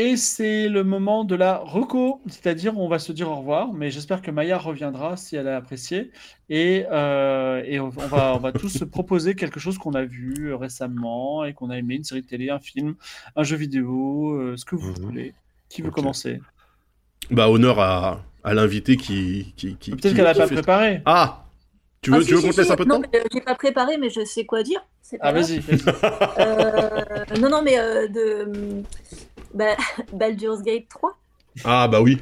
Et 0.00 0.16
c'est 0.16 0.68
le 0.68 0.84
moment 0.84 1.24
de 1.24 1.34
la 1.34 1.56
reco, 1.58 2.22
c'est-à-dire 2.28 2.78
on 2.78 2.86
va 2.88 3.00
se 3.00 3.10
dire 3.10 3.28
au 3.28 3.34
revoir, 3.34 3.72
mais 3.72 3.90
j'espère 3.90 4.22
que 4.22 4.30
Maya 4.30 4.56
reviendra 4.56 5.16
si 5.16 5.34
elle 5.34 5.48
a 5.48 5.56
apprécié. 5.56 6.12
Et, 6.48 6.84
euh, 6.92 7.64
et 7.66 7.80
on 7.80 7.88
va, 7.88 8.32
on 8.36 8.38
va 8.38 8.52
tous 8.52 8.68
se 8.68 8.84
proposer 8.84 9.34
quelque 9.34 9.58
chose 9.58 9.76
qu'on 9.76 9.94
a 9.94 10.04
vu 10.04 10.54
récemment 10.54 11.44
et 11.44 11.52
qu'on 11.52 11.68
a 11.70 11.76
aimé, 11.78 11.96
une 11.96 12.04
série 12.04 12.22
de 12.22 12.28
télé, 12.28 12.48
un 12.48 12.60
film, 12.60 12.94
un 13.34 13.42
jeu 13.42 13.56
vidéo, 13.56 14.34
euh, 14.34 14.56
ce 14.56 14.64
que 14.64 14.76
vous 14.76 14.90
Mhm. 14.90 15.00
voulez. 15.00 15.34
Qui 15.68 15.82
veut 15.82 15.90
commencer? 15.90 16.40
Bah, 17.32 17.50
honneur 17.50 17.80
à, 17.80 18.22
à 18.44 18.54
l'invité 18.54 18.96
qui. 18.96 19.52
qui, 19.56 19.74
qui 19.74 19.90
Peut-être 19.90 20.14
qu'elle 20.14 20.24
n'a 20.24 20.32
pas 20.34 20.46
fait- 20.46 20.54
préparé. 20.54 21.02
Ah 21.06 21.44
Tu 22.02 22.10
veux, 22.12 22.18
Ah, 22.18 22.20
tu 22.20 22.26
si, 22.26 22.34
veux 22.34 22.40
si, 22.40 22.46
qu'on 22.46 22.52
te 22.52 22.56
laisse 22.58 22.66
si. 22.68 22.72
un 22.72 22.76
peu 22.76 22.84
de 22.84 22.88
non, 22.88 23.00
temps? 23.02 23.08
mais, 23.12 23.18
euh, 23.18 23.24
j'ai 23.32 23.40
pas 23.40 23.56
préparé, 23.56 23.98
mais 23.98 24.10
je 24.10 24.24
sais 24.24 24.46
quoi 24.46 24.62
dire. 24.62 24.80
Ah, 25.18 25.32
vas-y. 25.32 25.60
Euh, 26.38 27.24
non, 27.40 27.50
non, 27.50 27.62
mais 27.62 27.78
euh, 27.78 28.06
de 28.06 28.82
bah, 29.54 29.76
Baldur's 30.12 30.62
Gate 30.62 30.88
3, 30.88 31.18
Ah, 31.64 31.88
bah 31.88 32.00
oui. 32.00 32.18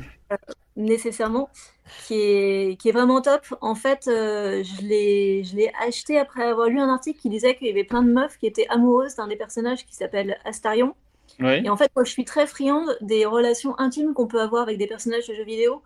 nécessairement, 0.77 1.51
qui 1.99 2.15
est, 2.15 2.81
qui 2.81 2.89
est 2.89 2.93
vraiment 2.93 3.21
top. 3.23 3.47
En 3.61 3.75
fait, 3.75 4.09
euh, 4.09 4.63
je 4.65 4.83
l'ai 4.83 5.45
je 5.45 5.57
l'ai 5.57 5.73
acheté 5.87 6.19
après 6.19 6.45
avoir 6.45 6.69
lu 6.69 6.81
un 6.81 6.89
article 6.93 7.19
qui 7.21 7.29
disait 7.31 7.55
qu'il 7.57 7.67
y 7.69 7.71
avait 7.71 7.85
plein 7.85 8.03
de 8.03 8.11
meufs 8.13 8.37
qui 8.39 8.47
étaient 8.47 8.67
amoureuses 8.69 9.17
d'un 9.17 9.29
des 9.29 9.37
personnages 9.37 9.87
qui 9.87 9.95
s'appelle 9.95 10.39
Astarion. 10.45 10.95
Oui. 11.41 11.63
Et 11.65 11.71
en 11.71 11.77
fait, 11.77 11.91
moi, 11.97 12.05
je 12.05 12.11
suis 12.13 12.25
très 12.25 12.47
friande 12.47 12.97
des 13.03 13.27
relations 13.27 13.79
intimes 13.81 14.15
qu'on 14.15 14.29
peut 14.29 14.41
avoir 14.43 14.63
avec 14.65 14.79
des 14.79 14.87
personnages 14.89 15.27
de 15.29 15.35
jeux 15.35 15.45
vidéo. 15.45 15.83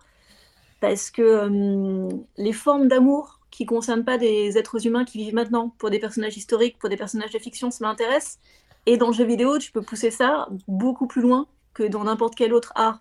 parce 0.79 1.11
que 1.11 1.21
euh, 1.21 2.09
les 2.37 2.53
formes 2.53 2.87
d'amour 2.87 3.39
qui 3.51 3.65
concernent 3.65 4.05
pas 4.05 4.17
des 4.17 4.57
êtres 4.57 4.87
humains 4.87 5.05
qui 5.05 5.19
vivent 5.19 5.35
maintenant, 5.35 5.69
pour 5.77 5.89
des 5.89 5.99
personnages 5.99 6.37
historiques, 6.37 6.77
pour 6.79 6.89
des 6.89 6.97
personnages 6.97 7.31
de 7.31 7.39
fiction, 7.39 7.71
ça 7.71 7.85
m'intéresse. 7.85 8.39
Et 8.85 8.97
dans 8.97 9.07
le 9.07 9.13
jeu 9.13 9.25
vidéo, 9.25 9.57
tu 9.57 9.71
peux 9.71 9.81
pousser 9.81 10.11
ça 10.11 10.47
beaucoup 10.67 11.07
plus 11.07 11.21
loin 11.21 11.45
que 11.73 11.83
dans 11.83 12.03
n'importe 12.03 12.35
quel 12.35 12.53
autre 12.53 12.71
art. 12.75 12.99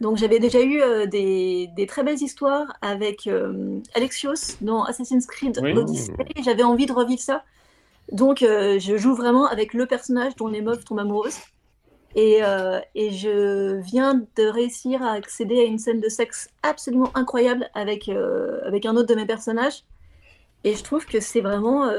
Donc 0.00 0.18
j'avais 0.18 0.38
déjà 0.38 0.60
eu 0.60 0.82
euh, 0.82 1.06
des, 1.06 1.70
des 1.74 1.86
très 1.86 2.02
belles 2.02 2.20
histoires 2.22 2.76
avec 2.82 3.26
euh, 3.26 3.80
Alexios 3.94 4.58
dans 4.60 4.84
Assassin's 4.84 5.26
Creed 5.26 5.58
Oui. 5.62 5.72
Odyssey. 5.72 6.12
J'avais 6.44 6.62
envie 6.62 6.86
de 6.86 6.92
revivre 6.92 7.20
ça. 7.20 7.44
Donc 8.12 8.42
euh, 8.42 8.78
je 8.78 8.96
joue 8.98 9.14
vraiment 9.14 9.46
avec 9.46 9.72
le 9.72 9.86
personnage 9.86 10.36
dont 10.36 10.48
les 10.48 10.60
meufs 10.60 10.84
tombent 10.84 11.00
amoureuses. 11.00 11.38
Et, 12.14 12.40
et 12.94 13.10
je 13.10 13.78
viens 13.82 14.14
de 14.14 14.46
réussir 14.48 15.02
à 15.02 15.12
accéder 15.12 15.60
à 15.60 15.64
une 15.64 15.78
scène 15.78 16.00
de 16.00 16.08
sexe 16.08 16.48
absolument 16.62 17.10
incroyable 17.14 17.68
avec, 17.74 18.08
avec 18.08 18.86
un 18.86 18.96
autre 18.96 19.08
de 19.08 19.14
mes 19.14 19.26
personnages. 19.26 19.84
Et 20.64 20.74
je 20.74 20.82
trouve 20.82 21.04
que 21.04 21.20
c'est 21.20 21.42
vraiment 21.42 21.90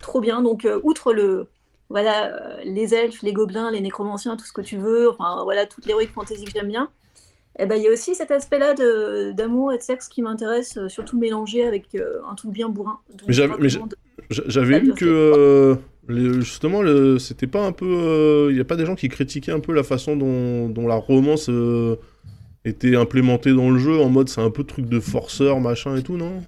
trop 0.00 0.22
bien. 0.22 0.40
Donc, 0.40 0.66
outre 0.84 1.12
le, 1.12 1.48
voilà, 1.90 2.34
euh, 2.34 2.60
les 2.64 2.94
elfes, 2.94 3.22
les 3.22 3.32
gobelins, 3.32 3.70
les 3.70 3.80
nécromanciens, 3.80 4.36
tout 4.36 4.44
ce 4.44 4.52
que 4.52 4.60
tu 4.60 4.76
veux, 4.76 5.10
enfin 5.10 5.42
voilà, 5.44 5.66
toute 5.66 5.86
l'héroïque 5.86 6.12
fantasy 6.12 6.44
que 6.44 6.50
j'aime 6.52 6.68
bien. 6.68 6.90
Et 7.58 7.66
ben, 7.66 7.74
il 7.76 7.82
y 7.82 7.88
a 7.88 7.92
aussi 7.92 8.14
cet 8.14 8.30
aspect-là 8.30 8.74
de- 8.74 9.32
d'amour 9.32 9.72
et 9.72 9.78
de 9.78 9.82
sexe 9.82 10.08
qui 10.08 10.22
m'intéresse, 10.22 10.76
euh, 10.76 10.88
surtout 10.88 11.18
mélangé 11.18 11.66
avec 11.66 11.94
euh, 11.94 12.20
un 12.30 12.34
truc 12.34 12.52
bien 12.52 12.68
bourrin. 12.68 13.00
J'avais- 13.28 14.80
lu 14.80 14.92
que 14.94 15.04
euh, 15.06 15.74
les- 16.08 16.34
justement, 16.40 16.82
c'était 17.18 17.46
pas 17.48 17.64
un 17.66 17.72
peu. 17.72 18.48
Il 18.50 18.54
n'y 18.54 18.60
a 18.60 18.64
pas 18.64 18.76
des 18.76 18.86
gens 18.86 18.94
qui 18.94 19.08
critiquaient 19.08 19.52
un 19.52 19.60
peu 19.60 19.72
la 19.72 19.82
façon 19.82 20.16
dont, 20.16 20.68
dont 20.68 20.86
la 20.86 20.94
romance 20.96 21.48
euh, 21.48 21.96
était 22.64 22.94
implémentée 22.96 23.52
dans 23.52 23.70
le 23.70 23.78
jeu, 23.78 23.98
en 24.00 24.08
mode 24.08 24.28
c'est 24.28 24.40
un 24.42 24.50
peu 24.50 24.62
truc 24.64 24.86
de 24.86 25.00
forceur, 25.00 25.58
machin 25.60 25.96
et 25.96 26.02
tout, 26.02 26.16
non? 26.16 26.42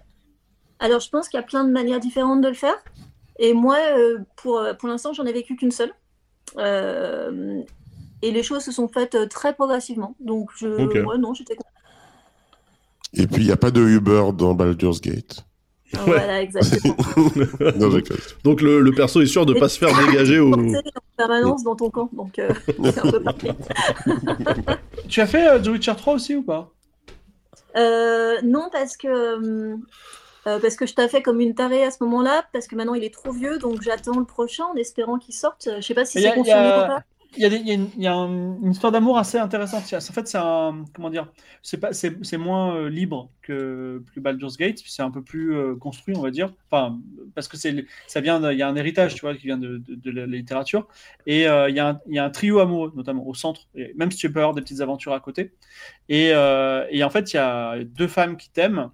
Alors, 0.79 1.01
je 1.01 1.11
pense 1.11 1.29
qu'il 1.29 1.39
y 1.39 1.43
a 1.43 1.47
plein 1.47 1.65
de 1.65 1.73
manières 1.73 2.01
différentes 2.01 2.41
de 2.41 2.49
le 2.49 2.55
faire. 2.55 2.77
Et 3.41 3.55
moi, 3.55 3.79
euh, 3.97 4.19
pour, 4.37 4.63
pour 4.79 4.89
l'instant, 4.89 5.13
j'en 5.13 5.25
ai 5.25 5.33
vécu 5.33 5.57
qu'une 5.57 5.73
seule. 5.73 5.93
Euh, 6.59 7.63
et 8.23 8.31
les 8.31 8.43
choses 8.43 8.63
se 8.63 8.71
sont 8.71 8.87
faites 8.87 9.15
euh, 9.15 9.27
très 9.27 9.55
progressivement. 9.55 10.15
Donc, 10.21 10.51
je, 10.57 10.69
Ok. 10.69 10.97
moi, 10.97 11.17
non, 11.19 11.35
j'étais 11.35 11.57
contente. 11.57 11.73
Et 13.15 13.27
puis, 13.27 13.43
il 13.43 13.47
n'y 13.47 13.53
a 13.53 13.57
pas 13.57 13.71
de 13.71 13.81
Uber 13.81 14.27
dans 14.35 14.55
Baldur's 14.55 15.01
Gate. 15.01 15.45
Voilà, 15.93 16.43
exactement. 16.43 16.97
Non. 17.77 18.01
Donc 18.45 18.61
le, 18.61 18.81
le 18.81 18.93
perso 18.93 19.21
est 19.23 19.27
sûr 19.27 19.45
de 19.45 19.55
pas 19.55 19.69
se 19.69 19.77
faire 19.79 19.91
dégager 20.07 20.39
au. 20.39 20.55
En 20.55 20.73
permanence 21.17 21.65
dans 21.65 21.75
ton 21.75 21.91
camp. 21.91 22.09
Donc, 22.13 22.39
euh, 22.39 22.51
c'est 22.67 22.99
un 22.99 23.11
peu 23.11 23.23
parfait. 23.23 23.51
Tu 25.09 25.21
as 25.21 25.27
fait 25.27 25.49
euh, 25.49 25.59
The 25.59 25.67
Witcher 25.67 25.95
3 25.97 26.15
aussi 26.15 26.37
ou 26.37 26.43
pas? 26.43 26.71
Euh, 27.77 28.37
non, 28.43 28.69
parce 28.71 28.97
que, 28.97 29.77
euh, 30.47 30.59
parce 30.61 30.77
que 30.77 30.87
je 30.87 30.95
t'ai 30.95 31.09
fait 31.09 31.23
comme 31.23 31.41
une 31.41 31.55
tarée 31.55 31.85
à 31.85 31.91
ce 31.91 32.03
moment-là, 32.05 32.45
parce 32.53 32.67
que 32.67 32.75
maintenant 32.77 32.95
il 32.95 33.05
est 33.05 33.13
trop 33.15 33.33
vieux, 33.33 33.59
donc 33.59 33.83
j'attends 33.83 34.19
le 34.19 34.25
prochain 34.25 34.65
en 34.67 34.75
espérant 34.77 35.19
qu'il 35.19 35.35
sorte. 35.35 35.69
Je 35.77 35.81
sais 35.83 35.95
pas 35.95 36.05
si 36.05 36.19
c'est 36.21 36.29
a- 36.29 36.33
confirmé 36.33 36.73
ou 36.77 36.85
pas. 36.85 37.05
Il 37.37 37.43
y 37.43 37.47
a, 37.47 37.49
des- 37.49 37.59
il 37.59 37.69
y 37.69 37.71
a 37.71 37.75
une, 37.75 37.89
il 37.97 38.03
y 38.03 38.07
a 38.09 38.15
un- 38.15 38.57
une 38.61 38.73
histoire 38.73 38.91
d'amour 38.91 39.17
assez 39.17 39.39
intéressante. 39.39 39.85
En 39.95 40.01
fait, 40.13 40.27
c'est. 40.27 40.39
Comment 40.95 41.11
dire 41.11 41.33
C'est 41.63 41.79
pas- 41.79 41.93
c'est 41.93 42.25
c'est 42.25 42.39
moins 42.39 42.75
euh, 42.75 42.89
libre 42.91 43.31
que, 43.43 44.03
que 44.15 44.19
Baldur's 44.21 44.57
Gate. 44.57 44.81
C'est 44.85 45.03
un 45.03 45.13
peu 45.13 45.23
plus 45.23 45.55
euh, 45.55 45.77
construit, 45.77 46.17
on 46.17 46.23
va 46.23 46.33
dire. 46.33 46.53
Enfin, 46.71 46.99
parce 47.37 47.47
que 47.47 47.57
c'est 47.57 47.87
ça 48.09 48.21
vient. 48.21 48.51
Il 48.51 48.59
y 48.59 48.63
a 48.63 48.69
un 48.69 48.75
héritage, 48.75 49.15
tu 49.15 49.21
vois, 49.21 49.37
qui 49.37 49.47
vient 49.47 49.59
de, 49.59 49.79
de- 49.79 49.95
de 49.95 50.11
la 50.11 50.27
littérature. 50.27 50.89
Et 51.27 51.47
euh, 51.47 51.69
il, 51.71 51.77
y 51.77 51.81
a 51.81 51.91
un, 51.91 52.01
il 52.09 52.15
y 52.17 52.19
a 52.19 52.25
un 52.25 52.31
trio 52.31 52.59
amoureux, 52.59 52.93
notamment 52.97 53.25
au 53.27 53.35
centre. 53.35 53.69
Et 53.77 53.93
même 53.95 54.11
si 54.11 54.19
tu 54.19 54.33
peux 54.33 54.41
avoir 54.41 54.55
des 54.55 54.63
petites 54.63 54.81
aventures 54.81 55.13
à 55.13 55.21
côté. 55.21 55.53
Et, 56.09 56.31
et 56.31 57.05
en 57.05 57.11
fait, 57.11 57.33
il 57.33 57.37
y 57.37 57.39
a 57.39 57.85
deux 57.85 58.09
femmes 58.09 58.37
qui 58.37 58.51
t'aiment. 58.51 58.91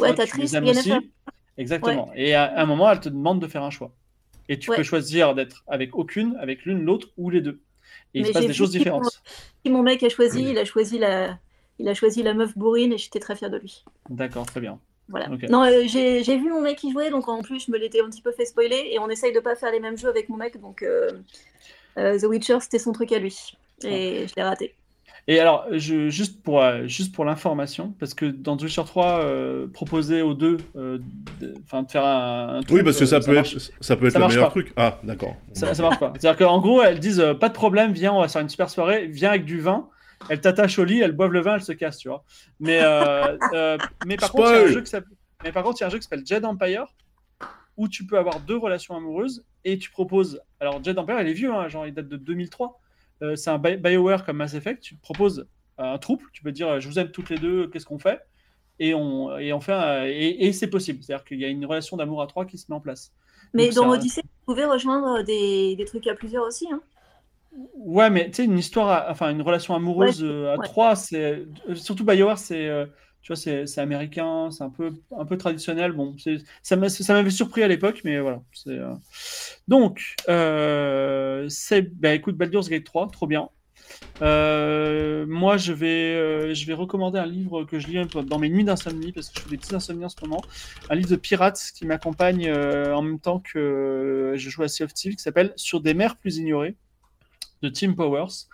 Ouais, 0.00 0.10
et 0.10 0.46
Yennefer. 0.66 0.70
aussi. 0.70 1.10
Exactement. 1.56 2.10
Et 2.14 2.34
à 2.34 2.60
un 2.60 2.66
moment, 2.66 2.90
elle 2.90 3.00
te 3.00 3.08
demande 3.08 3.40
de 3.40 3.46
faire 3.46 3.62
un 3.62 3.70
choix. 3.70 3.92
Et 4.48 4.58
tu 4.58 4.70
Ouais. 4.70 4.76
peux 4.76 4.82
choisir 4.82 5.34
d'être 5.34 5.64
avec 5.66 5.94
aucune, 5.94 6.36
avec 6.40 6.64
l'une, 6.64 6.82
l'autre 6.82 7.08
ou 7.16 7.30
les 7.30 7.40
deux. 7.40 7.60
Et 8.14 8.20
il 8.20 8.26
se 8.26 8.32
passe 8.32 8.46
des 8.46 8.54
choses 8.54 8.70
différentes. 8.70 9.20
Si 9.64 9.70
mon 9.70 9.82
mec 9.82 10.02
a 10.02 10.08
choisi, 10.08 10.50
il 10.50 10.58
a 10.58 10.64
choisi 10.64 10.98
la, 10.98 11.38
il 11.78 11.88
a 11.88 11.94
choisi 11.94 12.22
la 12.22 12.34
meuf 12.34 12.56
bourrine 12.56 12.92
et 12.92 12.98
j'étais 12.98 13.20
très 13.20 13.36
fière 13.36 13.50
de 13.50 13.58
lui. 13.58 13.84
D'accord, 14.08 14.46
très 14.46 14.60
bien. 14.60 14.78
Voilà. 15.08 15.28
Non, 15.48 15.64
euh, 15.64 15.84
j'ai 15.86 16.22
j'ai 16.22 16.36
vu 16.36 16.50
mon 16.50 16.60
mec 16.60 16.82
y 16.84 16.92
jouer, 16.92 17.08
donc 17.08 17.28
en 17.28 17.40
plus 17.42 17.64
je 17.66 17.70
me 17.70 17.78
l'étais 17.78 18.02
un 18.02 18.10
petit 18.10 18.20
peu 18.20 18.30
fait 18.32 18.44
spoiler 18.44 18.90
et 18.90 18.98
on 18.98 19.08
essaye 19.08 19.32
de 19.32 19.40
pas 19.40 19.56
faire 19.56 19.72
les 19.72 19.80
mêmes 19.80 19.96
jeux 19.96 20.08
avec 20.08 20.28
mon 20.28 20.36
mec, 20.36 20.60
donc 20.60 20.82
euh, 20.82 21.10
euh, 21.98 22.18
The 22.18 22.24
Witcher 22.24 22.58
c'était 22.60 22.78
son 22.78 22.92
truc 22.92 23.12
à 23.12 23.18
lui 23.18 23.34
et 23.84 24.26
je 24.28 24.34
l'ai 24.36 24.42
raté. 24.42 24.74
Et 25.30 25.38
alors, 25.40 25.66
je, 25.72 26.08
juste 26.08 26.42
pour, 26.42 26.62
euh, 26.62 26.86
juste 26.86 27.14
pour 27.14 27.26
l'information, 27.26 27.94
parce 28.00 28.14
que 28.14 28.24
dans 28.24 28.56
The 28.56 28.62
Witcher 28.62 28.84
3, 28.86 29.20
euh, 29.20 29.66
proposer 29.68 30.22
aux 30.22 30.32
deux 30.32 30.56
euh, 30.74 30.98
de, 31.40 31.52
faire 31.90 32.02
un, 32.04 32.48
un 32.56 32.58
Oui, 32.60 32.64
truc, 32.64 32.84
parce 32.84 32.96
que 32.98 33.04
euh, 33.04 33.06
ça 33.06 33.20
peut 33.20 33.34
marche- 33.34 33.54
être, 33.54 33.70
ça 33.80 33.96
peut 33.96 34.06
être 34.06 34.12
ça 34.14 34.18
le 34.20 34.26
meilleur 34.28 34.44
pas. 34.46 34.50
truc. 34.50 34.72
Ah, 34.76 34.98
d'accord. 35.04 35.36
Ça, 35.52 35.74
ça 35.74 35.82
marche 35.82 35.98
pas. 36.00 36.14
C'est-à-dire 36.18 36.46
qu'en 36.46 36.58
gros, 36.60 36.82
elles 36.82 36.98
disent 36.98 37.20
euh, 37.20 37.34
pas 37.34 37.50
de 37.50 37.54
problème, 37.54 37.92
viens, 37.92 38.14
on 38.14 38.20
va 38.22 38.28
faire 38.28 38.40
une 38.40 38.48
super 38.48 38.70
soirée, 38.70 39.06
viens 39.06 39.28
avec 39.30 39.44
du 39.44 39.60
vin. 39.60 39.90
Elles 40.30 40.40
t'attachent 40.40 40.78
au 40.78 40.84
lit, 40.84 41.00
elles 41.00 41.12
boivent 41.12 41.32
le 41.32 41.40
vin, 41.42 41.56
elles 41.56 41.62
se 41.62 41.72
cassent, 41.72 41.98
tu 41.98 42.08
vois. 42.08 42.24
Mais, 42.58 42.80
mais 44.06 44.16
par 44.16 44.32
contre, 44.32 44.48
il 44.48 44.54
y 44.54 44.56
a 44.56 44.62
un 44.64 44.66
jeu 44.72 44.80
qui 44.80 44.90
s'appelle- 44.90 45.16
mais 45.44 45.52
par 45.52 45.62
contre, 45.62 45.76
il 45.78 45.82
y 45.82 45.84
a 45.84 45.86
un 45.88 45.90
jeu 45.90 45.98
qui 45.98 46.04
s'appelle 46.04 46.24
Jed 46.26 46.44
Empire 46.46 46.86
où 47.76 47.86
tu 47.86 48.06
peux 48.06 48.18
avoir 48.18 48.40
deux 48.40 48.56
relations 48.56 48.96
amoureuses 48.96 49.44
et 49.64 49.78
tu 49.78 49.90
proposes. 49.90 50.40
Alors, 50.58 50.82
Jed 50.82 50.98
Empire, 50.98 51.20
il 51.20 51.28
est 51.28 51.32
vieux, 51.34 51.52
hein, 51.52 51.68
genre 51.68 51.86
il 51.86 51.92
date 51.94 52.08
de 52.08 52.16
2003. 52.16 52.80
Euh, 53.22 53.36
c'est 53.36 53.50
un 53.50 53.58
Bi- 53.58 53.76
BioWare 53.76 54.24
comme 54.24 54.36
Mass 54.36 54.54
Effect. 54.54 54.82
Tu 54.82 54.94
proposes 54.96 55.46
un 55.78 55.98
trouble, 55.98 56.24
tu 56.32 56.42
peux 56.42 56.52
dire 56.52 56.80
je 56.80 56.88
vous 56.88 56.98
aime 56.98 57.10
toutes 57.10 57.30
les 57.30 57.38
deux, 57.38 57.68
qu'est-ce 57.68 57.86
qu'on 57.86 57.98
fait? 57.98 58.20
Et 58.80 58.94
on, 58.94 59.36
et 59.38 59.52
on 59.52 59.60
fait 59.60 59.72
un- 59.72 60.04
et, 60.06 60.36
et 60.46 60.52
c'est 60.52 60.68
possible. 60.68 61.02
C'est-à-dire 61.02 61.24
qu'il 61.24 61.40
y 61.40 61.44
a 61.44 61.48
une 61.48 61.64
relation 61.66 61.96
d'amour 61.96 62.22
à 62.22 62.26
trois 62.26 62.44
qui 62.46 62.58
se 62.58 62.66
met 62.68 62.76
en 62.76 62.80
place. 62.80 63.12
Mais 63.54 63.66
Donc, 63.66 63.74
dans 63.74 63.90
Odyssey, 63.90 64.22
vous 64.22 64.54
pouvez 64.54 64.64
rejoindre 64.66 65.22
des, 65.22 65.74
des 65.74 65.84
trucs 65.84 66.06
à 66.06 66.14
plusieurs 66.14 66.44
aussi. 66.44 66.66
Hein. 66.70 66.80
Ouais, 67.74 68.10
mais 68.10 68.26
tu 68.26 68.34
sais, 68.34 68.44
une 68.44 68.58
histoire, 68.58 68.88
à- 68.88 69.10
enfin, 69.10 69.30
une 69.30 69.42
relation 69.42 69.74
amoureuse 69.74 70.22
euh, 70.22 70.52
à 70.52 70.56
ouais. 70.58 70.66
trois, 70.66 70.94
c'est 70.96 71.46
euh, 71.68 71.74
surtout 71.74 72.04
BioWare, 72.04 72.38
c'est, 72.38 72.68
euh, 72.68 72.86
tu 73.22 73.32
vois, 73.32 73.36
c'est 73.36 73.78
américain, 73.78 74.50
c'est 74.50 74.64
un 74.64 74.70
peu, 74.70 74.92
un 75.16 75.24
peu 75.26 75.36
traditionnel. 75.36 75.92
Bon, 75.92 76.16
ça 76.62 76.76
m'a- 76.76 76.88
ça 76.88 77.12
m'avait 77.14 77.30
surpris 77.30 77.62
à 77.62 77.68
l'époque, 77.68 78.00
mais 78.04 78.18
voilà. 78.20 78.42
euh. 78.68 78.94
Donc, 79.66 80.14
euh, 80.28 81.46
c'est, 81.48 81.82
bah, 81.82 82.14
écoute, 82.14 82.36
Baldur's 82.36 82.68
Gate 82.68 82.84
3, 82.84 83.08
trop 83.10 83.26
bien. 83.26 83.48
Euh, 84.22 85.26
moi, 85.26 85.56
je 85.56 85.72
vais, 85.72 86.54
je 86.54 86.66
vais 86.66 86.74
recommander 86.74 87.18
un 87.18 87.26
livre 87.26 87.64
que 87.64 87.78
je 87.78 87.86
lis 87.88 87.98
un 87.98 88.06
peu 88.06 88.22
dans 88.22 88.38
mes 88.38 88.48
nuits 88.48 88.64
d'insomnie, 88.64 89.12
parce 89.12 89.28
que 89.28 89.38
je 89.38 89.42
fais 89.44 89.50
des 89.50 89.56
petites 89.58 89.74
insomnies 89.74 90.04
en 90.04 90.08
ce 90.08 90.16
moment. 90.22 90.40
Un 90.90 90.94
livre 90.94 91.10
de 91.10 91.16
pirates 91.16 91.60
qui 91.74 91.86
m'accompagne 91.86 92.50
en 92.50 93.02
même 93.02 93.20
temps 93.20 93.40
que 93.40 94.34
je 94.36 94.50
joue 94.50 94.62
à 94.62 94.68
Sea 94.68 94.84
of 94.84 94.94
Thieves, 94.94 95.16
qui 95.16 95.22
s'appelle 95.22 95.52
Sur 95.56 95.80
des 95.80 95.94
mers 95.94 96.16
plus 96.16 96.38
ignorées 96.38 96.76
de 97.62 97.68
Tim 97.68 97.94
Powers. 97.94 98.46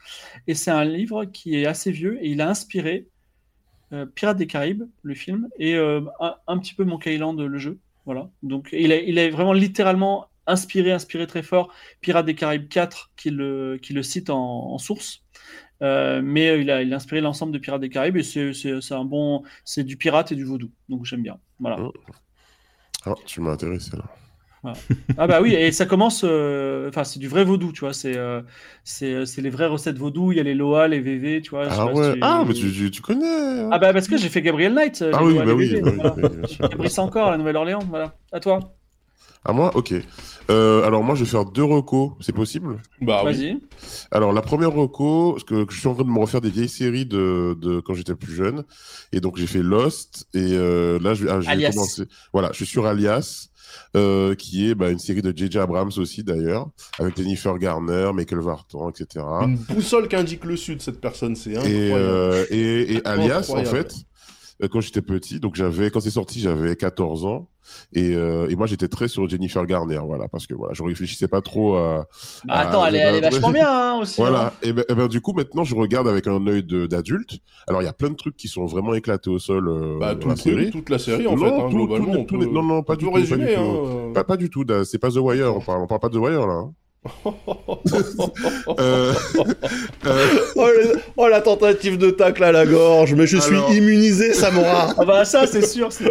Et 0.47 0.55
c'est 0.55 0.71
un 0.71 0.85
livre 0.85 1.25
qui 1.27 1.57
est 1.57 1.67
assez 1.67 1.91
vieux 1.93 2.19
et 2.23 2.29
il 2.31 2.41
a 2.41 2.49
inspiré 2.49 3.07
Pirates 4.15 4.37
des 4.37 4.47
Caraïbes, 4.47 4.85
le 5.03 5.15
film, 5.15 5.49
et 5.59 5.75
euh, 5.75 6.01
un, 6.47 6.59
petit 6.59 6.75
peu 6.75 6.85
Monkey 6.85 7.15
Island, 7.15 7.41
le 7.41 7.59
jeu. 7.59 7.79
Voilà. 8.07 8.31
Donc 8.43 8.69
il 8.73 8.93
a, 8.93 8.97
il 8.97 9.19
a 9.19 9.31
vraiment 9.31 9.53
littéralement 9.53 10.29
inspiré, 10.47 10.93
inspiré 10.93 11.27
très 11.27 11.43
fort 11.43 11.73
Pirates 12.01 12.27
des 12.27 12.35
Caraïbes 12.35 12.69
4 12.69 13.13
qui 13.17 13.31
le, 13.31 13.79
cite 14.03 14.31
en, 14.31 14.79
source. 14.79 15.23
Euh, 15.83 16.21
mais 16.23 16.61
il 16.61 16.71
a, 16.71 16.79
inspiré 16.79 17.21
l'ensemble 17.21 17.53
de 17.53 17.59
Pirates 17.59 17.81
des 17.81 17.89
Caraïbes 17.89 18.17
et 18.17 18.23
c'est 18.23 19.85
du 19.85 19.97
pirate 19.97 20.33
et 20.33 20.37
du 20.37 20.45
vaudou, 20.45 20.71
donc 20.89 21.05
j'aime 21.05 21.23
bien. 21.23 21.39
Voilà. 21.59 21.81
Oh. 21.81 21.93
Ah, 23.07 23.15
tu 23.27 23.41
m'as 23.41 23.53
intéressé 23.53 23.97
là. 23.97 24.05
Ah 25.19 25.27
bah 25.27 25.41
oui, 25.43 25.53
et 25.55 25.73
ça 25.73 25.87
commence, 25.87 26.23
euh, 26.25 26.89
enfin 26.89 27.05
c'est 27.05 27.19
du 27.19 27.29
vrai 27.29 27.45
vaudou, 27.45 27.71
tu 27.73 27.81
vois, 27.81 27.93
c'est 27.93 28.17
euh, 28.17 28.41
c'est 28.83 29.27
c'est 29.27 29.43
les 29.43 29.51
vraies 29.51 29.67
recettes 29.67 29.99
vaudou, 29.99 30.33
il 30.33 30.37
y 30.39 30.41
a 30.41 30.43
les 30.43 30.55
Loa, 30.55 30.89
les 30.89 31.01
VV, 31.01 31.43
tu 31.43 31.51
vois. 31.51 31.67
Ah 31.71 31.87
ouais. 31.87 32.13
si- 32.15 32.19
Ah, 32.23 32.45
mais 32.47 32.55
tu, 32.55 32.73
tu, 32.73 32.91
tu 32.91 33.03
connais. 33.03 33.27
hein. 33.27 33.69
Ah 33.73 33.79
bah 33.79 33.93
parce 33.93 34.09
que 34.09 34.17
j'ai 34.17 34.29
fait 34.29 34.43
Gabriel 34.43 34.73
Knight. 34.75 35.03
euh, 35.03 35.13
Ah 35.15 35.23
oui, 35.25 35.35
Loa, 35.35 35.45
bah 35.45 35.53
oui, 35.55 35.67
VV, 35.69 35.81
bah 35.83 35.91
oui, 35.93 35.99
voilà. 35.99 36.17
oui. 36.43 36.59
Gabriel 36.71 36.93
encore, 37.01 37.31
la 37.31 37.37
Nouvelle-Orléans, 37.39 37.81
voilà. 37.89 38.15
À 38.33 38.41
toi, 38.41 38.59
À 39.45 39.53
moi, 39.53 39.71
ok. 39.77 39.95
Euh, 40.51 40.83
alors 40.85 41.03
moi, 41.03 41.15
je 41.15 41.25
vais 41.25 41.31
faire 41.31 41.45
deux 41.45 41.65
recos. 41.65 42.13
C'est 42.21 42.35
possible? 42.35 42.77
Bah 43.01 43.23
oui. 43.25 43.33
vas-y. 43.33 43.59
Alors 44.11 44.33
la 44.33 44.43
première 44.43 44.73
reco, 44.73 45.33
parce 45.33 45.45
que 45.45 45.67
je 45.69 45.79
suis 45.79 45.89
en 45.89 45.95
train 45.95 46.05
de 46.05 46.09
me 46.11 46.19
refaire 46.19 46.41
des 46.41 46.51
vieilles 46.51 46.69
séries 46.69 47.07
de, 47.07 47.57
de 47.61 47.81
quand 47.81 47.95
j'étais 47.95 48.15
plus 48.15 48.33
jeune, 48.35 48.65
et 49.13 49.21
donc 49.21 49.37
j'ai 49.37 49.47
fait 49.47 49.63
Lost, 49.63 50.27
et 50.35 50.39
euh, 50.53 50.99
là 51.01 51.13
je, 51.15 51.27
ah, 51.29 51.41
je 51.41 51.47
vais 51.47 51.53
Alias. 51.53 51.71
commencer. 51.73 52.05
Voilà, 52.33 52.49
je 52.53 52.57
suis 52.57 52.67
sur 52.67 52.87
Alias, 52.87 53.49
euh, 53.97 54.35
qui 54.35 54.69
est 54.71 54.75
bah, 54.75 54.91
une 54.91 54.99
série 54.99 55.23
de 55.23 55.33
J.J. 55.37 55.59
Abrams 55.59 55.91
aussi 55.97 56.23
d'ailleurs, 56.25 56.69
avec 56.99 57.17
Jennifer 57.17 57.57
Garner, 57.59 58.11
Michael 58.15 58.41
Vartan, 58.41 58.91
etc. 58.91 59.25
Une 59.43 59.57
boussole 59.57 60.09
qui 60.09 60.17
indique 60.17 60.45
le 60.45 60.57
sud, 60.57 60.83
cette 60.83 61.01
personne, 61.01 61.37
c'est 61.37 61.51
Et, 61.51 61.57
incroyable. 61.57 61.95
euh, 62.03 62.45
et, 62.51 62.95
et 62.95 63.07
Alias, 63.07 63.51
en 63.51 63.65
fait, 63.65 63.93
euh, 63.93 63.99
quand 64.71 64.81
j'étais 64.81 65.03
petit. 65.03 65.41
Donc 65.41 65.55
j'avais, 65.57 65.91
quand 65.91 66.01
c'est 66.01 66.11
sorti, 66.11 66.41
j'avais 66.41 66.77
14 66.77 67.25
ans. 67.25 67.49
Et, 67.95 68.15
euh, 68.15 68.47
et 68.51 68.57
moi, 68.57 68.67
j'étais 68.67 68.89
très 68.89 69.09
sur 69.09 69.27
Jennifer 69.27 69.65
Garner, 69.65 69.99
voilà, 70.05 70.29
parce 70.29 70.47
que 70.47 70.53
voilà, 70.53 70.75
je 70.75 70.83
réfléchissais 70.83 71.29
pas 71.29 71.41
trop 71.41 71.77
à. 71.77 72.07
Bah, 72.45 72.55
attends, 72.57 72.83
à- 72.83 72.89
elle, 72.89 72.97
est, 72.97 72.99
elle 73.01 73.15
est 73.17 73.21
vachement 73.23 73.51
bien 73.51 73.67
hein, 73.69 73.99
aussi. 74.01 74.21
hein. 74.21 74.27
Voilà. 74.29 74.53
Et 74.63 74.75
ben, 74.75 74.85
et 74.89 74.95
ben, 74.95 75.09
du 75.09 75.23
coup, 75.23 75.33
maintenant, 75.33 75.65
je 75.65 75.75
regarde 75.75 76.07
avec 76.07 76.27
un 76.27 76.47
œil 76.47 76.63
d'adulte. 76.63 77.39
Alors, 77.67 77.81
il 77.81 77.87
y 77.87 77.89
a 77.89 77.95
plein 77.95 78.11
de 78.11 78.17
trucs 78.17 78.37
qui 78.37 78.49
sont 78.49 78.67
vraiment 78.67 78.93
éclatés 78.93 79.31
au 79.31 79.39
sol 79.39 79.67
euh, 79.69 79.99
Bah, 79.99 80.15
tout 80.15 80.29
la 80.29 80.37
série. 80.37 80.71
toute 80.71 80.91
la 80.91 80.99
série, 80.99 81.27
en 81.27 81.37
Non, 81.37 81.39
fait, 81.39 81.53
hein, 81.53 81.67
tout- 81.71 81.77
globalement. 81.77 82.13
tout- 82.13 82.19
on 82.21 82.25
tout- 82.25 82.39
peut- 82.39 82.45
non, 82.47 82.63
non, 82.63 82.83
pas 82.83 82.97
du 82.97 83.07
tout, 83.07 83.11
pas 83.13 83.21
du 83.21 83.33
hein, 83.33 83.37
tout. 83.39 83.43
euh. 83.63 84.13
Pas, 84.13 84.25
pas 84.25 84.37
du 84.37 84.51
tout. 84.51 84.65
C'est 84.85 84.99
pas 84.99 85.11
The 85.11 85.17
Wire. 85.17 85.57
On 85.57 85.61
parle, 85.61 85.81
on 85.83 85.87
parle 85.87 86.01
pas 86.01 86.09
de 86.11 86.15
The 86.19 86.21
Wire 86.21 86.47
là. 86.47 86.65
Euh, 88.79 89.13
euh, 90.07 90.27
oh, 90.57 90.67
oh, 91.17 91.29
la 91.29 91.41
tentative 91.41 91.99
de 91.99 92.11
tacle 92.11 92.43
à 92.45 92.53
la 92.53 92.67
gorge, 92.67 93.15
mais 93.15 93.27
je 93.27 93.37
suis 93.39 93.55
Alors- 93.57 93.73
immunisé, 93.73 94.33
Samora 94.33 94.95
Ah 94.99 95.05
bah 95.05 95.25
ça 95.25 95.47
c'est 95.47 95.67
sûr. 95.67 95.93
c'est- 95.93 96.05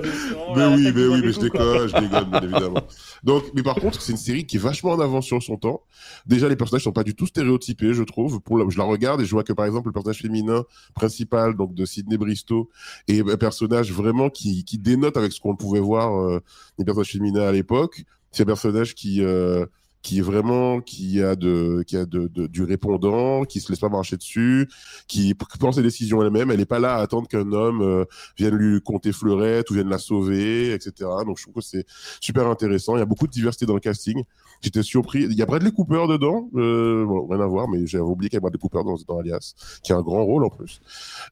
vraiment 0.54 0.78
mais 0.78 0.86
oui, 0.88 0.92
mais 0.96 1.06
oui, 1.08 1.22
mais 1.26 1.32
je 1.34 1.40
déconne, 1.40 1.88
je 1.88 2.00
déconne, 2.00 2.30
bien 2.30 2.42
évidemment. 2.42 2.82
Donc, 3.24 3.44
mais 3.56 3.64
par 3.64 3.76
contre, 3.76 4.02
c'est 4.02 4.12
une 4.12 4.18
série 4.18 4.46
qui 4.46 4.58
est 4.58 4.60
vachement 4.60 4.92
en 4.92 5.00
avance 5.00 5.26
sur 5.26 5.42
son 5.42 5.58
temps. 5.58 5.82
Déjà, 6.26 6.48
les 6.50 6.56
personnages 6.56 6.84
sont 6.84 6.92
pas 6.92 7.04
du 7.04 7.16
tout 7.16 7.26
stéréotypés, 7.26 7.94
je 7.94 8.04
trouve. 8.04 8.40
Pour 8.42 8.58
la- 8.58 8.66
je 8.70 8.78
la 8.78 8.84
regarde 8.84 9.22
et 9.22 9.26
je 9.26 9.32
vois 9.32 9.44
que 9.44 9.54
par 9.54 9.66
exemple 9.66 9.88
le 9.88 9.94
personnage 9.94 10.20
féminin 10.22 10.64
principal, 10.94 11.56
donc 11.56 11.74
de 11.74 11.86
Sydney 11.86 12.18
Bristow, 12.18 12.70
est 13.08 13.22
un 13.28 13.38
personnage 13.38 13.92
vraiment 13.92 14.30
qui, 14.30 14.64
qui 14.64 14.78
dénote 14.78 15.18
avec 15.18 15.32
ce 15.34 15.40
qu'on 15.40 15.56
pouvait 15.56 15.80
voir 15.80 16.20
euh, 16.20 16.40
des 16.78 16.86
personnages 16.86 17.12
féminins 17.12 17.48
à 17.48 17.52
l'époque. 17.52 18.04
C'est 18.32 18.44
un 18.44 18.48
personnage 18.48 18.96
qui 18.96 19.24
euh, 19.24 19.66
qui 20.04 20.20
est 20.20 20.22
vraiment 20.22 20.82
qui 20.82 21.22
a 21.24 21.36
de 21.36 21.84
qui 21.88 21.98
a 21.98 22.06
de, 22.06 22.28
de- 22.28 22.46
du 22.48 22.64
répondant, 22.64 23.46
qui 23.46 23.60
se 23.62 23.72
laisse 23.72 23.80
pas 23.80 23.90
marcher 23.90 24.18
dessus, 24.18 24.70
qui 25.08 25.34
prend 25.34 25.72
ses 25.72 25.82
décisions 25.82 26.22
elle-même. 26.22 26.52
Elle 26.52 26.60
est 26.60 26.66
pas 26.66 26.80
là 26.80 26.96
à 26.98 27.02
attendre 27.02 27.28
qu'un 27.28 27.52
homme 27.54 27.82
euh, 27.82 28.06
vienne 28.38 28.54
lui 28.56 28.82
compter 28.82 29.12
fleurette 29.14 29.72
ou 29.72 29.74
vienne 29.76 29.90
la 29.90 29.98
sauver, 29.98 30.74
etc. 30.74 31.10
Donc 31.26 31.38
je 31.40 31.44
trouve 31.44 31.56
que 31.56 31.62
c'est 31.62 31.86
super 32.22 32.48
intéressant. 32.48 32.96
Il 32.96 33.00
y 33.00 33.02
a 33.02 33.06
beaucoup 33.06 33.28
de 33.28 33.32
diversité 33.32 33.66
dans 33.66 33.74
le 33.76 33.80
casting. 33.80 34.24
J'étais 34.62 34.84
surpris. 34.84 35.24
Il 35.24 35.34
y 35.34 35.42
a 35.42 35.46
Bradley 35.46 35.72
Cooper 35.72 36.06
dedans. 36.10 36.50
Euh, 36.56 37.06
bon, 37.06 37.26
rien 37.28 37.40
à 37.42 37.48
voir, 37.48 37.68
mais 37.70 37.88
j'avais 37.88 38.04
oublié 38.04 38.30
qu'il 38.30 38.36
y 38.36 38.38
avait 38.38 38.42
Bradley 38.42 38.60
Cooper 38.60 38.84
dans, 38.86 38.98
dans 39.08 39.20
Alias, 39.20 39.54
qui 39.84 39.94
a 39.94 39.98
un 39.98 40.02
grand 40.02 40.24
rôle 40.26 40.44
en 40.44 40.50
plus. 40.50 40.82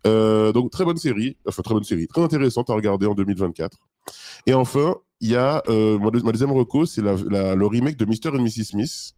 Euh, 0.08 0.52
donc 0.54 0.72
très 0.72 0.86
bonne 0.86 0.98
série, 0.98 1.36
enfin 1.48 1.62
très 1.62 1.74
bonne 1.74 1.84
série, 1.84 2.08
très 2.08 2.22
intéressante 2.22 2.70
à 2.70 2.74
regarder 2.74 3.06
en 3.06 3.16
2024. 3.16 3.78
Et 4.48 4.54
enfin, 4.54 4.96
il 5.20 5.30
y 5.32 5.36
a 5.36 5.62
euh, 5.70 5.98
ma, 6.00 6.10
deux- 6.12 6.22
ma 6.24 6.32
deuxième 6.32 6.52
reco, 6.52 6.86
c'est 6.86 7.02
la, 7.02 7.16
la- 7.30 7.56
le 7.56 7.66
remake 7.68 7.98
de 7.98 8.06
Mr. 8.06 8.36
and 8.36 8.42
Mrs. 8.44 8.64
Smith. 8.66 9.14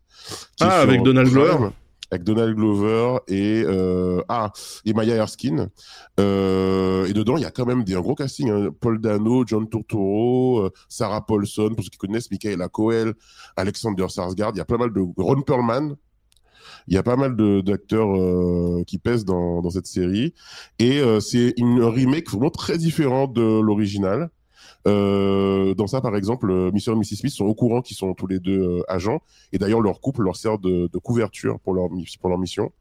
Ah, 0.60 0.82
avec 0.82 1.02
Donald 1.04 1.30
Glover. 1.30 1.70
Avec 2.12 2.24
Donald 2.26 2.56
Glover 2.56 3.18
et 3.28 3.64
euh, 3.66 4.22
ah 4.30 4.52
et 4.86 4.94
Maya 4.94 5.16
Erskine. 5.16 5.70
Euh, 6.20 7.08
et 7.08 7.14
dedans, 7.14 7.38
il 7.38 7.42
y 7.42 7.46
a 7.46 7.52
quand 7.52 7.66
même 7.66 7.84
des, 7.84 7.96
un 7.96 8.02
gros 8.02 8.14
casting. 8.14 8.50
hein. 8.52 8.70
Paul 8.80 9.02
Dano, 9.02 9.44
John 9.48 9.68
Turturro, 9.68 10.60
euh, 10.60 10.70
Sarah 10.90 11.26
Paulson, 11.26 11.72
pour 11.74 11.84
ceux 11.84 11.90
qui 11.90 11.98
connaissent, 11.98 12.30
Michaela 12.30 12.68
Coel, 12.70 13.14
Alexander 13.58 14.06
Sarsgaard. 14.10 14.52
Il 14.54 14.58
y 14.60 14.62
a 14.62 14.66
pas 14.66 14.78
mal 14.78 14.94
de 14.94 15.02
Ron 15.18 15.42
Perlman. 15.42 15.96
Il 16.88 16.94
y 16.94 16.98
a 16.98 17.04
pas 17.04 17.16
mal 17.16 17.36
d'acteurs 17.64 18.10
qui 18.86 18.98
pèsent 19.00 19.26
dans, 19.26 19.62
dans 19.62 19.70
cette 19.70 19.88
série. 19.88 20.34
Et 20.80 21.02
c'est 21.22 21.54
une 21.58 21.82
un 21.82 21.90
remake 21.90 22.30
vraiment 22.30 22.50
très 22.50 22.78
différent 22.78 23.26
de 23.28 23.42
l'original. 23.62 24.30
Euh, 24.88 25.74
dans 25.76 25.88
ça, 25.88 26.02
par 26.02 26.16
exemple, 26.16 26.50
euh, 26.52 26.72
Mr. 26.72 26.92
et 26.92 26.96
Mrs. 26.96 27.16
Smith 27.18 27.34
sont 27.34 27.46
au 27.46 27.56
courant 27.56 27.82
qu'ils 27.82 27.96
sont 27.98 28.14
tous 28.14 28.28
les 28.28 28.40
deux 28.40 28.60
euh, 28.62 28.82
agents. 28.88 29.22
Et 29.52 29.58
d'ailleurs, 29.58 29.82
leur 29.82 30.02
couple 30.02 30.24
leur 30.24 30.36
sert 30.36 30.58
de, 30.60 30.90
de 30.92 30.98
couverture 30.98 31.60
pour 31.60 31.74
leur, 31.74 31.88
pour 32.20 32.30
leur 32.30 32.38
mission. 32.38 32.72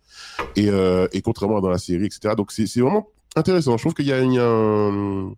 Et, 0.56 0.68
et 1.12 1.22
contrairement 1.22 1.58
à 1.58 1.60
dans 1.60 1.70
la 1.70 1.78
série, 1.78 2.06
etc. 2.06 2.34
Donc, 2.36 2.52
c'est 2.52 2.64
vraiment 2.80 3.08
intéressant. 3.36 3.76
Je 3.76 3.82
trouve 3.82 3.94
qu'il 3.94 4.06
y 4.06 4.12
a, 4.12 4.20
il 4.20 4.32
y 4.32 4.38
a 4.38 4.46
un... 4.46 5.32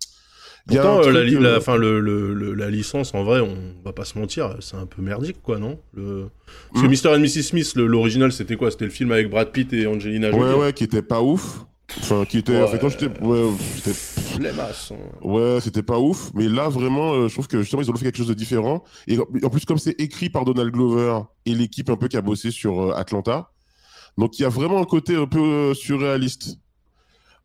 Pourtant, 0.66 1.02
euh, 1.02 1.12
la, 1.12 1.22
li- 1.24 1.34
la, 1.38 1.48
euh, 1.50 1.58
enfin, 1.58 1.76
le, 1.76 2.00
le- 2.00 2.32
le- 2.32 2.54
la 2.54 2.70
licence, 2.70 3.12
en 3.12 3.22
vrai, 3.22 3.40
on 3.40 3.54
va 3.84 3.92
pas 3.92 4.06
se 4.06 4.18
mentir, 4.18 4.56
c'est 4.60 4.76
un 4.76 4.86
peu 4.86 5.02
merdique, 5.02 5.42
quoi, 5.42 5.58
non? 5.58 5.78
Le... 5.92 6.28
Parce 6.72 6.86
que. 6.86 6.88
Mr. 6.90 7.14
and 7.14 7.20
Mrs. 7.20 7.42
Smith, 7.42 7.74
l'original, 7.76 8.32
c'était 8.32 8.56
quoi? 8.56 8.70
C'était 8.70 8.86
le 8.86 8.90
film 8.90 9.12
avec 9.12 9.28
Brad 9.28 9.52
Pitt 9.52 9.70
et 9.74 9.86
Angelina 9.86 10.30
Jolie? 10.30 10.42
Ouais, 10.42 10.54
ouais, 10.54 10.72
qui 10.72 10.84
était 10.84 11.02
pas 11.02 11.20
ouf. 11.20 11.66
Enfin, 11.99 12.24
qui 12.24 12.38
était... 12.38 12.53
Ouais. 12.53 12.62
enfin, 12.62 12.78
quand 12.78 12.88
j'étais... 12.88 13.09
Ouais, 13.20 13.51
j'étais- 13.76 13.92
Flemmasse, 13.95 14.92
hein. 14.92 14.97
Ouais, 15.22 15.59
c'était 15.61 15.82
pas 15.82 15.99
ouf, 15.99 16.32
mais 16.34 16.49
là 16.49 16.68
vraiment, 16.68 17.12
euh, 17.12 17.28
je 17.28 17.34
trouve 17.34 17.47
que 17.47 17.61
justement 17.61 17.82
ils 17.82 17.90
ont 17.90 17.95
fait 17.95 18.05
quelque 18.07 18.16
chose 18.18 18.26
de 18.26 18.34
différent. 18.34 18.82
Et 19.07 19.16
en 19.18 19.49
plus, 19.51 19.64
comme 19.64 19.78
c'est 19.78 19.95
écrit 20.01 20.28
par 20.28 20.45
Donald 20.45 20.72
Glover 20.72 21.20
et 21.47 21.55
l'équipe 21.55 21.88
un 21.90 21.97
peu 21.97 22.09
qui 22.09 22.16
a 22.16 22.20
bossé 22.22 22.51
sur 22.51 22.80
euh, 22.80 22.95
Atlanta, 22.97 23.53
donc 24.18 24.38
il 24.38 24.42
y 24.42 24.45
a 24.45 24.49
vraiment 24.49 24.78
un 24.80 24.84
côté 24.84 25.14
un 25.14 25.26
peu 25.26 25.38
euh, 25.40 25.74
surréaliste. 25.74 26.59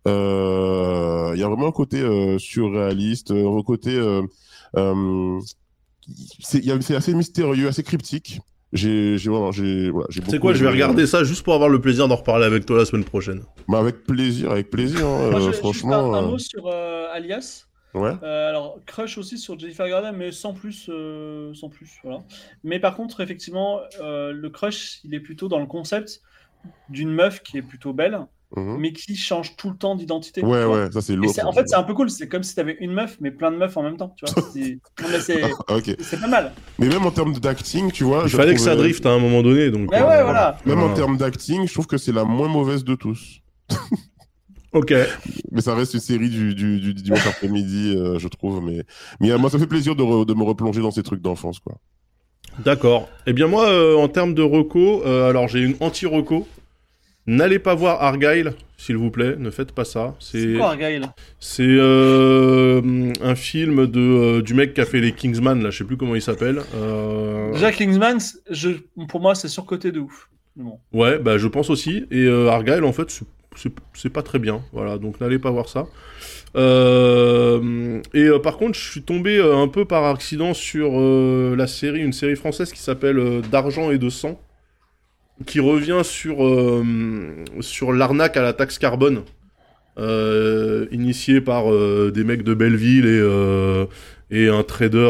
Euh, 0.08 1.32
Il 1.36 1.40
y 1.40 1.44
a 1.44 1.48
vraiment 1.48 1.68
un 1.68 1.72
côté 1.72 2.02
surréaliste, 2.40 3.32
un 3.32 3.62
côté, 3.64 4.00
c'est 6.40 6.96
assez 6.96 7.14
mystérieux, 7.14 7.68
assez 7.68 7.84
cryptique. 7.84 8.40
J'ai, 8.72 9.18
j'ai 9.18 9.30
vraiment, 9.32 9.52
j'ai, 9.52 9.90
voilà, 9.90 10.08
j'ai 10.12 10.22
C'est 10.30 10.38
quoi, 10.40 10.54
je 10.54 10.64
vais 10.64 10.70
regarder 10.70 11.08
ça 11.08 11.24
juste 11.24 11.44
pour 11.44 11.56
avoir 11.56 11.70
le 11.70 11.82
plaisir 11.82 12.08
d'en 12.08 12.16
reparler 12.16 12.46
avec 12.46 12.66
toi 12.68 12.78
la 12.78 12.86
semaine 12.86 13.04
prochaine. 13.04 13.42
Bah, 13.68 13.80
avec 13.80 14.04
plaisir, 14.04 14.52
avec 14.52 14.70
plaisir. 14.70 15.06
hein, 15.08 15.32
Moi, 15.32 15.40
j'ai- 15.40 15.48
juste 15.48 15.60
franchement, 15.60 16.14
un, 16.14 16.20
un 16.20 16.24
euh, 16.24 16.28
mot 16.28 16.38
sur 16.38 16.68
euh, 16.68 17.08
Alias. 17.12 17.66
ouais. 17.96 18.12
Euh, 18.22 18.50
alors, 18.50 18.80
crush 18.86 19.18
aussi 19.18 19.40
sur 19.40 19.58
Jennifer 19.58 19.88
Garner, 19.88 20.12
mais 20.16 20.32
sans 20.32 20.54
plus, 20.54 20.88
euh, 20.90 21.52
sans 21.56 21.70
plus, 21.70 21.90
voilà. 22.04 22.20
Mais 22.64 22.80
par 22.80 22.96
contre, 22.96 23.22
effectivement, 23.22 23.80
euh, 24.02 24.32
le 24.34 24.50
crush, 24.52 25.00
il 25.04 25.16
est 25.16 25.20
plutôt 25.20 25.48
dans 25.48 25.60
le 25.60 25.66
concept 25.66 26.22
d'une 26.90 27.10
meuf 27.12 27.42
qui 27.42 27.58
est 27.58 27.64
plutôt 27.64 27.94
belle, 27.94 28.20
Mhm. 28.56 28.78
mais 28.80 28.94
qui 28.94 29.16
change 29.16 29.56
tout 29.58 29.70
le 29.70 29.76
temps 29.78 29.96
d'identité. 29.96 30.42
Ouais, 30.44 30.66
ouais, 30.66 30.92
ça 30.92 31.02
c'est 31.02 31.16
lourd. 31.16 31.32
en 31.46 31.54
fait, 31.54 31.68
c'est 31.68 31.76
un 31.76 31.84
peu 31.84 31.94
cool. 31.94 32.10
C'est 32.10 32.28
comme 32.28 32.42
si 32.42 32.56
tu 32.56 32.60
avais 32.60 32.78
une 32.80 32.92
meuf, 32.94 33.18
mais 33.22 33.30
plein 33.30 33.52
de 33.52 33.58
meufs 33.58 33.78
en 33.78 33.84
même 33.84 33.96
temps. 33.98 34.16
Tu 34.18 34.26
vois. 34.26 34.44
C'est- 34.54 34.80
non, 35.02 35.08
mais 35.12 35.20
c'est 35.20 35.42
Ah, 35.68 35.76
ok. 35.76 35.96
c'est 36.00 36.20
pas 36.20 36.28
mal. 36.28 36.54
Mais 36.80 36.88
même 36.88 37.06
en 37.06 37.12
termes 37.12 37.34
d'acting, 37.34 37.92
tu 37.92 38.04
vois. 38.06 38.24
Il 38.26 38.30
fallait 38.32 38.56
que 38.56 38.60
ça 38.62 38.76
drift 38.76 39.06
à 39.06 39.12
un 39.12 39.20
moment 39.20 39.44
donné, 39.44 39.70
donc. 39.70 39.90
Mais 39.92 39.98
euh, 40.02 40.08
ouais, 40.08 40.24
voilà. 40.24 40.58
Même 40.66 40.78
en 40.80 40.82
Voilà. 40.82 40.96
termes 40.96 41.18
d'acting, 41.18 41.68
je 41.68 41.74
trouve 41.74 41.86
que 41.86 41.98
c'est 41.98 42.12
la 42.12 42.24
moins 42.24 42.48
mauvaise 42.48 42.84
de 42.84 42.96
tous. 42.96 43.42
Ok. 44.74 44.94
Mais 45.52 45.62
ça 45.62 45.74
reste 45.74 45.96
une 45.96 46.00
série 46.00 46.30
du, 46.30 46.54
du, 46.54 46.80
du 46.80 46.94
dimanche 46.94 47.26
après-midi, 47.26 47.96
euh, 47.98 48.20
je 48.20 48.28
trouve. 48.28 48.64
Mais, 48.64 48.84
mais 49.20 49.32
euh, 49.32 49.38
moi, 49.40 49.50
ça 49.50 49.58
fait 49.58 49.66
plaisir 49.66 49.96
de, 49.96 50.04
re- 50.04 50.26
de 50.28 50.34
me 50.36 50.44
replonger 50.44 50.80
dans 50.82 50.92
ces 50.92 51.02
trucs 51.02 51.22
d'enfance, 51.24 51.60
quoi. 51.60 51.76
D'accord. 52.64 53.10
Eh 53.26 53.34
bien 53.34 53.48
moi, 53.48 53.68
euh, 53.70 53.96
en 53.98 54.08
termes 54.10 54.34
de 54.36 54.42
reco, 54.44 55.04
euh, 55.06 55.30
alors 55.30 55.48
j'ai 55.48 55.60
une 55.62 55.76
anti-reco. 55.80 56.48
N'allez 57.32 57.60
pas 57.60 57.76
voir 57.76 58.02
Argyle, 58.02 58.54
s'il 58.76 58.98
vous 58.98 59.12
plaît. 59.12 59.36
Ne 59.38 59.52
faites 59.52 59.72
pas 59.72 59.86
ça. 59.86 60.16
C'est 60.20 60.56
quoi, 60.58 60.72
Argyle? 60.72 61.04
c'est 61.40 61.62
euh, 61.64 62.82
un 63.22 63.36
film 63.36 63.86
de 63.86 64.00
euh, 64.00 64.42
du 64.42 64.56
mec 64.56 64.74
qui 64.74 64.82
a 64.82 64.86
fait 64.86 65.00
les 65.00 65.12
Kingsman. 65.12 65.62
Là, 65.62 65.70
je 65.70 65.78
sais 65.78 65.84
plus 65.84 65.96
comment 65.96 66.16
il 66.16 66.24
s'appelle. 66.24 66.60
Euh, 66.76 67.52
Déjà, 67.54 67.72
Kingsman, 67.72 68.18
je, 68.50 68.70
pour 69.08 69.20
moi, 69.22 69.36
c'est 69.36 69.48
surcoté 69.48 69.92
de 69.92 70.00
ouf. 70.00 70.28
Bon. 70.56 70.80
Ouais, 70.92 71.20
bah 71.20 71.38
je 71.38 71.48
pense 71.48 71.70
aussi. 71.70 72.08
Et 72.10 72.24
euh, 72.26 72.50
Argyle, 72.50 72.84
en 72.84 72.94
fait, 72.94 73.12
c'est- 73.96 74.10
pas 74.10 74.24
très 74.24 74.40
bien. 74.40 74.64
Voilà, 74.74 74.98
donc 74.98 75.22
n'allez 75.22 75.38
pas 75.38 75.52
voir 75.52 75.70
ça. 75.70 75.86
Et 76.56 78.30
par 78.42 78.58
contre, 78.58 78.76
je 78.78 78.90
suis 78.90 79.04
tombé 79.04 79.40
un 79.40 79.68
peu 79.68 79.86
par 79.86 80.06
accident 80.06 80.56
sur 80.56 81.00
la 81.56 81.68
série, 81.68 82.00
une 82.02 82.14
série 82.14 82.36
française 82.36 82.72
qui 82.74 82.80
s'appelle 82.82 83.42
D'argent 83.52 83.92
et 83.92 84.00
de 84.00 84.10
sang, 84.10 84.40
qui 85.46 85.60
revient 85.60 86.02
sur 86.04 86.46
euh, 86.46 86.84
sur 87.62 87.94
l'arnaque 87.94 88.38
à 88.38 88.42
la 88.42 88.54
taxe 88.54 88.78
carbone, 88.78 89.22
euh, 89.98 90.86
initiée 90.92 91.42
par 91.42 91.72
euh, 91.72 92.12
des 92.14 92.24
mecs 92.24 92.44
de 92.44 92.54
Belleville 92.54 93.06
et 93.06 93.86
et 94.32 94.48
un 94.48 94.62
trader 94.64 95.10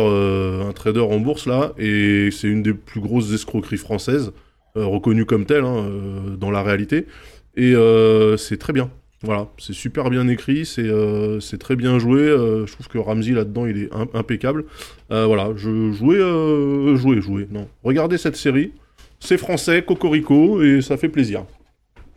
un 0.67 0.71
trader 0.71 1.01
en 1.01 1.19
bourse 1.19 1.45
là. 1.45 1.73
Et 1.77 2.29
c'est 2.31 2.47
une 2.47 2.63
des 2.63 2.73
plus 2.73 3.01
grosses 3.01 3.33
escroqueries 3.33 3.77
françaises 3.77 4.31
euh, 4.77 4.85
reconnu 4.85 5.25
comme 5.25 5.45
tel 5.45 5.63
hein, 5.65 5.85
dans 6.39 6.51
la 6.51 6.63
réalité. 6.63 7.05
Et 7.57 7.73
c'est 8.37 8.57
très 8.57 8.73
bien. 8.73 8.89
Voilà, 9.21 9.49
c'est 9.57 9.73
super 9.73 10.09
bien 10.09 10.29
écrit, 10.29 10.65
c'est 10.65 10.87
euh, 10.87 11.39
très 11.59 11.75
bien 11.75 11.99
joué. 11.99 12.19
je 12.65 12.71
trouve 12.71 12.87
que 12.87 12.97
Ramsey 12.97 13.33
là-dedans, 13.33 13.65
il 13.65 13.77
est 13.83 13.93
im- 13.93 14.07
impeccable. 14.13 14.63
Euh, 15.11 15.25
voilà, 15.25 15.49
je 15.57 15.91
jouais, 15.91 16.19
jouais, 16.95 17.19
jouais. 17.21 17.47
Non, 17.51 17.67
regardez 17.83 18.17
cette 18.17 18.37
série. 18.37 18.71
C'est 19.19 19.37
français, 19.37 19.83
cocorico, 19.83 20.61
et 20.63 20.81
ça 20.81 20.97
fait 20.97 21.09
plaisir. 21.09 21.45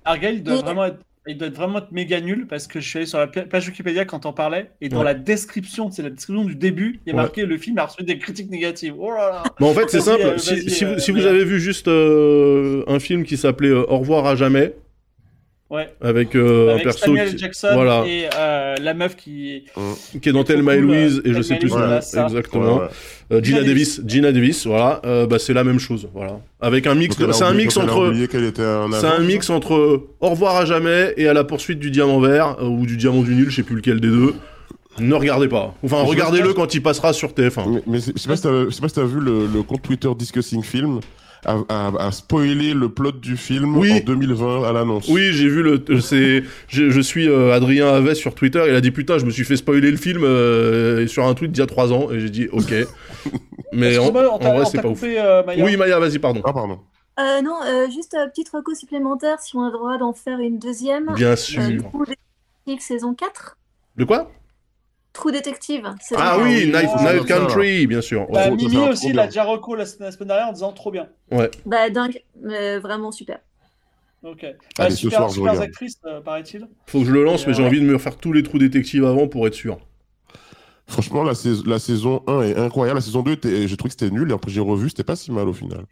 Argyle, 0.05 0.35
il 0.37 0.43
doit, 0.43 0.57
vraiment 0.57 0.85
être, 0.87 0.99
il 1.27 1.37
doit 1.39 1.49
être 1.49 1.55
vraiment 1.57 1.79
être 1.79 1.93
méga 1.93 2.21
nul 2.21 2.47
parce 2.49 2.67
que 2.67 2.81
je 2.81 2.89
suis 2.89 2.97
allé 2.99 3.07
sur 3.07 3.19
la 3.19 3.27
page 3.29 3.69
Wikipédia 3.69 4.05
quand 4.05 4.27
on 4.27 4.33
parlait 4.33 4.71
et 4.81 4.89
dans 4.89 4.99
Ouais. 4.99 5.05
la 5.05 5.15
description, 5.15 5.91
c'est 5.91 6.03
la 6.03 6.11
description 6.11 6.45
du 6.45 6.55
début, 6.57 7.01
il 7.07 7.11
y 7.11 7.13
a 7.13 7.17
Ouais. 7.17 7.23
marqué 7.23 7.45
le 7.47 7.57
film 7.59 7.79
a 7.79 7.87
reçu 7.87 8.03
des 8.03 8.19
critiques 8.19 8.51
négatives. 8.51 8.95
Oh 8.99 9.11
là 9.11 9.31
là 9.31 9.43
Mais 9.61 9.67
en 9.69 9.75
fait, 9.75 9.89
c'est 9.91 10.01
simple. 10.01 10.23
euh, 10.25 10.39
si, 10.39 10.85
euh, 10.85 10.95
vous, 10.95 10.99
si 10.99 11.11
vous 11.13 11.19
merde. 11.19 11.29
avez 11.31 11.45
vu 11.45 11.61
juste 11.61 11.87
euh, 11.89 12.83
un 12.89 12.99
film 12.99 13.23
qui 13.25 13.37
s'appelait 13.37 13.69
euh, 13.69 13.85
Au 13.89 13.99
revoir 13.99 14.27
à 14.27 14.35
jamais, 14.35 14.75
Ouais. 15.73 15.89
avec, 16.03 16.37
euh, 16.37 16.69
un 16.69 16.73
Avec 16.73 16.85
perso 16.85 17.07
Samuel 17.07 17.31
qui, 17.31 17.39
Jackson 17.39 17.71
voilà. 17.73 18.05
et 18.07 18.29
euh, 18.37 18.75
la 18.79 18.93
meuf 18.93 19.17
qui. 19.17 19.65
qui 20.21 20.29
est 20.29 20.33
dans 20.33 20.45
Thelma 20.45 20.75
et 20.77 20.81
Louise, 20.81 21.23
euh, 21.25 21.31
et 21.31 21.33
je 21.33 21.41
sais 21.41 21.57
plus 21.57 21.71
voilà, 21.71 21.97
exactement. 21.99 22.83
Euh, 23.33 23.43
Gina 23.43 23.61
Gina 23.61 23.63
Davis, 23.63 24.03
Gina 24.07 24.33
Davis, 24.33 24.67
voilà, 24.67 25.01
euh, 25.07 25.27
bah, 25.27 25.39
c'est 25.39 25.55
la 25.55 25.65
même 25.65 25.79
chose, 25.79 26.07
voilà. 26.13 26.41
Avec 26.61 26.87
un 26.87 26.95
mix, 26.95 27.17
c'est 27.17 27.43
un 27.43 27.55
mix 27.55 27.75
entre, 27.79 28.13
c'est 28.93 29.07
un 29.07 29.21
mix 29.21 29.49
entre 29.49 30.05
Au 30.21 30.29
revoir 30.29 30.57
à 30.57 30.67
jamais 30.67 31.15
et 31.17 31.27
à 31.27 31.33
la 31.33 31.43
poursuite 31.43 31.79
du 31.79 31.91
diamant 31.91 32.21
vert 32.21 32.57
euh, 32.61 32.67
ou 32.67 32.85
du 32.85 32.99
diamant 32.99 33.23
du 33.23 33.35
nul, 33.35 33.49
je 33.49 33.57
sais 33.57 33.63
plus 33.63 33.77
lequel 33.77 33.99
des 33.99 34.09
deux. 34.09 34.35
Ne 34.99 35.15
regardez 35.15 35.49
pas. 35.49 35.75
Enfin, 35.83 36.03
regardez-le 36.03 36.53
quand 36.53 36.75
il 36.75 36.83
passera 36.83 37.15
sur 37.15 37.31
TF1. 37.31 37.81
Mais, 37.87 37.99
je 37.99 38.21
sais 38.21 38.29
pas 38.29 38.37
si 38.37 38.43
t'as- 38.43 38.71
si 38.71 39.01
vu 39.07 39.21
le, 39.21 39.47
le 39.47 39.63
compte 39.63 39.81
Twitter 39.81 40.11
Discussing 40.15 40.63
Film 40.63 41.01
a, 41.45 41.59
a, 41.69 42.07
a 42.07 42.13
spoilé 42.13 42.73
le 42.75 42.89
plot 42.89 43.13
du 43.13 43.37
film 43.37 43.77
Oui. 43.77 43.93
en 43.93 44.05
2020 44.05 44.65
à 44.69 44.73
l'annonce. 44.73 45.09
Oui, 45.09 45.33
j'ai 45.33 45.49
vu 45.49 45.63
le. 45.63 45.83
euh, 45.91 46.01
C'est. 46.01 46.43
Je, 46.69 46.91
je 46.91 47.01
suis 47.01 47.29
euh, 47.29 47.53
Adrien 47.55 47.89
Havet 47.89 48.15
sur 48.15 48.35
Twitter. 48.35 48.63
Il 48.69 48.75
a 48.75 48.81
dit 48.81 48.91
putain, 48.91 49.19
je 49.19 49.25
me 49.25 49.31
suis 49.31 49.45
fait 49.45 49.57
spoiler 49.57 49.91
le 49.91 49.97
film 49.97 50.23
euh, 50.25 51.07
sur 51.07 51.27
un 51.27 51.35
tweet 51.35 51.53
d'il 51.53 51.61
y 51.61 51.63
a 51.63 51.67
3 51.67 51.93
ans. 51.93 52.11
Et 52.11 52.21
j'ai 52.21 52.31
dit 52.31 52.49
ok. 52.53 52.73
Mais 53.73 53.97
en, 53.99 54.11
vrai, 54.11 54.65
c'est 54.71 54.81
pas 54.83 54.89
ouf. 54.89 55.03
euh, 55.03 55.43
Maya. 55.45 55.65
Oui, 55.65 55.77
Maya, 55.77 55.99
vas-y, 55.99 56.19
pardon. 56.19 56.43
Ah 56.45 56.53
pardon. 56.53 56.79
Euh, 57.21 57.43
non, 57.43 57.57
euh, 57.67 57.91
juste 57.91 58.15
un 58.15 58.29
petit 58.29 58.45
reco 58.53 58.75
supplémentaire 58.75 59.39
si 59.41 59.57
on 59.57 59.63
a 59.63 59.67
le 59.67 59.73
droit 59.73 59.99
d'en 59.99 60.13
faire 60.13 60.39
une 60.39 60.59
deuxième. 60.59 61.13
Bien 61.15 61.37
sûr. 61.37 61.61
True 61.63 62.05
Detective 62.67 62.81
saison 62.87 63.15
4. 63.15 63.57
De 63.97 64.05
quoi? 64.05 64.31
True 65.13 65.33
Detective. 65.33 65.85
saison 66.01 66.21
Ah 66.23 66.37
4. 66.37 66.43
oui, 66.43 66.55
oui, 66.65 66.67
Night, 66.73 66.89
ah, 66.95 67.13
Night 67.13 67.29
ça, 67.29 67.39
Country, 67.39 67.87
bien 67.87 68.01
sûr. 68.01 68.27
Bah, 68.31 68.49
Ouais. 68.51 68.57
Trop- 68.57 68.69
Mimi 68.69 68.89
aussi, 68.89 69.13
l'a 69.13 69.27
déjà 69.27 69.45
reco 69.45 69.75
la, 69.75 69.85
semaine 69.87 70.11
dernière 70.21 70.49
en 70.49 70.53
disant 70.53 70.73
trop 70.73 70.91
bien. 70.91 71.09
Bah 71.67 71.91
dingue, 71.91 72.23
mais 72.41 72.79
vraiment 72.79 73.13
super. 73.13 73.39
Ok. 74.23 74.43
Bah, 74.43 74.85
Allez, 74.85 74.91
ce 74.95 75.01
super, 75.01 75.19
soir, 75.19 75.29
je 75.31 75.35
super 75.35 75.61
actrice, 75.61 75.97
euh, 76.07 76.21
paraît-il. 76.21 76.67
Faut 76.87 77.01
que 77.01 77.07
je 77.07 77.13
le 77.13 77.25
lance, 77.25 77.43
Et, 77.45 77.49
mais 77.49 77.55
j'ai 77.55 77.63
euh, 77.63 77.67
envie 77.67 77.81
de 77.81 77.85
me 77.87 77.95
refaire 77.95 78.17
tous 78.17 78.33
les 78.33 78.43
trous 78.43 78.59
détectives 78.59 79.05
avant 79.05 79.27
pour 79.29 79.47
être 79.47 79.55
sûr. 79.55 79.79
Franchement, 80.87 81.23
la, 81.25 81.35
sais- 81.35 81.67
la 81.67 81.79
saison 81.79 82.23
1 82.27 82.43
est 82.43 82.57
incroyable. 82.57 82.99
La 82.99 83.03
saison 83.05 83.23
2, 83.23 83.33
était- 83.33 83.67
j'ai 83.69 83.77
trouvé 83.77 83.93
que 83.95 83.99
c'était 84.01 84.15
nul. 84.15 84.31
Et 84.31 84.35
après, 84.35 84.51
j'ai 84.51 84.61
revu, 84.61 84.89
c'était 84.91 85.05
pas 85.05 85.17
si 85.17 85.31
mal 85.33 85.49
au 85.49 85.53
final. 85.53 85.85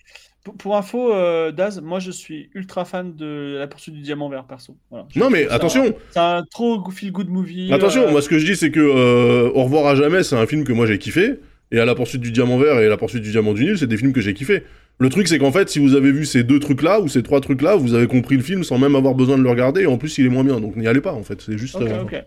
Pour, 0.44 0.54
pour 0.56 0.76
info, 0.76 1.12
euh, 1.12 1.52
Daz, 1.52 1.80
moi 1.82 1.98
je 1.98 2.10
suis 2.10 2.48
ultra 2.54 2.84
fan 2.86 3.14
de 3.14 3.56
La 3.58 3.66
poursuite 3.66 3.94
du 3.94 4.00
diamant 4.00 4.28
vert, 4.30 4.44
perso. 4.44 4.76
Voilà. 4.90 5.06
Non, 5.16 5.28
mais 5.28 5.46
ça- 5.46 5.54
attention, 5.54 5.94
C'est 6.10 6.18
un 6.18 6.44
trop 6.50 6.90
feel 6.90 7.12
good 7.12 7.28
movie. 7.28 7.72
attention, 7.72 8.04
euh, 8.06 8.10
moi 8.10 8.22
ce 8.22 8.28
que 8.28 8.38
je 8.38 8.46
dis, 8.46 8.56
c'est 8.56 8.70
que 8.70 8.80
euh, 8.80 9.50
Au 9.54 9.64
revoir 9.64 9.86
à 9.86 9.94
jamais, 9.94 10.22
c'est 10.22 10.36
un 10.36 10.46
film 10.46 10.64
que 10.64 10.72
moi 10.72 10.86
j'ai 10.86 10.98
kiffé. 10.98 11.40
Et 11.72 11.78
à 11.78 11.84
la 11.84 11.94
poursuite 11.94 12.20
du 12.20 12.32
diamant 12.32 12.58
vert 12.58 12.80
et 12.80 12.88
la 12.88 12.96
poursuite 12.96 13.22
du 13.22 13.30
diamant 13.30 13.52
du 13.52 13.64
Nil, 13.64 13.78
c'est 13.78 13.86
des 13.86 13.96
films 13.96 14.12
que 14.12 14.20
j'ai 14.20 14.34
kiffé. 14.34 14.64
Le 14.98 15.08
truc, 15.08 15.28
c'est 15.28 15.38
qu'en 15.38 15.52
fait, 15.52 15.68
si 15.68 15.78
vous 15.78 15.94
avez 15.94 16.10
vu 16.10 16.24
ces 16.24 16.42
deux 16.42 16.58
trucs-là 16.58 17.00
ou 17.00 17.06
ces 17.08 17.22
trois 17.22 17.40
trucs-là, 17.40 17.76
vous 17.76 17.94
avez 17.94 18.08
compris 18.08 18.36
le 18.36 18.42
film 18.42 18.64
sans 18.64 18.76
même 18.76 18.96
avoir 18.96 19.14
besoin 19.14 19.38
de 19.38 19.42
le 19.42 19.48
regarder. 19.50 19.82
Et 19.82 19.86
en 19.86 19.96
plus, 19.96 20.18
il 20.18 20.26
est 20.26 20.30
moins 20.30 20.42
bien. 20.42 20.58
Donc 20.60 20.74
n'y 20.74 20.88
allez 20.88 21.00
pas, 21.00 21.12
en 21.12 21.22
fait. 21.22 21.40
C'est 21.42 21.56
juste. 21.56 21.76
Ok. 21.76 22.24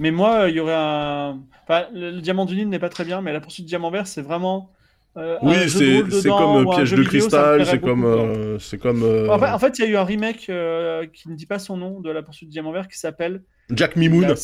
Mais 0.00 0.10
moi, 0.10 0.48
il 0.48 0.56
y 0.56 0.60
aurait 0.60 0.74
un. 0.76 1.40
Enfin, 1.64 1.86
le, 1.92 2.10
le 2.12 2.20
diamant 2.20 2.44
du 2.46 2.56
Nil 2.56 2.68
n'est 2.68 2.78
pas 2.78 2.88
très 2.88 3.04
bien, 3.04 3.20
mais 3.20 3.32
la 3.32 3.40
poursuite 3.40 3.64
du 3.66 3.70
diamant 3.70 3.90
vert, 3.90 4.06
c'est 4.06 4.22
vraiment. 4.22 4.70
Euh, 5.16 5.38
Oui, 5.42 5.54
de 5.64 6.10
c'est 6.10 6.28
comme 6.28 6.66
euh, 6.66 6.74
Piège 6.74 6.92
de 6.92 7.02
cristal, 7.02 7.66
c'est 7.66 7.80
comme. 7.80 8.04
euh, 8.04 8.58
c'est 8.58 8.78
comme. 8.78 9.02
euh, 9.02 9.28
En 9.28 9.38
fait, 9.38 9.48
en 9.50 9.58
fait, 9.58 9.78
il 9.78 9.84
y 9.84 9.88
a 9.88 9.90
eu 9.90 9.96
un 9.96 10.04
remake 10.04 10.46
euh, 10.50 11.06
qui 11.06 11.28
ne 11.28 11.34
dit 11.34 11.46
pas 11.46 11.58
son 11.58 11.76
nom 11.76 12.00
de 12.00 12.10
la 12.10 12.22
poursuite 12.22 12.48
du 12.48 12.52
diamant 12.54 12.72
vert 12.72 12.88
qui 12.88 12.98
s'appelle 12.98 13.42
Jack 13.70 13.96
Mimoun. 13.96 14.22
la, 14.26 14.34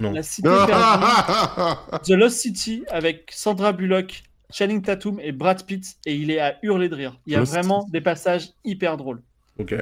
Non. 0.00 0.12
La 0.12 0.22
Cité 0.22 0.48
perdue, 0.48 0.72
The 2.04 2.10
Lost 2.10 2.38
City, 2.38 2.84
avec 2.88 3.30
Sandra 3.32 3.72
Bullock, 3.72 4.22
Channing 4.52 4.82
Tatum 4.82 5.18
et 5.20 5.32
Brad 5.32 5.64
Pitt, 5.64 5.96
et 6.06 6.14
il 6.14 6.30
est 6.30 6.40
à 6.40 6.56
hurler 6.62 6.88
de 6.88 6.94
rire. 6.94 7.18
Il 7.26 7.32
y 7.32 7.36
a 7.36 7.40
Lost 7.40 7.52
vraiment 7.52 7.86
des 7.90 8.00
passages 8.00 8.50
hyper 8.64 8.96
drôles. 8.96 9.22
Ok. 9.58 9.74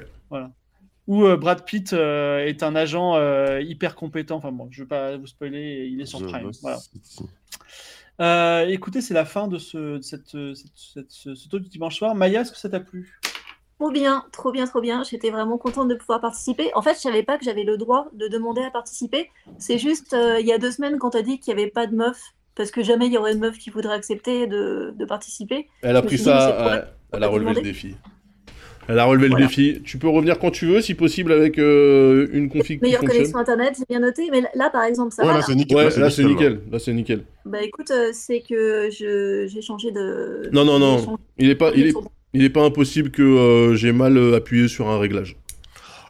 Où 1.08 1.24
euh, 1.24 1.36
Brad 1.36 1.64
Pitt 1.64 1.92
euh, 1.92 2.44
est 2.44 2.64
un 2.64 2.74
agent 2.74 3.14
euh, 3.14 3.60
hyper 3.60 3.94
compétent. 3.94 4.38
Enfin 4.38 4.50
bon, 4.50 4.66
je 4.72 4.80
ne 4.80 4.84
veux 4.84 4.88
pas 4.88 5.16
vous 5.16 5.28
spoiler, 5.28 5.88
il 5.92 6.00
est 6.00 6.06
sur 6.06 6.18
The 6.20 6.26
Prime. 6.26 6.46
Lost 6.46 6.62
Voilà. 6.62 6.78
City. 6.78 7.24
Euh, 8.20 8.66
écoutez, 8.68 9.00
c'est 9.00 9.14
la 9.14 9.24
fin 9.24 9.46
de 9.46 9.58
ce, 9.58 9.98
de 9.98 10.02
cette, 10.02 10.34
euh, 10.34 10.54
cette- 10.54 11.10
cette- 11.10 11.36
ce, 11.36 11.56
du 11.56 11.68
dimanche 11.68 11.96
soir. 11.96 12.14
Maya, 12.14 12.40
est-ce 12.40 12.52
que 12.52 12.58
ça 12.58 12.68
t'a 12.70 12.80
plu? 12.80 13.18
Trop 13.78 13.90
bien, 13.90 14.24
trop 14.32 14.52
bien, 14.52 14.66
trop 14.66 14.80
bien. 14.80 15.02
J'étais 15.04 15.30
vraiment 15.30 15.58
contente 15.58 15.88
de 15.88 15.94
pouvoir 15.94 16.20
participer. 16.22 16.70
En 16.74 16.80
fait, 16.80 16.94
je 16.94 17.00
savais 17.00 17.22
pas 17.22 17.36
que 17.36 17.44
j'avais 17.44 17.64
le 17.64 17.76
droit 17.76 18.08
de 18.14 18.26
demander 18.26 18.62
à 18.62 18.70
participer. 18.70 19.30
C'est 19.58 19.76
juste 19.76 20.14
euh, 20.14 20.40
il 20.40 20.46
y 20.46 20.52
a 20.52 20.58
deux 20.58 20.70
semaines 20.70 20.98
quand 20.98 21.10
tu 21.10 21.18
as 21.18 21.22
dit 21.22 21.38
qu'il 21.38 21.54
n'y 21.54 21.60
avait 21.60 21.70
pas 21.70 21.86
de 21.86 21.94
meuf, 21.94 22.18
parce 22.54 22.70
que 22.70 22.82
jamais 22.82 23.06
il 23.06 23.12
y 23.12 23.18
aurait 23.18 23.34
une 23.34 23.40
meuf 23.40 23.58
qui 23.58 23.68
voudrait 23.68 23.94
accepter 23.94 24.46
de, 24.46 24.94
de 24.96 25.04
participer. 25.04 25.68
Elle 25.82 25.96
a 25.96 26.00
pris 26.02 26.16
dit, 26.16 26.22
ça, 26.22 26.86
elle 27.12 27.22
a 27.22 27.28
relevé 27.28 27.52
le 27.52 27.60
défi. 27.60 27.96
Elle 28.88 28.98
a 28.98 29.04
relevé 29.04 29.28
Voilà. 29.28 29.44
le 29.44 29.48
défi. 29.48 29.80
Tu 29.84 29.98
peux 29.98 30.08
revenir 30.08 30.38
quand 30.38 30.50
tu 30.50 30.66
veux, 30.66 30.80
si 30.80 30.94
possible, 30.94 31.32
avec 31.32 31.58
euh, 31.58 32.28
une 32.32 32.48
config 32.48 32.80
Meilleure 32.82 33.00
connexion 33.00 33.38
internet, 33.38 33.74
j'ai 33.78 33.84
bien 33.88 34.00
noté. 34.00 34.22
Mais 34.30 34.42
là, 34.54 34.70
par 34.70 34.84
exemple, 34.84 35.12
ça 35.12 35.22
Ouais, 35.22 35.28
va. 35.28 35.34
là, 35.34 35.40
là 35.40 35.44
c'est 35.46 35.54
nickel. 35.54 35.76
Ouais, 35.76 35.84
là, 35.90 35.96
là 35.98 36.10
c'est 36.10 36.24
nickel. 36.24 36.60
Là 36.70 36.78
c'est 36.78 36.92
nickel. 36.92 37.24
Bah 37.44 37.62
écoute, 37.62 37.90
euh, 37.90 38.10
c'est 38.12 38.40
que 38.48 38.88
je 38.90 39.46
j'ai 39.52 39.62
changé 39.62 39.90
de. 39.90 40.48
Non, 40.52 40.64
non, 40.64 40.78
non. 40.78 41.16
Il 41.38 41.50
est 41.50 41.54
pas, 41.56 41.72
il 41.74 41.88
est, 41.88 41.94
il 42.34 42.44
est 42.44 42.50
pas 42.50 42.62
impossible 42.62 43.10
que 43.10 43.22
euh, 43.22 43.74
j'ai 43.74 43.92
mal 43.92 44.34
appuyé 44.34 44.68
sur 44.68 44.88
un 44.88 44.98
réglage. 44.98 45.36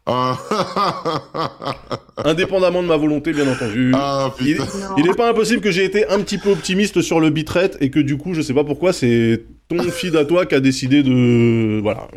Ah, 0.09 0.39
Indépendamment 2.25 2.83
de 2.83 2.89
ma 2.89 2.97
volonté, 2.97 3.33
bien 3.33 3.51
entendu. 3.51 3.91
ah 3.95 4.33
Il, 4.41 4.57
putain. 4.57 4.65
Non. 4.65 4.95
il 4.99 5.09
est 5.11 5.15
pas 5.17 5.29
impossible 5.31 5.61
que 5.61 5.71
j'ai 5.73 5.85
été 5.85 6.07
un 6.09 6.21
petit 6.21 6.39
peu 6.39 6.51
optimiste 6.51 7.01
sur 7.03 7.19
le 7.21 7.31
bitrate 7.31 7.77
et 7.81 7.91
que 7.91 7.99
du 7.99 8.17
coup, 8.17 8.33
je 8.35 8.41
sais 8.41 8.55
pas 8.55 8.63
pourquoi, 8.65 8.93
c'est 8.93 9.43
ton 9.69 9.83
feed 9.91 10.15
à 10.17 10.25
toi 10.25 10.47
qui 10.47 10.55
a 10.55 10.61
décidé 10.61 11.03
de. 11.03 11.81
Voilà. 11.81 12.09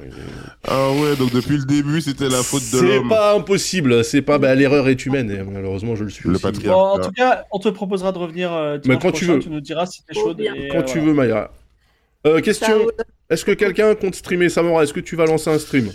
Ah 0.68 0.92
ouais, 0.92 1.16
donc 1.16 1.34
depuis 1.34 1.58
le 1.58 1.66
début, 1.66 2.02
c'était 2.02 2.30
la 2.30 2.44
faute 2.44 2.62
de 2.72 2.78
C'est 2.78 2.96
l'homme. 2.98 3.10
pas 3.10 3.36
impossible, 3.36 4.04
c'est 4.04 4.22
pas. 4.22 4.38
Bah, 4.38 4.54
l'erreur 4.56 4.88
est 4.88 5.06
humaine 5.06 5.32
et 5.32 5.44
malheureusement, 5.44 5.96
je 5.96 6.04
le 6.04 6.10
suis. 6.10 6.30
Le 6.30 6.36
aussi. 6.36 6.64
Bon, 6.64 6.74
En 6.74 7.00
tout 7.00 7.12
cas, 7.12 7.46
on 7.52 7.60
te 7.60 7.70
proposera 7.70 8.12
de 8.12 8.18
revenir 8.18 8.54
euh, 8.54 8.78
dimanche 8.78 9.02
quand 9.02 9.12
tu 9.12 9.26
veux. 9.26 9.40
Tu 9.40 9.50
nous 9.50 9.62
diras 9.62 9.86
si 9.86 10.04
t'es 10.04 10.14
Oh, 10.18 10.34
et, 10.38 10.68
Quand 10.70 10.80
euh, 10.80 10.82
tu 10.84 11.00
voilà. 11.00 11.06
veux, 11.06 11.14
Maya. 11.14 11.52
Euh, 12.28 12.42
question 12.42 12.88
est-ce 13.30 13.46
que 13.46 13.52
quelqu'un 13.52 13.94
compte 13.96 14.16
streamer 14.16 14.50
Samora? 14.50 14.84
Est-ce 14.84 14.94
que 14.94 15.00
tu 15.00 15.16
vas 15.16 15.26
lancer 15.26 15.50
un 15.52 15.60
stream? 15.60 15.92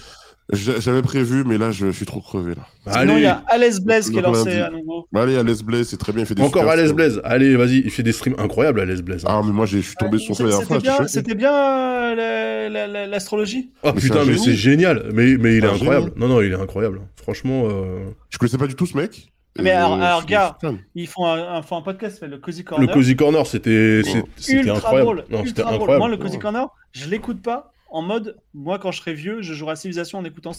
J'avais 0.53 1.01
prévu, 1.01 1.43
mais 1.47 1.57
là, 1.57 1.71
je 1.71 1.91
suis 1.91 2.05
trop 2.05 2.21
crevé. 2.21 2.55
Là. 2.55 2.93
Sinon, 3.01 3.17
il 3.17 3.23
y 3.23 3.27
a 3.27 3.43
Alès 3.49 3.81
Blaise 3.81 4.11
qui 4.11 4.19
est 4.19 4.23
lancé 4.23 4.61
à 4.61 4.69
nouveau. 4.71 5.07
Bah, 5.11 5.23
allez, 5.23 5.37
Alès 5.39 5.63
Blaise, 5.63 5.89
c'est 5.89 5.97
très 5.97 6.13
bien. 6.13 6.23
Il 6.23 6.27
fait 6.27 6.35
des 6.35 6.43
Encore 6.43 6.69
Alès. 6.69 6.93
Blaise. 6.93 7.19
Allez, 7.25 7.57
vas-y, 7.57 7.79
il 7.79 7.91
fait 7.91 8.03
des 8.03 8.13
streams 8.13 8.37
incroyables, 8.39 8.81
Alès 8.81 9.01
Blaise. 9.01 9.25
Ah, 9.27 9.41
mais 9.43 9.53
moi, 9.53 9.65
j'ai- 9.65 9.81
je 9.81 9.87
suis 9.87 9.97
tombé 9.97 10.19
sur 10.19 10.37
ça 10.37 10.45
la 10.45 10.51
dernière 10.51 11.09
C'était 11.09 11.31
fois. 11.31 11.35
bien, 11.39 11.53
euh, 11.55 12.15
la- 12.15 12.69
la- 12.69 12.87
la- 12.87 13.07
l'astrologie 13.07 13.71
Oh 13.83 13.93
mais 13.95 14.01
putain, 14.03 14.25
mais 14.27 14.37
c'est 14.37 14.53
génial. 14.53 15.09
Mais, 15.15 15.37
mais 15.39 15.57
il 15.57 15.65
est 15.65 15.69
incroyable. 15.69 16.13
Non, 16.17 16.29
non, 16.29 16.43
il 16.43 16.53
est 16.53 16.61
incroyable. 16.61 17.01
Franchement. 17.17 17.63
euh, 17.71 18.05
Je 18.29 18.37
connaissais 18.37 18.59
pas 18.59 18.67
du 18.67 18.75
tout 18.75 18.85
ce 18.87 18.97
mec. 18.99 19.33
Mais 19.59 19.71
alors- 19.71 19.95
euh, 19.95 20.01
alors, 20.03 20.23
regarde. 20.23 20.57
Ils 20.95 21.07
font 21.07 21.25
un, 21.27 21.55
un- 21.57 21.63
font 21.63 21.77
un 21.79 21.83
podcast 21.83 22.23
le 22.23 22.37
Cozy 22.39 22.65
Corner. 22.65 22.87
Le 22.87 22.93
Cozy 22.93 23.17
Corner, 23.17 23.47
c'était 23.47 24.03
c'est- 24.05 24.25
c'était 24.37 24.59
ultra 24.61 24.77
incroyable. 24.77 25.03
drôle. 25.05 25.25
Non, 25.31 25.39
c'était 25.47 25.61
ultra 25.61 25.63
drôle. 25.63 25.75
incroyable. 25.75 25.99
Moi, 26.01 26.09
le 26.11 26.17
Cozy 26.19 26.39
Corner, 26.39 26.67
je 26.93 27.09
l'écoute 27.09 27.41
pas 27.41 27.73
en 27.91 28.03
mode, 28.03 28.37
moi, 28.55 28.79
quand 28.79 28.91
je 28.93 29.01
serai 29.01 29.15
vieux, 29.15 29.41
je 29.41 29.55
jouerai 29.55 29.73
à 29.73 29.77
Civilization 29.77 30.19
en 30.19 30.25
écoutant 30.25 30.53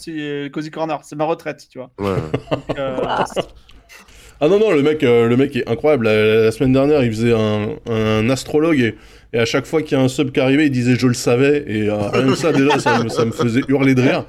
Cozy 0.52 0.70
Corner. 0.70 0.98
C'est 1.02 1.16
ma 1.16 1.24
retraite, 1.24 1.66
tu 1.70 1.78
vois. 1.78 1.90
Ouais. 1.98 2.16
Donc, 2.50 2.78
euh, 2.78 2.96
Ah 4.38 4.48
non, 4.48 4.58
non, 4.58 4.70
le 4.70 4.82
mec, 4.82 5.02
euh, 5.02 5.28
le 5.28 5.36
mec 5.36 5.56
est 5.56 5.66
incroyable. 5.66 6.04
La, 6.04 6.44
la 6.44 6.52
semaine 6.52 6.72
dernière, 6.72 7.02
il 7.02 7.10
faisait 7.10 7.32
un, 7.32 7.70
un 7.90 8.28
astrologue 8.28 8.78
et, 8.78 8.94
et 9.32 9.38
à 9.38 9.46
chaque 9.46 9.64
fois 9.64 9.80
qu'il 9.80 9.96
y 9.96 10.00
a 10.00 10.04
un 10.04 10.08
sub 10.08 10.30
qui 10.30 10.40
arrivait, 10.40 10.66
il 10.66 10.70
disait 10.70 10.94
je 10.94 11.06
le 11.06 11.14
savais. 11.14 11.64
Et 11.66 11.88
euh, 11.88 11.96
rien 12.10 12.26
que 12.26 12.34
ça, 12.34 12.52
déjà, 12.52 12.78
ça 12.78 13.02
me, 13.02 13.08
ça 13.08 13.24
me 13.24 13.32
faisait 13.32 13.62
hurler 13.68 13.94
de 13.94 14.02
rire. 14.02 14.24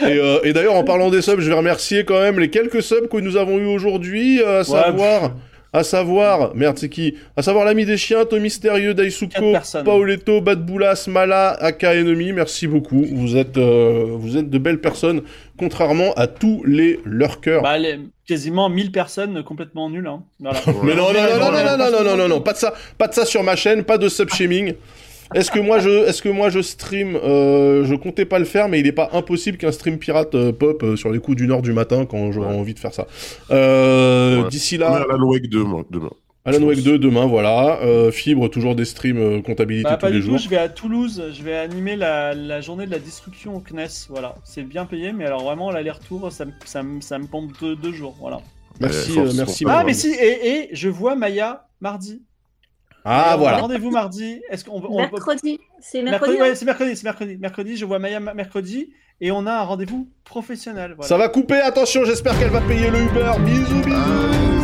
Et, 0.00 0.18
euh, 0.18 0.38
et 0.44 0.54
d'ailleurs, 0.54 0.76
en 0.76 0.84
parlant 0.84 1.10
des 1.10 1.20
subs, 1.20 1.40
je 1.40 1.48
vais 1.50 1.56
remercier 1.56 2.04
quand 2.04 2.20
même 2.20 2.38
les 2.38 2.48
quelques 2.48 2.82
subs 2.82 3.08
que 3.10 3.18
nous 3.18 3.36
avons 3.36 3.58
eu 3.58 3.66
aujourd'hui, 3.66 4.40
euh, 4.40 4.60
à 4.60 4.64
savoir. 4.64 5.32
À 5.72 5.84
savoir, 5.84 6.54
merde, 6.54 6.78
c'est 6.78 6.88
qui 6.88 7.14
À 7.36 7.42
savoir 7.42 7.64
l'ami 7.66 7.84
des 7.84 7.98
chiens, 7.98 8.24
Tommy 8.24 8.42
Mystérieux, 8.44 8.94
Daisuko. 8.94 9.52
Paoletto, 9.84 10.40
Bad 10.40 10.64
Boulas, 10.64 11.04
Mala, 11.08 11.50
Aka 11.60 11.94
Enemy. 11.94 12.32
Merci 12.32 12.66
beaucoup. 12.66 13.04
Vous 13.12 13.36
êtes, 13.36 13.58
euh, 13.58 14.04
vous 14.08 14.38
êtes 14.38 14.48
de 14.48 14.58
belles 14.58 14.80
personnes, 14.80 15.22
contrairement 15.58 16.14
à 16.14 16.26
tous 16.26 16.62
les 16.64 17.00
lurkers. 17.04 17.62
bah, 17.62 17.76
les- 17.76 17.98
quasiment 18.26 18.68
1000 18.70 18.92
personnes 18.92 19.42
complètement 19.42 19.90
nulles. 19.90 20.06
Hein. 20.06 20.22
Voilà. 20.40 20.58
Mais 20.82 20.94
non, 20.94 21.12
non, 21.12 21.20
non, 21.22 21.38
non, 21.38 21.50
non, 21.50 21.62
non, 21.62 21.76
non, 21.76 21.90
non, 21.90 22.04
non, 22.04 22.16
non, 22.16 22.28
non, 22.28 22.40
pas 22.40 22.52
de 22.54 22.58
ça, 22.58 22.72
pas 22.96 23.08
de 23.08 23.14
ça 23.14 23.24
sur 23.26 23.42
ma 23.42 23.54
chaîne, 23.56 23.84
pas 23.84 23.98
de 23.98 24.08
sub 24.08 24.30
shaming. 24.30 24.74
Est-ce 25.34 25.50
que 25.50 25.58
moi 25.60 25.78
je, 25.78 26.06
est-ce 26.06 26.22
que 26.22 26.28
moi 26.28 26.48
je 26.48 26.60
stream, 26.62 27.16
euh, 27.16 27.84
je 27.84 27.94
comptais 27.94 28.24
pas 28.24 28.38
le 28.38 28.44
faire, 28.46 28.68
mais 28.68 28.80
il 28.80 28.86
est 28.86 28.92
pas 28.92 29.10
impossible 29.12 29.58
qu'un 29.58 29.72
stream 29.72 29.98
pirate 29.98 30.34
euh, 30.34 30.52
pop 30.52 30.82
euh, 30.82 30.96
sur 30.96 31.10
les 31.10 31.18
coups 31.18 31.36
d'une 31.36 31.50
heure 31.50 31.62
du 31.62 31.72
matin 31.72 32.06
quand 32.06 32.32
j'aurai 32.32 32.48
Ouais. 32.54 32.58
envie 32.58 32.74
de 32.74 32.78
faire 32.78 32.94
ça. 32.94 33.06
Euh, 33.50 34.42
Ouais. 34.42 34.48
D'ici 34.48 34.78
là, 34.78 35.04
Alan 35.10 35.26
Wake 35.26 35.48
2, 35.48 35.62
moi, 35.64 35.84
demain. 35.90 36.10
Alan 36.44 36.62
Wake 36.62 36.82
2 36.82 36.98
demain, 36.98 37.26
voilà. 37.26 37.78
Euh, 37.82 38.10
Fibre, 38.10 38.48
toujours 38.48 38.74
des 38.74 38.86
streams 38.86 39.18
euh, 39.18 39.42
comptabilité 39.42 39.84
Bah, 39.90 39.96
tous 39.96 40.00
pas 40.00 40.10
les 40.10 40.16
du 40.16 40.22
jours. 40.22 40.36
tout, 40.36 40.42
je 40.42 40.48
vais 40.48 40.56
à 40.56 40.68
Toulouse, 40.70 41.22
je 41.36 41.42
vais 41.42 41.56
animer 41.56 41.94
la, 41.96 42.32
la 42.34 42.60
journée 42.62 42.86
de 42.86 42.90
la 42.90 42.98
destruction 42.98 43.54
au 43.56 43.60
CNES, 43.60 44.06
voilà. 44.08 44.34
C'est 44.44 44.62
bien 44.62 44.86
payé, 44.86 45.12
mais 45.12 45.26
alors 45.26 45.44
vraiment, 45.44 45.70
l'aller-retour, 45.70 46.32
ça, 46.32 46.46
me- 46.46 46.52
ça, 46.64 46.82
me- 46.82 47.02
ça 47.02 47.18
me 47.18 47.26
pompe 47.26 47.50
deux, 47.60 47.76
deux 47.76 47.92
jours, 47.92 48.16
voilà. 48.18 48.40
Merci, 48.80 49.10
Euh, 49.10 49.14
force, 49.14 49.30
euh, 49.30 49.36
merci. 49.36 49.64
Ah, 49.68 49.82
mais 49.84 49.92
si, 49.92 50.08
et, 50.08 50.48
et 50.48 50.68
je 50.72 50.88
vois 50.88 51.16
Maya 51.16 51.66
mardi. 51.82 52.22
Ah 53.10 53.28
Alors, 53.28 53.38
voilà. 53.40 53.56
Rendez-vous 53.58 53.90
mardi. 53.90 54.40
Est-ce 54.50 54.64
qu'on 54.64 54.82
on- 54.84 54.96
Mercredi, 54.98 55.58
c'est 55.80 56.02
Mercredi, 56.02 56.10
mercredi. 56.32 56.40
ouais, 56.42 56.50
hein 56.50 56.54
c'est 56.54 56.64
mercredi, 56.66 56.96
c'est 56.96 57.04
mercredi. 57.04 57.36
Mercredi, 57.38 57.76
je 57.76 57.84
vois 57.86 57.98
Maya 57.98 58.20
ma- 58.20 58.34
mercredi 58.34 58.90
et 59.20 59.30
on 59.30 59.46
a 59.46 59.52
un 59.52 59.62
rendez-vous 59.62 60.08
professionnel. 60.24 60.92
Voilà. 60.96 61.08
Ça 61.08 61.16
va 61.16 61.28
couper, 61.28 61.56
attention, 61.60 62.04
j'espère 62.04 62.38
qu'elle 62.38 62.50
va 62.50 62.60
payer 62.60 62.90
le 62.90 63.00
Uber. 63.00 63.32
Bisous, 63.44 63.80
bisous. 63.82 64.57